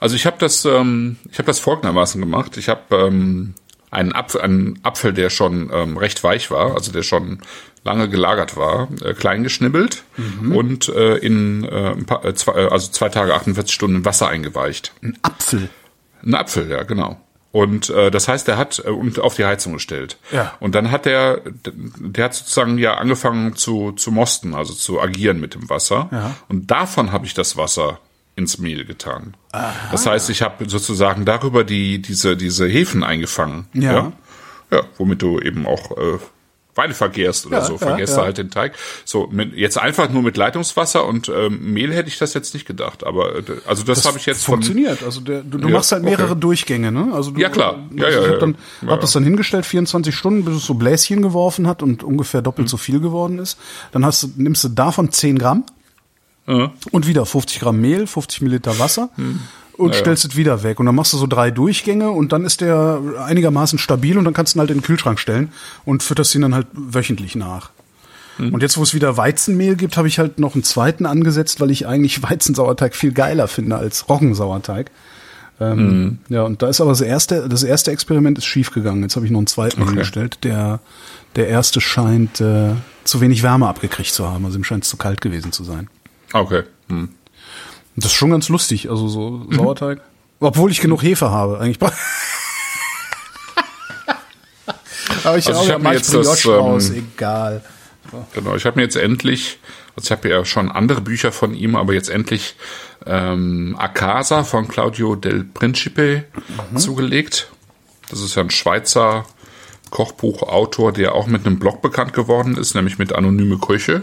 Also 0.00 0.14
ich 0.14 0.26
habe 0.26 0.36
das, 0.38 0.64
ähm, 0.64 1.16
ich 1.30 1.38
habe 1.38 1.46
das 1.46 1.58
folgendermaßen 1.58 2.20
gemacht. 2.20 2.56
Ich 2.56 2.68
habe 2.68 2.82
ähm, 2.94 3.54
einen 3.90 4.12
Apfel, 4.12 4.42
einen 4.42 4.78
Apfel, 4.84 5.12
der 5.12 5.28
schon 5.30 5.70
ähm, 5.72 5.96
recht 5.96 6.22
weich 6.22 6.50
war, 6.52 6.74
also 6.74 6.92
der 6.92 7.02
schon 7.02 7.40
lange 7.88 8.10
gelagert 8.10 8.56
war, 8.56 8.88
äh, 9.02 9.14
klein 9.14 9.42
geschnibbelt 9.42 10.04
und 10.52 10.88
äh, 10.90 11.16
in 11.16 11.64
äh, 11.64 11.94
paar, 12.04 12.22
äh, 12.22 12.34
zwei, 12.34 12.52
äh, 12.52 12.68
also 12.68 12.90
zwei 12.90 13.08
Tage 13.08 13.34
48 13.34 13.74
Stunden 13.74 13.96
in 13.96 14.04
Wasser 14.04 14.28
eingeweicht. 14.28 14.92
Ein 15.02 15.16
Apfel. 15.22 15.70
Ein 16.22 16.34
Apfel, 16.34 16.70
ja, 16.70 16.82
genau. 16.82 17.16
Und 17.50 17.88
äh, 17.88 18.10
das 18.10 18.28
heißt, 18.28 18.46
der 18.46 18.58
hat 18.58 18.82
äh, 18.84 18.90
und 18.90 19.18
auf 19.20 19.36
die 19.36 19.46
Heizung 19.46 19.72
gestellt. 19.72 20.18
Ja. 20.30 20.54
Und 20.60 20.74
dann 20.74 20.90
hat 20.90 21.06
der, 21.06 21.40
der 21.64 22.24
hat 22.26 22.34
sozusagen 22.34 22.76
ja 22.76 22.98
angefangen 22.98 23.56
zu 23.56 23.92
zu 23.92 24.12
mosten, 24.12 24.54
also 24.54 24.74
zu 24.74 25.00
agieren 25.00 25.40
mit 25.40 25.54
dem 25.54 25.70
Wasser. 25.70 26.10
Ja. 26.12 26.34
Und 26.48 26.70
davon 26.70 27.10
habe 27.10 27.24
ich 27.24 27.32
das 27.32 27.56
Wasser 27.56 28.00
ins 28.36 28.58
Mehl 28.58 28.84
getan. 28.84 29.34
Das 29.90 30.04
heißt, 30.06 30.28
ich 30.28 30.42
habe 30.42 30.68
sozusagen 30.68 31.24
darüber 31.24 31.64
die 31.64 32.02
diese 32.02 32.36
diese 32.36 32.66
Hefen 32.66 33.02
eingefangen. 33.02 33.66
Ja. 33.72 33.92
ja. 33.92 34.12
Ja, 34.70 34.82
womit 34.98 35.22
du 35.22 35.40
eben 35.40 35.66
auch 35.66 35.96
äh, 35.96 36.18
Weine 36.78 36.94
vergärst 36.94 37.44
oder 37.44 37.58
Ja, 37.58 37.64
so, 37.66 37.72
ja, 37.74 37.78
vergärst 37.78 38.14
ja. 38.14 38.20
du 38.20 38.24
halt 38.24 38.38
den 38.38 38.50
Teig. 38.50 38.72
So, 39.04 39.28
mit, 39.30 39.52
jetzt 39.54 39.76
einfach 39.76 40.08
nur 40.08 40.22
mit 40.22 40.38
Leitungswasser 40.38 41.04
und 41.04 41.28
ähm, 41.28 41.74
Mehl 41.74 41.92
hätte 41.92 42.08
ich 42.08 42.16
das 42.16 42.32
jetzt 42.32 42.54
nicht 42.54 42.66
gedacht, 42.66 43.04
aber 43.04 43.36
äh, 43.36 43.42
also 43.66 43.84
das, 43.84 44.06
habe 44.06 44.16
ich 44.16 44.24
jetzt 44.24 44.44
von 44.46 44.54
funktioniert. 44.54 45.02
Also 45.02 45.20
der, 45.20 45.42
du, 45.42 45.58
du 45.58 45.68
Ja, 45.68 45.74
machst 45.74 45.92
halt 45.92 46.04
mehrere 46.04 46.30
okay. 46.30 46.40
Durchgänge, 46.40 46.90
ne? 46.90 47.10
Also 47.12 47.32
du, 47.32 47.40
Ja, 47.40 47.50
klar. 47.50 47.78
Ja, 47.94 48.06
also 48.06 48.18
ja, 48.18 48.22
ich 48.22 48.26
ja. 48.28 48.32
hab 48.32 48.40
dann 48.40 48.56
Ja, 48.80 48.86
hab 48.88 48.90
ja. 48.94 48.96
das 49.02 49.12
dann 49.12 49.24
hingestellt 49.24 49.66
24 49.66 50.14
Stunden, 50.14 50.44
bis 50.46 50.54
es 50.56 50.64
so 50.64 50.72
Bläschen 50.74 51.20
geworfen 51.20 51.66
hat 51.66 51.82
und 51.82 52.02
ungefähr 52.02 52.40
doppelt 52.40 52.68
Mhm. 52.68 52.70
so 52.70 52.76
viel 52.78 53.00
geworden 53.00 53.38
ist. 53.38 53.58
Dann 53.92 54.06
hast 54.06 54.22
du 54.22 54.28
nimmst 54.36 54.62
du 54.64 54.68
davon 54.68 55.10
10 55.12 55.38
Gramm 55.38 55.64
Und 56.90 57.06
wieder 57.06 57.26
50 57.26 57.60
Gramm 57.60 57.80
Mehl, 57.80 58.06
50 58.06 58.40
Milliliter 58.42 58.78
Wasser. 58.78 59.10
Hm. 59.16 59.40
Und 59.76 59.94
stellst 59.94 60.24
es 60.24 60.34
wieder 60.34 60.64
weg. 60.64 60.80
Und 60.80 60.86
dann 60.86 60.96
machst 60.96 61.12
du 61.12 61.18
so 61.18 61.28
drei 61.28 61.52
Durchgänge 61.52 62.10
und 62.10 62.32
dann 62.32 62.44
ist 62.44 62.62
der 62.62 63.00
einigermaßen 63.24 63.78
stabil 63.78 64.18
und 64.18 64.24
dann 64.24 64.34
kannst 64.34 64.54
du 64.54 64.58
ihn 64.58 64.60
halt 64.60 64.70
in 64.70 64.78
den 64.78 64.82
Kühlschrank 64.82 65.20
stellen 65.20 65.52
und 65.84 66.02
fütterst 66.02 66.34
ihn 66.34 66.40
dann 66.42 66.52
halt 66.52 66.66
wöchentlich 66.72 67.36
nach. 67.36 67.70
Hm. 68.38 68.54
Und 68.54 68.62
jetzt, 68.62 68.76
wo 68.76 68.82
es 68.82 68.92
wieder 68.92 69.16
Weizenmehl 69.16 69.76
gibt, 69.76 69.96
habe 69.96 70.08
ich 70.08 70.18
halt 70.18 70.40
noch 70.40 70.54
einen 70.54 70.64
zweiten 70.64 71.06
angesetzt, 71.06 71.60
weil 71.60 71.70
ich 71.70 71.86
eigentlich 71.86 72.22
Weizensauerteig 72.28 72.96
viel 72.96 73.12
geiler 73.12 73.46
finde 73.46 73.76
als 73.76 74.08
Roggensauerteig. 74.08 74.90
Ähm, 75.60 75.78
Hm. 75.78 76.18
Ja, 76.28 76.42
und 76.42 76.62
da 76.62 76.68
ist 76.68 76.80
aber 76.80 76.90
das 76.90 77.00
erste, 77.00 77.48
das 77.48 77.62
erste 77.62 77.90
Experiment 77.92 78.38
ist 78.38 78.46
schief 78.46 78.72
gegangen. 78.72 79.02
Jetzt 79.02 79.16
habe 79.16 79.26
ich 79.26 79.32
noch 79.32 79.38
einen 79.38 79.46
zweiten 79.48 79.82
Okay. 79.82 79.90
hingestellt. 79.90 80.38
Der, 80.42 80.80
der 81.36 81.48
erste 81.48 81.80
scheint 81.80 82.40
äh, 82.40 82.70
zu 83.04 83.20
wenig 83.20 83.42
Wärme 83.42 83.68
abgekriegt 83.68 84.12
zu 84.12 84.28
haben. 84.28 84.44
Also 84.44 84.58
ihm 84.58 84.64
scheint 84.64 84.84
es 84.84 84.90
zu 84.90 84.96
kalt 84.96 85.20
gewesen 85.20 85.52
zu 85.52 85.62
sein. 85.64 85.88
Okay. 86.32 86.62
Hm. 86.88 87.10
Das 87.96 88.06
ist 88.06 88.14
schon 88.14 88.30
ganz 88.30 88.48
lustig, 88.48 88.88
also 88.90 89.08
so 89.08 89.46
Sauerteig. 89.50 90.00
Obwohl 90.40 90.70
ich 90.70 90.80
genug 90.80 91.02
Hefe 91.02 91.30
habe, 91.30 91.58
eigentlich. 91.58 91.78
Aber 95.24 95.36
ich, 95.36 95.48
Also 95.48 95.64
ich 95.64 95.70
hab 95.70 95.82
mir 95.82 95.94
jetzt 95.94 96.12
Brioche 96.12 96.24
das, 96.24 96.44
ähm, 96.44 96.52
raus, 96.52 96.90
egal. 96.90 97.64
Genau, 98.32 98.54
ich 98.54 98.64
habe 98.64 98.76
mir 98.76 98.82
jetzt 98.82 98.96
endlich, 98.96 99.58
also 99.96 100.06
ich 100.06 100.10
habe 100.12 100.28
ja 100.28 100.44
schon 100.44 100.70
andere 100.70 101.00
Bücher 101.00 101.32
von 101.32 101.54
ihm, 101.54 101.76
aber 101.76 101.92
jetzt 101.92 102.08
endlich 102.08 102.54
ähm, 103.04 103.76
Acasa 103.78 104.44
von 104.44 104.68
Claudio 104.68 105.14
del 105.16 105.44
Principe 105.44 106.24
zugelegt. 106.76 107.50
Das 108.08 108.20
ist 108.20 108.34
ja 108.34 108.42
ein 108.42 108.50
Schweizer 108.50 109.26
Kochbuchautor, 109.90 110.92
der 110.92 111.14
auch 111.14 111.26
mit 111.26 111.46
einem 111.46 111.58
Blog 111.58 111.82
bekannt 111.82 112.12
geworden 112.12 112.56
ist, 112.56 112.74
nämlich 112.74 112.98
mit 112.98 113.12
Anonyme 113.14 113.58
Küche. 113.58 114.02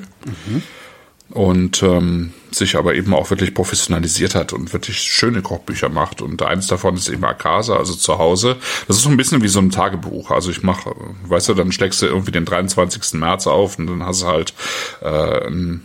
Und 1.30 1.82
ähm, 1.84 2.34
sich 2.51 2.78
aber 2.78 2.95
eben 2.95 3.13
auch 3.13 3.30
wirklich 3.30 3.53
professionalisiert 3.53 4.36
hat 4.36 4.53
und 4.53 4.73
wirklich 4.73 4.99
schöne 4.99 5.41
Kochbücher 5.41 5.89
macht. 5.89 6.21
Und 6.21 6.41
eins 6.41 6.67
davon 6.67 6.95
ist 6.95 7.09
eben 7.09 7.26
Akasa, 7.26 7.76
also 7.76 7.93
zu 7.93 8.17
Hause. 8.17 8.57
Das 8.88 8.97
ist 8.97 9.03
so 9.03 9.09
ein 9.09 9.17
bisschen 9.17 9.41
wie 9.41 9.47
so 9.47 9.59
ein 9.59 9.71
Tagebuch. 9.71 10.32
Also 10.32 10.51
ich 10.51 10.63
mache, 10.63 10.95
weißt 11.28 11.49
du, 11.49 11.53
dann 11.53 11.71
schlägst 11.71 12.01
du 12.01 12.05
irgendwie 12.05 12.32
den 12.32 12.45
23. 12.45 13.13
März 13.19 13.47
auf 13.47 13.78
und 13.78 13.88
dann 13.88 14.03
hast 14.03 14.21
du 14.21 14.28
halt 14.28 14.53
äh, 15.01 15.47
ein 15.47 15.84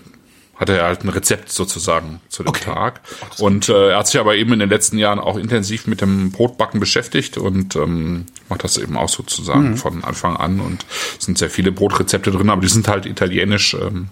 hat 0.61 0.69
er 0.69 0.85
halt 0.85 1.05
ein 1.05 1.09
Rezept 1.09 1.51
sozusagen 1.51 2.21
zu 2.29 2.43
dem 2.43 2.53
Tag. 2.53 3.01
Und 3.39 3.71
äh, 3.71 3.93
er 3.93 3.99
hat 3.99 4.09
sich 4.09 4.21
aber 4.21 4.37
eben 4.37 4.53
in 4.53 4.59
den 4.59 4.69
letzten 4.69 4.99
Jahren 4.99 5.19
auch 5.19 5.39
intensiv 5.39 5.87
mit 5.87 6.03
dem 6.03 6.33
Brotbacken 6.33 6.81
beschäftigt 6.81 7.39
und 7.39 7.77
ähm, 7.77 8.27
macht 8.51 8.63
das 8.63 8.77
eben 8.77 8.99
auch 8.99 9.09
sozusagen 9.09 9.79
von 9.79 10.05
Anfang 10.05 10.37
an. 10.37 10.61
Und 10.61 10.85
es 11.19 11.25
sind 11.25 11.39
sehr 11.39 11.49
viele 11.49 11.73
Brotrezepte 11.73 12.31
drin, 12.31 12.51
aber 12.51 12.61
die 12.61 12.69
sind 12.69 12.89
halt 12.89 13.07
italienisch 13.07 13.73
ähm, 13.73 14.09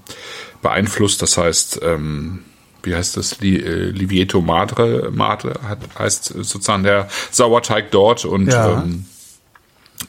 beeinflusst. 0.63 1.23
Das 1.23 1.37
heißt, 1.39 1.81
ähm, 1.83 2.41
wie 2.83 2.95
heißt 2.95 3.17
das? 3.17 3.41
Li, 3.41 3.57
äh, 3.57 3.91
Livieto 3.91 4.41
Madre, 4.41 5.11
Madre 5.13 5.59
hat, 5.63 5.79
heißt 5.99 6.27
sozusagen 6.27 6.85
der 6.85 7.09
Sauerteig 7.31 7.91
dort 7.91 8.25
und 8.25 8.49
Ja. 8.49 8.83
ähm, 8.83 9.07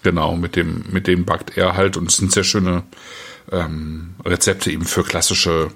genau, 0.04 0.36
mit 0.36 0.56
dem, 0.56 0.86
mit 0.92 1.08
dem 1.08 1.26
backt 1.26 1.58
er 1.58 1.76
halt 1.76 1.98
und 1.98 2.10
es 2.10 2.18
sind 2.18 2.32
sehr 2.32 2.44
schöne 2.44 2.84
ähm, 3.52 4.16
Rezepte 4.26 4.72
eben 4.72 4.86
für 4.86 5.04
klassische 5.04 5.70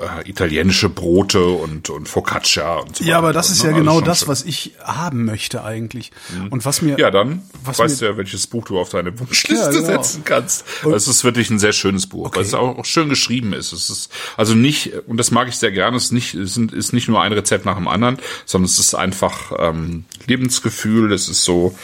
äh, 0.00 0.28
italienische 0.28 0.88
Brote 0.88 1.44
und, 1.44 1.90
und 1.90 2.08
Focaccia 2.08 2.78
und 2.78 2.96
so 2.96 3.04
Ja, 3.04 3.18
aber 3.18 3.32
das 3.32 3.50
ist 3.50 3.58
Ne? 3.62 3.70
ja 3.70 3.74
Also 3.74 3.80
genau 3.80 3.94
schon 3.96 4.04
das, 4.04 4.18
schön. 4.20 4.28
was 4.28 4.42
ich 4.44 4.72
haben 4.82 5.24
möchte 5.24 5.62
eigentlich. 5.64 6.10
Und 6.50 6.64
was 6.64 6.82
mir 6.82 6.98
Ja, 6.98 7.10
dann 7.10 7.42
was 7.64 7.78
weißt 7.78 8.00
du 8.00 8.04
ja, 8.06 8.16
welches 8.16 8.46
Buch 8.46 8.64
du 8.64 8.78
auf 8.78 8.88
deine 8.90 9.18
Wunschliste 9.18 9.64
Ja, 9.66 9.70
genau. 9.70 9.86
setzen 10.02 10.22
kannst. 10.24 10.64
Es 10.94 11.06
ist 11.08 11.24
wirklich 11.24 11.50
ein 11.50 11.58
sehr 11.58 11.72
schönes 11.72 12.06
Buch, 12.06 12.30
weil 12.34 12.42
es 12.42 12.54
auch, 12.54 12.78
auch 12.78 12.84
schön 12.84 13.08
geschrieben 13.08 13.52
ist. 13.52 13.72
Es 13.72 13.90
ist 13.90 14.10
also 14.36 14.54
nicht, 14.54 14.92
und 15.06 15.16
das 15.16 15.30
mag 15.30 15.48
ich 15.48 15.56
sehr 15.56 15.72
gerne, 15.72 15.96
es 15.96 16.04
ist 16.06 16.12
nicht, 16.12 16.34
es 16.34 16.56
ist 16.56 16.92
nicht 16.92 17.08
nur 17.08 17.20
ein 17.20 17.32
Rezept 17.32 17.64
nach 17.64 17.76
dem 17.76 17.88
anderen, 17.88 18.18
sondern 18.46 18.66
es 18.66 18.78
ist 18.78 18.94
einfach 18.94 19.52
ähm, 19.58 20.04
Lebensgefühl, 20.26 21.12
es 21.12 21.28
ist 21.28 21.44
so 21.44 21.76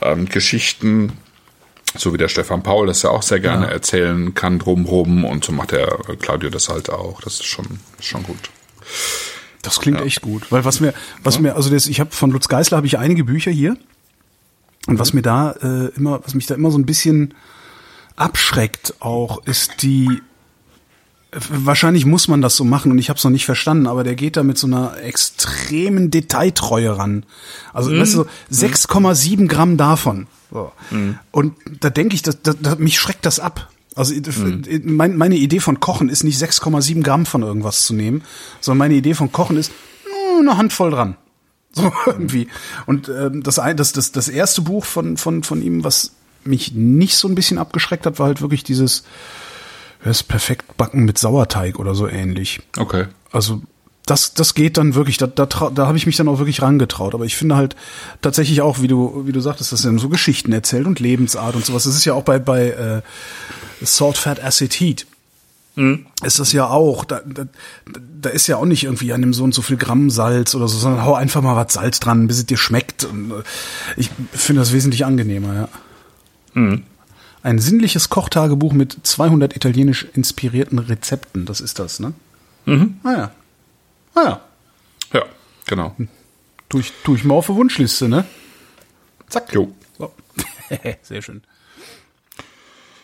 ähm, 0.00 0.28
Geschichten, 0.28 1.12
so 1.96 2.12
wie 2.12 2.18
der 2.18 2.28
Stefan 2.28 2.62
Paul 2.62 2.86
das 2.86 3.02
ja 3.02 3.10
auch 3.10 3.22
sehr 3.22 3.40
gerne 3.40 3.70
erzählen 3.70 4.34
kann 4.34 4.58
drumrum 4.58 5.24
und 5.24 5.44
so 5.44 5.52
macht 5.52 5.72
der 5.72 5.98
Claudio 6.20 6.50
das 6.50 6.68
halt 6.68 6.90
auch. 6.90 7.20
Das 7.20 7.34
ist 7.34 7.44
schon, 7.44 7.66
ist 7.98 8.06
schon 8.06 8.22
gut. 8.22 8.50
Das 9.62 9.78
klingt 9.78 10.00
echt 10.00 10.22
gut, 10.22 10.50
weil 10.50 10.64
was 10.64 10.80
mir, 10.80 10.92
was 11.22 11.38
mir, 11.38 11.54
also 11.54 11.70
das, 11.70 11.86
ich 11.86 12.00
habe 12.00 12.10
von 12.10 12.30
Lutz 12.30 12.48
Geisler 12.48 12.78
habe 12.78 12.86
ich 12.86 12.98
einige 12.98 13.24
Bücher 13.24 13.52
hier 13.52 13.76
und 14.88 14.98
was 14.98 15.12
mir 15.12 15.22
da 15.22 15.52
äh, 15.52 15.94
immer, 15.96 16.20
was 16.24 16.34
mich 16.34 16.46
da 16.46 16.54
immer 16.54 16.70
so 16.72 16.78
ein 16.78 16.86
bisschen 16.86 17.34
abschreckt, 18.16 18.94
auch 19.00 19.44
ist 19.46 19.82
die 19.82 20.20
wahrscheinlich 21.32 22.04
muss 22.04 22.28
man 22.28 22.42
das 22.42 22.56
so 22.56 22.64
machen 22.64 22.90
und 22.92 22.98
ich 22.98 23.08
habe 23.08 23.16
es 23.16 23.24
noch 23.24 23.30
nicht 23.30 23.46
verstanden, 23.46 23.86
aber 23.86 24.04
der 24.04 24.16
geht 24.16 24.36
da 24.36 24.42
mit 24.42 24.58
so 24.58 24.66
einer 24.66 24.98
extremen 25.02 26.10
Detailtreue 26.10 26.98
ran. 26.98 27.24
Also 27.72 27.90
weißt 27.90 28.14
du, 28.14 28.26
so 28.50 28.66
6,7 28.66 29.48
Gramm 29.48 29.76
davon. 29.78 30.26
So. 30.52 30.72
Und 31.30 31.54
da 31.80 31.90
denke 31.90 32.14
ich, 32.14 32.22
das, 32.22 32.42
das, 32.42 32.56
das, 32.60 32.78
mich 32.78 32.98
schreckt 32.98 33.24
das 33.24 33.40
ab. 33.40 33.70
Also 33.94 34.14
mein, 34.84 35.16
meine 35.16 35.36
Idee 35.36 35.60
von 35.60 35.80
Kochen 35.80 36.08
ist 36.08 36.24
nicht 36.24 36.42
6,7 36.42 37.02
Gramm 37.02 37.26
von 37.26 37.42
irgendwas 37.42 37.84
zu 37.84 37.94
nehmen, 37.94 38.22
sondern 38.60 38.78
meine 38.78 38.94
Idee 38.94 39.14
von 39.14 39.32
Kochen 39.32 39.56
ist 39.56 39.70
mm, 40.06 40.40
eine 40.40 40.56
Handvoll 40.56 40.90
dran. 40.90 41.16
So 41.74 41.90
irgendwie. 42.04 42.48
Und 42.84 43.08
ähm, 43.08 43.42
das, 43.42 43.54
das, 43.54 43.92
das, 43.92 44.12
das 44.12 44.28
erste 44.28 44.60
Buch 44.60 44.84
von, 44.84 45.16
von, 45.16 45.42
von 45.42 45.62
ihm, 45.62 45.84
was 45.84 46.12
mich 46.44 46.74
nicht 46.74 47.16
so 47.16 47.28
ein 47.28 47.34
bisschen 47.34 47.56
abgeschreckt 47.56 48.04
hat, 48.04 48.18
war 48.18 48.26
halt 48.26 48.42
wirklich 48.42 48.62
dieses 48.62 49.04
das 50.04 50.22
perfekt 50.22 50.76
backen 50.76 51.04
mit 51.04 51.16
Sauerteig 51.16 51.78
oder 51.78 51.94
so 51.94 52.06
ähnlich. 52.08 52.60
Okay. 52.76 53.06
Also 53.30 53.62
das, 54.06 54.34
das 54.34 54.54
geht 54.54 54.76
dann 54.78 54.94
wirklich, 54.94 55.16
da, 55.16 55.26
da, 55.26 55.46
da 55.46 55.86
habe 55.86 55.96
ich 55.96 56.06
mich 56.06 56.16
dann 56.16 56.28
auch 56.28 56.38
wirklich 56.38 56.62
rangetraut. 56.62 57.14
Aber 57.14 57.24
ich 57.24 57.36
finde 57.36 57.56
halt 57.56 57.76
tatsächlich 58.20 58.60
auch, 58.60 58.80
wie 58.80 58.88
du, 58.88 59.22
wie 59.26 59.32
du 59.32 59.40
sagtest, 59.40 59.72
dass 59.72 59.84
er 59.84 59.96
so 59.98 60.08
Geschichten 60.08 60.52
erzählt 60.52 60.86
und 60.86 61.00
Lebensart 61.00 61.54
und 61.54 61.64
sowas. 61.64 61.84
Das 61.84 61.94
ist 61.94 62.04
ja 62.04 62.14
auch 62.14 62.24
bei, 62.24 62.38
bei 62.38 62.70
äh, 62.70 63.02
Salt, 63.84 64.16
Fat, 64.18 64.42
Acid, 64.42 64.74
Heat. 64.74 65.06
Ist 66.22 66.38
das 66.38 66.52
ja 66.52 66.66
auch, 66.66 67.04
da, 67.04 67.22
da, 67.24 67.44
da 68.20 68.28
ist 68.28 68.46
ja 68.46 68.56
auch 68.56 68.66
nicht 68.66 68.84
irgendwie 68.84 69.12
an 69.12 69.22
dem 69.22 69.32
so 69.32 69.44
und 69.44 69.54
so 69.54 69.62
viel 69.62 69.76
Gramm 69.76 70.10
Salz 70.10 70.54
oder 70.54 70.68
so, 70.68 70.78
sondern 70.78 71.04
hau 71.04 71.14
einfach 71.14 71.40
mal 71.40 71.56
was 71.56 71.72
Salz 71.72 71.98
dran, 71.98 72.26
bis 72.26 72.38
es 72.38 72.46
dir 72.46 72.58
schmeckt. 72.58 73.04
Und 73.04 73.30
äh, 73.30 73.42
ich 73.96 74.10
finde 74.32 74.60
das 74.60 74.72
wesentlich 74.72 75.06
angenehmer, 75.06 75.54
ja. 75.54 75.68
Ein 77.42 77.58
sinnliches 77.58 78.10
Kochtagebuch 78.10 78.72
mit 78.72 78.98
200 79.02 79.56
italienisch 79.56 80.06
inspirierten 80.12 80.78
Rezepten, 80.78 81.46
das 81.46 81.60
ist 81.60 81.78
das, 81.78 81.98
ne? 82.00 82.12
Mhm. 82.66 82.96
Ah 83.02 83.12
ja. 83.12 83.30
Ah 84.14 84.22
ja. 84.22 84.40
Ja, 85.14 85.26
genau. 85.66 85.94
Tu 86.68 86.80
ich, 86.80 86.92
tu 87.04 87.14
ich 87.14 87.24
mal 87.24 87.34
auf 87.34 87.46
die 87.46 87.54
Wunschliste, 87.54 88.08
ne? 88.08 88.24
Zack. 89.28 89.52
Jo. 89.52 89.72
So. 89.98 90.12
Sehr 91.02 91.22
schön. 91.22 91.42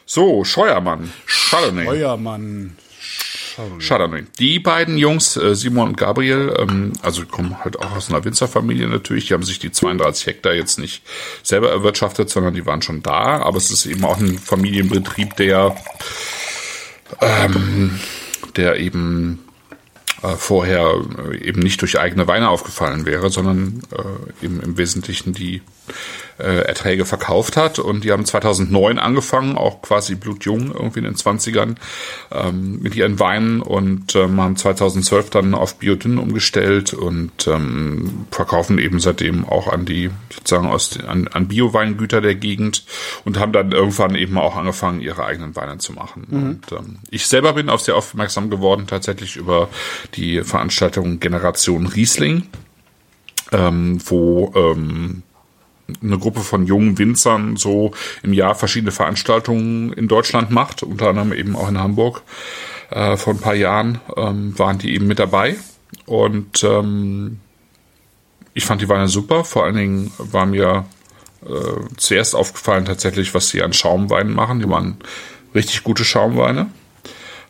So, 0.06 0.44
Scheuermann. 0.44 1.12
Chardonnay. 1.26 1.84
Feuermann. 1.84 2.76
Chardonnay. 3.78 4.24
Die 4.38 4.58
beiden 4.58 4.96
Jungs, 4.96 5.36
äh, 5.36 5.54
Simon 5.54 5.88
und 5.88 5.96
Gabriel, 5.96 6.54
ähm, 6.58 6.92
also 7.02 7.26
kommen 7.26 7.62
halt 7.62 7.78
auch 7.78 7.96
aus 7.96 8.08
einer 8.08 8.24
Winzerfamilie 8.24 8.88
natürlich. 8.88 9.26
Die 9.26 9.34
haben 9.34 9.42
sich 9.42 9.58
die 9.58 9.72
32 9.72 10.26
Hektar 10.26 10.54
jetzt 10.54 10.78
nicht 10.78 11.02
selber 11.42 11.70
erwirtschaftet, 11.70 12.30
sondern 12.30 12.54
die 12.54 12.66
waren 12.66 12.82
schon 12.82 13.02
da. 13.02 13.42
Aber 13.42 13.58
es 13.58 13.70
ist 13.70 13.86
eben 13.86 14.04
auch 14.04 14.18
ein 14.18 14.38
Familienbetrieb, 14.38 15.36
der, 15.36 15.76
ähm, 17.20 17.98
der 18.56 18.76
eben 18.76 19.47
äh, 20.22 20.36
vorher 20.36 20.94
äh, 21.30 21.36
eben 21.38 21.60
nicht 21.60 21.80
durch 21.80 21.98
eigene 21.98 22.26
Weine 22.26 22.48
aufgefallen 22.48 23.06
wäre, 23.06 23.30
sondern 23.30 23.82
äh, 23.92 24.44
eben 24.44 24.60
im 24.60 24.76
Wesentlichen 24.76 25.32
die 25.32 25.62
äh, 26.38 26.60
Erträge 26.62 27.04
verkauft 27.04 27.56
hat. 27.56 27.78
Und 27.78 28.04
die 28.04 28.12
haben 28.12 28.24
2009 28.24 28.98
angefangen, 28.98 29.56
auch 29.56 29.82
quasi 29.82 30.14
blutjung, 30.14 30.72
irgendwie 30.72 31.00
in 31.00 31.04
den 31.04 31.14
20ern, 31.16 31.76
ähm, 32.32 32.80
mit 32.80 32.94
ihren 32.94 33.18
Weinen 33.18 33.60
und 33.60 34.14
ähm, 34.14 34.40
haben 34.40 34.56
2012 34.56 35.30
dann 35.30 35.54
auf 35.54 35.76
Biodyn 35.76 36.18
umgestellt 36.18 36.94
und 36.94 37.46
ähm, 37.48 38.26
verkaufen 38.30 38.78
eben 38.78 39.00
seitdem 39.00 39.44
auch 39.44 39.68
an 39.72 39.84
die, 39.84 40.10
sozusagen 40.32 40.68
aus, 40.68 40.90
den- 40.90 41.06
an, 41.06 41.28
an 41.28 41.48
Bioweingüter 41.48 42.20
der 42.20 42.34
Gegend 42.34 42.84
und 43.24 43.38
haben 43.38 43.52
dann 43.52 43.72
irgendwann 43.72 44.14
eben 44.14 44.38
auch 44.38 44.56
angefangen, 44.56 45.00
ihre 45.00 45.24
eigenen 45.24 45.56
Weine 45.56 45.78
zu 45.78 45.92
machen. 45.92 46.26
Und 46.30 46.72
ähm, 46.72 46.98
ich 47.10 47.26
selber 47.26 47.52
bin 47.54 47.68
auf 47.68 47.80
sie 47.80 47.92
aufmerksam 47.92 48.50
geworden, 48.50 48.86
tatsächlich 48.86 49.36
über 49.36 49.68
die 50.14 50.42
Veranstaltung 50.44 51.20
Generation 51.20 51.86
Riesling, 51.86 52.44
ähm, 53.52 53.98
wo 54.04 54.52
ähm, 54.54 55.22
eine 56.02 56.18
Gruppe 56.18 56.40
von 56.40 56.66
jungen 56.66 56.98
Winzern 56.98 57.56
so 57.56 57.92
im 58.22 58.32
Jahr 58.32 58.54
verschiedene 58.54 58.92
Veranstaltungen 58.92 59.92
in 59.92 60.08
Deutschland 60.08 60.50
macht, 60.50 60.82
unter 60.82 61.08
anderem 61.08 61.32
eben 61.32 61.56
auch 61.56 61.68
in 61.68 61.78
Hamburg. 61.78 62.22
Äh, 62.90 63.16
vor 63.16 63.34
ein 63.34 63.40
paar 63.40 63.54
Jahren 63.54 64.00
ähm, 64.16 64.58
waren 64.58 64.78
die 64.78 64.94
eben 64.94 65.06
mit 65.06 65.18
dabei. 65.18 65.56
Und 66.06 66.62
ähm, 66.64 67.40
ich 68.54 68.64
fand 68.64 68.80
die 68.80 68.88
Weine 68.88 69.08
super. 69.08 69.44
Vor 69.44 69.64
allen 69.64 69.76
Dingen 69.76 70.12
war 70.18 70.46
mir 70.46 70.86
äh, 71.46 71.96
zuerst 71.96 72.34
aufgefallen 72.34 72.84
tatsächlich, 72.84 73.34
was 73.34 73.48
sie 73.48 73.62
an 73.62 73.72
Schaumweinen 73.72 74.34
machen. 74.34 74.60
Die 74.60 74.68
waren 74.68 74.96
richtig 75.54 75.84
gute 75.84 76.04
Schaumweine. 76.04 76.70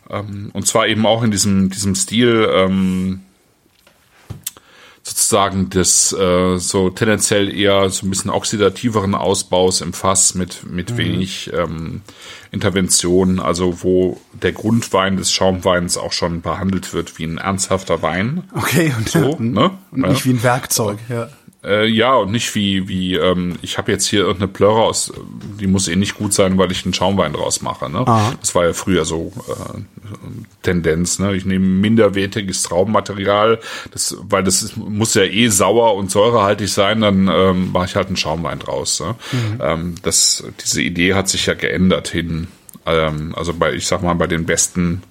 Ähm, 0.09 0.49
und 0.53 0.67
zwar 0.67 0.87
eben 0.87 1.05
auch 1.05 1.23
in 1.23 1.31
diesem, 1.31 1.69
diesem 1.69 1.95
Stil, 1.95 2.49
ähm, 2.53 3.21
sozusagen 5.03 5.69
des 5.69 6.13
äh, 6.13 6.57
so 6.57 6.89
tendenziell 6.89 7.53
eher 7.55 7.89
so 7.89 8.05
ein 8.05 8.09
bisschen 8.09 8.31
oxidativeren 8.31 9.15
Ausbaus 9.15 9.81
im 9.81 9.93
Fass 9.93 10.35
mit 10.35 10.63
mit 10.69 10.91
mhm. 10.91 10.97
wenig 10.97 11.51
ähm, 11.53 12.01
Intervention, 12.51 13.39
also 13.39 13.83
wo 13.83 14.19
der 14.33 14.51
Grundwein 14.51 15.17
des 15.17 15.31
Schaumweins 15.31 15.97
auch 15.97 16.11
schon 16.11 16.41
behandelt 16.41 16.93
wird 16.93 17.17
wie 17.19 17.25
ein 17.25 17.37
ernsthafter 17.37 18.01
Wein. 18.01 18.43
Okay, 18.53 18.93
und, 18.97 19.09
so, 19.09 19.35
ne? 19.39 19.71
und 19.91 20.01
nicht 20.01 20.25
wie 20.25 20.31
ein 20.31 20.43
Werkzeug, 20.43 20.97
ja. 21.09 21.29
Äh, 21.63 21.87
ja, 21.87 22.15
und 22.15 22.31
nicht 22.31 22.55
wie, 22.55 22.87
wie 22.87 23.15
ähm, 23.15 23.57
ich 23.61 23.77
habe 23.77 23.91
jetzt 23.91 24.05
hier 24.05 24.21
irgendeine 24.21 24.47
Plörre 24.47 24.81
aus, 24.81 25.11
die 25.59 25.67
muss 25.67 25.89
eh 25.89 25.97
nicht 25.97 26.15
gut 26.15 26.33
sein, 26.33 26.57
weil 26.57 26.71
ich 26.71 26.85
einen 26.85 26.93
Schaumwein 26.93 27.33
draus 27.33 27.61
mache. 27.61 27.89
Ne? 27.89 28.05
Das 28.39 28.55
war 28.55 28.65
ja 28.65 28.71
früher 28.71 29.03
so 29.03 29.33
äh, 29.49 29.79
Tendenz. 30.63 31.19
Ne? 31.19 31.35
Ich 31.35 31.43
nehme 31.43 31.65
minderwertiges 31.65 32.63
Traubenmaterial, 32.63 33.59
das, 33.91 34.15
weil 34.21 34.43
das 34.43 34.63
ist, 34.63 34.77
muss 34.77 35.15
ja 35.15 35.23
eh 35.23 35.49
sauer 35.49 35.95
und 35.95 36.09
säurehaltig 36.09 36.71
sein, 36.71 37.01
dann 37.01 37.27
ähm, 37.27 37.73
mache 37.73 37.85
ich 37.87 37.95
halt 37.97 38.07
einen 38.07 38.17
Schaumwein 38.17 38.59
draus. 38.59 39.01
Ne? 39.01 39.15
Mhm. 39.33 39.61
Ähm, 39.61 39.95
das, 40.01 40.45
diese 40.63 40.81
Idee 40.81 41.13
hat 41.13 41.27
sich 41.27 41.45
ja 41.45 41.55
geändert 41.55 42.07
hin. 42.07 42.47
Ähm, 42.85 43.33
also 43.35 43.53
bei, 43.53 43.73
ich 43.73 43.85
sag 43.85 44.01
mal, 44.01 44.15
bei 44.15 44.27
den 44.27 44.45
besten 44.45 45.03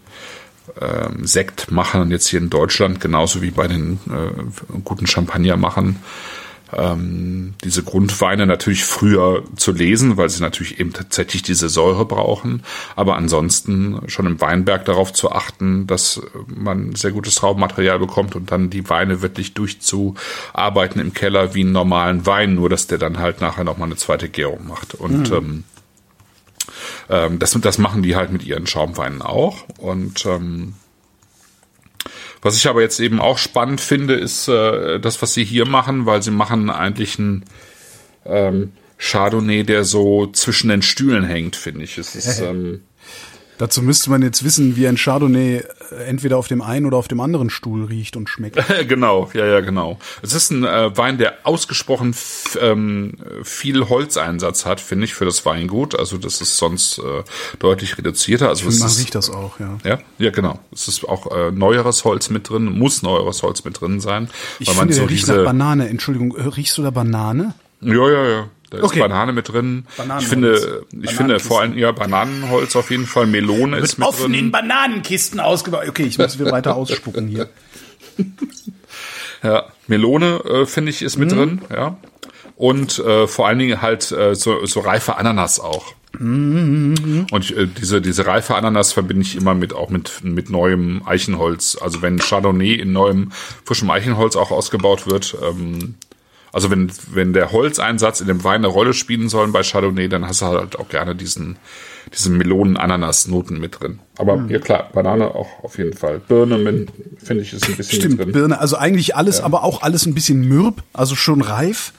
ähm, 0.81 1.27
Sektmachern 1.27 2.11
jetzt 2.11 2.29
hier 2.29 2.41
in 2.41 2.51
Deutschland, 2.51 3.01
genauso 3.01 3.43
wie 3.43 3.51
bei 3.51 3.69
den 3.69 4.01
äh, 4.09 4.79
guten 4.85 5.07
Champagnermachern, 5.07 5.97
ähm, 6.73 7.55
diese 7.65 7.83
Grundweine 7.83 8.47
natürlich 8.47 8.85
früher 8.85 9.43
zu 9.57 9.73
lesen, 9.73 10.17
weil 10.17 10.29
sie 10.29 10.43
natürlich 10.43 10.79
eben 10.81 10.93
tatsächlich 10.93 11.43
diese 11.43 11.69
Säure 11.69 12.05
brauchen, 12.05 12.63
aber 12.97 13.17
ansonsten 13.17 14.01
schon 14.07 14.27
im 14.27 14.41
Weinberg 14.41 14.85
darauf 14.85 15.13
zu 15.13 15.33
achten, 15.33 15.87
dass 15.87 16.21
man 16.47 16.95
sehr 16.95 17.13
gutes 17.13 17.37
Traubenmaterial 17.37 17.99
bekommt 17.99 18.37
und 18.37 18.51
dann 18.51 18.71
die 18.71 18.89
Weine 18.91 19.23
wirklich 19.23 19.55
durchzuarbeiten 19.55 21.01
im 21.01 21.15
Keller 21.15 21.55
wie 21.55 21.63
einen 21.63 21.73
normalen 21.73 22.27
Wein, 22.27 22.55
nur 22.55 22.69
dass 22.69 22.87
der 22.87 22.99
dann 22.99 23.19
halt 23.19 23.41
nachher 23.41 23.65
nochmal 23.65 23.89
eine 23.89 23.97
zweite 23.97 24.29
Gärung 24.29 24.67
macht. 24.67 24.95
Und 24.95 25.31
mhm. 25.31 25.37
ähm, 25.37 25.65
ähm, 27.09 27.39
das, 27.39 27.53
das 27.53 27.79
machen 27.79 28.03
die 28.03 28.17
halt 28.17 28.31
mit 28.31 28.45
ihren 28.45 28.67
Schaumweinen 28.67 29.23
auch 29.23 29.65
und 29.79 30.25
ähm, 30.27 30.75
was 32.41 32.57
ich 32.57 32.69
aber 32.69 32.83
jetzt 32.83 33.01
eben 33.01 33.21
auch 33.21 33.39
spannend 33.39 33.81
finde, 33.81 34.15
ist 34.15 34.49
äh, 34.49 35.01
das, 35.01 35.21
was 35.23 35.35
sie 35.35 35.45
hier 35.45 35.67
machen, 35.67 36.07
weil 36.07 36.23
sie 36.23 36.31
machen 36.31 36.71
eigentlich 36.71 37.19
ein 37.19 37.45
ähm, 38.25 38.73
Chardonnay, 38.99 39.65
der 39.65 39.85
so 39.85 40.27
zwischen 40.29 40.69
den 40.69 40.83
Stühlen 40.83 41.25
hängt, 41.25 41.57
finde 41.57 41.85
ich. 41.85 41.99
Es 41.99 42.15
ist, 42.15 42.41
ähm, 42.41 42.83
Dazu 43.59 43.83
müsste 43.83 44.11
man 44.11 44.23
jetzt 44.23 44.45
wissen, 44.45 44.77
wie 44.77 44.87
ein 44.87 44.97
Chardonnay 44.97 45.57
äh, 45.57 46.05
entweder 46.07 46.39
auf 46.39 46.47
dem 46.47 46.63
einen 46.63 46.87
oder 46.87 46.97
auf 46.97 47.09
dem 47.09 47.21
anderen 47.21 47.51
Stuhl 47.51 47.85
riecht 47.85 48.17
und 48.17 48.29
schmeckt. 48.29 48.57
genau, 48.89 49.29
ja, 49.35 49.47
ja, 49.47 49.61
genau. 49.61 49.99
Es 50.23 50.33
ist 50.33 50.51
ein 50.51 50.65
äh, 50.65 50.97
Wein, 50.97 51.19
der 51.19 51.39
ausgesprochen 51.43 52.15
ähm, 52.61 53.15
viel 53.43 53.89
Holzeinsatz 53.89 54.65
hat, 54.65 54.81
finde 54.81 55.07
ich, 55.07 55.15
für 55.15 55.25
das 55.25 55.45
Weingut. 55.45 55.99
Also 55.99 56.19
das 56.19 56.41
ist 56.41 56.57
sonst 56.57 56.99
äh, 56.99 57.25
deutlich 57.59 57.99
reduzierter. 57.99 58.49
Also 58.49 58.67
man 58.67 58.91
riecht 58.91 59.15
das 59.15 59.29
auch, 59.29 59.59
ja. 59.59 59.79
Ja, 59.85 59.99
ja, 60.19 60.31
genau. 60.31 60.61
Es 60.73 60.87
ist 60.87 61.09
auch 61.09 61.31
äh, 61.35 61.51
neueres 61.51 62.05
Holz 62.05 62.31
mit 62.31 62.49
drin, 62.49 62.67
muss 62.67 63.03
neueres 63.03 63.43
Holz 63.43 63.65
mit 63.65 63.81
drin 63.81 64.01
sein. 64.01 64.31
Ich 64.61 64.71
finde, 64.71 64.95
so 64.95 65.01
der 65.01 65.11
riecht 65.11 65.27
nach 65.27 65.45
Banane. 65.45 65.89
Entschuldigung, 65.89 66.37
äh, 66.37 66.43
riechst 66.43 66.79
du 66.79 66.83
da 66.83 66.91
Banane? 66.91 67.55
Ja, 67.81 68.11
ja, 68.11 68.29
ja. 68.29 68.49
Da 68.71 68.83
okay. 68.83 68.99
ist 68.99 69.09
Banane 69.09 69.33
mit 69.33 69.49
drin. 69.49 69.87
Ich 70.19 70.27
finde, 70.27 70.85
ich 71.01 71.11
finde 71.13 71.41
vor 71.41 71.63
allem 71.63 71.77
ja 71.79 71.91
Bananenholz 71.93 72.77
auf 72.77 72.91
jeden 72.91 73.07
Fall. 73.07 73.27
Melone 73.27 73.77
Wird 73.77 73.85
ist 73.85 73.99
mit 73.99 74.07
offen 74.07 74.33
drin. 74.33 74.47
in 74.47 74.51
Bananenkisten 74.51 75.41
ausgebaut. 75.41 75.89
Okay, 75.89 76.05
ich 76.05 76.19
muss 76.19 76.39
wieder 76.39 76.53
weiter 76.53 76.77
ausspucken 76.77 77.29
hier. 77.29 77.49
Ja, 79.41 79.67
Melone 79.87 80.41
äh, 80.45 80.67
finde 80.67 80.91
ich 80.91 81.01
ist 81.03 81.17
mit 81.17 81.31
mhm. 81.31 81.37
drin. 81.37 81.61
Ja, 81.71 81.97
und 82.57 82.99
äh, 82.99 83.29
vor 83.29 83.47
allen 83.47 83.61
Dingen 83.61 83.81
halt 83.81 84.11
äh, 84.11 84.35
so, 84.35 84.67
so 84.67 84.81
reife 84.81 85.17
Ananas 85.17 85.61
auch. 85.61 85.95
Mhm. 86.19 87.27
Und 87.31 87.51
äh, 87.53 87.69
diese 87.69 88.01
diese 88.03 88.27
reife 88.27 88.57
Ananas 88.57 88.93
verbinde 88.93 89.23
ich 89.23 89.37
immer 89.37 89.55
mit 89.55 89.73
auch 89.73 89.91
mit 89.91 90.25
mit 90.25 90.51
neuem 90.51 91.03
Eichenholz. 91.07 91.79
Also 91.81 92.03
wenn 92.03 92.19
Chardonnay 92.19 92.75
in 92.75 92.93
neuem 92.93 93.31
frischem 93.65 93.91
Eichenholz 93.91 94.35
auch 94.35 94.51
ausgebaut 94.51 95.07
wird, 95.07 95.37
ähm, 95.41 95.95
also 96.53 96.71
wenn, 96.71 96.91
wenn 97.13 97.33
der 97.33 97.53
Holzeinsatz 97.53 98.21
in 98.21 98.27
dem 98.27 98.45
Wein 98.45 98.57
eine 98.57 98.69
Rolle 98.69 98.95
spielen 98.95 99.29
soll 99.29 99.49
bei 99.49 99.63
Chardonnay, 99.63 100.09
dann 100.09 100.27
hast 100.27 100.43
du 100.43 100.47
halt 100.47 100.79
auch 100.79 100.89
gerne 100.89 101.15
diesen, 101.15 101.57
diesen 102.13 102.37
Melonen-Ananas-Noten 102.37 103.61
mit 103.61 103.81
drin. 103.81 104.01
Aber 104.17 104.37
mhm. 104.37 104.51
ja 104.51 104.59
klar, 104.59 104.91
Banane 104.93 105.35
auch 105.35 105.63
auf 105.63 105.79
jeden 105.79 105.95
Fall. 105.95 106.21
Birne, 106.21 106.87
finde 107.19 107.43
ich, 107.43 107.53
ist 107.53 107.69
ein 107.69 107.77
bisschen 107.77 108.01
Stimmt, 108.01 108.21
drin. 108.21 108.33
Birne, 108.33 108.59
also 108.59 108.77
eigentlich 108.77 109.17
alles, 109.17 109.39
ja. 109.39 109.45
aber 109.45 109.65
auch 109.65 109.83
alles 109.83 110.07
ein 110.07 110.15
bisschen 110.15 110.47
mürb, 110.49 110.83
also 110.93 111.15
schon 111.15 111.43
reif. 111.43 111.93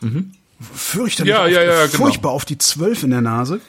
Mhm. 0.00 0.32
Fürchterlich, 0.60 1.32
ja, 1.32 1.46
ja, 1.46 1.62
ja, 1.62 1.86
genau. 1.86 1.98
furchtbar 1.98 2.30
auf 2.30 2.44
die 2.44 2.58
Zwölf 2.58 3.02
in 3.02 3.10
der 3.10 3.20
Nase. 3.20 3.60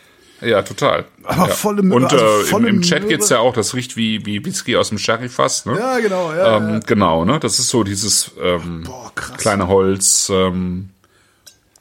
Ja, 0.41 0.62
total. 0.62 1.06
Aber 1.24 1.48
ja. 1.48 1.53
volle 1.53 1.82
Möhre. 1.82 2.03
Und 2.03 2.14
äh, 2.14 2.16
also 2.16 2.57
im, 2.57 2.66
im 2.66 2.82
Chat 2.82 3.02
Möhre. 3.03 3.14
geht's 3.14 3.30
ja 3.30 3.40
auch, 3.40 3.53
das 3.53 3.74
riecht 3.74 3.95
wie, 3.95 4.26
wie 4.26 4.44
Whisky 4.44 4.76
aus 4.76 4.90
dem 4.90 4.98
Sherryfass, 4.98 5.66
ne? 5.66 5.78
Ja, 5.80 5.99
genau, 5.99 6.34
ja, 6.34 6.57
ähm, 6.57 6.70
ja. 6.74 6.80
Genau, 6.80 7.26
ne? 7.26 7.40
Das 7.40 7.60
ist 7.60 7.70
so 7.70 7.84
dieses 7.84 8.32
ähm, 8.41 8.84
Boah, 8.84 9.12
kleine 9.38 9.68
Holz. 9.68 10.30
Ähm, 10.34 10.90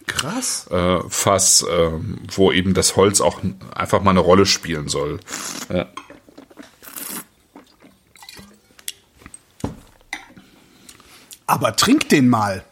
Krass. 0.06 0.66
Äh, 0.70 0.98
Fass, 1.08 1.64
ähm, 1.68 2.18
wo 2.30 2.52
eben 2.52 2.74
das 2.74 2.94
Holz 2.94 3.20
auch 3.20 3.40
einfach 3.74 4.02
mal 4.02 4.10
eine 4.10 4.20
Rolle 4.20 4.46
spielen 4.46 4.88
soll. 4.88 5.18
Ja. 5.72 5.86
Aber 11.46 11.74
trink 11.74 12.08
den 12.08 12.28
mal. 12.28 12.64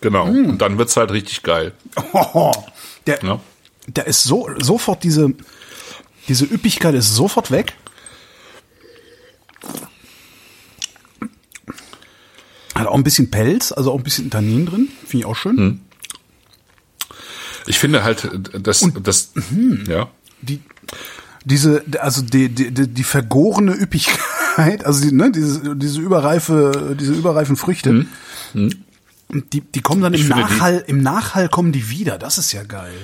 Genau. 0.00 0.26
Mm. 0.26 0.50
Und 0.50 0.58
dann 0.58 0.78
wird's 0.78 0.96
halt 0.96 1.10
richtig 1.10 1.42
geil. 1.42 1.72
Oh, 2.12 2.52
der, 3.06 3.20
ja 3.22 3.40
da 3.86 4.02
ist 4.02 4.24
so 4.24 4.48
sofort 4.60 5.02
diese 5.04 5.32
diese 6.28 6.44
Üppigkeit 6.44 6.94
ist 6.94 7.14
sofort 7.14 7.50
weg. 7.50 7.74
Hat 12.74 12.86
auch 12.86 12.94
ein 12.94 13.04
bisschen 13.04 13.30
Pelz, 13.30 13.72
also 13.72 13.92
auch 13.92 13.98
ein 13.98 14.02
bisschen 14.02 14.30
Tannin 14.30 14.66
drin, 14.66 14.88
finde 15.06 15.18
ich 15.18 15.26
auch 15.26 15.36
schön. 15.36 15.56
Hm. 15.56 15.80
Ich 17.66 17.78
finde 17.78 18.04
halt, 18.04 18.28
dass 18.60 18.82
Und, 18.82 19.06
das 19.06 19.32
hm, 19.50 19.84
ja 19.88 20.10
die 20.42 20.60
diese 21.44 21.84
also 22.00 22.22
die 22.22 22.48
die, 22.48 22.72
die 22.72 23.04
vergorene 23.04 23.74
Üppigkeit, 23.74 24.84
also 24.84 25.02
die, 25.02 25.14
ne, 25.14 25.30
diese 25.30 25.76
diese 25.76 26.00
überreife 26.00 26.96
diese 26.98 27.12
überreifen 27.12 27.56
Früchte. 27.56 27.90
Hm. 27.90 28.08
Hm. 28.52 28.70
Die, 29.52 29.62
die 29.62 29.80
kommen 29.80 30.02
dann 30.02 30.14
im 30.14 30.28
Nachhall, 30.28 30.84
im 30.86 31.02
Nachhall 31.02 31.48
kommen 31.48 31.72
die 31.72 31.90
wieder. 31.90 32.18
Das 32.18 32.38
ist 32.38 32.52
ja 32.52 32.62
geil. 32.62 32.94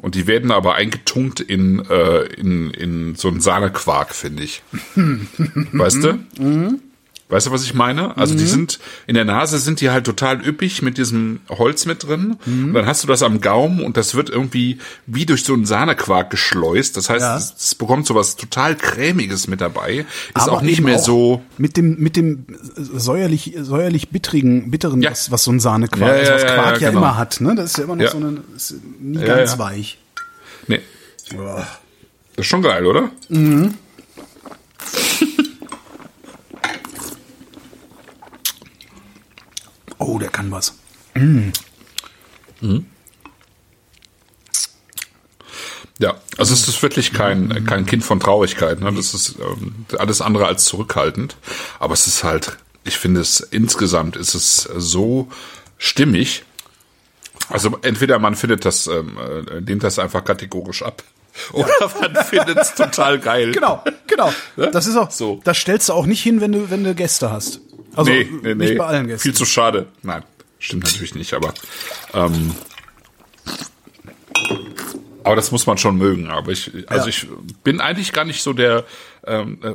Und 0.00 0.14
die 0.14 0.26
werden 0.26 0.50
aber 0.50 0.76
eingetunkt 0.76 1.40
in, 1.40 1.84
äh, 1.90 2.22
in, 2.34 2.70
in 2.70 3.14
so 3.14 3.28
einen 3.28 3.40
Sahnequark, 3.40 4.14
finde 4.14 4.42
ich. 4.42 4.62
weißt 5.72 6.04
du? 6.04 6.18
Mhm. 6.38 6.80
Weißt 7.30 7.46
du, 7.46 7.50
was 7.50 7.62
ich 7.62 7.74
meine? 7.74 8.16
Also 8.16 8.32
mhm. 8.32 8.38
die 8.38 8.46
sind, 8.46 8.78
in 9.06 9.14
der 9.14 9.26
Nase 9.26 9.58
sind 9.58 9.82
die 9.82 9.90
halt 9.90 10.06
total 10.06 10.46
üppig 10.46 10.80
mit 10.80 10.96
diesem 10.96 11.40
Holz 11.50 11.84
mit 11.84 12.04
drin. 12.04 12.38
Mhm. 12.46 12.68
Und 12.68 12.74
dann 12.74 12.86
hast 12.86 13.02
du 13.02 13.06
das 13.06 13.22
am 13.22 13.42
Gaumen 13.42 13.82
und 13.82 13.98
das 13.98 14.14
wird 14.14 14.30
irgendwie 14.30 14.78
wie 15.06 15.26
durch 15.26 15.44
so 15.44 15.52
einen 15.52 15.66
Sahnequark 15.66 16.30
geschleust. 16.30 16.96
Das 16.96 17.10
heißt, 17.10 17.20
ja. 17.20 17.36
es, 17.36 17.54
es, 17.58 17.74
bekommt 17.74 18.06
so 18.06 18.14
was 18.14 18.36
total 18.36 18.76
Cremiges 18.76 19.46
mit 19.46 19.60
dabei. 19.60 19.98
Ist 19.98 20.06
Aber 20.36 20.52
auch 20.52 20.62
nicht 20.62 20.80
mehr 20.80 20.96
auch 20.96 21.04
so. 21.04 21.42
Mit 21.58 21.76
dem, 21.76 21.98
mit 21.98 22.16
dem 22.16 22.46
säuerlich, 22.76 23.54
säuerlich 23.60 24.08
bittrigen, 24.08 24.70
bitteren, 24.70 25.02
ja. 25.02 25.10
was, 25.10 25.30
was 25.30 25.44
so 25.44 25.52
ein 25.52 25.60
Sahnequark, 25.60 26.16
ja, 26.16 26.22
ja, 26.22 26.34
was 26.34 26.44
Quark 26.46 26.80
ja, 26.80 26.88
genau. 26.88 27.02
immer 27.02 27.18
hat, 27.18 27.42
ne? 27.42 27.54
Das 27.54 27.72
ist 27.72 27.78
ja 27.78 27.84
immer 27.84 27.96
noch 27.96 28.10
so 28.10 28.16
eine, 28.16 28.38
ist 28.56 28.74
nie 29.00 29.22
ganz 29.22 29.58
weich. 29.58 29.98
Nee. 30.66 30.80
Boah. 31.36 31.66
Das 32.36 32.46
ist 32.46 32.46
schon 32.46 32.62
geil, 32.62 32.86
oder? 32.86 33.10
Mhm. 33.28 33.74
Oh, 39.98 40.18
der 40.18 40.28
kann 40.28 40.50
was. 40.50 40.74
Mm. 41.14 41.50
Mhm. 42.60 42.86
Ja, 45.98 46.14
also 46.36 46.54
es 46.54 46.68
ist 46.68 46.80
wirklich 46.82 47.12
kein, 47.12 47.64
kein 47.66 47.84
Kind 47.84 48.04
von 48.04 48.20
Traurigkeit. 48.20 48.80
Ne? 48.80 48.92
Das 48.92 49.14
ist 49.14 49.36
ähm, 49.40 49.84
alles 49.98 50.20
andere 50.20 50.46
als 50.46 50.64
zurückhaltend. 50.64 51.36
Aber 51.80 51.94
es 51.94 52.06
ist 52.06 52.22
halt, 52.22 52.56
ich 52.84 52.98
finde 52.98 53.20
es 53.20 53.40
insgesamt 53.40 54.16
ist 54.16 54.34
es 54.34 54.68
so 54.76 55.28
stimmig. 55.76 56.44
Also 57.48 57.78
entweder 57.82 58.18
man 58.20 58.36
findet 58.36 58.64
das, 58.64 58.86
ähm, 58.86 59.16
äh, 59.18 59.58
lehnt 59.58 59.82
das 59.82 59.98
einfach 59.98 60.24
kategorisch 60.24 60.82
ab. 60.82 61.02
Oder 61.52 61.72
man 62.00 62.24
findet 62.24 62.58
es 62.58 62.74
total 62.74 63.18
geil. 63.18 63.52
Genau, 63.52 63.82
genau. 64.06 64.32
Das 64.56 64.86
ist 64.86 64.96
auch 64.96 65.10
So. 65.10 65.40
Das 65.44 65.56
stellst 65.56 65.88
du 65.88 65.92
auch 65.92 66.06
nicht 66.06 66.22
hin, 66.22 66.40
wenn 66.40 66.52
du 66.52 66.70
wenn 66.70 66.84
du 66.84 66.94
Gäste 66.94 67.30
hast. 67.30 67.60
Also 67.98 68.10
nee, 68.10 68.28
nee, 68.42 68.54
nee. 68.54 68.66
nicht 68.66 68.78
bei 68.78 68.86
allen 68.86 69.06
Gästen. 69.08 69.22
Viel 69.22 69.34
zu 69.34 69.44
schade. 69.44 69.86
Nein, 70.02 70.22
stimmt 70.58 70.84
natürlich 70.84 71.14
nicht, 71.14 71.34
aber 71.34 71.52
ähm, 72.14 72.54
aber 75.24 75.36
das 75.36 75.50
muss 75.52 75.66
man 75.66 75.76
schon 75.78 75.96
mögen. 75.98 76.28
Aber 76.28 76.52
ich, 76.52 76.70
also 76.86 77.04
Ja. 77.04 77.08
ich 77.08 77.26
bin 77.64 77.80
eigentlich 77.80 78.12
gar 78.12 78.24
nicht 78.24 78.42
so 78.42 78.52
der. 78.52 78.84
Ähm, 79.26 79.58
äh, 79.62 79.74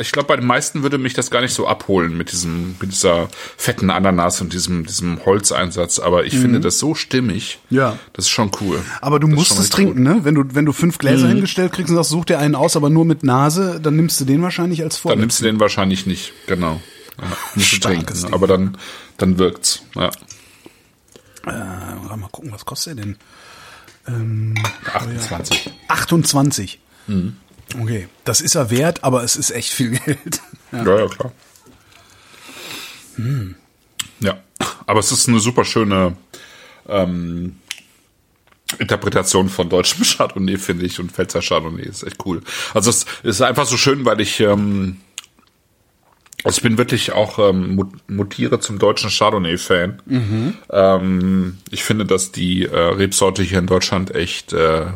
ich 0.00 0.10
glaube, 0.12 0.28
bei 0.28 0.36
den 0.36 0.46
meisten 0.46 0.82
würde 0.82 0.96
mich 0.96 1.12
das 1.12 1.30
gar 1.30 1.42
nicht 1.42 1.52
so 1.52 1.66
abholen 1.66 2.16
mit 2.16 2.32
diesem, 2.32 2.76
mit 2.80 2.92
dieser 2.92 3.28
fetten 3.58 3.90
Ananas 3.90 4.40
und 4.40 4.52
diesem, 4.54 4.86
diesem 4.86 5.22
Holzeinsatz. 5.26 5.98
Aber 5.98 6.24
ich 6.24 6.34
finde 6.38 6.60
das 6.60 6.78
so 6.78 6.94
stimmig. 6.94 7.58
Mhm. 7.68 7.76
Ja. 7.76 7.98
Das 8.14 8.24
ist 8.26 8.30
schon 8.30 8.50
cool. 8.60 8.80
aber 9.02 9.18
du 9.20 9.26
Das 9.28 9.36
musst 9.36 9.58
es 9.58 9.68
trinken, 9.70 10.02
ne? 10.02 10.20
Wenn 10.22 10.34
du 10.34 10.44
wenn 10.54 10.64
du 10.64 10.72
fünf 10.72 10.96
Gläser 10.98 11.26
Mhm. 11.26 11.32
hingestellt 11.32 11.72
kriegst 11.72 11.90
und 11.90 11.96
sagst, 11.96 12.10
such 12.10 12.24
dir 12.26 12.38
einen 12.38 12.54
aus, 12.54 12.76
aber 12.76 12.88
nur 12.90 13.04
mit 13.04 13.22
Nase, 13.22 13.80
dann 13.82 13.96
nimmst 13.96 14.20
du 14.20 14.24
den 14.24 14.40
wahrscheinlich 14.40 14.82
als 14.82 14.94
Dann 14.96 15.00
Vorbild. 15.02 15.20
nimmst 15.20 15.40
du 15.40 15.44
den 15.44 15.58
wahrscheinlich 15.60 16.06
nicht, 16.06 16.32
genau. 16.46 16.80
Ja, 17.20 17.62
Starkes 17.62 17.80
trinken, 17.80 18.22
Ding. 18.22 18.32
aber 18.34 18.46
dann, 18.46 18.78
dann 19.18 19.38
wirkt's. 19.38 19.82
Ja. 19.94 20.10
Äh, 21.46 22.16
mal 22.16 22.28
gucken, 22.30 22.52
was 22.52 22.64
kostet 22.64 22.98
der 22.98 23.04
denn? 23.04 24.58
28. 24.92 25.70
28. 25.88 26.80
Mhm. 27.06 27.36
Okay, 27.80 28.08
das 28.24 28.40
ist 28.40 28.54
er 28.54 28.70
wert, 28.70 29.04
aber 29.04 29.22
es 29.24 29.36
ist 29.36 29.50
echt 29.50 29.72
viel 29.72 29.90
Geld. 30.04 30.40
Ja, 30.72 30.98
ja, 30.98 31.08
klar. 31.08 31.32
Ja, 34.20 34.38
aber 34.86 35.00
es 35.00 35.12
ist 35.12 35.28
eine 35.28 35.38
super 35.40 35.64
schöne 35.64 36.16
ähm, 36.88 37.56
Interpretation 38.78 39.48
von 39.48 39.68
deutschem 39.68 40.04
Chardonnay, 40.04 40.58
finde 40.58 40.86
ich, 40.86 40.98
und 40.98 41.12
Pfälzer 41.12 41.40
Chardonnay 41.42 41.82
ist 41.86 42.02
echt 42.02 42.24
cool. 42.24 42.42
Also 42.74 42.90
es 42.90 43.06
ist 43.22 43.40
einfach 43.42 43.66
so 43.66 43.76
schön, 43.76 44.04
weil 44.04 44.20
ich 44.20 44.40
ähm, 44.40 45.00
also 46.44 46.56
ich 46.56 46.62
bin 46.62 46.78
wirklich 46.78 47.12
auch 47.12 47.38
ähm, 47.38 47.76
mut- 47.76 48.08
mutiere 48.08 48.58
zum 48.60 48.78
deutschen 48.78 49.10
Chardonnay-Fan. 49.10 50.02
Ähm, 50.70 51.58
ich 51.70 51.84
finde, 51.84 52.04
dass 52.04 52.32
die 52.32 52.64
äh, 52.64 52.76
Rebsorte 52.76 53.42
hier 53.42 53.58
in 53.58 53.66
Deutschland 53.66 54.14
echt 54.14 54.52
äh, 54.52 54.86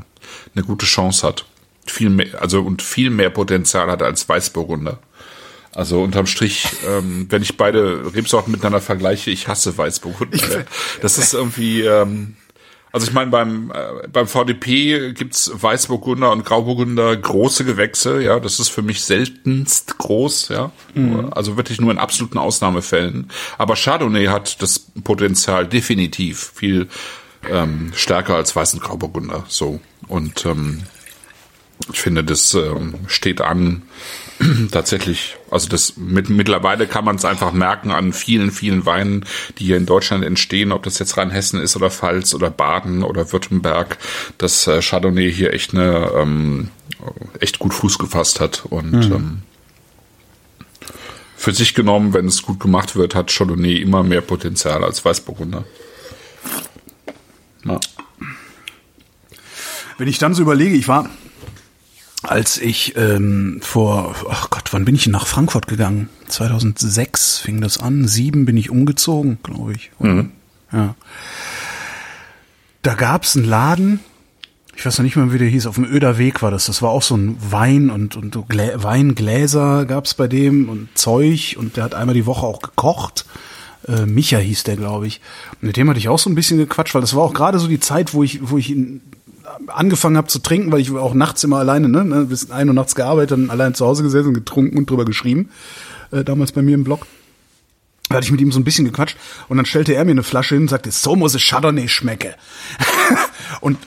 eine 0.55 0.64
gute 0.64 0.86
Chance 0.86 1.27
hat. 1.27 1.44
Viel 1.86 2.10
mehr, 2.10 2.40
also 2.40 2.62
und 2.62 2.82
viel 2.82 3.10
mehr 3.10 3.31
Potenzial 3.31 3.89
hat 3.90 4.02
als 4.02 4.28
Weißburgunder. 4.28 4.98
Also 5.73 6.02
unterm 6.02 6.27
Strich, 6.27 6.66
ähm, 6.89 7.27
wenn 7.28 7.43
ich 7.43 7.56
beide 7.56 8.12
Rebsorten 8.14 8.51
miteinander 8.51 8.81
vergleiche, 8.81 9.31
ich 9.31 9.47
hasse 9.47 9.77
Weißburgunder. 9.77 10.64
Das 11.02 11.18
ist 11.18 11.35
irgendwie, 11.35 11.82
ähm, 11.82 12.36
also 12.97 13.09
ich 13.09 13.12
meine, 13.12 13.31
beim, 13.31 13.70
äh, 13.74 14.09
beim 14.09 14.27
VDP 14.27 15.12
gibt's 15.12 15.51
Weißburgunder 15.52 16.32
und 16.32 16.47
Grauburgunder 16.47 17.14
große 17.14 17.66
Gewächse, 17.66 18.23
ja, 18.23 18.40
das 18.40 18.59
ist 18.59 18.70
für 18.70 18.81
mich 18.81 19.05
seltenst 19.05 19.98
groß, 19.98 20.48
ja. 20.48 20.73
Also 21.32 21.59
wirklich 21.59 21.78
nur 21.78 21.90
in 21.90 21.98
absoluten 21.98 22.39
Ausnahmefällen. 22.39 23.31
Aber 23.59 23.77
Chardonnay 23.77 24.28
hat 24.28 24.62
das 24.62 24.78
Potenzial 24.78 25.66
definitiv 25.66 26.52
viel 26.55 26.89
ähm, 27.51 27.93
stärker 27.94 28.36
als 28.36 28.56
Weiß- 28.56 28.73
und 28.73 28.82
Grauburgunder. 28.82 29.44
So. 29.47 29.78
Und 30.09 30.47
ähm, 30.47 30.85
ich 31.93 32.01
finde, 32.01 32.24
das 32.24 32.55
ähm, 32.55 32.94
steht 33.09 33.43
an 33.43 33.82
tatsächlich, 34.70 35.36
also 35.50 35.68
das 35.68 35.96
mit, 35.96 36.28
mittlerweile 36.28 36.86
kann 36.86 37.04
man 37.04 37.16
es 37.16 37.24
einfach 37.24 37.52
merken 37.52 37.90
an 37.90 38.12
vielen, 38.12 38.50
vielen 38.50 38.84
Weinen, 38.84 39.24
die 39.58 39.64
hier 39.64 39.76
in 39.76 39.86
Deutschland 39.86 40.24
entstehen, 40.24 40.72
ob 40.72 40.82
das 40.82 40.98
jetzt 40.98 41.16
Rheinhessen 41.16 41.60
ist 41.60 41.76
oder 41.76 41.90
Pfalz 41.90 42.34
oder 42.34 42.50
Baden 42.50 43.02
oder 43.02 43.32
Württemberg, 43.32 43.98
dass 44.38 44.66
äh, 44.66 44.80
Chardonnay 44.82 45.32
hier 45.32 45.52
echt 45.52 45.74
eine 45.74 46.10
ähm, 46.16 46.68
echt 47.40 47.58
gut 47.58 47.74
Fuß 47.74 47.98
gefasst 47.98 48.40
hat 48.40 48.64
und 48.68 48.94
ähm, 48.94 49.42
für 51.36 51.52
sich 51.52 51.74
genommen, 51.74 52.12
wenn 52.14 52.26
es 52.26 52.42
gut 52.42 52.60
gemacht 52.60 52.96
wird, 52.96 53.14
hat 53.14 53.30
Chardonnay 53.30 53.76
immer 53.76 54.02
mehr 54.02 54.22
Potenzial 54.22 54.82
als 54.82 55.04
Weißburgunder. 55.04 55.64
Ja. 57.64 57.78
Wenn 59.98 60.08
ich 60.08 60.18
dann 60.18 60.34
so 60.34 60.42
überlege, 60.42 60.76
ich 60.76 60.88
war, 60.88 61.10
als 62.22 62.59
ich 62.59 62.97
ähm, 62.97 63.60
vor, 63.62 64.14
ach 64.30 64.51
Gott, 64.51 64.72
wann 64.72 64.84
bin 64.84 64.94
ich 64.94 65.05
denn 65.05 65.12
nach 65.12 65.26
Frankfurt 65.26 65.66
gegangen? 65.66 66.09
2006 66.28 67.38
fing 67.38 67.60
das 67.60 67.78
an, 67.78 68.09
sieben 68.09 68.47
bin 68.47 68.56
ich 68.56 68.70
umgezogen, 68.70 69.38
glaube 69.43 69.74
ich. 69.74 69.90
oder? 69.98 70.26
Ja. 70.72 70.94
Da 72.82 72.94
gab's 72.94 73.36
einen 73.36 73.47
Laden, 73.47 74.01
ich 74.76 74.84
weiß 74.84 74.98
noch 74.98 75.05
nicht 75.05 75.16
mehr, 75.16 75.32
wie 75.32 75.38
der 75.38 75.48
hieß, 75.48 75.66
auf 75.66 75.76
dem 75.76 75.84
Öder 75.84 76.18
Weg 76.18 76.43
war 76.43 76.51
das. 76.51 76.66
Das 76.66 76.82
war 76.82 76.90
auch 76.90 77.02
so 77.02 77.16
ein 77.16 77.36
Wein 77.51 77.90
und, 77.90 78.14
und 78.14 78.36
Glä 78.48 78.72
Weingläser 78.76 79.86
gab's 79.86 80.14
bei 80.14 80.28
dem 80.28 80.68
und 80.68 80.88
Zeug 80.94 81.56
und 81.59 81.76
der 81.76 81.84
hat 81.84 81.94
einmal 81.94 82.14
die 82.14 82.26
Woche 82.26 82.44
auch 82.47 82.60
gekocht. 82.60 83.24
Äh, 83.88 84.05
Micha 84.05 84.38
hieß 84.38 84.64
der, 84.64 84.76
glaube 84.76 85.06
ich. 85.06 85.20
Und 85.55 85.68
mit 85.68 85.76
dem 85.76 85.88
hatte 85.88 85.98
ich 85.98 86.09
auch 86.09 86.18
so 86.18 86.28
ein 86.28 86.34
bisschen 86.34 86.59
gequatscht, 86.59 86.94
weil 86.94 87.01
das 87.01 87.14
war 87.14 87.22
auch 87.22 87.32
gerade 87.32 87.59
so 87.59 87.68
die 87.68 87.80
Zeit, 87.80 88.12
wo 88.12 88.22
ich, 88.22 88.51
wo 88.51 88.59
ich 88.59 88.70
ihn 88.70 89.01
angefangen 89.68 90.16
habe 90.16 90.28
zu 90.28 90.39
trinken, 90.40 90.73
weil 90.73 90.81
ich 90.81 90.90
auch 90.93 91.14
nachts 91.14 91.44
immer 91.44 91.59
alleine, 91.59 91.89
ne, 91.89 92.05
ne, 92.05 92.24
bis 92.27 92.51
ein 92.51 92.68
Uhr 92.68 92.74
nachts 92.74 92.94
gearbeitet, 92.94 93.32
dann 93.32 93.51
allein 93.51 93.74
zu 93.74 93.85
Hause 93.86 94.02
gesessen, 94.02 94.35
getrunken 94.35 94.77
und 94.78 94.89
drüber 94.90 95.05
geschrieben. 95.05 95.51
Äh, 96.12 96.24
damals 96.24 96.52
bei 96.52 96.62
mir 96.62 96.74
im 96.74 96.85
Blog. 96.85 97.06
Da 98.09 98.16
hatte 98.16 98.24
ich 98.27 98.31
mit 98.31 98.40
ihm 98.40 98.52
so 98.52 98.60
ein 98.60 98.64
bisschen 98.64 98.85
gequatscht 98.85 99.16
und 99.48 99.56
dann 99.56 99.66
stellte 99.66 99.93
er 99.94 100.05
mir 100.05 100.12
eine 100.12 100.23
Flasche 100.23 100.55
hin 100.55 100.62
und 100.62 100.68
sagte, 100.68 100.90
so 100.93 101.16
muss 101.16 101.35
es 101.35 101.43
Chardonnay 101.43 101.89
schmecke. 101.89 102.36
und 103.60 103.78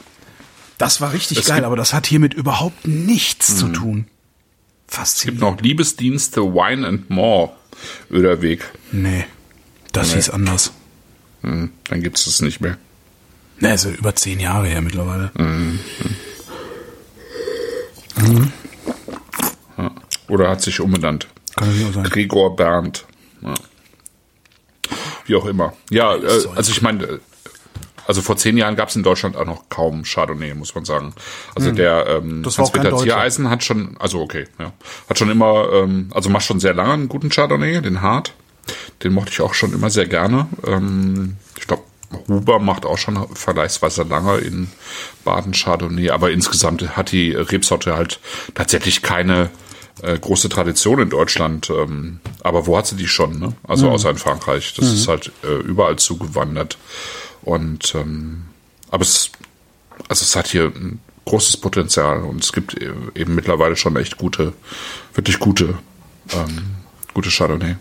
das 0.78 1.00
war 1.02 1.14
richtig 1.14 1.38
Es 1.40 1.46
geil, 1.46 1.58
gibt- 1.58 1.66
aber 1.68 1.76
das 1.78 1.94
hat 1.94 2.06
hiermit 2.08 2.34
überhaupt 2.34 2.86
nichts 2.88 3.56
zu 3.58 3.68
tun. 3.70 3.96
Mhm. 3.96 4.06
gibt 4.06 4.96
Faszinierend. 4.96 5.42
noch 5.42 5.62
Liebesdienste 5.62 6.42
Wine 6.42 6.86
and 6.88 7.10
More 7.10 7.52
Öderweg. 8.12 8.66
Nee, 8.92 9.26
das 9.94 10.10
Nee. 10.10 10.16
hieß 10.16 10.30
anders. 10.32 10.72
Hm, 11.42 11.72
dann 11.86 12.02
gibt's 12.02 12.28
es 12.28 12.42
nicht 12.42 12.60
mehr. 12.60 12.78
Ne, 13.60 13.76
ja 13.76 13.90
über 13.90 14.16
zehn 14.16 14.40
Jahre 14.40 14.68
her 14.68 14.82
mittlerweile. 14.82 15.32
Oder 20.28 20.50
hat 20.50 20.62
sich 20.62 20.80
umbenannt. 20.80 21.28
Kann 21.56 21.68
natürlich 21.68 21.90
auch 21.90 21.94
sein. 21.94 22.04
Gregor 22.04 22.56
Bernd. 22.56 23.06
Ja. 23.42 23.54
Wie 25.26 25.36
auch 25.36 25.46
immer. 25.46 25.74
Ja, 25.90 26.16
äh, 26.16 26.48
also 26.56 26.72
ich 26.72 26.82
meine, 26.82 27.04
äh, 27.04 27.20
also 28.08 28.22
vor 28.22 28.38
zehn 28.38 28.58
Jahren 28.58 28.76
gab 28.76 28.90
es 28.90 28.96
in 28.96 29.04
Deutschland 29.04 29.36
auch 29.36 29.46
noch 29.46 29.70
kaum 29.70 30.04
Chardonnay, 30.04 30.54
muss 30.54 30.74
man 30.74 30.86
sagen. 30.86 31.14
Also 31.56 31.72
der 31.72 32.08
ähm, 32.08 32.44
Hm. 32.44 32.46
Hans-Peter 32.46 32.90
Deutscher. 32.90 33.04
Ziereisen 33.04 33.50
hat 33.50 33.64
schon, 33.64 33.98
also 34.00 34.22
okay, 34.22 34.48
ja, 34.60 34.72
hat 35.08 35.18
schon 35.20 35.30
immer, 35.30 35.70
ähm, 35.74 36.10
also 36.14 36.30
macht 36.30 36.46
schon 36.46 36.60
sehr 36.60 36.74
lange 36.74 36.94
einen 36.94 37.10
guten 37.10 37.30
Chardonnay, 37.30 37.82
den 37.82 38.02
Hart. 38.02 38.34
Den 39.04 39.14
mochte 39.14 39.32
ich 39.32 39.42
auch 39.42 39.54
schon 39.54 39.74
immer 39.74 39.90
sehr 39.90 40.08
gerne. 40.08 40.48
Ähm, 40.66 41.38
ich 41.60 41.68
glaube, 41.68 41.84
Huber 42.28 42.60
macht 42.60 42.86
auch 42.86 42.98
schon 42.98 43.28
vergleichsweise 43.36 44.04
lange 44.04 44.38
in 44.38 44.70
Baden 45.24 45.54
Chardonnay, 45.54 46.10
aber 46.10 46.32
insgesamt 46.32 46.98
hat 46.98 47.12
die 47.12 47.32
Rebsorte 47.32 47.96
halt 47.96 48.20
tatsächlich 48.56 49.02
keine 49.02 49.50
äh, 50.02 50.18
große 50.18 50.50
Tradition 50.50 51.00
in 51.02 51.10
Deutschland. 51.10 51.70
Ähm, 51.70 52.20
aber 52.42 52.66
wo 52.66 52.78
hat 52.78 52.88
sie 52.88 52.96
die 52.96 53.08
schon? 53.08 53.38
Ne? 53.40 53.54
Also 53.68 53.88
Mhm. 53.88 53.92
außer 53.94 54.10
in 54.10 54.18
Frankreich. 54.18 54.74
Das 54.76 54.88
ist 54.92 55.08
halt 55.08 55.32
äh, 55.44 55.58
überall 55.60 55.98
zugewandert. 55.98 56.78
Und 57.44 57.94
ähm, 57.96 58.46
aber 58.92 59.04
es, 59.04 59.30
also 60.08 60.24
es 60.24 60.36
hat 60.36 60.48
hier 60.48 60.66
ein 60.74 61.00
großes 61.26 61.58
Potenzial 61.58 62.24
und 62.24 62.44
es 62.44 62.54
gibt 62.54 62.74
e- 62.82 62.92
eben 63.14 63.36
mittlerweile 63.36 63.76
schon 63.76 63.96
echt 63.98 64.18
gute, 64.18 64.54
wirklich 65.14 65.38
gute, 65.38 65.78
ähm, 66.34 66.62
gute 67.14 67.30
Chardonnay. 67.30 67.76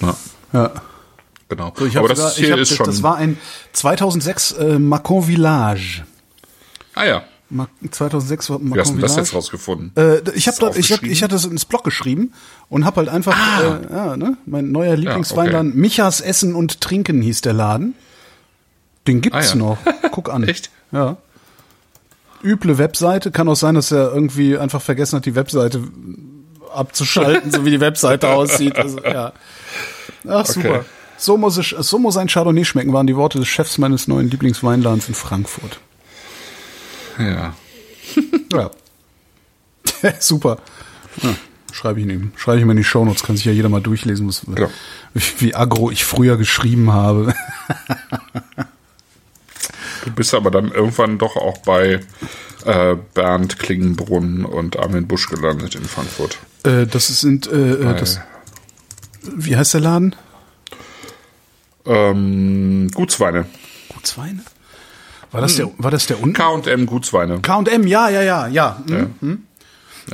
Ja, 0.00 0.16
Ja. 0.52 0.72
Genau. 1.48 1.72
So, 1.76 1.86
aber 1.98 2.08
das 2.08 2.18
sogar, 2.18 2.32
ich 2.32 2.36
hier 2.38 2.52
hab, 2.52 2.58
ist 2.60 2.74
schon. 2.74 2.86
das 2.86 3.02
war 3.02 3.16
ein 3.16 3.38
2006 3.72 4.52
äh, 4.52 4.78
Macon 4.78 5.22
Village. 5.24 6.04
ah 6.94 7.04
ja, 7.04 7.22
Ma 7.48 7.68
2006 7.90 8.50
war 8.50 8.58
Macon 8.58 8.74
wie 8.76 8.80
hast 8.80 8.94
du 8.94 8.98
das 8.98 9.16
jetzt 9.16 9.34
rausgefunden? 9.34 9.92
Äh, 9.96 10.18
ich 10.34 10.48
habe 10.48 10.76
ich 10.78 10.92
hab, 10.92 11.02
ich 11.04 11.22
hatte 11.22 11.34
das 11.36 11.44
ins 11.44 11.64
Blog 11.64 11.84
geschrieben 11.84 12.32
und 12.68 12.84
habe 12.84 12.96
halt 12.96 13.08
einfach 13.08 13.36
Ah. 13.36 13.78
äh, 13.88 13.92
ja, 13.94 14.16
ne, 14.16 14.36
mein 14.46 14.72
neuer 14.72 14.96
Lieblingsweinladen 14.96 15.76
Michas 15.76 16.20
Essen 16.20 16.54
und 16.56 16.80
Trinken 16.80 17.22
hieß 17.22 17.42
der 17.42 17.52
Laden. 17.52 17.94
Den 19.06 19.20
gibt's 19.20 19.38
Ah, 19.38 19.50
ja. 19.50 19.54
noch. 19.54 19.78
Guck 20.10 20.30
an. 20.30 20.42
Echt? 20.48 20.70
Ja. 20.90 21.16
Üble 22.42 22.78
Webseite, 22.78 23.30
kann 23.30 23.48
auch 23.48 23.54
sein, 23.54 23.76
dass 23.76 23.92
er 23.92 24.12
irgendwie 24.12 24.58
einfach 24.58 24.82
vergessen 24.82 25.16
hat, 25.16 25.26
die 25.26 25.36
Webseite 25.36 25.80
abzuschalten, 26.74 27.50
so 27.52 27.64
wie 27.64 27.70
die 27.70 27.80
Webseite 27.80 28.28
aussieht. 28.34 28.76
Also, 28.76 29.00
ja. 29.02 29.32
Ach 30.28 30.44
super. 30.46 30.84
So 31.18 31.36
muss 31.36 31.56
es, 31.56 31.68
so 31.70 31.98
muss 31.98 32.16
ein 32.16 32.28
Chardonnay 32.28 32.64
schmecken, 32.64 32.92
waren 32.92 33.06
die 33.06 33.16
Worte 33.16 33.38
des 33.38 33.48
Chefs 33.48 33.78
meines 33.78 34.06
neuen 34.08 34.30
Lieblingsweinladens 34.30 35.08
in 35.08 35.14
Frankfurt. 35.14 35.80
Ja. 37.18 37.54
Ja. 38.52 38.70
Super. 40.20 40.58
Ja, 41.20 41.34
schreibe 41.72 42.00
ich. 42.00 42.06
Schreibe 42.36 42.58
ich 42.58 42.62
ihm 42.62 42.70
in 42.70 42.76
die 42.76 42.84
Shownotes, 42.84 43.24
kann 43.24 43.36
sich 43.36 43.44
ja 43.44 43.50
jeder 43.52 43.68
mal 43.68 43.80
durchlesen, 43.82 44.28
was, 44.28 44.42
Ja. 44.56 44.68
wie, 45.12 45.22
wie 45.38 45.54
aggro 45.54 45.90
ich 45.90 46.04
früher 46.04 46.36
geschrieben 46.36 46.92
habe. 46.92 47.34
Du 50.04 50.12
bist 50.12 50.34
aber 50.34 50.52
dann 50.52 50.70
irgendwann 50.70 51.18
doch 51.18 51.34
auch 51.36 51.58
bei 51.58 52.00
äh, 52.64 52.96
Bernd 53.14 53.58
Klingenbrunn 53.58 54.44
und 54.44 54.78
Armin 54.78 55.08
Busch 55.08 55.28
gelandet 55.28 55.74
in 55.74 55.84
Frankfurt. 55.84 56.38
Äh, 56.62 56.86
das 56.86 57.08
sind, 57.08 57.48
äh, 57.48 57.72
äh, 57.72 57.98
das, 57.98 58.20
wie 59.22 59.56
heißt 59.56 59.74
der 59.74 59.80
Laden? 59.80 60.14
Ähm, 61.86 62.90
Gutsweine. 62.94 63.46
Gutsweine? 63.88 64.40
War 65.32 65.40
das 65.40 65.56
der, 65.56 65.70
war 65.78 65.90
das 65.90 66.06
der 66.06 66.22
unten? 66.22 66.34
K&M 66.34 66.86
Gutsweine. 66.86 67.40
K&M, 67.40 67.86
ja, 67.86 68.08
ja, 68.08 68.22
ja, 68.22 68.46
ja. 68.46 68.82
Mhm. 68.86 68.94
Ja. 68.94 69.06
mhm. 69.20 69.42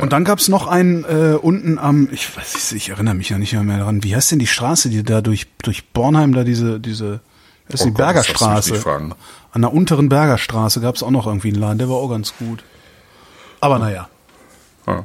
Und 0.00 0.12
dann 0.12 0.24
gab's 0.24 0.48
noch 0.48 0.66
einen 0.66 1.04
äh, 1.04 1.36
unten 1.40 1.78
am, 1.78 2.08
ich 2.10 2.34
weiß 2.34 2.72
nicht, 2.72 2.84
ich 2.84 2.88
erinnere 2.88 3.14
mich 3.14 3.28
ja 3.28 3.36
nicht 3.36 3.52
mehr 3.52 3.78
daran. 3.78 4.02
Wie 4.02 4.16
heißt 4.16 4.32
denn 4.32 4.38
die 4.38 4.46
Straße, 4.46 4.88
die 4.88 5.02
da 5.02 5.20
durch 5.20 5.48
durch 5.62 5.86
Bornheim 5.90 6.32
da 6.32 6.44
diese 6.44 6.80
diese 6.80 7.20
das 7.68 7.80
ist 7.80 7.82
Oh 7.82 7.84
die 7.88 7.90
Gott, 7.90 7.98
Bergerstraße. 7.98 8.82
An 9.52 9.60
der 9.60 9.72
unteren 9.72 10.08
Bergerstraße 10.08 10.80
gab's 10.80 11.02
auch 11.02 11.10
noch 11.10 11.26
irgendwie 11.26 11.48
einen 11.48 11.60
Laden, 11.60 11.78
der 11.78 11.90
war 11.90 11.96
auch 11.96 12.08
ganz 12.08 12.34
gut. 12.38 12.64
Aber 13.60 13.78
naja. 13.78 14.08
Ja, 14.86 15.04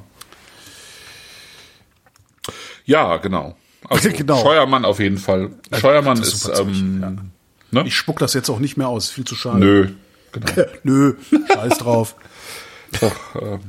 ja 2.85 3.17
genau. 3.17 3.55
Also 3.89 4.09
Genau. 4.15 4.41
Scheuermann 4.41 4.85
auf 4.85 4.99
jeden 4.99 5.17
Fall. 5.17 5.51
Scheuermann 5.79 6.21
ist 6.21 6.45
ist, 6.47 6.59
ähm, 6.59 7.31
ne? 7.71 7.83
Ich 7.87 7.95
spuck 7.95 8.19
das 8.19 8.33
jetzt 8.33 8.49
auch 8.49 8.59
nicht 8.59 8.77
mehr 8.77 8.87
aus, 8.87 9.05
ist 9.05 9.11
viel 9.11 9.25
zu 9.25 9.35
schade. 9.35 9.59
Nö, 9.59 9.87
genau. 10.31 10.47
Nö, 10.83 11.13
scheiß 11.53 11.77
drauf. 11.79 12.15
Doch, 13.01 13.15
ähm, 13.41 13.59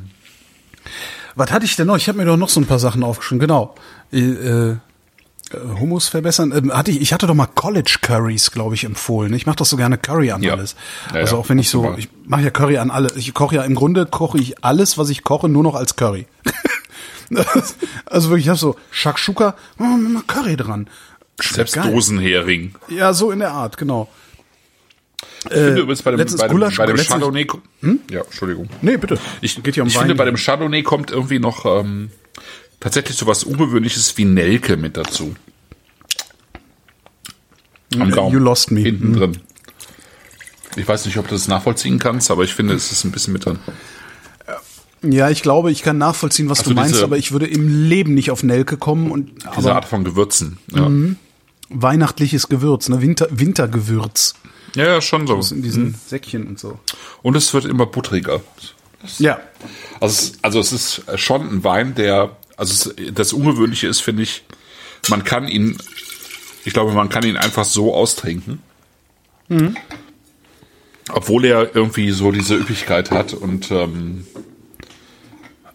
Was 1.34 1.50
hatte 1.50 1.64
ich 1.64 1.76
denn 1.76 1.86
noch? 1.88 1.96
Ich 1.96 2.08
habe 2.08 2.18
mir 2.18 2.24
doch 2.24 2.36
noch 2.36 2.48
so 2.48 2.60
ein 2.60 2.66
paar 2.66 2.78
Sachen 2.78 3.02
aufgeschrieben. 3.02 3.40
Genau. 3.40 3.74
Äh, 4.12 4.18
äh, 4.20 4.76
Hummus 5.80 6.08
verbessern. 6.08 6.52
Ähm, 6.56 6.72
hatte 6.72 6.90
ich, 6.90 7.00
ich 7.00 7.12
hatte 7.12 7.26
doch 7.26 7.34
mal 7.34 7.46
College 7.46 7.98
Curries, 8.02 8.50
glaube 8.50 8.74
ich, 8.74 8.84
empfohlen. 8.84 9.32
Ich 9.34 9.46
mache 9.46 9.56
doch 9.56 9.64
so 9.66 9.76
gerne 9.76 9.98
Curry 9.98 10.30
an 10.30 10.42
Ja. 10.42 10.52
alles. 10.54 10.76
Ja, 11.12 11.20
also 11.20 11.36
ja, 11.36 11.42
auch 11.42 11.48
wenn 11.48 11.58
ich 11.58 11.70
so, 11.70 11.94
ich 11.96 12.08
mache 12.26 12.42
ja 12.42 12.50
Curry 12.50 12.78
an 12.78 12.90
alle. 12.90 13.10
Ich 13.16 13.32
koche 13.34 13.56
ja 13.56 13.62
im 13.62 13.74
Grunde 13.74 14.04
koche 14.06 14.38
ich 14.38 14.62
alles, 14.64 14.98
was 14.98 15.08
ich 15.10 15.24
koche, 15.24 15.48
nur 15.48 15.62
noch 15.62 15.74
als 15.74 15.96
Curry. 15.96 16.26
also 18.06 18.28
wirklich, 18.30 18.46
ich 18.46 18.48
habe 18.48 18.58
so 18.58 18.76
Shakshuka, 18.90 19.54
mal 19.78 20.22
Curry 20.26 20.56
dran. 20.56 20.88
Selbst 21.40 21.74
geil. 21.74 21.92
Dosenhering. 21.92 22.74
Ja, 22.88 23.12
so 23.12 23.30
in 23.30 23.38
der 23.40 23.52
Art, 23.52 23.76
genau. 23.76 24.08
Ich 25.44 25.52
finde 25.52 25.80
übrigens 25.82 26.02
bei 26.02 26.10
dem, 26.10 26.18
bei 26.18 26.24
dem, 26.48 26.56
Gulasch- 26.56 26.76
bei 26.78 26.86
dem 26.86 26.96
letztens- 26.96 27.08
Chardonnay. 27.08 27.46
Ja, 28.10 28.22
Entschuldigung. 28.22 28.68
Nee, 28.82 28.96
bitte. 28.96 29.18
Ich, 29.40 29.62
Geht 29.62 29.76
ja 29.76 29.82
um 29.84 29.88
ich 29.88 29.94
Wein. 29.94 30.02
finde, 30.02 30.14
bei 30.16 30.24
dem 30.24 30.36
Chardonnay 30.36 30.82
kommt 30.82 31.10
irgendwie 31.12 31.38
noch 31.38 31.64
ähm, 31.64 32.10
tatsächlich 32.80 33.16
so 33.16 33.26
was 33.26 33.44
Ungewöhnliches 33.44 34.16
wie 34.18 34.24
Nelke 34.24 34.76
mit 34.76 34.96
dazu. 34.96 35.36
Am 37.98 38.10
Gaumen. 38.10 38.32
You 38.34 38.40
lost 38.40 38.70
me. 38.70 38.80
Hinten 38.80 39.14
drin. 39.14 39.38
Ich 40.76 40.86
weiß 40.86 41.06
nicht, 41.06 41.16
ob 41.18 41.26
du 41.28 41.34
das 41.34 41.48
nachvollziehen 41.48 41.98
kannst, 41.98 42.30
aber 42.30 42.44
ich 42.44 42.54
finde, 42.54 42.74
es 42.74 42.92
ist 42.92 43.04
ein 43.04 43.10
bisschen 43.12 43.32
mit 43.32 43.44
drin. 43.44 43.58
Ja, 45.02 45.30
ich 45.30 45.42
glaube, 45.42 45.70
ich 45.70 45.82
kann 45.82 45.96
nachvollziehen, 45.98 46.48
was 46.48 46.58
Also 46.60 46.70
du 46.70 46.76
meinst, 46.76 46.94
diese- 46.94 47.04
aber 47.04 47.16
ich 47.18 47.30
würde 47.32 47.46
im 47.46 47.88
Leben 47.88 48.14
nicht 48.14 48.30
auf 48.30 48.42
Nelke 48.42 48.76
kommen 48.76 49.10
und 49.10 49.30
Diese 49.42 49.48
aber 49.68 49.74
Art 49.76 49.84
von 49.84 50.04
Gewürzen. 50.04 50.58
Ja. 50.74 50.90
weihnachtliches 51.70 52.48
Gewürz, 52.48 52.88
ne? 52.88 53.00
Winter, 53.02 53.28
Wintergewürz. 53.30 54.34
ja, 54.74 54.84
ja, 54.86 55.00
schon 55.00 55.26
so. 55.26 55.40
In 55.54 55.62
diesen 55.62 55.94
Säckchen 56.06 56.46
und 56.46 56.58
so. 56.58 56.78
Und 57.22 57.36
es 57.36 57.52
wird 57.54 57.64
immer 57.66 57.86
buttriger. 57.86 58.40
Ja. 59.18 59.38
Also 60.00 60.32
es, 60.32 60.38
also 60.42 60.58
es 60.60 60.72
ist 60.72 61.02
schon 61.16 61.42
ein 61.48 61.62
Wein, 61.64 61.94
der, 61.94 62.36
also 62.56 62.90
es, 62.98 63.12
das 63.14 63.32
Ungewöhnliche 63.32 63.86
ist, 63.86 64.00
finde 64.00 64.22
ich, 64.24 64.42
man 65.08 65.22
kann 65.24 65.46
ihn, 65.46 65.78
ich 66.64 66.72
glaube, 66.72 66.92
man 66.92 67.08
kann 67.08 67.22
ihn 67.24 67.36
einfach 67.36 67.64
so 67.64 67.94
austrinken. 67.94 68.60
Obwohl 71.10 71.44
er 71.46 71.74
irgendwie 71.74 72.10
so 72.10 72.32
diese 72.32 72.56
Üppigkeit 72.56 73.10
hat 73.10 73.32
und 73.34 73.70
ähm, 73.70 74.26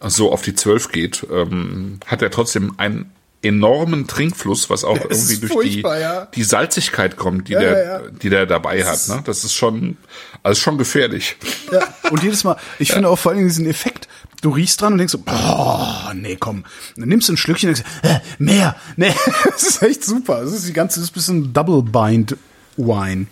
so 0.10 0.32
auf 0.32 0.42
die 0.42 0.56
Zwölf 0.56 0.90
geht, 0.90 1.26
ähm, 1.32 2.00
hat 2.06 2.22
er 2.22 2.32
trotzdem 2.32 2.74
einen 2.78 3.12
enormen 3.44 4.08
Trinkfluss, 4.08 4.70
was 4.70 4.84
auch 4.84 4.98
es 5.10 5.30
irgendwie 5.30 5.48
durch 5.48 5.70
die, 5.70 5.82
ja. 5.82 6.26
die 6.28 6.44
Salzigkeit 6.44 7.18
kommt, 7.18 7.50
die 7.50 7.54
Ja, 7.54 7.60
der, 7.60 7.86
ja, 7.86 8.00
die 8.10 8.30
der 8.30 8.46
dabei 8.46 8.86
hat. 8.86 9.08
Ne? 9.10 9.22
Das 9.26 9.44
ist 9.44 9.54
schon, 9.54 9.98
also 10.42 10.60
schon 10.60 10.78
gefährlich. 10.78 11.36
ja. 11.72 11.82
Und 12.10 12.24
jedes 12.24 12.44
Mal, 12.44 12.58
ich 12.80 12.94
finde 12.94 13.10
auch 13.10 13.18
vor 13.18 13.32
allen 13.32 13.40
Dingen 13.40 13.50
diesen 13.50 13.66
Effekt, 13.66 14.08
du 14.42 14.50
riechst 14.52 14.82
dran 14.82 14.94
und 14.94 15.00
denkst 15.00 15.12
so, 15.12 15.20
boah, 15.20 16.14
nee, 16.16 16.38
komm. 16.40 16.64
Dann 16.96 17.10
nimmst 17.10 17.28
du 17.28 17.34
ein 17.34 17.38
Schlückchen 17.38 17.70
und 17.70 17.78
denkst, 17.78 17.92
äh, 18.04 18.20
mehr, 18.40 18.76
nee. 18.96 19.14
Das 19.46 19.64
ist 19.64 19.82
echt 19.82 20.06
super. 20.06 20.42
Das 20.42 20.54
ist 20.54 20.68
die 20.68 20.74
ganze, 20.74 21.00
das 21.00 21.10
ist 21.10 21.12
ein 21.12 21.14
bisschen 21.14 21.54
Double 21.54 21.84
Bind 21.84 22.38
Wine. 22.78 23.28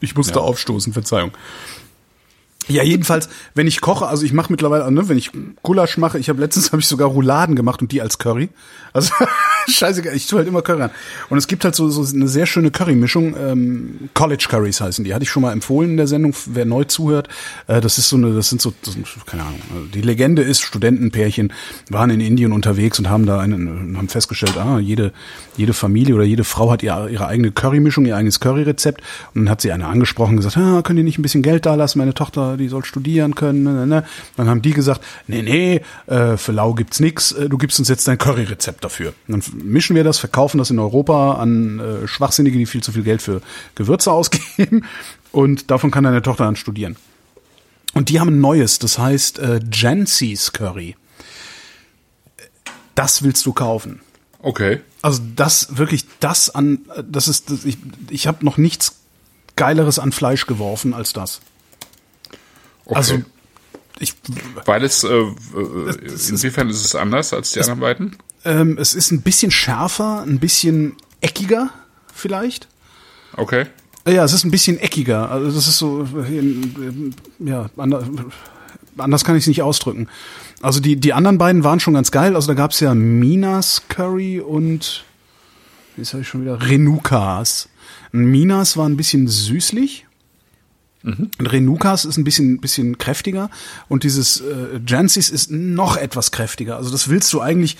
Ich 0.00 0.14
musste 0.16 0.40
aufstoßen, 0.40 0.92
Verzeihung. 0.92 1.32
Ja, 2.68 2.82
jedenfalls, 2.82 3.28
wenn 3.54 3.66
ich 3.66 3.80
koche, 3.80 4.06
also 4.06 4.24
ich 4.24 4.32
mache 4.32 4.52
mittlerweile, 4.52 4.90
ne, 4.90 5.08
wenn 5.08 5.18
ich 5.18 5.30
Gulasch 5.62 5.98
mache, 5.98 6.18
ich 6.18 6.28
habe 6.28 6.40
letztens 6.40 6.66
habe 6.72 6.80
ich 6.80 6.86
sogar 6.86 7.08
Rouladen 7.08 7.56
gemacht 7.56 7.82
und 7.82 7.92
die 7.92 8.00
als 8.00 8.18
Curry. 8.18 8.50
Also 8.92 9.12
scheißegal, 9.68 10.14
ich 10.14 10.26
tue 10.26 10.38
halt 10.38 10.48
immer 10.48 10.62
Curry 10.62 10.82
an. 10.82 10.90
Und 11.30 11.38
es 11.38 11.46
gibt 11.46 11.64
halt 11.64 11.74
so, 11.74 11.88
so 11.88 12.14
eine 12.14 12.28
sehr 12.28 12.46
schöne 12.46 12.70
Currymischung, 12.70 13.34
ähm, 13.36 14.10
College 14.14 14.46
Curries 14.48 14.80
heißen 14.80 15.04
die. 15.04 15.14
Hatte 15.14 15.24
ich 15.24 15.30
schon 15.30 15.42
mal 15.42 15.52
empfohlen 15.52 15.92
in 15.92 15.96
der 15.96 16.06
Sendung, 16.06 16.34
wer 16.46 16.64
neu 16.64 16.84
zuhört. 16.84 17.28
Äh, 17.66 17.80
das 17.80 17.98
ist 17.98 18.08
so 18.08 18.16
eine, 18.16 18.32
das 18.34 18.50
sind 18.50 18.60
so, 18.60 18.72
das 18.84 18.94
sind, 18.94 19.06
keine 19.26 19.42
Ahnung. 19.42 19.60
also 19.74 19.86
Die 19.86 20.02
Legende 20.02 20.42
ist, 20.42 20.60
Studentenpärchen 20.60 21.52
waren 21.88 22.10
in 22.10 22.20
Indien 22.20 22.52
unterwegs 22.52 22.98
und 22.98 23.08
haben 23.08 23.26
da 23.26 23.40
einen, 23.40 23.96
haben 23.96 24.08
festgestellt, 24.08 24.56
ah, 24.58 24.78
jede, 24.78 25.12
jede 25.56 25.72
Familie 25.72 26.14
oder 26.14 26.24
jede 26.24 26.44
Frau 26.44 26.70
hat 26.70 26.82
ihre, 26.82 27.10
ihre 27.10 27.26
eigene 27.26 27.50
Currymischung, 27.50 28.04
ihr 28.04 28.16
eigenes 28.16 28.40
Curryrezept. 28.40 29.02
Und 29.34 29.44
dann 29.44 29.50
hat 29.50 29.62
sie 29.62 29.72
eine 29.72 29.86
angesprochen, 29.86 30.36
gesagt, 30.36 30.56
ah, 30.58 30.82
könnt 30.82 30.98
ihr 30.98 31.04
nicht 31.04 31.18
ein 31.18 31.22
bisschen 31.22 31.42
Geld 31.42 31.66
da 31.66 31.74
lassen? 31.74 31.98
Meine 31.98 32.14
Tochter, 32.14 32.51
die 32.56 32.68
soll 32.68 32.84
studieren 32.84 33.34
können. 33.34 33.62
Ne, 33.62 33.72
ne, 33.72 33.86
ne. 33.86 34.04
Dann 34.36 34.48
haben 34.48 34.62
die 34.62 34.72
gesagt, 34.72 35.00
nee, 35.26 35.42
nee, 35.42 35.82
äh, 36.06 36.36
für 36.36 36.52
lau 36.52 36.74
gibt's 36.74 37.00
nix. 37.00 37.32
Äh, 37.32 37.48
du 37.48 37.58
gibst 37.58 37.78
uns 37.78 37.88
jetzt 37.88 38.06
dein 38.08 38.18
Curryrezept 38.18 38.84
dafür. 38.84 39.14
Und 39.28 39.46
dann 39.46 39.64
mischen 39.64 39.96
wir 39.96 40.04
das, 40.04 40.18
verkaufen 40.18 40.58
das 40.58 40.70
in 40.70 40.78
Europa 40.78 41.34
an 41.34 41.80
äh, 41.80 42.08
Schwachsinnige, 42.08 42.58
die 42.58 42.66
viel 42.66 42.82
zu 42.82 42.92
viel 42.92 43.02
Geld 43.02 43.22
für 43.22 43.42
Gewürze 43.74 44.12
ausgeben. 44.12 44.84
Und 45.30 45.70
davon 45.70 45.90
kann 45.90 46.04
deine 46.04 46.22
Tochter 46.22 46.44
dann 46.44 46.56
studieren. 46.56 46.96
Und 47.94 48.08
die 48.08 48.20
haben 48.20 48.28
ein 48.28 48.40
neues, 48.40 48.78
das 48.78 48.98
heißt 48.98 49.38
äh, 49.38 49.60
Jancy's 49.70 50.52
Curry. 50.52 50.96
Das 52.94 53.22
willst 53.22 53.44
du 53.46 53.52
kaufen. 53.52 54.00
Okay. 54.40 54.80
Also 55.02 55.22
das 55.36 55.76
wirklich 55.76 56.04
das 56.20 56.50
an 56.50 56.80
das 57.04 57.28
ist 57.28 57.50
das, 57.50 57.64
ich 57.64 57.78
ich 58.10 58.26
habe 58.26 58.44
noch 58.44 58.56
nichts 58.56 58.96
geileres 59.56 59.98
an 59.98 60.12
Fleisch 60.12 60.46
geworfen 60.46 60.94
als 60.94 61.12
das. 61.12 61.40
Okay. 62.92 62.98
Also 62.98 63.22
ich 63.98 64.14
Weil 64.64 64.84
es, 64.84 65.04
äh, 65.04 65.08
äh, 65.08 65.30
inwiefern 66.28 66.70
ist 66.70 66.84
es 66.84 66.94
anders 66.94 67.32
als 67.32 67.52
die 67.52 67.60
anderen 67.60 67.80
beiden? 67.80 68.16
ähm, 68.44 68.76
es 68.78 68.94
ist 68.94 69.10
ein 69.12 69.22
bisschen 69.22 69.50
schärfer, 69.50 70.22
ein 70.22 70.38
bisschen 70.38 70.96
eckiger 71.20 71.70
vielleicht. 72.12 72.68
Okay. 73.36 73.66
Ja, 74.06 74.24
es 74.24 74.32
ist 74.32 74.44
ein 74.44 74.50
bisschen 74.50 74.80
eckiger. 74.80 75.30
Also 75.30 75.52
das 75.52 75.68
ist 75.68 75.78
so 75.78 76.08
ja, 77.38 77.70
anders, 78.96 79.24
kann 79.24 79.36
ich 79.36 79.44
es 79.44 79.46
nicht 79.46 79.62
ausdrücken. 79.62 80.08
Also 80.60 80.80
die 80.80 80.96
die 80.96 81.12
anderen 81.12 81.38
beiden 81.38 81.62
waren 81.62 81.78
schon 81.78 81.94
ganz 81.94 82.10
geil. 82.10 82.34
Also 82.34 82.48
da 82.48 82.54
gab's 82.54 82.80
ja 82.80 82.94
Minas 82.94 83.82
Curry 83.88 84.40
und 84.40 85.04
jetzt 85.96 86.12
habe 86.12 86.22
ich 86.22 86.28
schon 86.28 86.42
wieder 86.42 86.60
Renukas. 86.60 87.68
Minas 88.10 88.76
war 88.76 88.88
ein 88.88 88.96
bisschen 88.96 89.28
süßlich. 89.28 90.06
Und 91.04 91.52
Renukas 91.52 92.04
ist 92.04 92.16
ein 92.16 92.24
bisschen, 92.24 92.60
bisschen 92.60 92.96
kräftiger 92.96 93.50
und 93.88 94.04
dieses 94.04 94.40
äh, 94.40 94.80
Jancy's 94.86 95.30
ist 95.30 95.50
noch 95.50 95.96
etwas 95.96 96.30
kräftiger. 96.30 96.76
Also 96.76 96.90
das 96.90 97.08
willst 97.08 97.32
du 97.32 97.40
eigentlich, 97.40 97.76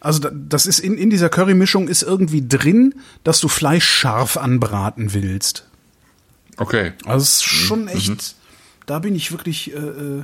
also 0.00 0.18
da- 0.18 0.32
das 0.34 0.66
ist 0.66 0.80
in, 0.80 0.98
in 0.98 1.10
dieser 1.10 1.28
Currymischung 1.28 1.86
ist 1.86 2.02
irgendwie 2.02 2.46
drin, 2.46 2.94
dass 3.22 3.38
du 3.40 3.46
Fleisch 3.46 3.84
scharf 3.86 4.36
anbraten 4.36 5.14
willst. 5.14 5.68
Okay. 6.56 6.92
Also 7.04 7.22
es 7.22 7.28
ist 7.36 7.42
schon 7.44 7.86
echt, 7.88 8.34
da 8.86 8.98
bin 8.98 9.14
ich 9.14 9.30
wirklich, 9.30 9.72
äh, 9.72 9.76
äh, 9.78 10.22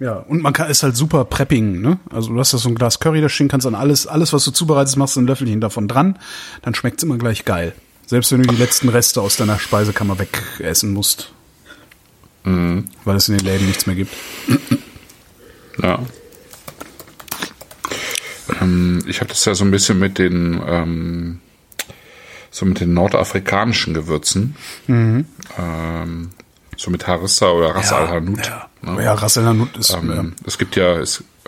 ja, 0.00 0.14
und 0.14 0.42
man 0.42 0.52
kann, 0.52 0.70
ist 0.70 0.82
halt 0.82 0.96
super 0.96 1.24
Prepping, 1.24 1.80
ne? 1.80 1.98
Also 2.10 2.32
du 2.32 2.38
hast 2.38 2.54
da 2.54 2.58
so 2.58 2.68
ein 2.68 2.74
Glas 2.74 3.00
Curry 3.00 3.20
da 3.20 3.28
stehen, 3.28 3.48
kannst 3.48 3.66
dann 3.66 3.74
alles, 3.74 4.06
alles, 4.06 4.32
was 4.32 4.44
du 4.44 4.50
zubereitest, 4.52 4.96
machst 4.96 5.16
du 5.16 5.20
ein 5.20 5.26
Löffelchen 5.26 5.60
davon 5.60 5.88
dran, 5.88 6.18
dann 6.62 6.74
schmeckt's 6.74 7.02
immer 7.02 7.18
gleich 7.18 7.44
geil. 7.44 7.74
Selbst 8.08 8.32
wenn 8.32 8.42
du 8.42 8.48
die 8.48 8.56
letzten 8.56 8.88
Reste 8.88 9.20
aus 9.20 9.36
deiner 9.36 9.58
Speisekammer 9.58 10.16
wegessen 10.18 10.94
musst. 10.94 11.30
Weil 13.04 13.16
es 13.16 13.28
in 13.28 13.36
den 13.36 13.44
Läden 13.44 13.66
nichts 13.66 13.84
mehr 13.86 13.96
gibt. 13.96 14.14
Ja. 15.82 16.00
Ähm, 18.62 19.04
ich 19.06 19.20
habe 19.20 19.28
das 19.28 19.44
ja 19.44 19.54
so 19.54 19.62
ein 19.64 19.70
bisschen 19.70 19.98
mit 19.98 20.18
den 20.18 20.58
ähm, 20.66 21.40
so 22.50 22.64
mit 22.64 22.80
den 22.80 22.94
nordafrikanischen 22.94 23.92
Gewürzen. 23.92 24.56
Mhm. 24.86 25.26
Ähm, 25.58 26.30
so 26.78 26.90
mit 26.90 27.06
Harissa 27.06 27.50
oder 27.50 27.74
Ras 27.74 27.92
Al 27.92 28.08
Hanout. 28.08 28.40
Ja, 28.42 28.70
ne? 28.80 29.04
ja 29.04 29.12
Ras 29.12 29.36
Al 29.36 29.44
Hanout 29.44 29.78
ist, 29.78 29.92
Ähm, 29.92 30.34
Es 30.46 30.56
gibt 30.56 30.76
ja, 30.76 30.96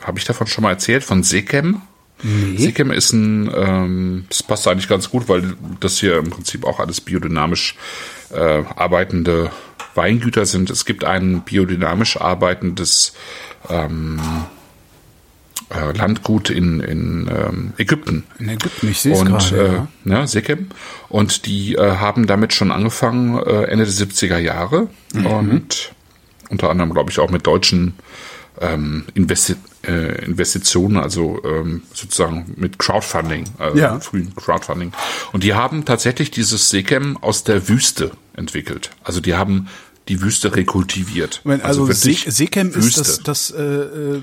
habe 0.03 0.19
ich 0.19 0.25
davon 0.27 0.47
schon 0.47 0.63
mal 0.63 0.73
erzählt, 0.73 1.05
von 1.05 1.23
Sekem? 1.23 1.81
Sekem 2.57 2.91
ist 2.91 3.13
ein, 3.13 3.51
ähm, 3.55 4.25
das 4.29 4.43
passt 4.43 4.69
eigentlich 4.69 4.89
ganz 4.89 5.11
gut, 5.11 5.29
weil 5.29 5.55
das 5.81 5.99
hier 5.99 6.19
im 6.19 6.31
Prinzip 6.31 6.65
auch 6.65 6.81
alles 6.81 7.01
biodynamisch 7.01 7.77
äh, 8.33 8.63
arbeitende 8.77 9.51
Weingüter 9.95 10.47
sind. 10.47 10.71
Es 10.71 10.85
gibt 10.85 11.05
ein 11.05 11.43
biodynamisch 11.43 12.21
arbeitendes 12.21 13.15
ähm, 13.69 14.21
äh, 15.71 15.97
Landgut 15.97 16.51
in, 16.51 16.81
in 16.81 17.31
ähm, 17.33 17.73
Ägypten. 17.79 18.25
In 18.39 18.49
Ägypten, 18.49 18.89
ich 18.89 19.01
sehe 19.01 19.13
es 19.13 19.21
Und 19.21 19.29
gerade. 19.29 19.57
äh, 19.57 19.73
ja. 19.73 19.89
ne, 20.05 20.27
Sekem. 20.29 20.69
Und 21.09 21.47
die 21.47 21.75
äh, 21.75 21.97
haben 21.97 22.27
damit 22.27 22.53
schon 22.53 22.71
angefangen, 22.71 23.39
äh, 23.39 23.65
Ende 23.65 23.85
der 23.85 23.95
70er 23.95 24.39
Jahre. 24.39 24.89
Mhm. 25.13 25.27
Und 25.27 25.93
unter 26.49 26.71
anderem, 26.71 26.93
glaube 26.93 27.11
ich, 27.11 27.19
auch 27.19 27.31
mit 27.31 27.47
deutschen 27.47 27.95
ähm, 28.61 29.05
Investi 29.15 29.55
äh, 29.91 30.25
Investitionen, 30.25 30.97
also 30.97 31.41
ähm, 31.45 31.83
sozusagen 31.93 32.55
mit 32.57 32.79
Crowdfunding, 32.79 33.45
äh, 33.59 33.79
Ja. 33.79 34.01
frühen 34.01 34.35
Crowdfunding. 34.37 34.93
Und 35.33 35.43
die 35.45 35.55
haben 35.55 35.85
tatsächlich 35.85 36.31
dieses 36.31 36.71
Sekem 36.71 37.17
aus 37.19 37.45
der 37.45 37.69
Wüste 37.69 38.13
entwickelt. 38.37 38.91
Also 39.05 39.21
die 39.21 39.35
haben 39.35 39.69
die 40.09 40.23
Wüste 40.23 40.55
rekultiviert. 40.57 41.41
Moment, 41.45 41.65
also 41.65 41.87
Se 41.87 42.09
wirklich 42.09 42.25
Seekem 42.29 42.73
ist 42.75 42.99
das, 42.99 43.21
das, 43.23 43.51
äh, 43.51 43.63
äh, 43.63 44.23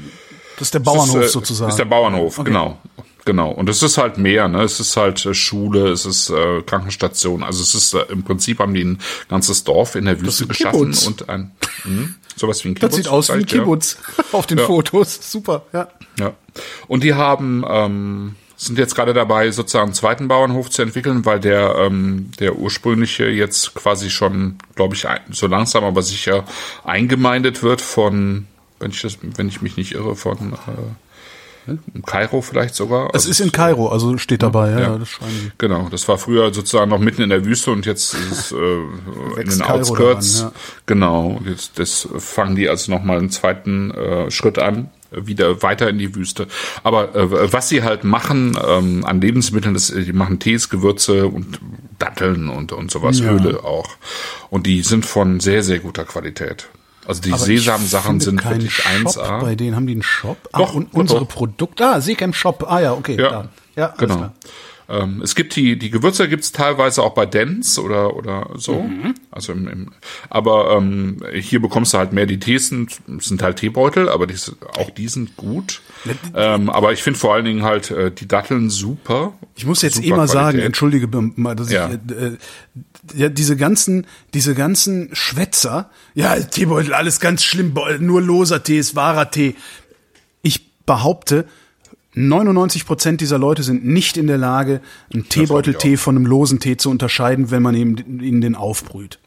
das 0.58 0.68
ist 0.68 0.74
der 0.74 0.80
Bauernhof 0.80 1.22
ist, 1.22 1.30
äh, 1.30 1.34
sozusagen. 1.34 1.70
Ist 1.70 1.80
der 1.80 1.86
Bauernhof, 1.86 2.42
genau. 2.44 2.80
Genau. 3.28 3.52
Und 3.52 3.68
es 3.68 3.84
ist 3.84 3.98
halt 3.98 4.18
mehr, 4.18 4.48
ne? 4.48 4.64
Es 4.64 4.80
ist 4.80 4.96
halt 4.96 5.26
äh, 5.26 5.34
Schule, 5.34 5.90
es 5.90 6.06
ist 6.06 6.30
äh, 6.30 6.62
Krankenstation. 6.62 7.44
Also 7.44 7.62
es 7.62 7.76
ist 7.76 7.94
äh, 7.94 8.04
im 8.10 8.24
Prinzip 8.24 8.60
haben 8.60 8.74
die 8.74 8.86
ein 8.86 9.00
ganzes 9.28 9.66
Dorf 9.66 9.96
in 9.96 10.06
der 10.06 10.20
Wüste 10.22 10.48
geschaffen 10.48 10.92
Kibbutz. 10.94 11.06
und 11.08 11.28
ein 11.28 11.52
mh, 11.84 12.08
sowas 12.38 12.64
wie 12.64 12.70
ein 12.70 12.76
das 12.80 12.82
Kibbutz. 12.92 12.96
sieht 12.96 13.08
aus 13.10 13.28
wie 13.28 13.34
ein 13.34 13.40
ja. 13.42 13.46
Kibbutz 13.46 13.98
auf 14.32 14.48
den 14.48 14.60
Ja. 14.60 14.66
Fotos. 14.66 15.20
Super, 15.30 15.64
ja. 15.74 15.90
Ja. 16.18 16.34
Und 16.88 17.04
die 17.04 17.16
haben 17.16 17.66
ähm, 17.68 18.36
sind 18.56 18.80
jetzt 18.80 18.96
gerade 18.96 19.14
dabei, 19.14 19.52
sozusagen 19.52 19.88
einen 19.88 19.94
zweiten 19.94 20.30
Bauernhof 20.30 20.70
zu 20.70 20.82
entwickeln, 20.82 21.26
weil 21.26 21.42
der 21.42 21.76
ähm, 21.80 22.32
der 22.40 22.56
ursprüngliche 22.56 23.26
jetzt 23.28 23.76
quasi 23.76 24.10
schon, 24.10 24.58
glaube 24.76 24.96
ich, 24.96 25.06
so 25.32 25.48
langsam 25.48 25.84
aber 25.84 26.02
sicher 26.02 26.46
eingemeindet 26.86 27.62
wird 27.62 27.82
von, 27.82 28.48
wenn 28.80 28.92
ich 28.92 29.02
das, 29.02 29.18
wenn 29.22 29.50
ich 29.50 29.62
mich 29.62 29.76
nicht 29.76 29.92
irre, 29.94 30.16
von 30.16 30.54
äh, 30.54 30.58
Kairo 32.06 32.42
vielleicht 32.42 32.76
sogar. 32.76 33.08
Es 33.10 33.14
Also 33.16 33.30
ist 33.30 33.40
in 33.42 33.52
Kairo, 33.52 33.90
also 33.90 34.18
steht 34.18 34.44
dabei, 34.44 34.72
ja, 34.72 34.80
Ja. 34.80 34.98
das. 34.98 35.10
Genau, 35.58 35.88
das 35.90 36.08
war 36.08 36.18
früher 36.18 36.54
sozusagen 36.54 36.90
noch 36.90 37.00
mitten 37.00 37.22
in 37.22 37.30
der 37.30 37.46
Wüste 37.46 37.72
und 37.72 37.86
jetzt 37.86 38.14
ist 38.14 38.32
es 38.32 38.52
äh, 38.52 38.56
in 39.42 39.50
den 39.50 39.60
Kairo 39.60 39.80
Outskirts. 39.80 40.38
daran, 40.40 40.54
Genau, 40.86 41.42
jetzt, 41.46 41.78
das 41.80 42.08
fangen 42.18 42.56
die 42.56 42.70
also 42.70 42.92
nochmal 42.92 43.18
einen 43.20 43.30
zweiten 43.30 43.92
äh, 43.92 44.32
Schritt 44.32 44.60
an, 44.60 44.90
wieder 45.12 45.62
weiter 45.64 45.90
in 45.90 45.98
die 46.00 46.14
Wüste. 46.16 46.48
Aber 46.84 47.16
äh, 47.16 47.54
was 47.54 47.70
sie 47.70 47.84
halt 47.84 48.04
machen 48.04 48.58
ähm, 48.66 49.06
an 49.06 49.22
Lebensmitteln, 49.22 49.74
das, 49.74 49.88
die 49.88 50.14
machen 50.14 50.40
Tees, 50.40 50.70
Gewürze 50.70 51.28
und 51.28 51.60
Datteln 51.98 52.50
und, 52.50 52.72
und 52.74 52.92
sowas, 52.92 53.20
Ja. 53.20 53.32
Öle 53.34 53.64
auch. 53.64 53.88
Und 54.50 54.68
die 54.68 54.82
sind 54.82 55.06
von 55.06 55.40
sehr, 55.40 55.64
sehr 55.64 55.80
guter 55.80 56.04
Qualität. 56.06 56.68
Also 57.08 57.22
die 57.22 57.32
Sesamsachen 57.32 58.20
sind 58.20 58.44
wirklich 58.44 58.74
Shop 58.74 58.86
1A. 58.86 59.42
Bei 59.42 59.56
denen 59.56 59.76
haben 59.76 59.88
die 59.88 59.94
einen 59.94 60.04
Shop. 60.04 60.38
Ah, 60.52 60.60
Doch, 60.60 60.74
und 60.74 60.94
unsere 60.94 61.22
doch. 61.22 61.28
Produkte. 61.28 61.86
Ah, 61.86 62.02
Seekem 62.02 62.34
Shop. 62.34 62.66
Ah 62.70 62.82
ja, 62.82 62.94
okay. 62.94 63.16
Ja, 63.18 63.30
da. 63.30 63.50
ja 63.76 63.86
alles 63.88 63.98
genau. 63.98 64.16
klar. 64.18 64.34
Ähm, 64.90 65.22
es 65.22 65.36
gibt 65.36 65.56
die, 65.56 65.78
die 65.78 65.90
Gewürze 65.90 66.30
gibt's 66.30 66.52
teilweise 66.52 67.04
auch 67.04 67.14
bei 67.14 67.26
Dents 67.26 67.78
oder, 67.78 68.16
oder 68.16 68.52
so. 68.56 68.84
Mhm. 68.84 69.16
Also 69.32 69.52
im, 69.52 69.68
im, 69.68 69.92
aber 70.30 70.78
ähm, 70.78 71.22
hier 71.34 71.62
bekommst 71.62 71.94
du 71.94 71.98
halt 71.98 72.14
mehr 72.14 72.26
die 72.26 72.40
Tees, 72.40 72.70
sind, 72.70 72.98
sind 73.20 73.42
halt 73.42 73.58
Teebeutel, 73.58 74.08
aber 74.08 74.28
die, 74.28 74.36
auch 74.78 74.90
die 74.92 75.08
sind 75.08 75.36
gut. 75.36 75.82
Ähm, 76.34 76.70
aber 76.70 76.94
ich 76.94 77.04
finde 77.04 77.20
vor 77.20 77.34
allen 77.34 77.46
Dingen 77.46 77.64
halt 77.64 77.92
äh, 77.92 78.12
die 78.12 78.28
Datteln 78.28 78.70
super. 78.70 79.34
Ich 79.56 79.66
muss 79.66 79.82
jetzt 79.82 79.96
Super 80.02 80.24
eh 80.24 80.28
sagen, 80.28 80.60
entschuldige 80.60 81.08
mal, 81.36 81.56
dass 81.56 81.72
Ja. 81.72 81.90
ich 81.90 82.16
äh, 82.16 82.26
äh, 82.28 82.38
ja, 83.16 83.30
diese 83.30 83.58
ganzen, 83.58 84.08
diese 84.34 84.56
ganzen 84.56 85.10
Schwätzer, 85.14 85.90
ja, 86.14 86.40
Teebeutel, 86.40 86.94
alles 86.94 87.20
ganz 87.20 87.44
schlimm, 87.44 87.74
nur 88.00 88.22
loser 88.22 88.64
Tee 88.64 88.80
ist 88.80 88.96
wahrer 88.96 89.32
Tee. 89.32 89.56
Ich 90.42 90.84
behaupte, 90.86 91.46
99 92.18 92.86
Prozent 92.86 93.22
dieser 93.22 93.38
Leute 93.38 93.64
sind 93.64 93.86
nicht 93.86 94.18
in 94.18 94.28
der 94.28 94.38
Lage, 94.38 94.82
einen 95.14 95.30
Teebeuteltee 95.30 95.98
von 95.98 96.16
einem 96.16 96.26
losen 96.26 96.60
Tee 96.60 96.78
zu 96.78 96.90
unterscheiden, 96.90 97.52
wenn 97.52 97.62
man 97.62 97.76
ihm, 97.76 97.98
ihnen 97.98 98.42
den 98.42 98.56
aufbrüht. 98.56 99.20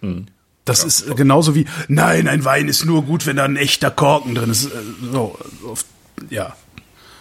Hm. 0.00 0.26
Das 0.64 0.84
ist 0.84 1.08
äh, 1.08 1.14
genauso 1.14 1.54
wie, 1.54 1.66
nein, 1.88 2.28
ein 2.28 2.44
Wein 2.44 2.68
ist 2.68 2.84
nur 2.84 3.02
gut, 3.02 3.26
wenn 3.26 3.36
da 3.36 3.44
ein 3.44 3.56
echter 3.56 3.90
Korken 3.90 4.34
drin 4.34 4.50
ist. 4.50 4.66
Äh, 4.66 4.70
So, 5.12 5.38
auf, 5.66 5.84
ja. 6.30 6.54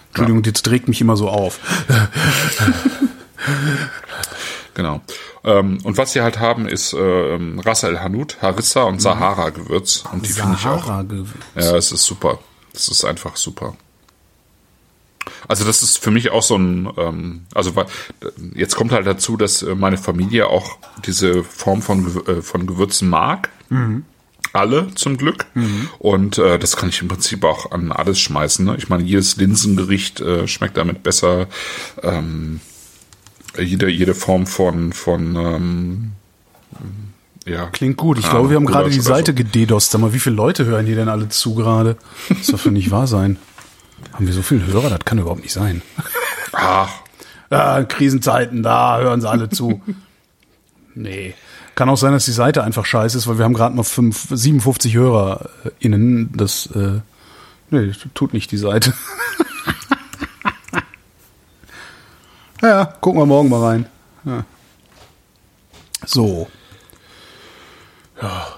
Entschuldigung, 0.10 0.44
jetzt 0.44 0.64
trägt 0.66 0.88
mich 0.88 1.02
immer 1.02 1.18
so 1.18 1.30
auf. 1.30 1.60
Genau. 4.74 5.02
Ähm, 5.44 5.80
und 5.84 5.98
was 5.98 6.14
sie 6.14 6.22
halt 6.22 6.38
haben, 6.40 6.68
ist 6.68 6.94
ähm, 6.94 7.60
Ras 7.60 7.82
El 7.82 8.00
Hanout, 8.00 8.28
Harissa 8.44 8.84
und 8.84 9.02
Sahara 9.02 9.50
Gewürz. 9.50 10.04
Und 10.14 10.24
die 10.24 10.32
finde 10.32 10.56
ich 10.60 10.68
auch. 10.68 10.86
Sahara-Gewürz. 10.86 11.30
Ja, 11.56 11.76
es 11.76 11.92
ist 11.92 12.04
super. 12.04 12.38
Das 12.74 12.88
ist 12.88 13.04
einfach 13.04 13.38
super. 13.38 13.76
Also 15.48 15.66
das 15.66 15.84
ist 15.84 15.98
für 15.98 16.12
mich 16.12 16.32
auch 16.32 16.44
so 16.44 16.56
ein, 16.58 16.90
ähm, 16.98 17.42
also 17.54 17.74
jetzt 18.56 18.76
kommt 18.76 18.92
halt 18.92 19.08
dazu, 19.08 19.38
dass 19.38 19.64
äh, 19.64 19.76
meine 19.76 19.98
Familie 19.98 20.48
auch 20.48 20.78
diese 21.06 21.44
Form 21.44 21.82
von, 21.82 22.26
äh, 22.28 22.42
von 22.42 22.68
Gewürzen 22.68 23.10
mag. 23.10 23.50
Alle 24.54 24.94
zum 24.96 25.18
Glück. 25.18 25.46
Und 26.00 26.38
äh, 26.38 26.58
das 26.58 26.78
kann 26.78 26.90
ich 26.90 27.02
im 27.02 27.10
Prinzip 27.10 27.44
auch 27.44 27.72
an 27.72 27.92
alles 27.92 28.20
schmeißen. 28.20 28.66
Ne? 28.66 28.76
Ich 28.78 28.88
meine, 28.88 29.04
jedes 29.04 29.36
Linsengericht 29.36 30.22
äh, 30.22 30.48
schmeckt 30.48 30.78
damit 30.78 31.04
besser. 31.04 31.48
Ähm, 32.02 32.62
jede, 33.58 33.90
jede 33.90 34.14
Form 34.14 34.48
von, 34.48 34.94
von 34.94 35.36
ähm, 35.36 36.12
ja. 37.48 37.68
Klingt 37.68 37.98
gut. 37.98 38.18
Ich 38.18 38.24
keine 38.26 38.34
glaube, 38.36 38.50
wir 38.50 38.56
haben 38.58 38.66
gerade 38.66 38.90
die 38.90 38.98
Gulasch 38.98 39.08
oder 39.08 39.16
Seite 39.18 39.34
gededost. 39.34 39.92
Sag 39.92 40.02
mal, 40.02 40.14
wie 40.14 40.20
viele 40.20 40.36
Leute 40.36 40.66
hören 40.66 40.86
hier 40.86 40.96
denn 40.96 41.10
alle 41.10 41.30
zu 41.30 41.56
gerade? 41.56 41.98
Das 42.30 42.48
darf 42.48 42.64
doch 42.64 42.72
nicht 42.72 42.92
wahr 42.92 43.08
sein. 43.08 43.38
Haben 44.14 44.28
wir 44.28 44.34
so 44.34 44.42
viele 44.42 44.66
Hörer? 44.66 44.90
Das 44.90 45.06
kann 45.06 45.20
überhaupt 45.20 45.42
nicht 45.42 45.54
sein. 45.54 45.82
Ach, 46.54 46.90
Ah, 47.50 47.84
Krisenzeiten, 47.84 48.62
da 48.62 49.00
hören 49.00 49.22
sie 49.22 49.30
alle 49.30 49.50
zu. 49.50 49.82
Nee. 51.00 51.36
Kann 51.76 51.90
auch 51.90 51.96
sein, 51.96 52.12
dass 52.12 52.26
die 52.26 52.32
Seite 52.32 52.64
einfach 52.64 52.84
scheiße 52.84 53.20
ist, 53.20 53.28
weil 53.28 53.38
wir 53.38 53.46
haben 53.46 53.54
gerade 53.54 53.76
mal 53.76 53.84
fünf, 53.84 54.30
57 54.32 54.96
HörerInnen. 54.96 56.36
Das, 56.36 56.66
äh, 56.74 57.02
nee, 57.70 57.92
tut 58.16 58.34
nicht 58.34 58.52
die 58.52 58.58
Seite. 58.58 58.96
ja, 62.64 62.86
gucken 63.00 63.22
wir 63.22 63.28
morgen 63.28 63.50
mal 63.50 63.64
rein. 63.64 63.86
Ja. 64.26 64.44
So. 66.04 66.48
ja. 68.20 68.57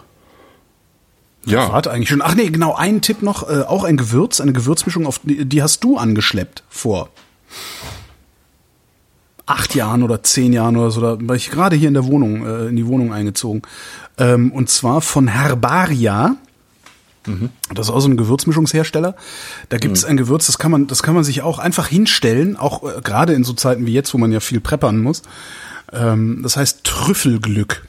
Warte 1.71 1.91
eigentlich 1.91 2.09
schon. 2.09 2.21
Ach 2.21 2.35
nee, 2.35 2.49
genau, 2.49 2.75
ein 2.75 3.01
Tipp 3.01 3.21
noch, 3.21 3.49
äh, 3.49 3.61
auch 3.61 3.83
ein 3.83 3.97
Gewürz, 3.97 4.41
eine 4.41 4.53
Gewürzmischung, 4.53 5.05
auf 5.05 5.21
die, 5.23 5.63
hast 5.63 5.83
du 5.83 5.97
angeschleppt 5.97 6.63
vor 6.69 7.09
acht 9.49 9.73
Jahren 9.73 10.03
oder 10.03 10.21
zehn 10.21 10.53
Jahren 10.53 10.77
oder 10.77 10.91
so, 10.91 11.01
da 11.01 11.17
war 11.19 11.35
ich 11.35 11.49
gerade 11.49 11.75
hier 11.75 11.87
in 11.87 11.95
der 11.95 12.05
Wohnung, 12.05 12.45
äh, 12.45 12.67
in 12.67 12.75
die 12.75 12.85
Wohnung 12.85 13.11
eingezogen. 13.11 13.63
Ähm, 14.17 14.51
und 14.51 14.69
zwar 14.69 15.01
von 15.01 15.27
Herbaria. 15.27 16.35
Das 17.73 17.87
ist 17.87 17.93
auch 17.93 17.99
so 17.99 18.07
ein 18.07 18.17
Gewürzmischungshersteller. 18.17 19.15
Da 19.69 19.77
gibt 19.77 19.97
es 19.97 20.05
ein 20.05 20.17
Gewürz, 20.17 20.45
das 20.45 20.57
kann 20.57 20.71
man, 20.71 20.87
das 20.87 21.03
kann 21.03 21.15
man 21.15 21.23
sich 21.23 21.41
auch 21.41 21.59
einfach 21.59 21.87
hinstellen, 21.87 22.57
auch 22.57 22.83
äh, 22.83 23.01
gerade 23.01 23.33
in 23.33 23.43
so 23.43 23.53
Zeiten 23.53 23.85
wie 23.85 23.93
jetzt, 23.93 24.13
wo 24.13 24.17
man 24.17 24.31
ja 24.31 24.39
viel 24.39 24.61
preppern 24.61 24.99
muss. 24.99 25.23
Ähm, 25.91 26.41
das 26.43 26.55
heißt 26.55 26.83
Trüffelglück. 26.83 27.87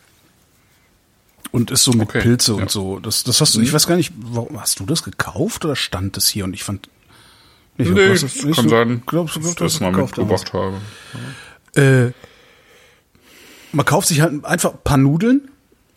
Und 1.52 1.70
ist 1.70 1.82
so 1.84 1.92
mit 1.92 2.08
Okay, 2.08 2.20
Pilze 2.20 2.52
ja. 2.54 2.62
und 2.62 2.70
so. 2.70 3.00
Das, 3.00 3.24
das 3.24 3.40
hast 3.40 3.54
du, 3.56 3.60
ich 3.60 3.72
weiß 3.72 3.86
gar 3.86 3.96
nicht, 3.96 4.12
warum, 4.16 4.60
hast 4.60 4.78
du 4.80 4.86
das 4.86 5.02
gekauft 5.02 5.64
oder 5.64 5.74
stand 5.76 6.16
das 6.16 6.28
hier? 6.28 6.44
Und 6.44 6.54
ich 6.54 6.62
fand, 6.62 6.88
ich 7.76 7.86
glaub, 7.86 7.96
Nee, 7.98 8.10
hast 8.10 8.22
das 8.22 8.34
kann 8.42 8.52
so- 8.54 8.68
sein, 8.68 9.02
glaubst 9.06 9.36
du, 9.36 9.40
dass 9.40 9.50
ich 9.50 9.56
das 9.56 9.80
mal 9.80 9.90
mitgebracht 9.92 10.52
habe. 10.52 10.76
Äh, 11.74 12.12
man 13.72 13.86
kauft 13.86 14.08
sich 14.08 14.20
halt 14.20 14.44
einfach 14.44 14.72
ein 14.72 14.78
paar 14.84 14.96
Nudeln. 14.96 15.48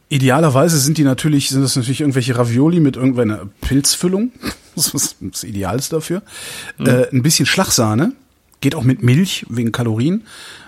Idealerweise 0.09 0.77
sind 0.77 0.97
die 0.97 1.03
natürlich, 1.03 1.49
sind 1.49 1.61
das 1.63 1.75
natürlich 1.75 2.01
irgendwelche 2.01 2.37
Ravioli 2.37 2.79
mit 2.79 2.95
irgendeiner 2.95 3.47
Pilzfüllung. 3.61 4.31
Das 4.75 4.87
ist 4.91 5.17
das 5.21 5.43
Idealste 5.43 5.97
dafür. 5.97 6.23
Äh, 6.79 7.07
ein 7.11 7.21
bisschen 7.21 7.45
Schlagsahne. 7.45 8.13
Geht 8.59 8.73
auch 8.73 8.81
mit 8.81 9.03
Milch 9.03 9.45
wegen 9.47 9.71
Kalorien. 9.71 10.23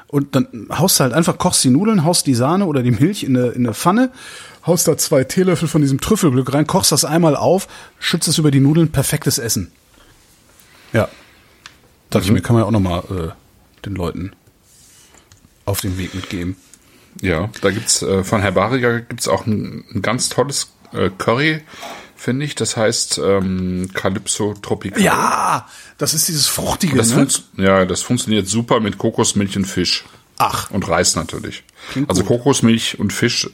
Und 0.05 0.35
dann 0.35 0.67
haust 0.71 0.99
du 0.99 1.05
halt 1.05 1.13
einfach, 1.13 1.39
kochst 1.39 1.63
die 1.63 1.71
Nudeln, 1.71 2.03
haust 2.03 2.27
die 2.27 2.35
Sahne 2.35 2.67
oder 2.67 2.83
die 2.83 2.91
Milch 2.91 3.23
in 3.23 3.35
eine, 3.35 3.47
in 3.47 3.65
eine 3.65 3.73
Pfanne, 3.73 4.11
haust 4.65 4.87
da 4.87 4.97
zwei 4.97 5.23
Teelöffel 5.23 5.67
von 5.67 5.81
diesem 5.81 6.01
Trüffelglück 6.01 6.53
rein, 6.53 6.67
kochst 6.67 6.91
das 6.91 7.05
einmal 7.05 7.35
auf, 7.35 7.67
schützt 7.99 8.27
es 8.27 8.37
über 8.37 8.51
die 8.51 8.59
Nudeln, 8.59 8.91
perfektes 8.91 9.37
Essen. 9.37 9.71
Ja. 10.93 11.09
Dachte 12.09 12.25
ich 12.25 12.31
mir, 12.31 12.41
kann 12.41 12.55
man 12.55 12.63
ja 12.63 12.67
auch 12.67 12.71
nochmal 12.71 13.03
äh, 13.09 13.85
den 13.85 13.95
Leuten 13.95 14.33
auf 15.65 15.81
den 15.81 15.97
Weg 15.97 16.13
mitgeben. 16.15 16.55
Ja, 17.21 17.49
da 17.61 17.71
gibt's 17.71 18.01
äh, 18.01 18.23
von 18.23 18.41
Herbaria 18.41 18.99
gibt's 18.99 19.27
auch 19.27 19.45
ein, 19.45 19.85
ein 19.93 20.01
ganz 20.01 20.29
tolles 20.29 20.73
äh, 20.93 21.09
Curry, 21.17 21.61
finde 22.15 22.45
ich. 22.45 22.55
Das 22.55 22.75
heißt 22.75 23.19
ähm, 23.23 23.89
Calypso 23.93 24.53
Tropical. 24.53 25.01
Ja, 25.01 25.67
das 25.97 26.13
ist 26.13 26.27
dieses 26.27 26.47
fruchtige, 26.47 26.97
das 26.97 27.15
ne? 27.15 27.27
ja, 27.57 27.85
das 27.85 28.01
funktioniert 28.01 28.47
super 28.47 28.79
mit 28.79 28.97
Kokosmilch 28.97 29.57
und 29.57 29.65
Fisch. 29.65 30.05
Ach. 30.37 30.69
Und 30.71 30.87
Reis 30.87 31.15
natürlich. 31.15 31.63
Klingt 31.91 32.09
also 32.09 32.23
gut. 32.23 32.39
Kokosmilch 32.39 32.99
und 32.99 33.13
Fisch 33.13 33.49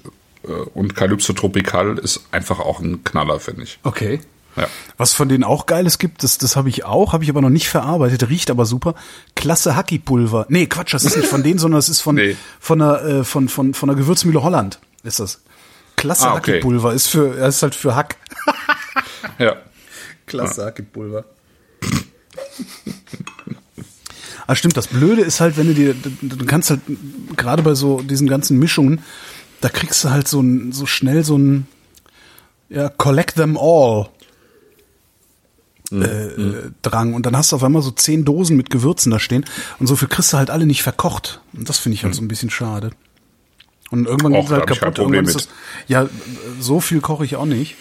und 0.73 0.95
Calypso 0.95 1.33
Tropical 1.33 1.97
ist 1.97 2.21
einfach 2.31 2.59
auch 2.59 2.79
ein 2.79 3.03
Knaller, 3.03 3.39
finde 3.39 3.63
ich. 3.63 3.79
Okay. 3.83 4.19
Ja. 4.55 4.67
Was 4.97 5.13
von 5.13 5.29
denen 5.29 5.45
auch 5.45 5.65
Geiles 5.65 5.97
gibt, 5.97 6.23
das, 6.23 6.37
das 6.37 6.57
habe 6.57 6.67
ich 6.67 6.83
auch, 6.83 7.13
habe 7.13 7.23
ich 7.23 7.29
aber 7.29 7.41
noch 7.41 7.49
nicht 7.49 7.69
verarbeitet, 7.69 8.27
riecht 8.27 8.51
aber 8.51 8.65
super. 8.65 8.95
Klasse 9.35 9.75
Hackipulver. 9.77 10.45
Nee, 10.49 10.65
Quatsch, 10.67 10.93
das 10.93 11.05
ist 11.05 11.15
nicht 11.15 11.29
von 11.29 11.41
denen, 11.41 11.57
sondern 11.57 11.77
das 11.77 11.87
ist 11.87 12.01
von, 12.01 12.15
Nee. 12.15 12.35
von, 12.59 12.79
der, 12.79 13.03
äh, 13.03 13.23
von, 13.23 13.47
von, 13.47 13.73
von 13.73 13.87
der 13.87 13.95
Gewürzmühle 13.95 14.43
Holland. 14.43 14.79
Ist 15.03 15.19
das. 15.21 15.41
Klasse 15.95 16.27
Ah, 16.27 16.35
okay. 16.35 16.53
Hackipulver 16.53 16.93
ist 16.93 17.07
für, 17.07 17.35
das 17.35 17.57
ist 17.57 17.63
halt 17.63 17.75
für 17.75 17.95
Hack. 17.95 18.17
Ja. 19.39 19.55
Klasse 20.25 20.65
Hackipulver. 20.65 21.25
Ah, 24.47 24.55
stimmt, 24.55 24.75
das 24.75 24.87
Blöde 24.87 25.21
ist 25.21 25.39
halt, 25.39 25.55
wenn 25.55 25.67
du 25.67 25.73
dir, 25.73 25.93
du 25.93 26.09
du 26.27 26.45
kannst 26.45 26.71
halt, 26.71 26.81
gerade 27.37 27.61
bei 27.63 27.73
so 27.73 28.01
diesen 28.01 28.27
ganzen 28.27 28.59
Mischungen, 28.59 29.01
da 29.61 29.69
kriegst 29.69 30.03
du 30.03 30.09
halt 30.09 30.27
so, 30.27 30.41
ein, 30.41 30.71
so 30.71 30.85
schnell 30.85 31.23
so 31.23 31.37
ein, 31.37 31.67
ja, 32.69 32.89
collect 32.89 33.35
them 33.35 33.57
all. 33.57 34.09
Äh, 35.93 35.95
äh, 35.95 36.71
Drang 36.83 37.13
und 37.13 37.25
dann 37.25 37.35
hast 37.35 37.51
du 37.51 37.57
auf 37.57 37.63
einmal 37.65 37.81
so 37.81 37.91
zehn 37.91 38.23
Dosen 38.23 38.55
mit 38.55 38.69
Gewürzen 38.69 39.11
da 39.11 39.19
stehen 39.19 39.43
und 39.77 39.87
so 39.87 39.97
viel 39.97 40.07
kriegst 40.07 40.31
du 40.31 40.37
halt 40.37 40.49
alle 40.49 40.65
nicht 40.65 40.83
verkocht 40.83 41.41
und 41.51 41.67
das 41.67 41.79
finde 41.79 41.95
ich 41.95 42.05
halt 42.05 42.15
so 42.15 42.21
ein 42.21 42.29
bisschen 42.29 42.49
schade 42.49 42.91
und 43.89 44.07
irgendwann 44.07 44.31
geht 44.31 44.45
es 44.45 44.51
halt 44.51 44.61
ich 44.71 44.79
kaputt 44.79 44.99
irgendwann 44.99 45.25
Problem 45.25 45.25
ist 45.25 45.35
das, 45.35 45.49
ja 45.89 46.07
so 46.61 46.79
viel 46.79 47.01
koche 47.01 47.25
ich 47.25 47.35
auch 47.35 47.43
nicht 47.45 47.75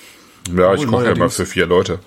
Ja, 0.49 0.75
ich 0.75 0.81
koche 0.87 1.05
ja 1.05 1.11
immer 1.11 1.19
neuerdings. 1.19 1.37
für 1.37 1.47
vier 1.47 1.67
Leute. 1.67 2.01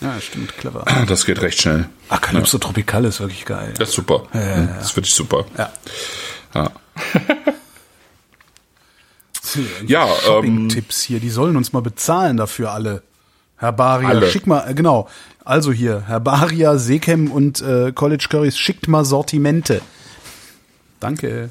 ja 0.00 0.18
stimmt 0.18 0.56
clever 0.56 0.86
Das 1.06 1.26
geht 1.26 1.42
recht 1.42 1.60
schnell. 1.60 1.90
Ah, 2.08 2.16
Calypso 2.16 2.56
Tropical 2.56 3.04
ist 3.04 3.20
wirklich 3.20 3.44
geil. 3.44 3.74
Das 3.76 3.90
ist 3.90 3.96
super. 3.96 4.28
ja, 4.32 4.40
ja. 4.40 4.66
Das 4.78 4.86
ist 4.86 4.96
wirklich 4.96 5.14
super. 5.14 5.44
Ja. 5.58 5.70
Ja. 6.54 6.70
Ja, 9.86 10.04
ähm, 10.06 10.10
Shopping-Tipps 10.24 11.02
hier, 11.02 11.20
die 11.20 11.30
sollen 11.30 11.56
uns 11.56 11.72
mal 11.72 11.80
bezahlen 11.82 12.36
dafür 12.36 12.72
alle. 12.72 13.02
Herbaria, 13.56 14.08
Alle. 14.08 14.30
schick 14.30 14.46
mal, 14.46 14.68
äh, 14.70 14.74
genau. 14.74 15.08
Also 15.44 15.70
hier, 15.72 16.06
Herbaria, 16.06 16.78
Sekem 16.78 17.30
und 17.30 17.60
äh, 17.60 17.92
College 17.92 18.26
Currys, 18.30 18.56
schickt 18.58 18.88
mal 18.88 19.04
Sortimente. 19.04 19.82
Danke. 20.98 21.50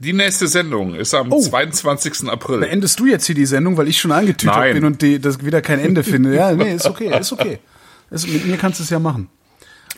Die 0.00 0.12
nächste 0.12 0.46
Sendung 0.46 0.94
ist 0.94 1.12
am 1.14 1.32
Oh. 1.32 1.40
22. 1.40 2.28
April. 2.28 2.60
Beendest 2.60 3.00
du 3.00 3.06
jetzt 3.06 3.26
hier 3.26 3.34
die 3.34 3.46
Sendung, 3.46 3.76
weil 3.76 3.88
ich 3.88 3.98
schon 4.00 4.12
angetütet 4.12 4.54
Nein. 4.54 4.74
bin 4.74 4.84
und 4.84 5.02
die, 5.02 5.18
das 5.18 5.44
wieder 5.44 5.60
kein 5.60 5.80
Ende 5.80 6.04
finde? 6.04 6.34
Ja, 6.36 6.52
nee, 6.52 6.74
ist 6.74 6.86
okay, 6.86 7.16
ist 7.18 7.32
okay. 7.32 7.58
Ist, 8.10 8.26
mit 8.26 8.46
mir 8.46 8.56
kannst 8.56 8.78
du 8.78 8.84
es 8.84 8.88
ja 8.90 8.98
machen. 8.98 9.28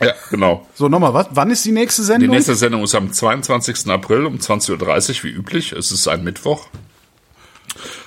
Ja, 0.01 0.13
genau. 0.29 0.67
So, 0.73 0.89
nochmal, 0.89 1.13
was? 1.13 1.27
Wann 1.31 1.51
ist 1.51 1.63
die 1.65 1.71
nächste 1.71 2.01
Die 2.01 2.05
Sendung? 2.07 2.29
nächste 2.31 2.55
Sendung 2.55 2.83
ist 2.83 2.95
am 2.95 3.11
22. 3.11 3.87
April 3.89 4.25
um 4.25 4.37
20.30 4.37 5.17
Uhr, 5.19 5.23
wie 5.23 5.29
üblich. 5.29 5.71
Es 5.73 5.91
ist 5.91 6.07
ein 6.07 6.23
Mittwoch. 6.23 6.67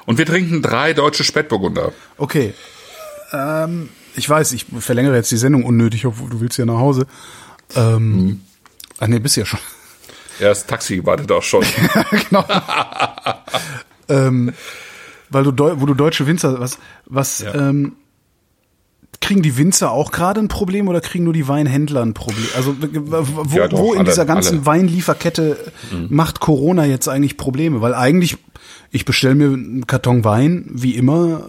Und 0.06 0.18
wir 0.18 0.26
trinken 0.26 0.60
drei 0.62 0.92
deutsche 0.92 1.24
Spätburgunder. 1.24 1.92
Okay. 2.18 2.52
Ähm, 3.32 3.88
ich 4.16 4.28
weiß, 4.28 4.52
ich 4.52 4.66
verlängere 4.78 5.16
jetzt 5.16 5.30
die 5.30 5.36
Sendung 5.36 5.64
unnötig, 5.64 6.04
obwohl 6.06 6.28
du 6.30 6.40
willst 6.40 6.58
ja 6.58 6.64
nach 6.66 6.78
Hause. 6.78 7.06
Ähm, 7.74 8.40
Ah, 9.00 9.08
nee, 9.08 9.18
bist 9.18 9.36
ja 9.36 9.44
schon. 9.44 9.58
Ja, 10.38 10.48
das 10.48 10.66
Taxi 10.66 11.04
wartet 11.04 11.30
auch 11.32 11.42
schon. 11.42 11.64
genau. 12.28 12.44
ähm, 14.08 14.52
weil 15.30 15.42
du, 15.44 15.52
wo 15.80 15.86
du 15.86 15.94
deutsche 15.94 16.26
Winzer, 16.26 16.60
was, 16.60 16.78
was, 17.06 17.40
Ja. 17.40 17.54
ähm, 17.54 17.96
kriegen 19.20 19.42
die 19.42 19.56
Winzer 19.56 19.90
auch 19.90 20.10
gerade 20.12 20.40
ein 20.40 20.48
Problem 20.48 20.88
oder 20.88 21.00
kriegen 21.00 21.24
nur 21.24 21.32
die 21.32 21.48
Weinhändler 21.48 22.02
ein 22.02 22.14
Problem? 22.14 22.46
Also 22.56 22.76
wo, 22.80 23.56
Ja, 23.56 23.68
doch, 23.68 23.78
wo 23.78 23.92
in 23.92 24.00
alle, 24.00 24.08
dieser 24.08 24.24
ganzen 24.24 24.54
alle. 24.54 24.60
Mhm. 24.60 24.66
Weinlieferkette 24.66 25.72
macht 26.08 26.40
Corona 26.40 26.84
jetzt 26.84 27.08
eigentlich 27.08 27.36
Probleme? 27.36 27.80
Weil 27.80 27.94
eigentlich, 27.94 28.36
ich 28.90 29.04
bestelle 29.04 29.34
mir 29.34 29.46
einen 29.46 29.86
Karton 29.86 30.24
Wein, 30.24 30.66
wie 30.70 30.94
immer, 30.94 31.48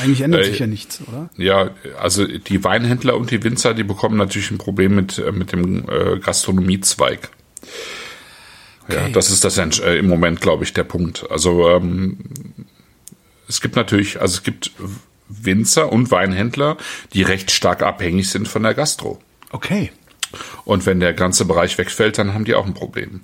eigentlich 0.00 0.22
ändert 0.22 0.42
Äh, 0.42 0.44
sich 0.50 0.58
ja 0.58 0.66
nichts, 0.66 1.00
oder? 1.06 1.30
Ja, 1.36 1.70
also 2.00 2.26
die 2.26 2.64
Weinhändler 2.64 3.16
und 3.16 3.30
die 3.30 3.42
Winzer, 3.44 3.74
die 3.74 3.84
bekommen 3.84 4.16
natürlich 4.16 4.50
ein 4.50 4.58
Problem 4.58 4.94
mit, 4.94 5.18
äh, 5.18 5.32
mit 5.32 5.52
dem 5.52 5.88
äh, 5.88 6.18
Gastronomiezweig. 6.18 7.30
Ja, 8.90 9.02
Okay. 9.02 9.12
das 9.12 9.30
ist 9.30 9.44
das 9.44 9.58
äh, 9.58 9.98
im 9.98 10.08
Moment, 10.08 10.40
glaube 10.40 10.64
ich, 10.64 10.72
der 10.72 10.84
Punkt. 10.84 11.30
Also 11.30 11.68
ähm, 11.68 12.16
es 13.46 13.60
gibt 13.60 13.76
natürlich, 13.76 14.20
also 14.20 14.36
es 14.36 14.42
gibt 14.42 14.72
Winzer 15.28 15.92
und 15.92 16.10
Weinhändler, 16.10 16.76
die 17.12 17.22
recht 17.22 17.50
stark 17.50 17.82
abhängig 17.82 18.30
sind 18.30 18.48
von 18.48 18.62
der 18.62 18.74
Gastro. 18.74 19.18
Okay. 19.50 19.92
Und 20.64 20.86
wenn 20.86 21.00
der 21.00 21.14
ganze 21.14 21.44
Bereich 21.44 21.78
wegfällt, 21.78 22.18
dann 22.18 22.34
haben 22.34 22.44
die 22.44 22.54
auch 22.54 22.66
ein 22.66 22.74
Problem. 22.74 23.22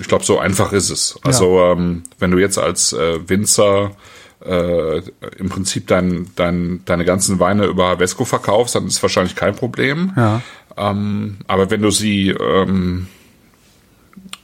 Ich 0.00 0.06
glaube, 0.06 0.24
so 0.24 0.38
einfach 0.38 0.72
ist 0.72 0.90
es. 0.90 1.18
Also 1.24 1.60
ähm, 1.60 2.04
wenn 2.18 2.30
du 2.30 2.38
jetzt 2.38 2.58
als 2.58 2.92
äh, 2.92 3.28
Winzer 3.28 3.96
äh, 4.44 4.98
im 5.38 5.48
Prinzip 5.48 5.88
dein, 5.88 6.30
dein, 6.36 6.82
deine 6.84 7.04
ganzen 7.04 7.40
Weine 7.40 7.66
über 7.66 7.88
Havesco 7.88 8.24
verkaufst, 8.24 8.76
dann 8.76 8.86
ist 8.86 9.02
wahrscheinlich 9.02 9.34
kein 9.34 9.56
Problem. 9.56 10.12
Ja. 10.16 10.42
Ähm, 10.76 11.38
aber 11.48 11.70
wenn 11.70 11.82
du 11.82 11.90
sie 11.90 12.30
ähm, 12.30 13.08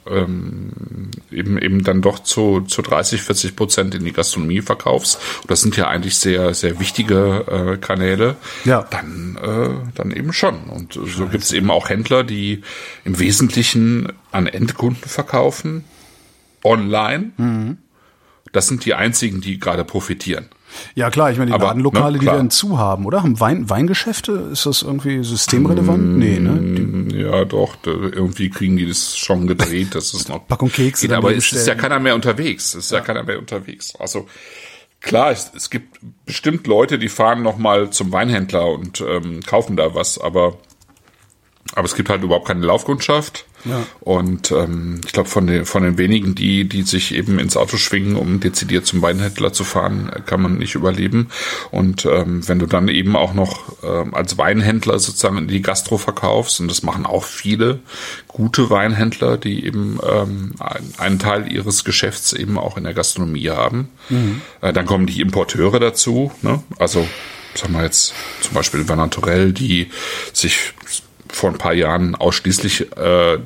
ähm, 0.09 1.09
eben 1.31 1.57
eben 1.57 1.83
dann 1.83 2.01
doch 2.01 2.19
zu, 2.19 2.61
zu 2.61 2.81
30, 2.81 3.21
40 3.21 3.55
Prozent 3.55 3.95
in 3.95 4.03
die 4.05 4.13
Gastronomie 4.13 4.61
verkaufst, 4.61 5.19
und 5.41 5.51
das 5.51 5.61
sind 5.61 5.75
ja 5.77 5.87
eigentlich 5.87 6.15
sehr, 6.17 6.53
sehr 6.53 6.79
wichtige 6.79 7.73
äh, 7.75 7.77
Kanäle, 7.77 8.35
Ja. 8.65 8.83
dann, 8.83 9.37
äh, 9.41 9.91
dann 9.95 10.11
eben 10.11 10.33
schon. 10.33 10.65
Und 10.65 10.93
so 10.93 11.27
gibt 11.27 11.43
es 11.43 11.51
eben 11.51 11.71
auch 11.71 11.89
Händler, 11.89 12.23
die 12.23 12.61
im 13.03 13.19
Wesentlichen 13.19 14.11
an 14.31 14.47
Endkunden 14.47 15.03
verkaufen, 15.09 15.83
online. 16.63 17.31
Mhm. 17.37 17.77
Das 18.51 18.67
sind 18.67 18.85
die 18.85 18.93
einzigen, 18.93 19.41
die 19.41 19.59
gerade 19.59 19.83
profitieren. 19.83 20.45
Ja 20.95 21.09
klar, 21.09 21.31
ich 21.31 21.37
meine, 21.37 21.51
die 21.51 21.55
Aber, 21.55 21.65
Ladenlokale, 21.65 22.13
ne, 22.13 22.19
die 22.19 22.25
werden 22.25 22.49
zu 22.49 22.77
haben, 22.77 23.05
oder? 23.05 23.23
Haben 23.23 23.39
Wein, 23.39 23.69
Weingeschäfte? 23.69 24.49
Ist 24.51 24.65
das 24.65 24.81
irgendwie 24.81 25.23
systemrelevant? 25.23 26.17
nee, 26.17 26.39
ne? 26.39 26.59
Die, 26.59 27.21
Ja, 27.21 27.45
doch, 27.45 27.75
da, 27.77 27.91
irgendwie 27.91 28.49
kriegen 28.49 28.77
die 28.77 28.87
das 28.87 29.17
schon 29.17 29.47
gedreht, 29.47 29.95
das 29.95 30.13
ist 30.13 30.29
noch. 30.29 30.47
Packung 30.47 30.71
Kekse 30.71 31.07
Geht, 31.07 31.15
aber 31.15 31.35
es 31.35 31.51
ist 31.51 31.67
ja 31.67 31.75
keiner 31.75 31.99
mehr 31.99 32.15
unterwegs. 32.15 32.75
Es 32.75 32.85
ist 32.85 32.91
ja, 32.91 33.01
keiner 33.01 33.23
mehr 33.23 33.39
unterwegs. 33.39 33.95
Also 33.95 34.27
klar, 35.01 35.31
es, 35.31 35.51
es 35.55 35.69
gibt 35.69 35.99
bestimmt 36.25 36.67
Leute, 36.67 36.99
die 36.99 37.09
fahren 37.09 37.41
noch 37.41 37.57
mal 37.57 37.89
zum 37.89 38.11
Weinhändler 38.11 38.67
und 38.67 39.01
ähm, 39.01 39.41
kaufen 39.41 39.75
da 39.75 39.95
was, 39.95 40.19
aber 40.19 40.57
aber 41.73 41.85
es 41.85 41.95
gibt 41.95 42.09
halt 42.09 42.21
überhaupt 42.23 42.47
keine 42.47 42.65
Laufkundschaft. 42.65 43.45
Ja. 43.65 43.85
Und 44.01 44.51
ähm, 44.51 45.01
ich 45.05 45.11
glaube, 45.11 45.29
von 45.29 45.47
den, 45.47 45.65
von 45.65 45.83
den 45.83 45.97
wenigen, 45.97 46.35
die, 46.35 46.65
die 46.69 46.83
sich 46.83 47.13
eben 47.13 47.39
ins 47.39 47.57
Auto 47.57 47.77
schwingen, 47.77 48.15
um 48.15 48.39
dezidiert 48.39 48.85
zum 48.85 49.01
Weinhändler 49.01 49.51
zu 49.53 49.63
fahren, 49.63 50.11
kann 50.25 50.41
man 50.41 50.57
nicht 50.57 50.75
überleben. 50.75 51.29
Und 51.71 52.05
ähm, 52.05 52.47
wenn 52.47 52.59
du 52.59 52.65
dann 52.67 52.87
eben 52.87 53.15
auch 53.15 53.33
noch 53.33 53.73
ähm, 53.83 54.13
als 54.13 54.37
Weinhändler 54.37 54.99
sozusagen 54.99 55.37
in 55.37 55.47
die 55.47 55.61
Gastro 55.61 55.97
verkaufst, 55.97 56.59
und 56.59 56.69
das 56.69 56.83
machen 56.83 57.05
auch 57.05 57.23
viele 57.23 57.79
gute 58.27 58.69
Weinhändler, 58.69 59.37
die 59.37 59.65
eben 59.65 59.99
ähm, 60.07 60.53
ein- 60.59 60.93
einen 60.97 61.19
Teil 61.19 61.51
ihres 61.51 61.83
Geschäfts 61.83 62.33
eben 62.33 62.57
auch 62.57 62.77
in 62.77 62.83
der 62.83 62.93
Gastronomie 62.93 63.49
haben, 63.49 63.89
äh, 64.61 64.73
dann 64.73 64.85
kommen 64.85 65.05
die 65.07 65.21
Importeure 65.21 65.79
dazu. 65.79 66.31
Ne? 66.41 66.61
Also 66.77 67.07
sagen 67.55 67.73
wir 67.73 67.83
jetzt 67.83 68.13
zum 68.41 68.53
Beispiel 68.53 68.87
Vanatorell, 68.87 69.53
die 69.53 69.89
sich 70.33 70.73
vor 71.29 71.49
ein 71.49 71.57
paar 71.57 71.73
Jahren 71.73 72.15
ausschließlich 72.15 72.91
äh, 72.97 73.37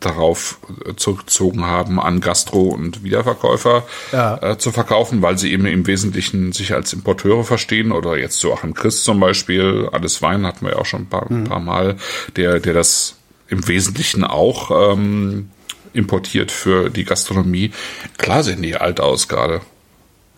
darauf 0.00 0.58
zurückgezogen 0.96 1.64
haben, 1.64 1.98
an 2.00 2.20
Gastro- 2.20 2.68
und 2.68 3.02
Wiederverkäufer 3.02 3.84
Ja. 4.12 4.36
äh, 4.52 4.58
zu 4.58 4.72
verkaufen, 4.72 5.22
weil 5.22 5.38
sie 5.38 5.52
eben 5.52 5.66
im 5.66 5.86
Wesentlichen 5.86 6.52
sich 6.52 6.74
als 6.74 6.92
Importeure 6.92 7.44
verstehen 7.44 7.92
oder 7.92 8.18
jetzt 8.18 8.42
Joachim 8.42 8.74
Christ 8.74 9.04
zum 9.04 9.20
Beispiel, 9.20 9.88
alles 9.92 10.20
Wein 10.22 10.46
hatten 10.46 10.66
wir 10.66 10.72
ja 10.72 10.78
auch 10.78 10.86
schon 10.86 11.02
ein 11.02 11.08
paar, 11.08 11.30
ein 11.30 11.44
paar 11.44 11.60
Mal, 11.60 11.96
der, 12.36 12.60
der 12.60 12.74
das 12.74 13.16
im 13.48 13.66
Wesentlichen 13.66 14.22
auch 14.24 14.92
ähm, 14.92 15.50
importiert 15.92 16.52
für 16.52 16.90
die 16.90 17.04
Gastronomie. 17.04 17.72
Klar 18.18 18.42
sehen 18.44 18.62
die 18.62 18.76
alt 18.76 19.00
aus 19.00 19.28
gerade. 19.28 19.60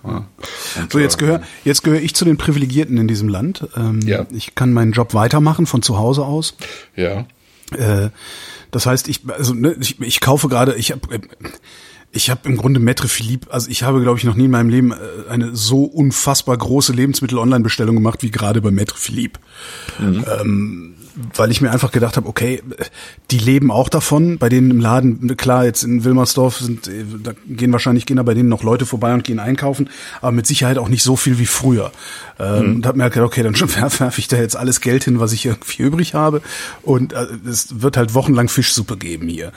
Ja. 0.04 0.24
So, 0.90 0.98
jetzt 0.98 1.16
äh, 1.16 1.18
gehöre 1.18 1.42
jetzt 1.64 1.84
gehör 1.84 2.00
ich 2.00 2.14
zu 2.14 2.24
den 2.24 2.36
Privilegierten 2.36 2.96
in 2.96 3.06
diesem 3.06 3.28
Land. 3.28 3.68
Ähm, 3.76 4.00
Ja. 4.04 4.26
Ich 4.32 4.54
kann 4.54 4.72
meinen 4.72 4.92
Job 4.92 5.14
weitermachen 5.14 5.66
von 5.66 5.82
zu 5.82 5.98
Hause 5.98 6.24
aus. 6.24 6.54
Ja. 6.96 7.26
Äh, 7.76 8.08
das 8.72 8.86
heißt, 8.86 9.06
ich, 9.06 9.20
also, 9.28 9.54
ne, 9.54 9.76
ich, 9.80 10.00
ich 10.00 10.20
kaufe 10.20 10.48
gerade, 10.48 10.74
ich 10.74 10.90
habe 10.90 11.20
ich 12.10 12.28
habe 12.28 12.48
im 12.48 12.56
Grunde 12.56 12.80
Maître 12.80 13.06
Philippe, 13.06 13.52
also 13.52 13.70
ich 13.70 13.84
habe, 13.84 14.02
glaube 14.02 14.18
ich, 14.18 14.24
noch 14.24 14.34
nie 14.34 14.46
in 14.46 14.50
meinem 14.50 14.68
Leben 14.68 14.92
äh, 14.92 14.96
eine 15.30 15.54
so 15.54 15.84
unfassbar 15.84 16.56
große 16.56 16.92
Lebensmittel-Online-Bestellung 16.92 17.96
gemacht 17.96 18.22
wie 18.22 18.30
gerade 18.30 18.60
bei 18.60 18.70
Maître 18.70 18.96
Philippe. 18.96 19.40
Ähm, 20.40 20.94
weil 21.34 21.50
ich 21.50 21.60
mir 21.60 21.70
einfach 21.70 21.92
gedacht 21.92 22.16
habe, 22.16 22.28
okay, 22.28 22.62
die 23.30 23.38
leben 23.38 23.70
auch 23.70 23.88
davon. 23.88 24.38
Bei 24.38 24.48
denen 24.48 24.70
im 24.70 24.80
Laden, 24.80 25.36
klar, 25.36 25.64
jetzt 25.64 25.82
in 25.82 26.04
Wilmersdorf 26.04 26.58
sind, 26.58 26.88
äh, 26.88 27.04
da 27.22 27.32
gehen 27.46 27.72
wahrscheinlich 27.72 28.06
gehen 28.06 28.16
da 28.16 28.22
bei 28.22 28.34
denen 28.34 28.48
noch 28.48 28.62
Leute 28.62 28.86
vorbei 28.86 29.12
und 29.12 29.24
gehen 29.24 29.38
einkaufen, 29.38 29.90
aber 30.20 30.32
mit 30.32 30.46
Sicherheit 30.46 30.78
auch 30.78 30.88
nicht 30.88 31.02
so 31.02 31.16
viel 31.16 31.38
wie 31.38 31.46
früher. 31.46 31.92
Ähm, 32.38 32.62
Mhm. 32.62 32.76
Und 32.76 32.86
habe 32.86 32.98
mir 32.98 33.04
halt 33.04 33.14
gedacht, 33.14 33.28
okay, 33.28 33.42
dann 33.42 33.58
werfe 33.76 34.00
werf 34.00 34.18
ich 34.18 34.28
da 34.28 34.36
jetzt 34.36 34.56
alles 34.56 34.80
Geld 34.80 35.04
hin, 35.04 35.20
was 35.20 35.32
ich 35.32 35.46
irgendwie 35.46 35.82
übrig 35.82 36.14
habe. 36.14 36.42
Und 36.82 37.12
äh, 37.12 37.26
es 37.48 37.80
wird 37.82 37.96
halt 37.96 38.14
wochenlang 38.14 38.48
Fischsuppe 38.48 38.96
geben 38.96 39.28
hier. 39.28 39.52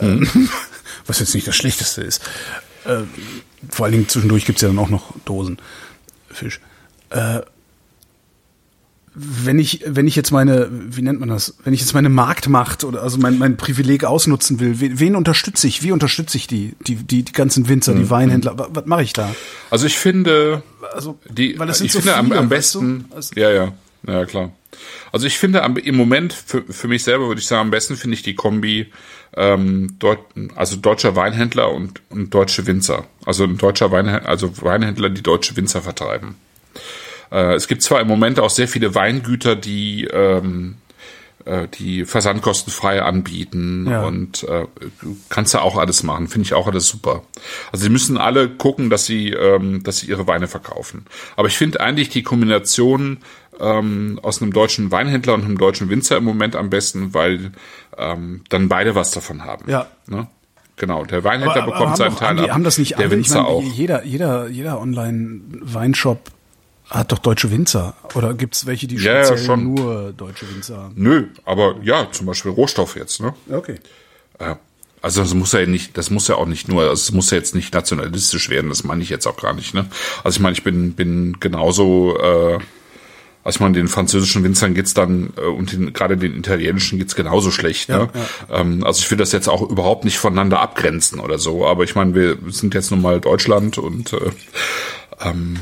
Mhm. 0.00 0.28
Ähm, 0.34 0.48
was 1.06 1.18
jetzt 1.18 1.34
nicht 1.34 1.46
das 1.46 1.56
Schlechteste 1.56 2.02
ist. 2.02 2.22
Ähm, 2.86 3.08
vor 3.68 3.84
allen 3.86 3.92
Dingen 3.92 4.08
zwischendurch 4.08 4.44
gibt's 4.44 4.62
ja 4.62 4.68
dann 4.68 4.78
auch 4.78 4.90
noch 4.90 5.14
Dosen 5.24 5.58
Fisch. 6.30 6.60
Äh, 7.10 7.40
wenn 9.14 9.58
ich, 9.58 9.82
wenn 9.86 10.06
ich 10.08 10.16
jetzt 10.16 10.30
meine, 10.32 10.68
wie 10.70 11.02
nennt 11.02 11.20
man 11.20 11.28
das, 11.28 11.56
wenn 11.64 11.72
ich 11.72 11.80
jetzt 11.80 11.94
meine 11.94 12.08
Marktmacht 12.08 12.82
oder 12.84 13.02
also 13.02 13.18
mein, 13.18 13.38
mein 13.38 13.56
Privileg 13.56 14.04
ausnutzen 14.04 14.58
will, 14.60 14.80
wen, 14.80 14.98
wen 14.98 15.16
unterstütze 15.16 15.66
ich? 15.68 15.82
Wie 15.82 15.92
unterstütze 15.92 16.36
ich 16.36 16.46
die, 16.46 16.74
die, 16.86 16.96
die, 16.96 17.22
die 17.22 17.32
ganzen 17.32 17.68
Winzer, 17.68 17.94
Mhm. 17.94 17.98
die 17.98 18.10
Weinhändler? 18.10 18.58
Was, 18.58 18.68
was 18.72 18.86
mache 18.86 19.02
ich 19.02 19.12
da? 19.12 19.34
Also 19.70 19.86
ich 19.86 19.96
finde, 19.96 20.62
Also, 20.94 21.18
die, 21.30 21.58
weil 21.58 21.68
es 21.68 21.78
sind 21.78 21.86
ich 21.86 21.92
so 21.92 22.00
finde 22.00 22.16
am, 22.16 22.26
viele, 22.26 22.38
am 22.40 22.50
weißt 22.50 22.74
du? 22.74 22.80
besten, 22.80 23.04
Also- 23.14 23.34
ja, 23.36 23.50
ja, 23.50 23.72
ja, 24.06 24.24
klar. 24.26 24.52
Also 25.12 25.26
ich 25.28 25.38
finde 25.38 25.62
am, 25.62 25.76
im 25.76 25.94
Moment 25.96 26.32
für, 26.32 26.62
für 26.68 26.88
mich 26.88 27.04
selber 27.04 27.28
würde 27.28 27.40
ich 27.40 27.46
sagen, 27.46 27.60
am 27.62 27.70
besten 27.70 27.96
finde 27.96 28.14
ich 28.16 28.22
die 28.22 28.34
Kombi 28.34 28.90
ähm, 29.36 29.96
Deut, 30.00 30.18
also 30.56 30.76
deutscher 30.76 31.14
Weinhändler 31.14 31.70
und, 31.72 32.00
und 32.10 32.34
deutsche 32.34 32.66
Winzer. 32.66 33.06
Also 33.24 33.44
ein 33.44 33.56
deutscher 33.58 33.92
Weinhändler, 33.92 34.28
also 34.28 34.50
Weinhändler, 34.62 35.10
die 35.10 35.22
deutsche 35.22 35.56
Winzer 35.56 35.82
vertreiben. 35.82 36.34
Äh, 37.32 37.54
es 37.54 37.68
gibt 37.68 37.82
zwar 37.82 38.00
im 38.00 38.08
Moment 38.08 38.38
auch 38.40 38.50
sehr 38.50 38.68
viele 38.68 38.94
Weingüter, 38.94 39.56
die 39.56 40.04
ähm, 40.04 40.76
äh, 41.44 41.68
die 41.78 42.04
versandkostenfrei 42.06 43.02
anbieten 43.02 43.86
Ja. 43.90 44.04
und 44.06 44.44
äh, 44.44 44.66
kannst 45.28 45.52
du 45.54 45.58
auch 45.58 45.76
alles 45.76 46.02
machen, 46.02 46.26
finde 46.28 46.46
ich 46.46 46.54
auch 46.54 46.66
alles 46.66 46.88
super. 46.88 47.22
Also 47.70 47.84
sie 47.84 47.90
müssen 47.90 48.16
alle 48.16 48.48
gucken, 48.48 48.88
dass 48.88 49.04
sie 49.04 49.30
ähm, 49.30 49.82
dass 49.82 49.98
sie 49.98 50.06
ihre 50.08 50.26
Weine 50.26 50.48
verkaufen. 50.48 51.04
Aber 51.36 51.48
ich 51.48 51.56
finde 51.58 51.80
eigentlich 51.80 52.08
die 52.08 52.22
Kombination 52.22 53.18
ähm, 53.60 54.18
aus 54.22 54.40
einem 54.40 54.52
deutschen 54.52 54.90
Weinhändler 54.90 55.34
und 55.34 55.44
einem 55.44 55.58
deutschen 55.58 55.88
Winzer 55.90 56.16
im 56.16 56.24
Moment 56.24 56.56
am 56.56 56.70
besten, 56.70 57.12
weil 57.14 57.52
ähm, 57.98 58.42
dann 58.48 58.68
beide 58.68 58.94
was 58.94 59.10
davon 59.10 59.44
haben. 59.44 59.70
Ja. 59.70 59.86
Ne? 60.06 60.26
Genau, 60.76 61.04
der 61.04 61.22
Weinhändler 61.22 61.62
Aber- 61.62 61.62
aber 61.62 61.72
bekommt 61.80 61.96
seinen 61.98 62.12
doch- 62.14 62.18
Teil 62.20 62.28
haben 62.30 62.36
die, 62.38 62.44
ab, 62.44 62.50
haben 62.52 62.64
das 62.64 62.78
nicht 62.78 62.92
der 62.92 62.98
alle? 62.98 63.06
Ich 63.06 63.12
Winzer 63.12 63.42
meine, 63.42 63.48
auch. 63.48 63.62
Jeder, 63.62 64.02
jeder, 64.04 64.48
jeder 64.48 64.80
Online-Weinshop 64.80 66.30
hat 66.90 67.12
doch 67.12 67.18
deutsche 67.18 67.50
Winzer. 67.50 67.94
Oder 68.14 68.34
gibt's 68.34 68.66
welche, 68.66 68.86
die 68.86 68.96
Ja, 68.96 69.14
ja, 69.14 69.24
speziell 69.24 69.46
schon. 69.46 69.74
nur 69.74 70.12
deutsche 70.16 70.48
Winzer 70.52 70.76
haben? 70.76 70.94
Nö, 70.96 71.26
aber 71.44 71.76
ja, 71.82 72.08
zum 72.12 72.26
Beispiel 72.26 72.50
Rohstoff 72.52 72.96
jetzt, 72.96 73.20
ne? 73.20 73.34
Okay. 73.50 73.76
Ja. 74.40 74.58
Also 75.02 75.20
das 75.20 75.34
muss 75.34 75.52
ja 75.52 75.66
nicht, 75.66 75.98
das 75.98 76.08
muss 76.08 76.28
ja 76.28 76.36
auch 76.36 76.46
nicht 76.46 76.66
nur, 76.68 76.82
also 76.82 76.94
es 76.94 77.12
muss 77.12 77.30
ja 77.30 77.36
jetzt 77.36 77.54
nicht 77.54 77.74
nationalistisch 77.74 78.48
werden, 78.48 78.70
das 78.70 78.84
meine 78.84 79.02
ich 79.02 79.10
jetzt 79.10 79.26
auch 79.26 79.36
gar 79.36 79.52
nicht. 79.52 79.74
Ne? 79.74 79.86
Also 80.22 80.36
ich 80.38 80.40
meine, 80.40 80.54
ich 80.54 80.62
bin 80.64 80.94
bin 80.94 81.36
genauso, 81.40 82.16
äh, 82.18 82.58
also 83.44 83.56
ich 83.58 83.60
meine, 83.60 83.74
den 83.74 83.88
französischen 83.88 84.42
Winzern 84.44 84.72
geht's 84.72 84.94
dann 84.94 85.34
äh, 85.36 85.42
und 85.42 85.72
den, 85.72 85.92
gerade 85.92 86.16
den 86.16 86.34
italienischen 86.38 86.98
geht's 86.98 87.14
genauso 87.14 87.50
schlecht. 87.50 87.90
ne? 87.90 88.08
Ähm, 88.50 88.82
also 88.82 89.00
ich 89.00 89.10
will 89.10 89.18
das 89.18 89.32
jetzt 89.32 89.46
auch 89.48 89.60
überhaupt 89.68 90.06
nicht 90.06 90.16
voneinander 90.16 90.60
abgrenzen 90.60 91.20
oder 91.20 91.38
so, 91.38 91.66
aber 91.66 91.84
ich 91.84 91.94
meine, 91.94 92.14
wir 92.14 92.38
sind 92.48 92.72
jetzt 92.72 92.90
nun 92.90 93.02
mal 93.02 93.20
Deutschland 93.20 93.76
und 93.76 94.14
äh, 94.14 94.30
ähm, 95.20 95.58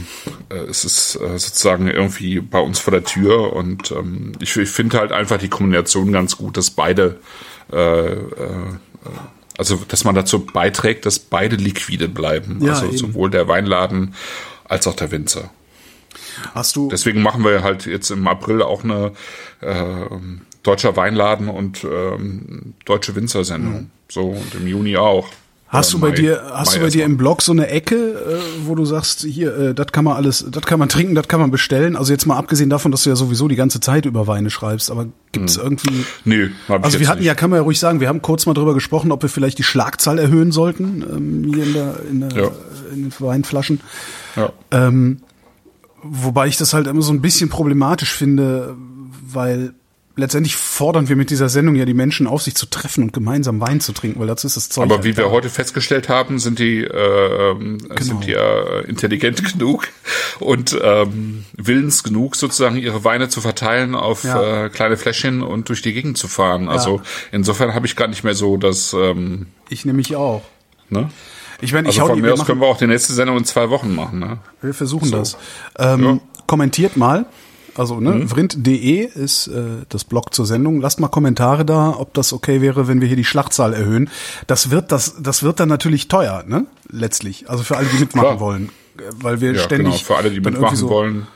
äh, 0.49 0.55
es 0.55 0.85
ist 0.85 1.17
äh, 1.17 1.39
sozusagen 1.39 1.89
irgendwie 1.89 2.41
bei 2.41 2.61
uns 2.61 2.79
vor 2.79 2.93
der 2.93 3.05
Tür 3.05 3.53
und 3.53 3.91
ähm, 3.91 4.33
ich, 4.41 4.57
ich 4.57 4.71
finde 4.71 4.99
halt 4.99 5.13
einfach 5.13 5.39
die 5.39 5.49
Kombination 5.49 6.13
ganz 6.13 6.37
gut, 6.37 6.57
dass 6.57 6.71
beide 6.71 7.21
äh, 7.73 8.13
äh, 8.13 8.77
also 9.59 9.77
dass 9.87 10.05
man 10.05 10.15
dazu 10.15 10.47
beiträgt, 10.47 11.07
dass 11.07 11.19
beide 11.19 11.57
liquide 11.57 12.09
bleiben. 12.09 12.59
Ja, 12.63 12.73
also 12.75 12.87
eben. 12.87 12.97
sowohl 12.97 13.31
der 13.31 13.49
Weinladen 13.49 14.15
als 14.65 14.87
auch 14.87 14.97
der 14.97 15.11
Winzer. 15.11 15.51
Hast 16.55 16.77
du, 16.77 16.89
Deswegen 16.89 17.23
machen 17.23 17.45
wir 17.45 17.63
halt 17.63 17.87
jetzt 17.87 18.11
im 18.11 18.27
April 18.27 18.63
auch 18.63 18.85
eine 18.85 19.13
äh, 19.61 20.07
deutscher 20.63 20.97
Weinladen 20.97 21.49
und 21.49 21.85
ähm, 21.85 22.75
deutsche 22.85 23.15
Winzersendung. 23.15 23.91
So 24.09 24.31
und 24.31 24.55
im 24.55 24.67
Juni 24.67 24.97
auch. 24.97 25.29
Hast 25.73 25.93
du 25.95 25.99
bei 25.99 26.09
Mai- 26.11 26.15
dir, 26.17 26.43
hast 26.53 26.73
Mai 26.73 26.79
du 26.79 26.85
bei 26.85 26.91
dir 26.91 27.05
im 27.07 27.17
Blog 27.17 27.41
so 27.41 27.51
eine 27.53 27.67
Ecke, 27.69 27.95
äh, 27.97 28.67
wo 28.67 28.75
du 28.75 28.85
sagst, 28.85 29.23
hier, 29.23 29.57
äh, 29.57 29.75
das 29.75 29.87
kann 29.91 30.05
man 30.05 30.17
alles, 30.17 30.45
das 30.51 30.63
kann 30.65 30.79
man 30.79 30.91
trinken, 30.91 31.15
das 31.15 31.29
kann 31.29 31.41
man 31.41 31.51
bestellen. 31.51 31.97
Also 31.97 32.13
jetzt 32.13 32.27
mal 32.27 32.37
abgesehen 32.37 32.69
davon, 32.69 32.93
dass 32.93 33.05
du 33.05 33.11
ja 33.11 33.17
sowieso 33.17 33.49
die 33.49 33.57
ganze 33.57 33.81
Zeit 33.81 34.05
über 34.05 34.27
Weine 34.27 34.51
schreibst, 34.51 34.91
aber 34.91 35.07
gibt's 35.33 35.57
irgendwie, 35.57 36.05
Nö, 36.27 36.51
hab 36.69 36.81
ich 36.81 36.85
also 36.85 36.97
jetzt 36.97 37.01
wir 37.01 37.09
hatten 37.09 37.19
nicht. 37.21 37.27
ja, 37.27 37.35
kann 37.35 37.49
man 37.49 37.57
ja 37.59 37.63
ruhig 37.63 37.79
sagen, 37.79 38.01
wir 38.01 38.09
haben 38.09 38.21
kurz 38.21 38.45
mal 38.45 38.53
drüber 38.53 38.75
gesprochen, 38.75 39.11
ob 39.13 39.23
wir 39.23 39.31
vielleicht 39.31 39.57
die 39.59 39.63
Schlagzahl 39.63 40.19
erhöhen 40.19 40.53
sollten 40.53 41.03
ähm, 41.11 41.53
hier 41.55 41.65
in 41.65 41.73
der, 41.73 41.95
in 42.11 42.21
der, 42.21 42.31
Ja. 42.45 42.51
in 42.93 43.03
den 43.05 43.13
Weinflaschen. 43.19 43.81
Ja. 44.37 44.53
Ähm, 44.73 45.21
wobei 46.03 46.49
ich 46.49 46.59
das 46.59 46.75
halt 46.75 46.87
immer 46.87 47.01
so 47.03 47.13
ein 47.13 47.23
bisschen 47.23 47.49
problematisch 47.49 48.13
finde, 48.13 48.77
weil 49.27 49.73
letztendlich 50.17 50.57
fordern 50.57 51.09
wir 51.09 51.17
mit 51.17 51.31
dieser 51.31 51.49
Sendung 51.49 51.75
ja 51.75 51.85
die 51.85 51.95
Menschen 51.95 52.27
auf, 52.27 52.43
sich 52.43 52.55
zu 52.55 52.67
treffen 52.67 53.05
und 53.05 53.13
gemeinsam 53.13 53.61
Wein 53.61 53.81
zu 53.81 53.93
trinken, 53.93 54.21
weil 54.21 54.27
dazu 54.27 54.47
ist 54.47 54.57
das 54.57 54.69
Zeug. 54.69 54.85
Aber 54.85 54.97
halt 54.97 55.05
wie 55.05 55.17
wir 55.17 55.25
da. 55.25 55.31
heute 55.31 55.49
festgestellt 55.49 56.09
haben, 56.09 56.39
sind 56.39 56.59
die 56.59 56.85
äh, 56.85 57.51
ähm, 57.51 57.79
sind 58.01 58.27
die 58.27 58.33
ja 58.33 58.81
intelligent 58.81 59.43
genug 59.53 59.89
und 60.41 60.79
ähm, 60.83 61.45
willens 61.57 62.03
genug, 62.03 62.37
sozusagen 62.37 62.77
ihre 62.77 63.05
Weine 63.05 63.29
zu 63.29 63.41
verteilen 63.41 63.95
auf 63.95 64.25
Ja. 64.25 64.67
äh, 64.67 64.69
kleine 64.69 64.97
Fläschchen 64.97 65.43
und 65.43 65.69
durch 65.69 65.83
die 65.83 65.93
Gegend 65.93 66.19
zu 66.19 66.29
fahren. 66.29 66.69
Also 66.69 67.01
insofern 67.31 67.75
habe 67.75 67.87
ich 67.87 67.97
gar 67.97 68.09
nicht 68.09 68.25
mehr 68.25 68.35
so 68.35 68.57
das. 68.57 68.93
Ähm, 68.93 69.47
Ich 69.69 69.85
nämlich 69.85 70.15
auch. 70.17 70.43
ne? 70.91 71.11
Ich 71.61 71.73
meine, 71.73 71.89
ich 71.89 72.01
Also 72.01 72.13
von 72.13 72.21
mir 72.21 72.27
wir, 72.27 72.33
aus 72.33 72.41
machen, 72.41 72.47
können 72.49 72.61
wir 72.61 72.67
auch 72.67 72.77
die 72.77 72.89
nächste 72.89 73.13
Sendung 73.13 73.37
in 73.39 73.45
zwei 73.45 73.71
Wochen 73.71 73.95
machen. 73.95 74.19
Ne? 74.19 74.39
wir 74.63 74.75
versuchen 74.75 75.07
So. 75.09 75.17
das. 75.17 75.37
Ähm, 75.79 76.05
Ja. 76.05 76.19
Kommentiert 76.49 76.97
mal. 76.97 77.25
Also, 77.75 78.01
ne, 78.01 78.11
Mhm. 78.13 78.29
vrind.de 78.29 79.07
ist 79.07 79.47
äh, 79.47 79.63
das 79.89 80.05
Blog 80.05 80.35
zur 80.35 80.45
Sendung. 80.47 80.81
Lasst 80.81 81.01
mal 81.01 81.09
Kommentare 81.09 81.65
da, 81.65 81.91
ob 81.99 82.13
das 82.15 82.33
okay 82.35 82.61
wäre, 82.61 82.87
wenn 82.89 83.01
wir 83.01 83.09
hier 83.09 83.17
die 83.17 83.25
Schlachtzahl 83.25 83.73
erhöhen. 83.73 84.11
Das 84.47 84.71
wird 84.71 84.93
das 84.93 85.15
das 85.23 85.43
wird 85.43 85.59
dann 85.61 85.69
natürlich 85.71 86.09
teuer, 86.09 86.45
ne? 86.47 86.67
Letztlich. 86.91 87.49
Also 87.49 87.63
für 87.65 87.77
alle, 87.79 87.87
die 87.89 87.99
mitmachen 87.99 88.27
Klar. 88.29 88.41
wollen, 88.41 88.69
weil 89.21 89.41
wir 89.41 89.53
Ja, 89.53 89.63
ständig 89.63 89.93
genau. 89.95 90.05
Für 90.05 90.17
alle, 90.17 90.31
die 90.31 90.41
mitmachen 90.41 90.77
so 90.77 90.89
wollen. 90.91 91.27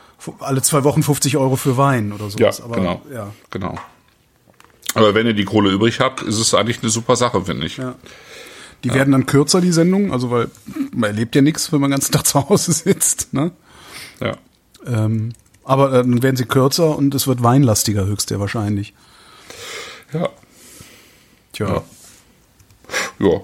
alle 0.41 0.61
zwei 0.61 0.85
Wochen 0.85 1.03
50 1.03 1.37
Euro 1.39 1.57
für 1.57 1.77
Wein 1.79 2.13
oder 2.13 2.25
Ja, 2.25 2.31
sowas. 2.53 2.61
Aber, 2.61 2.75
genau. 2.77 3.01
Ja. 3.13 3.33
Genau. 3.51 3.77
Aber 4.95 5.15
wenn 5.15 5.27
ihr 5.27 5.35
die 5.35 5.45
Kohle 5.45 5.71
übrig 5.71 6.01
habt, 6.01 6.23
ist 6.23 6.39
es 6.39 6.55
eigentlich 6.55 6.81
eine 6.83 6.91
super 6.91 7.17
Sache, 7.17 7.45
finde 7.45 7.67
ich. 7.67 7.77
Ja. 7.79 7.95
Die 8.85 8.93
werden 8.95 9.13
dann 9.13 9.27
kürzer, 9.27 9.61
die 9.61 9.73
Sendungen, 9.73 10.13
also 10.13 10.31
weil 10.31 10.49
man 10.93 11.11
erlebt 11.11 11.35
ja 11.35 11.43
nichts, 11.43 11.73
wenn 11.73 11.81
man 11.81 11.91
den 11.91 11.95
ganzen 11.97 12.13
Tag 12.13 12.27
zu 12.27 12.49
Hause 12.49 12.73
sitzt. 12.75 13.33
Ne? 13.33 13.51
Ja. 14.21 14.37
Ähm, 14.87 15.33
aber 15.67 15.89
äh, 15.93 15.97
dann 16.03 16.23
werden 16.23 16.37
sie 16.37 16.45
kürzer 16.47 16.97
und 16.97 17.15
es 17.15 17.27
wird 17.27 17.43
weinlastiger 17.43 18.07
höchst 18.07 18.29
sehr 18.31 18.41
wahrscheinlich. 18.41 18.95
Ja. 20.13 20.29
Tja. 21.53 21.67
Ja. 21.69 21.83
Ja. 23.19 23.41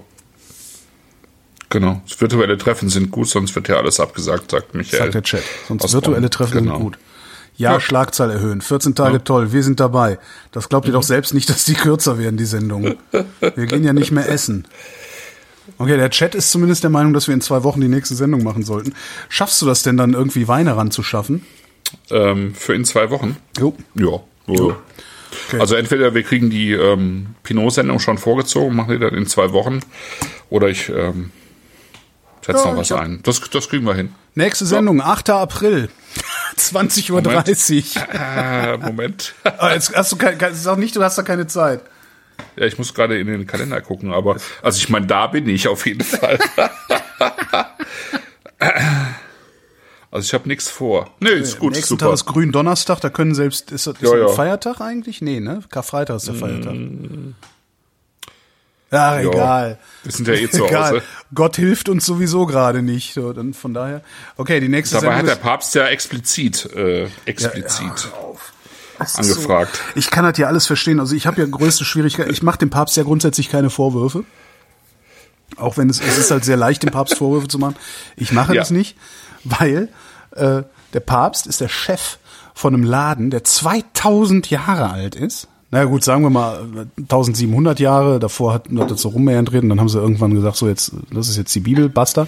Genau. 1.69 2.01
Das 2.07 2.21
virtuelle 2.21 2.57
Treffen 2.57 2.89
sind 2.89 3.09
gut, 3.11 3.27
sonst 3.29 3.55
wird 3.55 3.67
ja 3.67 3.77
alles 3.77 3.99
abgesagt, 3.99 4.51
sagt 4.51 4.75
Michael. 4.75 4.99
sagt 4.99 5.13
der 5.15 5.23
Chat. 5.23 5.43
Sonst 5.67 5.91
virtuelle 5.91 6.21
Bonn. 6.21 6.31
Treffen 6.31 6.57
Genau. 6.59 6.75
sind 6.75 6.83
gut. 6.83 6.99
Ja, 7.57 7.73
Ja. 7.73 7.79
Schlagzahl 7.79 8.29
erhöhen. 8.31 8.61
14 8.61 8.95
Tage 8.95 9.13
Ja. 9.13 9.19
toll, 9.19 9.51
wir 9.51 9.63
sind 9.63 9.79
dabei. 9.79 10.19
Das 10.51 10.69
glaubt 10.69 10.85
ihr 10.87 10.93
doch 10.93 11.03
selbst 11.03 11.33
nicht, 11.33 11.49
dass 11.49 11.65
die 11.65 11.73
kürzer 11.73 12.17
werden, 12.19 12.37
die 12.37 12.45
Sendungen. 12.45 12.97
Wir 13.41 13.65
gehen 13.65 13.83
ja 13.83 13.93
nicht 13.93 14.11
mehr 14.11 14.29
essen. 14.29 14.67
Okay, 15.77 15.97
der 15.97 16.09
Chat 16.11 16.35
ist 16.35 16.51
zumindest 16.51 16.83
der 16.83 16.89
Meinung, 16.91 17.13
dass 17.13 17.27
wir 17.27 17.33
in 17.33 17.41
zwei 17.41 17.63
Wochen 17.63 17.81
die 17.81 17.87
nächste 17.87 18.15
Sendung 18.15 18.43
machen 18.43 18.63
sollten. 18.63 18.93
Schaffst 19.29 19.61
du 19.61 19.65
das 19.65 19.81
denn 19.81 19.97
dann 19.97 20.13
irgendwie 20.13 20.47
Weine 20.47 20.75
ranzuschaffen? 20.77 21.43
Ähm, 22.11 22.53
für 22.55 22.73
in 22.75 22.85
zwei 22.85 23.09
Wochen? 23.09 23.37
Jo. 23.57 23.75
Ja. 23.95 24.19
ja. 24.47 24.75
Also 25.59 25.75
entweder 25.75 26.13
wir 26.13 26.23
kriegen 26.23 26.49
die 26.49 26.73
ähm, 26.73 27.35
Pinot-Sendung 27.43 27.99
schon 27.99 28.17
vorgezogen, 28.17 28.75
machen 28.75 28.91
die 28.91 28.99
dann 28.99 29.15
in 29.15 29.25
zwei 29.25 29.51
Wochen, 29.51 29.79
oder 30.49 30.67
ich 30.67 30.89
ähm, 30.89 31.31
setze 32.45 32.63
Ja, 32.63 32.71
noch 32.71 32.77
was 32.77 32.91
hab- 32.91 32.99
ein. 33.01 33.19
Das, 33.23 33.41
das 33.49 33.69
kriegen 33.69 33.85
wir 33.85 33.95
hin. 33.95 34.13
Nächste 34.35 34.65
Sendung, 34.65 35.01
8. 35.01 35.29
April. 35.31 35.89
20.30 36.57 37.11
Uhr. 37.11 38.13
Äh, 38.13 38.77
Moment. 38.77 39.33
Ah, 39.43 39.73
jetzt 39.73 39.95
hast 39.95 40.11
du 40.11 40.17
kein, 40.17 40.37
sag 40.53 40.77
nicht, 40.77 40.95
du 40.95 41.03
hast 41.03 41.17
da 41.17 41.23
keine 41.23 41.47
Zeit. 41.47 41.81
Ja, 42.55 42.65
ich 42.65 42.77
muss 42.77 42.93
gerade 42.93 43.17
in 43.19 43.27
den 43.27 43.47
Kalender 43.47 43.81
gucken, 43.81 44.13
aber 44.13 44.37
also 44.61 44.77
ich 44.77 44.89
meine, 44.89 45.07
da 45.07 45.27
bin 45.27 45.47
ich 45.49 45.67
auf 45.67 45.85
jeden 45.85 46.03
Fall. 46.03 46.39
also 50.13 50.25
ich 50.25 50.33
habe 50.33 50.47
nichts 50.47 50.69
vor. 50.69 51.09
Nee, 51.19 51.29
ist 51.31 51.59
gut, 51.59 51.73
Nächsten 51.73 51.89
super. 51.95 52.05
Tag 52.05 52.13
ist 52.13 52.25
Gründonnerstag, 52.25 52.99
da 53.01 53.09
können 53.09 53.33
selbst, 53.35 53.71
ist 53.71 53.87
das, 53.87 53.95
ist 53.95 54.01
Ja, 54.03 54.09
das 54.11 54.21
ein 54.21 54.27
ja. 54.27 54.33
Feiertag 54.33 54.79
eigentlich? 54.81 55.21
Nee, 55.21 55.39
ne? 55.39 55.61
Karfreitag 55.69 56.17
ist 56.17 56.27
der 56.27 56.35
Feiertag. 56.35 56.75
Ja, 58.91 59.15
Ja, 59.15 59.19
egal. 59.21 59.79
Wir 60.03 60.11
sind 60.11 60.27
ja 60.27 60.35
eh 60.35 60.49
zu 60.49 60.65
Egal. 60.67 60.91
Hause. 60.91 61.01
Gott 61.33 61.55
hilft 61.55 61.89
uns 61.89 62.05
sowieso 62.05 62.45
gerade 62.45 62.83
nicht. 62.83 63.13
So, 63.15 63.33
dann 63.33 63.53
von 63.55 63.73
daher. 63.73 64.01
Okay, 64.37 64.59
die 64.59 64.69
nächste 64.69 64.95
Dabei 64.95 65.07
hat 65.07 65.13
Sendung 65.15 65.25
der 65.27 65.35
ist, 65.37 65.41
Papst 65.41 65.73
ja 65.75 65.87
explizit, 65.87 66.69
äh, 66.75 67.07
explizit. 67.25 68.09
ist 68.99 69.17
angefragt. 69.17 69.75
So, 69.75 69.81
ich 69.99 70.11
kann 70.11 70.25
das 70.25 70.37
ja 70.37 70.45
alles 70.45 70.67
verstehen. 70.67 70.99
Also 70.99 71.15
ich 71.15 71.25
habe 71.25 71.41
ja 71.41 71.47
größte 71.47 71.85
Schwierigkeit. 71.85 72.29
Ich 72.31 72.43
mache 72.43 72.59
dem 72.59 72.69
Papst 72.69 72.95
ja 72.95 73.01
grundsätzlich 73.01 73.49
keine 73.49 73.71
Vorwürfe. 73.71 74.25
Auch 75.57 75.77
wenn 75.77 75.89
es, 75.89 75.99
es 75.99 76.17
ist 76.19 76.29
halt 76.31 76.45
sehr 76.45 76.57
leicht, 76.57 76.83
dem 76.83 76.91
Papst 76.91 77.15
Vorwürfe 77.17 77.47
zu 77.47 77.57
machen. 77.59 77.75
Ich 78.15 78.31
mache 78.31 78.53
Ja. 78.53 78.61
das 78.61 78.69
nicht, 78.69 78.95
weil 79.43 79.89
äh, 80.31 80.63
der 80.93 80.99
Papst 80.99 81.47
ist 81.47 81.61
der 81.61 81.69
Chef 81.69 82.17
von 82.53 82.73
einem 82.73 82.83
Laden, 82.83 83.29
der 83.29 83.43
2000 83.43 84.49
Jahre 84.49 84.91
alt 84.91 85.15
ist. 85.15 85.47
Na 85.71 85.79
ja, 85.79 85.85
gut, 85.85 86.03
sagen 86.03 86.21
wir 86.21 86.29
mal 86.29 86.57
äh, 86.75 87.01
1700 87.01 87.79
Jahre. 87.79 88.19
Davor 88.19 88.53
hat, 88.53 88.65
das 88.69 89.01
so 89.01 89.09
rummeandert 89.09 89.63
und 89.63 89.69
dann 89.69 89.79
haben 89.79 89.89
sie 89.89 89.99
irgendwann 89.99 90.35
gesagt, 90.35 90.55
so 90.55 90.67
jetzt, 90.67 90.91
das 91.11 91.29
ist 91.29 91.37
jetzt 91.37 91.55
die 91.55 91.61
Bibel, 91.61 91.89
basta. 91.89 92.27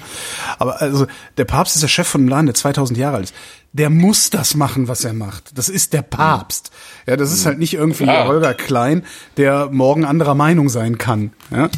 Aber 0.57 0.81
also 0.81 1.05
der 1.37 1.45
Papst 1.45 1.75
ist 1.75 1.81
der 1.81 1.87
Chef 1.87 2.07
von 2.07 2.21
einem 2.21 2.29
Laden, 2.29 2.45
der 2.47 2.55
2000 2.55 2.97
Jahre 2.97 3.17
alt 3.17 3.25
ist. 3.25 3.35
Der 3.71 3.91
muss 3.91 4.31
das 4.31 4.55
machen, 4.55 4.87
was 4.87 5.03
er 5.03 5.13
macht. 5.13 5.57
Das 5.57 5.69
ist 5.69 5.93
der 5.93 6.01
Papst. 6.01 6.71
Ja, 7.07 7.15
das 7.17 7.31
ist 7.31 7.45
halt 7.45 7.59
nicht 7.59 7.73
irgendwie 7.75 8.03
Klar. 8.03 8.27
Holger 8.27 8.53
Klein, 8.53 9.03
der 9.37 9.69
morgen 9.71 10.05
anderer 10.05 10.33
Meinung 10.35 10.69
sein 10.69 10.97
kann. 10.97 11.31
Ja, 11.51 11.69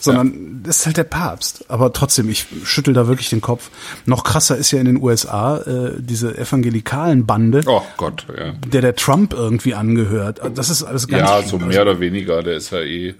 sondern 0.00 0.60
das 0.62 0.80
ist 0.80 0.86
halt 0.86 0.96
der 0.96 1.04
Papst. 1.04 1.64
Aber 1.68 1.92
trotzdem, 1.92 2.28
ich 2.28 2.46
schüttel 2.64 2.94
da 2.94 3.08
wirklich 3.08 3.28
den 3.30 3.40
Kopf. 3.40 3.70
Noch 4.04 4.22
krasser 4.22 4.56
ist 4.56 4.70
ja 4.70 4.78
in 4.78 4.84
den 4.86 5.02
USA 5.02 5.58
äh, 5.58 5.92
diese 5.98 6.36
evangelikalen 6.38 7.26
Bande, 7.26 7.62
Oh 7.66 7.82
Gott, 7.96 8.26
ja. 8.38 8.52
der 8.52 8.80
der 8.82 8.94
Trump 8.94 9.32
irgendwie 9.32 9.74
angehört. 9.74 10.40
Das 10.54 10.70
ist 10.70 10.84
alles 10.84 11.08
ganz 11.08 11.28
Ja, 11.28 11.42
so 11.42 11.58
mehr 11.58 11.82
oder 11.82 11.98
weniger, 11.98 12.42
der 12.42 12.54
ist 12.56 12.70
ja 12.70 12.80
eh. 12.80 13.14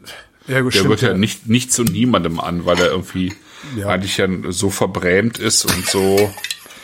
Ja, 0.46 0.60
gut, 0.60 0.74
der 0.74 0.78
stimmt, 0.78 0.90
wird 0.90 1.02
ja 1.02 1.08
ja. 1.10 1.16
nicht, 1.18 1.48
nicht 1.48 1.72
zu 1.72 1.82
niemandem 1.82 2.38
an, 2.38 2.64
weil 2.66 2.78
er 2.78 2.90
irgendwie 2.92 3.32
Ja. 3.76 3.88
eigentlich 3.88 4.16
ja 4.18 4.28
so 4.50 4.70
verbrämt 4.70 5.38
ist 5.38 5.64
und 5.64 5.86
so 5.88 6.30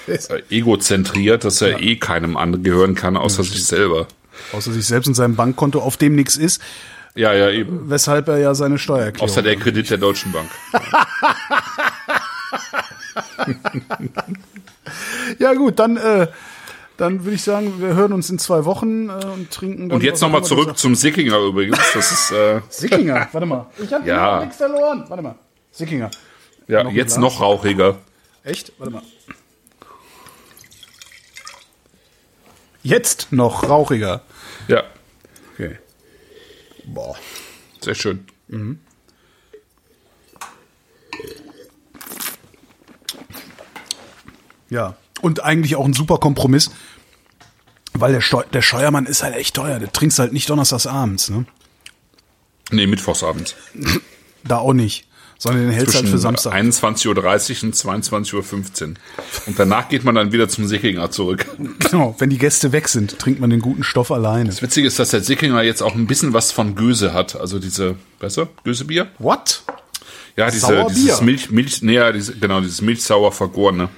egozentriert, 0.51 1.45
dass 1.45 1.61
er 1.63 1.81
eh 1.81 1.97
keinem 1.97 2.37
angehören 2.37 2.95
kann, 2.97 3.17
außer 3.17 3.45
sich 3.45 3.65
selber. 3.65 4.09
Außer 4.53 4.73
sich 4.73 4.87
selbst 4.87 5.07
und 5.09 5.15
seinem 5.15 5.37
Bankkonto, 5.37 5.81
auf 5.81 5.97
dem 5.97 6.15
nichts 6.15 6.37
ist, 6.37 6.61
Ja, 7.15 7.33
ja, 7.33 7.51
eben. 7.51 7.89
weshalb 7.91 8.29
er 8.29 8.39
ja 8.39 8.55
seine 8.55 8.79
Steuererklärung. 8.79 9.29
Außer 9.29 9.43
der 9.43 9.57
Kredit 9.57 9.89
der 9.91 9.99
Deutschen 9.99 10.33
Bank. 10.33 10.49
ja 15.39 15.55
gut, 15.55 15.79
dann 15.79 15.97
äh, 15.97 16.29
dann 16.99 17.25
würde 17.25 17.35
ich 17.35 17.43
sagen, 17.43 17.81
wir 17.81 17.95
hören 17.95 18.13
uns 18.13 18.29
in 18.31 18.39
zwei 18.39 18.65
Wochen 18.65 19.09
äh, 19.09 19.13
und 19.25 19.51
trinken. 19.51 19.89
Dann 19.89 19.97
Und 19.97 20.05
jetzt 20.05 20.21
nochmal 20.21 20.45
zurück 20.45 20.77
zum 20.79 20.95
Sickinger 20.95 21.39
übrigens. 21.39 21.79
Das 21.95 22.13
ist, 22.13 22.31
äh. 22.33 22.61
Sickinger. 22.69 23.29
Warte 23.33 23.47
mal, 23.47 23.67
ich 23.83 23.93
habe 23.93 24.07
Ja. 24.07 24.41
nichts 24.41 24.57
verloren. 24.59 25.05
Warte 25.09 25.23
mal, 25.23 25.35
Sickinger. 25.73 26.11
ja, 26.69 26.85
Noch 26.85 26.93
jetzt 26.93 27.19
noch 27.19 27.41
rauchiger. 27.41 27.97
Echt? 28.45 28.73
Warte 28.79 28.93
mal. 28.93 29.03
Jetzt 32.83 33.33
noch 33.33 33.69
rauchiger. 33.69 34.23
Ja, 34.69 34.85
Okay. 35.55 35.79
Boah. 36.85 37.17
sehr 37.81 37.95
schön. 37.95 38.27
Ja. 44.71 44.97
Und 45.21 45.43
eigentlich 45.45 45.77
auch 45.77 45.85
ein 45.85 45.93
super 45.93 46.19
Kompromiss, 46.19 46.71
weil 47.93 48.13
der, 48.13 48.21
Steu 48.21 48.43
der 48.53 48.63
Steuermann 48.63 49.07
ist 49.07 49.23
halt 49.23 49.37
echt 49.37 49.55
teuer. 49.55 49.79
Der 49.79 49.93
trinkst 49.93 50.19
halt 50.19 50.33
nicht 50.33 50.49
donnerstags 50.51 50.87
abends, 50.87 51.31
ne? 51.31 51.45
Nee, 52.71 52.87
mittwochsabends. 52.87 53.55
Da 54.45 54.59
auch 54.59 54.73
nicht. 54.73 55.07
Sondern 55.43 55.65
den 55.65 55.73
hältst 55.73 55.97
halt 55.97 56.09
für 56.09 56.19
Samstag. 56.19 56.55
21.30 56.55 57.09
Uhr 57.09 57.65
und 57.65 57.75
22.15 57.75 58.83
Uhr. 58.83 58.95
Und 59.47 59.59
danach 59.59 59.89
geht 59.89 60.05
man 60.05 60.15
dann 60.15 60.31
wieder 60.31 60.49
zum 60.49 60.69
Sickinger 60.69 61.11
zurück. 61.11 61.47
Genau, 61.81 62.15
wenn 62.19 62.31
die 62.31 62.39
Gäste 62.39 62.71
weg 62.71 62.89
sind, 62.89 63.19
trinkt 63.19 63.41
man 63.41 63.51
den 63.51 63.59
guten 63.59 63.83
Stoff 63.83 64.13
alleine. 64.13 64.51
Das 64.51 64.63
Witzige 64.63 64.87
ist, 64.87 65.01
dass 65.01 65.11
der 65.11 65.21
Sickinger 65.21 65.61
jetzt 65.63 65.83
auch 65.83 65.97
ein 65.97 66.07
bisschen 66.07 66.33
was 66.33 66.53
von 66.53 66.77
Göse 66.77 67.13
hat. 67.13 67.35
Also 67.35 67.59
diese, 67.59 67.97
weißt 68.21 68.37
du, 68.37 68.47
Gösebier? 68.63 69.09
What? 69.19 69.65
Ja, 70.37 70.49
diese, 70.49 70.87
dieses 70.91 71.21
Milch, 71.23 71.51
Milch, 71.51 71.83
nee, 71.83 71.95
ja, 71.95 72.13
diese, 72.13 72.37
genau, 72.37 72.61
dieses 72.61 72.81
milchsauer 72.81 73.33
vergorene. 73.33 73.89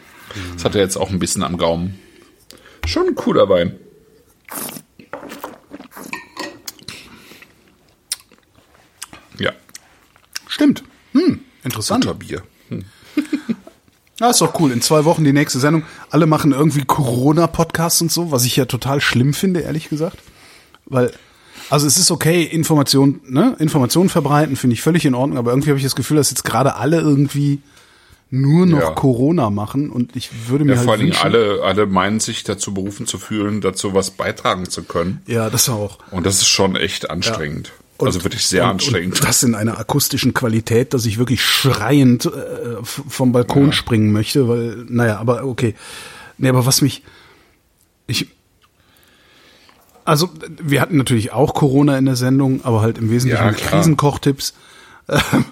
Das 0.55 0.65
hat 0.65 0.75
er 0.75 0.81
jetzt 0.81 0.97
auch 0.97 1.11
ein 1.11 1.19
bisschen 1.19 1.43
am 1.43 1.59
Gaumen. 1.59 2.01
Schon 2.87 3.09
ein 3.09 3.15
cooler 3.15 3.51
Wein. 3.51 3.79
Ja, 9.39 9.53
Stimmt. 10.49 10.85
Hm, 11.15 11.41
interessant. 11.65 12.05
guter 12.05 12.17
Bier. 12.19 12.43
Ja, 14.21 14.31
ist 14.31 14.41
doch 14.41 14.61
cool. 14.61 14.71
In 14.71 14.81
zwei 14.81 15.05
Wochen 15.05 15.25
die 15.25 15.33
nächste 15.33 15.59
Sendung. 15.59 15.83
Alle 16.09 16.27
machen 16.27 16.53
irgendwie 16.53 16.85
Corona-Podcasts 16.85 18.01
und 18.01 18.13
so, 18.13 18.31
was 18.31 18.45
ich 18.45 18.55
ja 18.55 18.65
total 18.65 19.01
schlimm 19.01 19.35
finde, 19.35 19.61
ehrlich 19.61 19.89
gesagt. 19.89 20.19
Weil, 20.87 21.13
also 21.69 21.87
es 21.89 21.97
ist 21.99 22.13
okay, 22.13 22.45
Information, 22.45 23.21
ne, 23.27 23.57
Informationen 23.59 24.09
verbreiten, 24.09 24.55
finde 24.55 24.75
ich 24.75 24.83
völlig 24.83 25.05
in 25.05 25.17
Ordnung, 25.17 25.37
aber 25.37 25.51
irgendwie 25.51 25.71
habe 25.71 25.79
ich 25.79 25.85
das 25.85 25.97
Gefühl, 25.97 26.17
dass 26.19 26.31
jetzt 26.31 26.45
gerade 26.45 26.77
alle 26.77 27.01
irgendwie 27.01 27.61
nur 28.31 28.67
noch 28.67 28.79
Ja. 28.81 28.91
Corona 28.93 29.51
machen 29.51 29.91
und 29.91 30.15
ich 30.15 30.31
würde 30.49 30.65
mir 30.65 30.73
Ja, 30.73 30.77
halt 30.79 30.85
vor 30.85 30.93
allen 30.93 31.01
Dingen 31.01 31.13
wünschen, 31.13 31.25
alle, 31.27 31.63
alle 31.65 31.87
meinen 31.87 32.21
sich 32.21 32.45
dazu 32.45 32.73
berufen 32.73 33.07
zu 33.09 33.19
fühlen, 33.19 33.61
dazu 33.63 33.95
was 33.95 34.13
beitragen 34.13 34.71
zu 34.71 34.85
können. 34.85 35.23
Ja, 35.27 35.51
das 35.51 35.69
auch. 35.69 35.99
Und 36.13 36.25
das 36.25 36.37
ist 36.37 36.47
schon 36.49 36.77
echt 36.77 37.11
anstrengend. 37.11 37.73
Und- 37.99 38.07
also 38.09 38.25
wirklich 38.25 38.47
sehr 38.47 38.65
und, 38.65 38.71
anstrengend. 38.71 39.15
Und 39.21 39.25
das 39.29 39.43
in 39.43 39.55
einer 39.55 39.79
akustischen 39.79 40.35
Qualität, 40.35 40.95
dass 40.95 41.07
ich 41.07 41.19
wirklich 41.19 41.43
schreiend 41.45 42.27
äh, 42.27 42.31
vom 42.83 43.33
Balkon 43.33 43.73
springen 43.73 44.11
möchte, 44.13 44.49
weil, 44.49 44.85
naja, 44.89 45.19
aber 45.19 45.45
okay. 45.45 45.75
Nee, 46.39 46.49
aber 46.49 46.67
was 46.67 46.81
mich. 46.83 47.03
Ich. 48.07 48.27
Also, 50.05 50.29
wir 50.63 50.81
hatten 50.81 50.97
natürlich 50.99 51.33
auch 51.33 51.55
Corona 51.55 51.97
in 51.97 52.05
der 52.05 52.17
Sendung, 52.17 52.65
aber 52.65 52.83
halt 52.83 52.99
im 52.99 53.11
Wesentlichen 53.11 53.43
Ja, 53.45 53.51
mit. 53.51 53.59
Krisenkochtipps. 53.59 54.55
Ähm, 55.09 55.45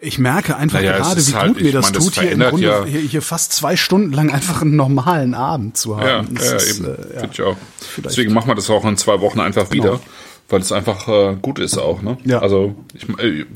Ich 0.00 0.18
merke 0.18 0.54
einfach 0.56 0.80
Naja, 0.80 0.98
gerade, 0.98 1.26
wie 1.26 1.34
halt- 1.34 1.54
gut 1.54 1.62
mir 1.62 1.72
das 1.72 1.84
meine, 1.86 1.94
das 1.96 2.04
tut, 2.04 2.14
hier 2.20 2.30
im 2.32 2.40
Grunde 2.40 2.66
ja- 2.66 2.84
hier, 2.84 3.00
hier 3.00 3.22
fast 3.22 3.52
zwei 3.52 3.74
Stunden 3.76 4.12
lang 4.12 4.30
einfach 4.30 4.60
einen 4.60 4.76
normalen 4.76 5.32
Abend 5.32 5.78
zu 5.78 5.92
Ja, 5.92 6.18
haben. 6.18 6.34
Das 6.34 6.44
ja, 6.50 6.56
ist, 6.56 6.78
eben. 6.80 6.84
äh, 6.88 6.96
ja. 7.22 7.28
Ich 7.32 7.40
auch. 7.40 7.56
Deswegen 8.04 8.34
machen 8.34 8.48
wir 8.48 8.54
das 8.54 8.68
auch 8.68 8.84
in 8.84 8.96
zwei 8.98 9.18
Wochen 9.20 9.40
einfach 9.40 9.70
wieder. 9.70 9.98
Weil 10.48 10.60
es 10.60 10.70
einfach 10.70 11.08
äh, 11.08 11.36
gut 11.42 11.58
ist 11.58 11.76
auch, 11.76 12.02
ne? 12.02 12.18
Ja. 12.24 12.38
Also 12.38 12.76
ich, 12.94 13.08
äh, 13.18 13.46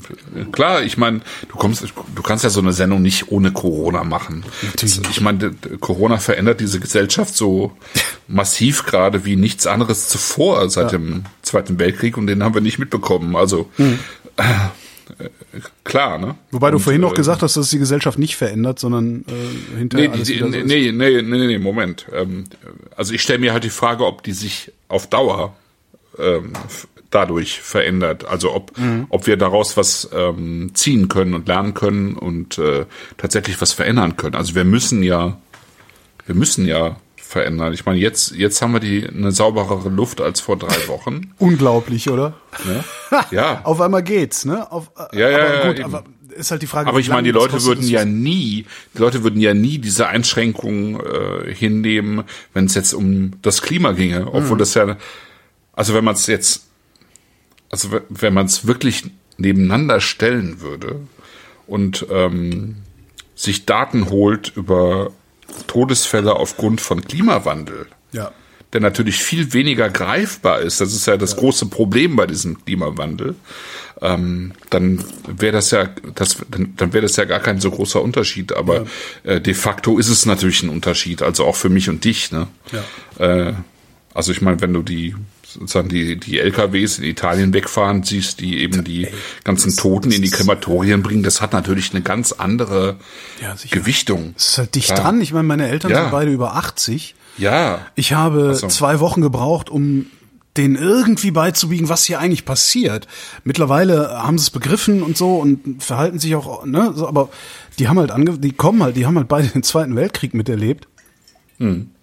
klar, 0.51 0.83
ich 0.83 0.97
meine, 0.97 1.21
du 1.47 1.55
kommst, 1.55 1.81
du 1.83 2.21
kannst 2.21 2.43
ja 2.43 2.49
so 2.49 2.59
eine 2.59 2.73
Sendung 2.73 3.01
nicht 3.01 3.31
ohne 3.31 3.53
Corona 3.53 4.03
machen. 4.03 4.43
Natürlich. 4.61 4.99
Ich 5.09 5.21
meine, 5.21 5.51
Corona 5.79 6.17
verändert 6.17 6.59
diese 6.59 6.81
Gesellschaft 6.81 7.35
so 7.35 7.71
massiv 8.27 8.85
gerade 8.85 9.23
wie 9.23 9.37
nichts 9.37 9.67
anderes 9.67 10.09
zuvor 10.09 10.69
seit 10.69 10.91
dem 10.91 11.23
Zweiten 11.43 11.79
Weltkrieg 11.79 12.17
und 12.17 12.27
den 12.27 12.43
haben 12.43 12.53
wir 12.53 12.61
nicht 12.61 12.77
mitbekommen. 12.77 13.37
Also 13.37 13.69
äh, 13.77 14.43
äh, 15.19 15.29
klar, 15.83 16.17
ne? 16.17 16.35
Wobei 16.51 16.71
du 16.71 16.77
Und, 16.77 16.83
vorhin 16.83 17.01
noch 17.01 17.13
äh, 17.13 17.15
gesagt 17.15 17.41
hast, 17.41 17.55
dass 17.55 17.65
es 17.65 17.71
die 17.71 17.79
Gesellschaft 17.79 18.19
nicht 18.19 18.35
verändert, 18.35 18.79
sondern 18.79 19.25
äh, 19.27 19.77
hinterher 19.77 20.09
Nee, 20.09 20.13
alles 20.13 20.27
die, 20.27 20.39
so 20.39 20.47
nee, 20.47 20.91
nee, 20.91 20.91
nee, 20.91 21.21
nee, 21.21 21.57
Moment. 21.57 22.05
Ähm, 22.13 22.45
also 22.95 23.13
ich 23.13 23.21
stelle 23.21 23.39
mir 23.39 23.53
halt 23.53 23.63
die 23.63 23.69
Frage, 23.69 24.05
ob 24.05 24.23
die 24.23 24.33
sich 24.33 24.71
auf 24.87 25.07
Dauer 25.07 25.55
ähm, 26.19 26.53
dadurch 27.09 27.61
verändert. 27.61 28.25
Also 28.25 28.53
ob, 28.53 28.77
Mhm. 28.77 29.05
ob 29.09 29.27
wir 29.27 29.37
daraus 29.37 29.75
was 29.77 30.09
ähm, 30.13 30.71
ziehen 30.73 31.07
können 31.09 31.33
und 31.33 31.47
lernen 31.47 31.73
können 31.73 32.13
und 32.15 32.57
äh, 32.57 32.85
tatsächlich 33.17 33.59
was 33.61 33.73
verändern 33.73 34.15
können. 34.17 34.35
Also 34.35 34.55
wir 34.55 34.63
müssen 34.63 35.03
ja, 35.03 35.37
wir 36.25 36.35
müssen 36.35 36.65
ja 36.65 36.95
verändern. 37.17 37.73
Ich 37.73 37.85
meine, 37.85 37.97
jetzt, 37.99 38.31
jetzt 38.35 38.61
haben 38.61 38.73
wir 38.73 38.79
die 38.81 39.07
eine 39.07 39.31
sauberere 39.31 39.89
Luft 39.89 40.19
als 40.21 40.39
vor 40.41 40.57
drei 40.57 40.75
Wochen. 40.87 41.33
Unglaublich, 41.37 42.09
oder? 42.09 42.33
Ne? 42.65 42.83
Ja. 43.31 43.61
Auf 43.65 43.79
einmal 43.81 44.03
geht's, 44.03 44.45
ne? 44.45 44.69
Auf, 44.71 44.91
äh, 45.11 45.17
Ja, 45.19 45.29
ja, 45.29 45.37
aber 45.37 45.53
ja, 45.55 45.67
gut, 45.67 45.79
eben. 45.79 45.85
aber 45.85 46.03
ist 46.37 46.49
halt 46.51 46.61
die 46.61 46.67
Frage. 46.67 46.87
Aber 46.89 46.99
ich 46.99 47.09
meine, 47.09 47.23
die 47.23 47.31
Leute 47.31 47.61
würden 47.63 47.83
ja 47.85 48.05
nie, 48.05 48.65
die 48.93 48.97
Leute 48.99 49.21
würden 49.23 49.41
ja 49.41 49.53
nie 49.53 49.79
diese 49.79 50.07
Einschränkungen 50.07 50.97
äh, 50.99 51.53
hinnehmen, 51.53 52.23
wenn 52.53 52.65
es 52.65 52.75
jetzt 52.75 52.93
um 52.93 53.33
das 53.41 53.61
Klima 53.61 53.91
ginge, 53.91 54.27
obwohl 54.33 54.57
das 54.57 54.73
ja, 54.75 54.95
also 55.73 55.93
wenn 55.93 56.03
man 56.03 56.15
es 56.15 56.27
jetzt, 56.27 56.67
also 57.69 57.89
wenn 58.09 58.33
man 58.33 58.45
es 58.45 58.67
wirklich 58.67 59.05
nebeneinander 59.37 60.01
stellen 60.01 60.61
würde 60.61 60.99
und 61.67 62.05
ähm, 62.11 62.77
sich 63.35 63.65
Daten 63.65 64.09
holt 64.09 64.51
über 64.55 65.11
Todesfälle 65.67 66.35
aufgrund 66.35 66.79
von 66.81 67.01
Klimawandel, 67.01 67.87
Ja. 68.11 68.31
der 68.73 68.81
natürlich 68.81 69.23
viel 69.23 69.53
weniger 69.53 69.89
greifbar 69.89 70.59
ist. 70.59 70.79
Das 70.79 70.93
ist 70.93 71.07
ja 71.07 71.17
das 71.17 71.35
große 71.37 71.65
Problem 71.67 72.15
bei 72.15 72.27
diesem 72.27 72.63
Klimawandel. 72.63 73.35
Ähm, 74.01 74.53
dann 74.69 75.03
wäre 75.27 75.53
das 75.53 75.71
ja, 75.71 75.89
das, 76.15 76.37
dann, 76.49 76.73
dann 76.77 76.93
wäre 76.93 77.01
das 77.03 77.15
ja 77.17 77.25
gar 77.25 77.39
kein 77.39 77.59
so 77.59 77.69
großer 77.71 78.01
Unterschied. 78.01 78.53
Aber 78.53 78.85
äh, 79.23 79.41
de 79.41 79.53
facto 79.53 79.97
ist 79.97 80.07
es 80.09 80.25
natürlich 80.25 80.63
ein 80.63 80.69
Unterschied, 80.69 81.21
also 81.21 81.45
auch 81.45 81.55
für 81.55 81.69
mich 81.69 81.89
und 81.89 82.03
dich. 82.05 82.31
Ne? 82.31 82.47
Äh, 83.19 83.53
also 84.13 84.31
ich 84.31 84.41
meine, 84.41 84.61
wenn 84.61 84.73
du 84.73 84.81
die 84.83 85.15
sozusagen 85.53 85.89
die, 85.89 86.19
die 86.19 86.39
LKWs 86.39 86.97
in 86.99 87.03
Italien 87.05 87.53
wegfahren 87.53 88.03
siehst, 88.03 88.39
die 88.39 88.59
eben 88.59 88.83
die 88.83 89.07
ganzen 89.43 89.75
Toten 89.75 90.11
in 90.11 90.21
die 90.21 90.29
Krematorien 90.29 91.03
bringen, 91.03 91.23
das 91.23 91.41
hat 91.41 91.53
natürlich 91.53 91.91
eine 91.93 92.01
ganz 92.01 92.31
andere 92.31 92.97
Ja. 93.41 93.55
Gewichtung. 93.69 94.33
Das 94.35 94.47
ist 94.47 94.57
halt 94.57 94.75
dicht 94.75 94.87
Klar. 94.87 94.99
dran. 95.01 95.21
Ich 95.21 95.33
meine, 95.33 95.47
meine 95.47 95.67
Eltern 95.69 95.91
Ja. 95.91 96.01
sind 96.03 96.11
beide 96.11 96.31
über 96.31 96.55
80. 96.55 97.15
Ja. 97.37 97.85
Ich 97.95 98.13
habe 98.13 98.51
Ach 98.53 98.59
so. 98.59 98.67
zwei 98.67 98.99
Wochen 98.99 99.21
gebraucht, 99.21 99.69
um 99.69 100.07
denen 100.57 100.75
irgendwie 100.75 101.31
beizubiegen, 101.31 101.87
was 101.87 102.03
hier 102.03 102.19
eigentlich 102.19 102.43
passiert. 102.43 103.07
Mittlerweile 103.45 104.09
haben 104.21 104.37
sie 104.37 104.43
es 104.43 104.49
begriffen 104.49 105.01
und 105.01 105.15
so 105.15 105.37
und 105.37 105.81
verhalten 105.81 106.19
sich 106.19 106.35
auch, 106.35 106.65
ne, 106.65 106.91
so, 106.93 107.07
aber 107.07 107.29
die 107.79 107.87
haben 107.87 107.97
halt 107.97 108.11
ange 108.11 108.37
die 108.37 108.51
kommen 108.51 108.83
halt, 108.83 108.97
die 108.97 109.05
haben 109.05 109.15
halt 109.15 109.29
beide 109.29 109.47
den 109.47 109.63
Zweiten 109.63 109.95
Weltkrieg 109.95 110.33
miterlebt. 110.33 110.87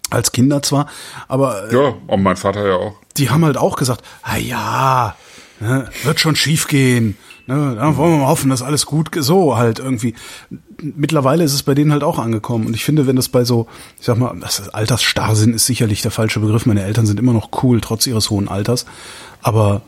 Als 0.09 0.31
Kinder 0.31 0.63
zwar, 0.63 0.87
aber 1.27 1.69
äh, 1.69 1.75
Ja, 1.75 1.93
und 2.07 2.23
mein 2.23 2.37
Vater 2.37 2.65
ja 2.67 2.75
auch. 2.75 2.95
Die 3.19 3.29
haben 3.29 3.45
halt 3.45 3.57
auch 3.57 3.75
gesagt, 3.75 4.03
ah 4.23 4.37
ja, 4.37 5.15
ne, 5.59 5.89
wird 6.03 6.19
schon 6.19 6.35
schief 6.35 6.67
gehen. 6.67 7.17
Ne, 7.47 7.75
da 7.75 7.97
wollen 7.97 8.13
wir 8.13 8.19
mal 8.19 8.27
hoffen, 8.27 8.51
dass 8.51 8.61
alles 8.61 8.85
gut 8.85 9.09
so 9.17 9.57
halt 9.57 9.79
irgendwie. 9.79 10.13
Mittlerweile 10.81 11.43
ist 11.43 11.53
es 11.53 11.63
bei 11.63 11.73
denen 11.73 11.91
halt 11.91 12.03
auch 12.03 12.19
angekommen. 12.19 12.67
Und 12.67 12.75
ich 12.75 12.85
finde, 12.85 13.07
wenn 13.07 13.15
das 13.15 13.27
bei 13.27 13.43
so, 13.43 13.67
ich 13.99 14.05
sag 14.05 14.17
mal, 14.17 14.37
das 14.39 14.59
ist 14.59 14.69
Altersstarrsinn 14.69 15.53
ist 15.53 15.65
sicherlich 15.65 16.03
der 16.03 16.11
falsche 16.11 16.39
Begriff. 16.39 16.67
Meine 16.67 16.83
Eltern 16.83 17.07
sind 17.07 17.19
immer 17.19 17.33
noch 17.33 17.49
cool, 17.63 17.81
trotz 17.81 18.05
ihres 18.05 18.29
hohen 18.29 18.47
Alters. 18.47 18.85
Aber 19.41 19.81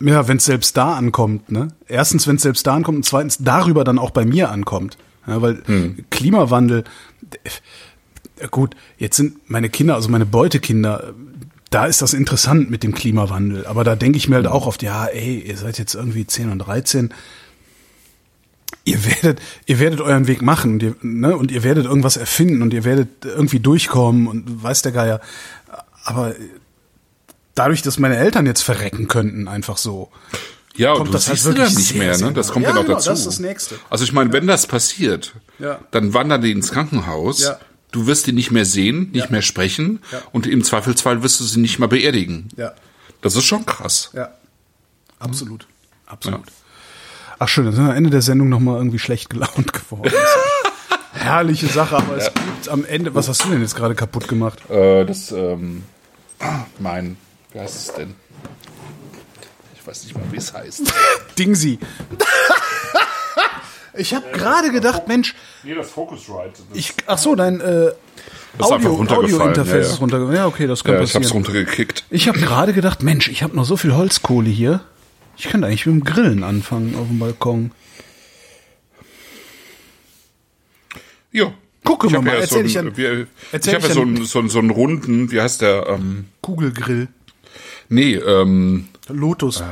ja, 0.00 0.26
wenn 0.26 0.38
es 0.38 0.46
selbst 0.46 0.76
da 0.76 0.94
ankommt, 0.94 1.52
ne? 1.52 1.68
Erstens, 1.86 2.26
wenn 2.26 2.36
es 2.36 2.42
selbst 2.42 2.66
da 2.66 2.74
ankommt 2.74 2.96
und 2.96 3.04
zweitens 3.04 3.38
darüber 3.38 3.84
dann 3.84 3.98
auch 3.98 4.10
bei 4.10 4.24
mir 4.24 4.50
ankommt. 4.50 4.96
Ja, 5.26 5.40
weil 5.42 5.62
Klimawandel, 6.10 6.84
äh, 8.40 8.48
gut, 8.50 8.74
jetzt 8.98 9.16
sind 9.16 9.48
meine 9.48 9.68
Kinder, 9.68 9.94
also 9.94 10.08
meine 10.08 10.26
Beutekinder, 10.26 11.12
da 11.70 11.86
ist 11.86 12.02
das 12.02 12.12
interessant 12.14 12.70
mit 12.70 12.82
dem 12.82 12.92
Klimawandel. 12.94 13.66
Aber 13.66 13.84
da 13.84 13.94
denke 13.96 14.18
ich 14.18 14.28
mir 14.28 14.36
halt 14.36 14.46
auch 14.48 14.66
oft, 14.66 14.82
ja, 14.82 15.06
ey, 15.06 15.38
ihr 15.40 15.56
seid 15.56 15.78
jetzt 15.78 15.94
irgendwie 15.94 16.26
10 16.26 16.50
und 16.50 16.58
13. 16.58 17.14
Ihr 18.84 19.04
werdet, 19.04 19.40
ihr 19.66 19.78
werdet 19.78 20.00
euren 20.00 20.26
Weg 20.26 20.42
machen 20.42 20.74
und 20.74 20.82
ihr, 20.82 20.96
ne, 21.02 21.36
und 21.36 21.50
ihr 21.50 21.62
werdet 21.62 21.84
irgendwas 21.84 22.16
erfinden 22.16 22.62
und 22.62 22.72
ihr 22.72 22.84
werdet 22.84 23.24
irgendwie 23.24 23.60
durchkommen 23.60 24.26
und 24.26 24.62
weiß 24.62 24.82
der 24.82 24.92
Geier. 24.92 25.20
Aber 26.04 26.34
dadurch, 27.54 27.82
dass 27.82 27.98
meine 27.98 28.16
Eltern 28.16 28.46
jetzt 28.46 28.62
verrecken 28.62 29.06
könnten, 29.06 29.48
einfach 29.48 29.76
so. 29.76 30.10
Ja, 30.76 30.92
und 30.92 30.98
kommt 30.98 31.08
du 31.08 31.12
das 31.12 31.28
halt 31.28 31.36
siehst 31.38 31.46
du 31.46 31.56
wirklich 31.56 31.76
nicht 31.76 31.94
mehr, 31.96 32.16
ne? 32.16 32.32
Das 32.32 32.52
kommt 32.52 32.64
ja, 32.64 32.70
Ja, 32.70 32.76
noch 32.76 32.82
genau, 32.84 32.94
dazu. 32.96 33.10
das 33.10 33.18
ist 33.20 33.26
das 33.26 33.38
Nächste. 33.38 33.74
Also 33.90 34.04
ich 34.04 34.12
meine, 34.12 34.32
wenn 34.32 34.46
das 34.46 34.66
passiert, 34.66 35.34
Ja. 35.58 35.80
dann 35.90 36.14
wandern 36.14 36.40
die 36.40 36.52
ins 36.52 36.72
Krankenhaus. 36.72 37.42
Ja. 37.42 37.58
Du 37.92 38.06
wirst 38.06 38.26
die 38.26 38.32
nicht 38.32 38.50
mehr 38.50 38.64
sehen, 38.64 39.10
nicht 39.12 39.24
Ja. 39.26 39.30
mehr 39.30 39.42
sprechen 39.42 40.00
Ja. 40.12 40.22
und 40.32 40.46
im 40.46 40.62
Zweifelsfall 40.64 41.22
wirst 41.22 41.40
du 41.40 41.44
sie 41.44 41.60
nicht 41.60 41.78
mal 41.78 41.88
beerdigen. 41.88 42.48
Ja. 42.56 42.72
Das 43.20 43.34
ist 43.36 43.44
schon 43.44 43.66
krass. 43.66 44.10
Ja. 44.12 44.30
Absolut. 45.18 45.66
Absolut. 46.06 46.44
Ach 47.38 47.48
schön, 47.48 47.64
dann 47.64 47.74
sind 47.74 47.84
wir 47.84 47.90
am 47.90 47.96
Ende 47.96 48.10
der 48.10 48.22
Sendung 48.22 48.48
nochmal 48.48 48.76
irgendwie 48.76 48.98
schlecht 48.98 49.30
gelaunt 49.30 49.72
geworden. 49.72 50.12
Herrliche 51.12 51.66
Sache, 51.66 51.96
aber 51.96 52.16
es 52.16 52.32
gibt 52.32 52.68
am 52.68 52.84
Ende. 52.84 53.14
Was 53.14 53.28
hast 53.28 53.44
du 53.44 53.48
denn 53.50 53.60
jetzt 53.60 53.74
gerade 53.74 53.94
kaputt 53.94 54.28
gemacht? 54.28 54.58
Äh, 54.70 55.04
das, 55.04 55.32
ähm, 55.32 55.82
mein, 56.78 57.16
wie 57.52 57.60
heißt 57.60 57.76
es 57.76 57.94
denn? 57.94 58.14
Ich 59.74 59.86
weiß 59.86 60.04
nicht 60.04 60.14
mal, 60.14 60.24
wie 60.30 60.36
es 60.36 60.52
heißt. 60.52 60.82
Dingsy. 61.38 61.78
ich 63.94 64.14
habe 64.14 64.26
gerade 64.32 64.70
gedacht, 64.70 65.08
Mensch, 65.08 65.34
Nee, 65.62 65.74
das 65.74 65.90
Focusrite. 65.90 66.62
ich. 66.74 66.92
Ach 67.06 67.18
so, 67.18 67.34
dein 67.34 67.60
äh, 67.60 67.90
Das 68.58 68.70
einfach 68.70 68.90
runtergefallen, 68.90 69.32
Audio-Interface 69.32 69.72
ja, 69.72 69.80
ja. 69.80 69.86
ist 69.94 70.00
runtergefallen. 70.00 70.36
Ja, 70.36 70.46
okay, 70.46 70.66
das 70.66 70.84
kann 70.84 70.94
Ja, 70.94 71.00
ich 71.02 71.14
hab's 71.14 71.26
passieren. 71.26 71.44
runtergekickt. 71.44 72.04
Ich 72.10 72.28
habe 72.28 72.38
gerade 72.38 72.72
gedacht, 72.72 73.02
Mensch, 73.02 73.28
ich 73.28 73.42
habe 73.42 73.54
noch 73.56 73.64
so 73.64 73.76
viel 73.76 73.94
Holzkohle 73.94 74.48
hier. 74.50 74.80
Ich 75.36 75.48
könnte 75.48 75.66
eigentlich 75.66 75.86
mit 75.86 75.94
dem 75.94 76.04
Grillen 76.04 76.44
anfangen 76.44 76.94
auf 76.96 77.06
dem 77.08 77.18
Balkon. 77.18 77.70
Ja. 81.32 81.52
Gucke 81.84 82.08
ich 82.08 82.12
mal 82.12 82.26
ja 82.26 82.32
erzähl 82.40 82.68
so 82.68 82.80
ich 82.88 82.94
erzähl 83.52 83.74
ich 83.74 83.74
habe 83.74 83.88
ja 83.88 83.94
so 83.94 84.02
einen, 84.02 84.24
so, 84.26 84.38
einen, 84.38 84.48
so 84.50 84.58
einen 84.58 84.70
runden, 84.70 85.30
wie 85.30 85.40
heißt 85.40 85.62
der? 85.62 85.86
Ähm, 85.88 86.26
Kugelgrill. 86.42 87.08
nee, 87.88 88.14
ähm, 88.16 88.88
Lotus. 89.08 89.60
äh, 89.62 89.64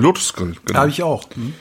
Lotusgrill, 0.00 0.54
genau. 0.64 0.78
Habe 0.78 0.90
ich 0.90 1.02
auch. 1.02 1.24
Hm? 1.34 1.54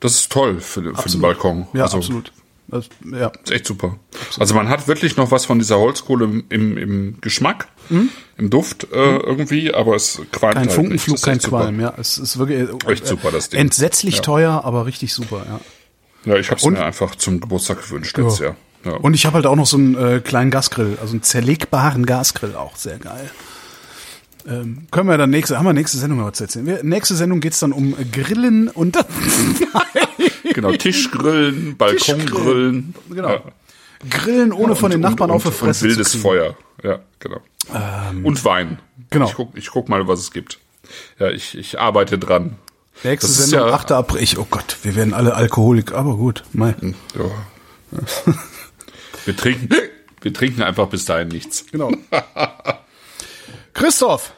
Das 0.00 0.14
ist 0.14 0.32
toll 0.32 0.60
für, 0.60 0.94
für 0.94 1.08
den 1.08 1.20
Balkon. 1.20 1.66
Ja, 1.72 1.84
also, 1.84 1.98
absolut. 1.98 2.32
Das, 2.68 2.88
ja. 3.04 3.32
Ist 3.42 3.50
echt 3.50 3.66
super. 3.66 3.98
Also 4.38 4.54
man 4.54 4.68
hat 4.68 4.86
wirklich 4.86 5.16
noch 5.16 5.30
was 5.32 5.44
von 5.44 5.58
dieser 5.58 5.78
Holzkohle 5.78 6.24
im, 6.24 6.44
im, 6.50 6.78
im 6.78 7.20
Geschmack, 7.20 7.66
im 8.36 8.50
Duft 8.50 8.86
äh, 8.92 9.16
irgendwie, 9.16 9.74
aber 9.74 9.96
es 9.96 10.22
qualmt? 10.30 10.54
Kein 10.54 10.66
halt 10.66 10.72
Funkenflug, 10.72 11.14
nicht. 11.16 11.24
Kein 11.24 11.40
super. 11.40 11.62
Qualm, 11.62 11.80
ja. 11.80 11.94
Es 11.98 12.16
ist 12.18 12.38
wirklich 12.38 12.60
äh, 12.60 12.92
Echt 12.92 13.06
super, 13.06 13.32
das 13.32 13.48
Ding. 13.48 13.60
Entsetzlich 13.60 14.16
Ja. 14.16 14.22
teuer, 14.22 14.64
aber 14.64 14.86
richtig 14.86 15.12
super, 15.12 15.44
ja. 15.48 15.60
Ja, 16.24 16.38
ich 16.38 16.50
habe 16.50 16.60
es 16.60 16.66
mir 16.66 16.84
einfach 16.84 17.16
zum 17.16 17.40
Geburtstag 17.40 17.82
gewünscht 17.82 18.16
jetzt, 18.18 18.38
ja. 18.38 18.54
ja. 18.84 18.92
Und 18.92 19.14
ich 19.14 19.26
habe 19.26 19.34
halt 19.34 19.46
auch 19.46 19.56
noch 19.56 19.66
so 19.66 19.76
einen 19.76 19.96
äh, 19.96 20.20
kleinen 20.20 20.50
Gasgrill, 20.50 20.98
also 21.00 21.12
einen 21.12 21.22
zerlegbaren 21.22 22.06
Gasgrill, 22.06 22.54
auch 22.54 22.76
sehr 22.76 22.98
geil. 22.98 23.30
Ähm, 24.46 24.86
können 24.90 25.08
wir 25.08 25.18
dann 25.18 25.30
nächste, 25.30 25.58
haben 25.58 25.66
wir 25.66 25.72
nächste 25.72 25.98
Sendung 25.98 26.18
noch 26.20 26.26
was 26.28 26.34
zu 26.38 26.44
erzählen? 26.44 26.66
Wir, 26.66 26.82
nächste 26.82 27.14
Sendung 27.14 27.40
geht's 27.40 27.58
dann 27.60 27.72
um 27.72 27.94
Grillen 28.12 28.68
und 28.68 28.96
genau, 30.54 30.72
Tischgrillen, 30.72 31.76
Balkongrillen. 31.76 32.94
Genau. 33.10 33.28
Ja. 33.28 33.42
Grillen 34.08 34.52
ohne 34.52 34.76
von 34.76 34.90
den 34.90 35.04
Und- 35.04 35.10
Nachbarn 35.10 35.30
und, 35.30 35.36
auf 35.36 35.42
die 35.44 35.48
und, 35.62 35.68
und 35.68 35.82
wildes. 35.82 36.14
Feuer. 36.14 36.56
Ja, 36.82 37.00
genau. 37.18 37.40
und 38.24 38.44
Wein. 38.44 38.78
genau. 39.10 39.26
Ich 39.26 39.34
guck, 39.34 39.56
ich 39.56 39.70
guck 39.70 39.88
mal, 39.90 40.08
was 40.08 40.20
es 40.20 40.30
gibt. 40.32 40.58
Ja, 41.18 41.28
ich, 41.30 41.56
ich 41.56 41.78
arbeite 41.78 42.18
dran. 42.18 42.56
Nächste 43.04 43.26
Das 43.28 43.50
Sendung, 43.50 43.68
ja- 43.68 43.74
8. 43.74 43.92
April. 43.92 44.22
Ich, 44.22 44.38
oh 44.38 44.46
Gott, 44.48 44.78
wir 44.82 44.94
werden 44.96 45.12
alle 45.14 45.34
Alkoholik, 45.34 45.92
aber 45.92 46.16
gut. 46.16 46.44
Mei. 46.52 46.74
Ja. 47.14 47.30
wir 49.26 49.36
trinken, 49.36 49.68
wir 50.22 50.32
trinken 50.32 50.62
einfach 50.62 50.88
bis 50.88 51.04
dahin 51.04 51.28
nichts. 51.28 51.66
Genau. 51.70 51.90
Christoph, 53.80 54.32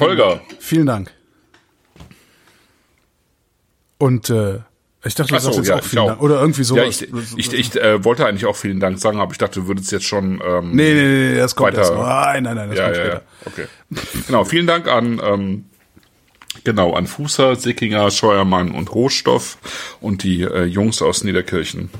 Holger. 0.00 0.40
vielen 0.58 0.86
Dank. 0.86 1.12
Und 3.98 4.28
äh, 4.30 4.58
ich 5.04 5.14
dachte, 5.14 5.30
du 5.30 5.36
Ach 5.36 5.40
so, 5.40 5.52
sagst 5.52 5.58
jetzt 5.58 5.68
ja, 5.68 5.76
auch 5.76 5.84
vielen 5.84 6.02
auch. 6.02 6.06
Dank. 6.08 6.22
Oder 6.22 6.40
irgendwie 6.40 6.62
Ja, 6.62 6.64
sowas. 6.64 7.02
ich, 7.02 7.38
ich, 7.38 7.52
ich 7.52 7.76
äh, 7.76 8.02
wollte 8.04 8.26
eigentlich 8.26 8.46
auch 8.46 8.56
vielen 8.56 8.80
Dank 8.80 8.98
sagen, 8.98 9.20
aber 9.20 9.30
ich 9.32 9.38
dachte, 9.38 9.60
du 9.60 9.68
würdest 9.68 9.92
jetzt 9.92 10.04
schon. 10.04 10.42
Ähm, 10.44 10.72
nee, 10.72 10.92
nee, 10.92 11.02
nee, 11.04 11.30
nee, 11.32 11.36
das 11.36 11.54
kommt 11.54 11.68
Weiter. 11.76 11.82
erst. 11.82 11.94
Nein, 11.94 12.42
nein, 12.42 12.56
nein, 12.56 12.68
das 12.70 12.78
ja, 12.78 12.84
kommt 12.84 12.96
ja, 12.96 13.02
später. 13.04 13.22
ja. 13.22 13.46
Okay. 13.46 13.66
Genau, 14.26 14.44
vielen 14.44 14.66
Dank 14.66 14.88
an 14.88 15.20
ähm, 15.24 15.64
genau 16.64 16.94
an 16.94 17.06
Fußer, 17.06 17.54
Sickinger, 17.56 18.10
Scheuermann 18.10 18.72
und 18.72 18.92
Rohstoff 18.92 19.58
und 20.00 20.24
die 20.24 20.42
äh, 20.42 20.64
Jungs 20.64 21.00
aus 21.00 21.22
Niederkirchen. 21.22 21.90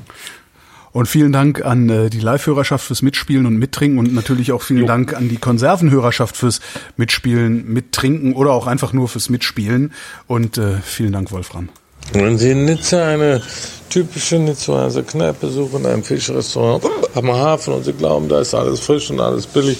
Und 0.97 1.05
vielen 1.05 1.31
Dank 1.31 1.63
an 1.63 1.89
äh, 1.89 2.09
die 2.09 2.19
Live-Hörerschaft 2.19 2.87
fürs 2.87 3.03
Mitspielen 3.03 3.45
und 3.45 3.55
Mittrinken 3.59 3.99
und 3.99 4.15
natürlich 4.15 4.51
auch 4.51 4.63
vielen 4.63 4.87
Dank 4.87 5.15
an 5.15 5.29
die 5.29 5.37
Konservenhörerschaft 5.37 6.35
fürs 6.35 6.59
Mitspielen, 6.95 7.71
Mittrinken 7.71 8.33
oder 8.33 8.51
auch 8.51 8.65
einfach 8.65 8.93
nur 8.93 9.07
fürs 9.07 9.29
Mitspielen. 9.29 9.93
Und 10.25 10.57
äh, 10.57 10.77
vielen 10.83 11.11
Dank, 11.11 11.31
Wolfram. 11.31 11.69
Wenn 12.13 12.39
Sie 12.39 12.49
in 12.49 12.65
Nizza 12.65 13.09
eine 13.09 13.43
typische 13.91 14.39
Nizzaer 14.39 14.89
Kneipe 15.03 15.49
suchen, 15.49 15.85
ein 15.85 16.01
Fischrestaurant 16.01 16.83
am 17.13 17.31
Hafen 17.31 17.75
und 17.75 17.85
Sie 17.85 17.93
glauben, 17.93 18.27
da 18.27 18.41
ist 18.41 18.55
alles 18.55 18.79
frisch 18.79 19.11
und 19.11 19.19
alles 19.19 19.45
billig, 19.45 19.77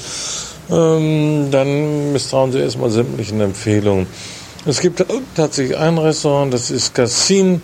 ähm, 0.69 1.47
dann 1.49 2.13
misstrauen 2.13 2.51
Sie 2.51 2.59
erstmal 2.59 2.91
sämtlichen 2.91 3.41
Empfehlungen. 3.41 4.05
Es 4.67 4.81
gibt 4.81 5.03
tatsächlich 5.33 5.77
ein 5.77 5.97
Restaurant, 5.97 6.53
das 6.53 6.69
ist 6.69 6.93
Cassin. 6.93 7.63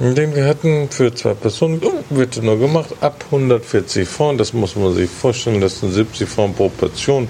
den 0.00 0.34
wir 0.34 0.46
hatten 0.46 0.88
für 0.90 1.14
zwei 1.14 1.34
Personen, 1.34 1.80
wird 2.10 2.42
nur 2.42 2.58
gemacht 2.58 2.90
ab 3.00 3.24
140 3.26 4.08
Franc. 4.08 4.38
Das 4.38 4.52
muss 4.52 4.74
man 4.74 4.94
sich 4.94 5.08
vorstellen. 5.08 5.60
Das 5.60 5.80
sind 5.80 5.92
70 5.92 6.28
Franc 6.28 6.56
pro 6.56 6.68
Portion. 6.68 7.28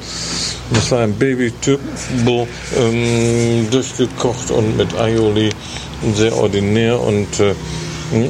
Das 0.73 0.91
war 0.91 1.01
ein 1.01 1.13
Baby-Turbo, 1.15 2.47
ähm, 2.79 3.69
durchgekocht 3.71 4.51
und 4.51 4.77
mit 4.77 4.95
Aioli. 4.95 5.51
Sehr 6.15 6.37
ordinär 6.37 7.01
und 7.01 7.39
äh, 7.41 7.55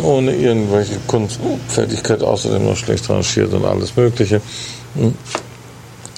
ohne 0.03 0.35
irgendwelche 0.35 0.99
Kunstfertigkeit, 1.07 2.23
außerdem 2.23 2.65
noch 2.65 2.77
schlecht 2.77 3.09
rangiert 3.09 3.53
und 3.53 3.65
alles 3.65 3.97
Mögliche. 3.97 4.41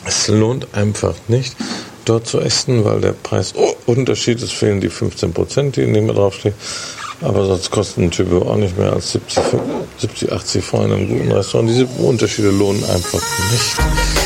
Es 0.05 0.29
lohnt 0.29 0.75
einfach 0.75 1.15
nicht, 1.29 1.57
dort 2.05 2.27
zu 2.27 2.41
essen, 2.41 2.85
weil 2.85 3.01
der 3.01 3.13
Preisunterschied 3.13 4.43
ist, 4.43 4.53
fehlen 4.53 4.81
die 4.81 4.91
15 4.91 5.33
Prozent, 5.33 5.77
die 5.77 5.87
neben 5.87 6.07
mir 6.07 6.15
draufstehen. 6.15 6.55
Aber 7.21 7.47
sonst 7.47 7.71
kosten 7.71 8.05
ein 8.05 8.11
Typ 8.11 8.33
auch 8.33 8.57
nicht 8.57 8.77
mehr 8.77 8.93
als 8.93 9.13
70, 9.13 9.39
70 9.99 10.33
80 10.33 10.65
Freunde 10.65 10.97
im 10.97 11.09
guten 11.09 11.33
Restaurant. 11.33 11.69
Diese 11.69 11.87
Unterschiede 11.87 12.51
lohnen 12.51 12.83
einfach 12.85 13.23
nicht. 13.53 14.24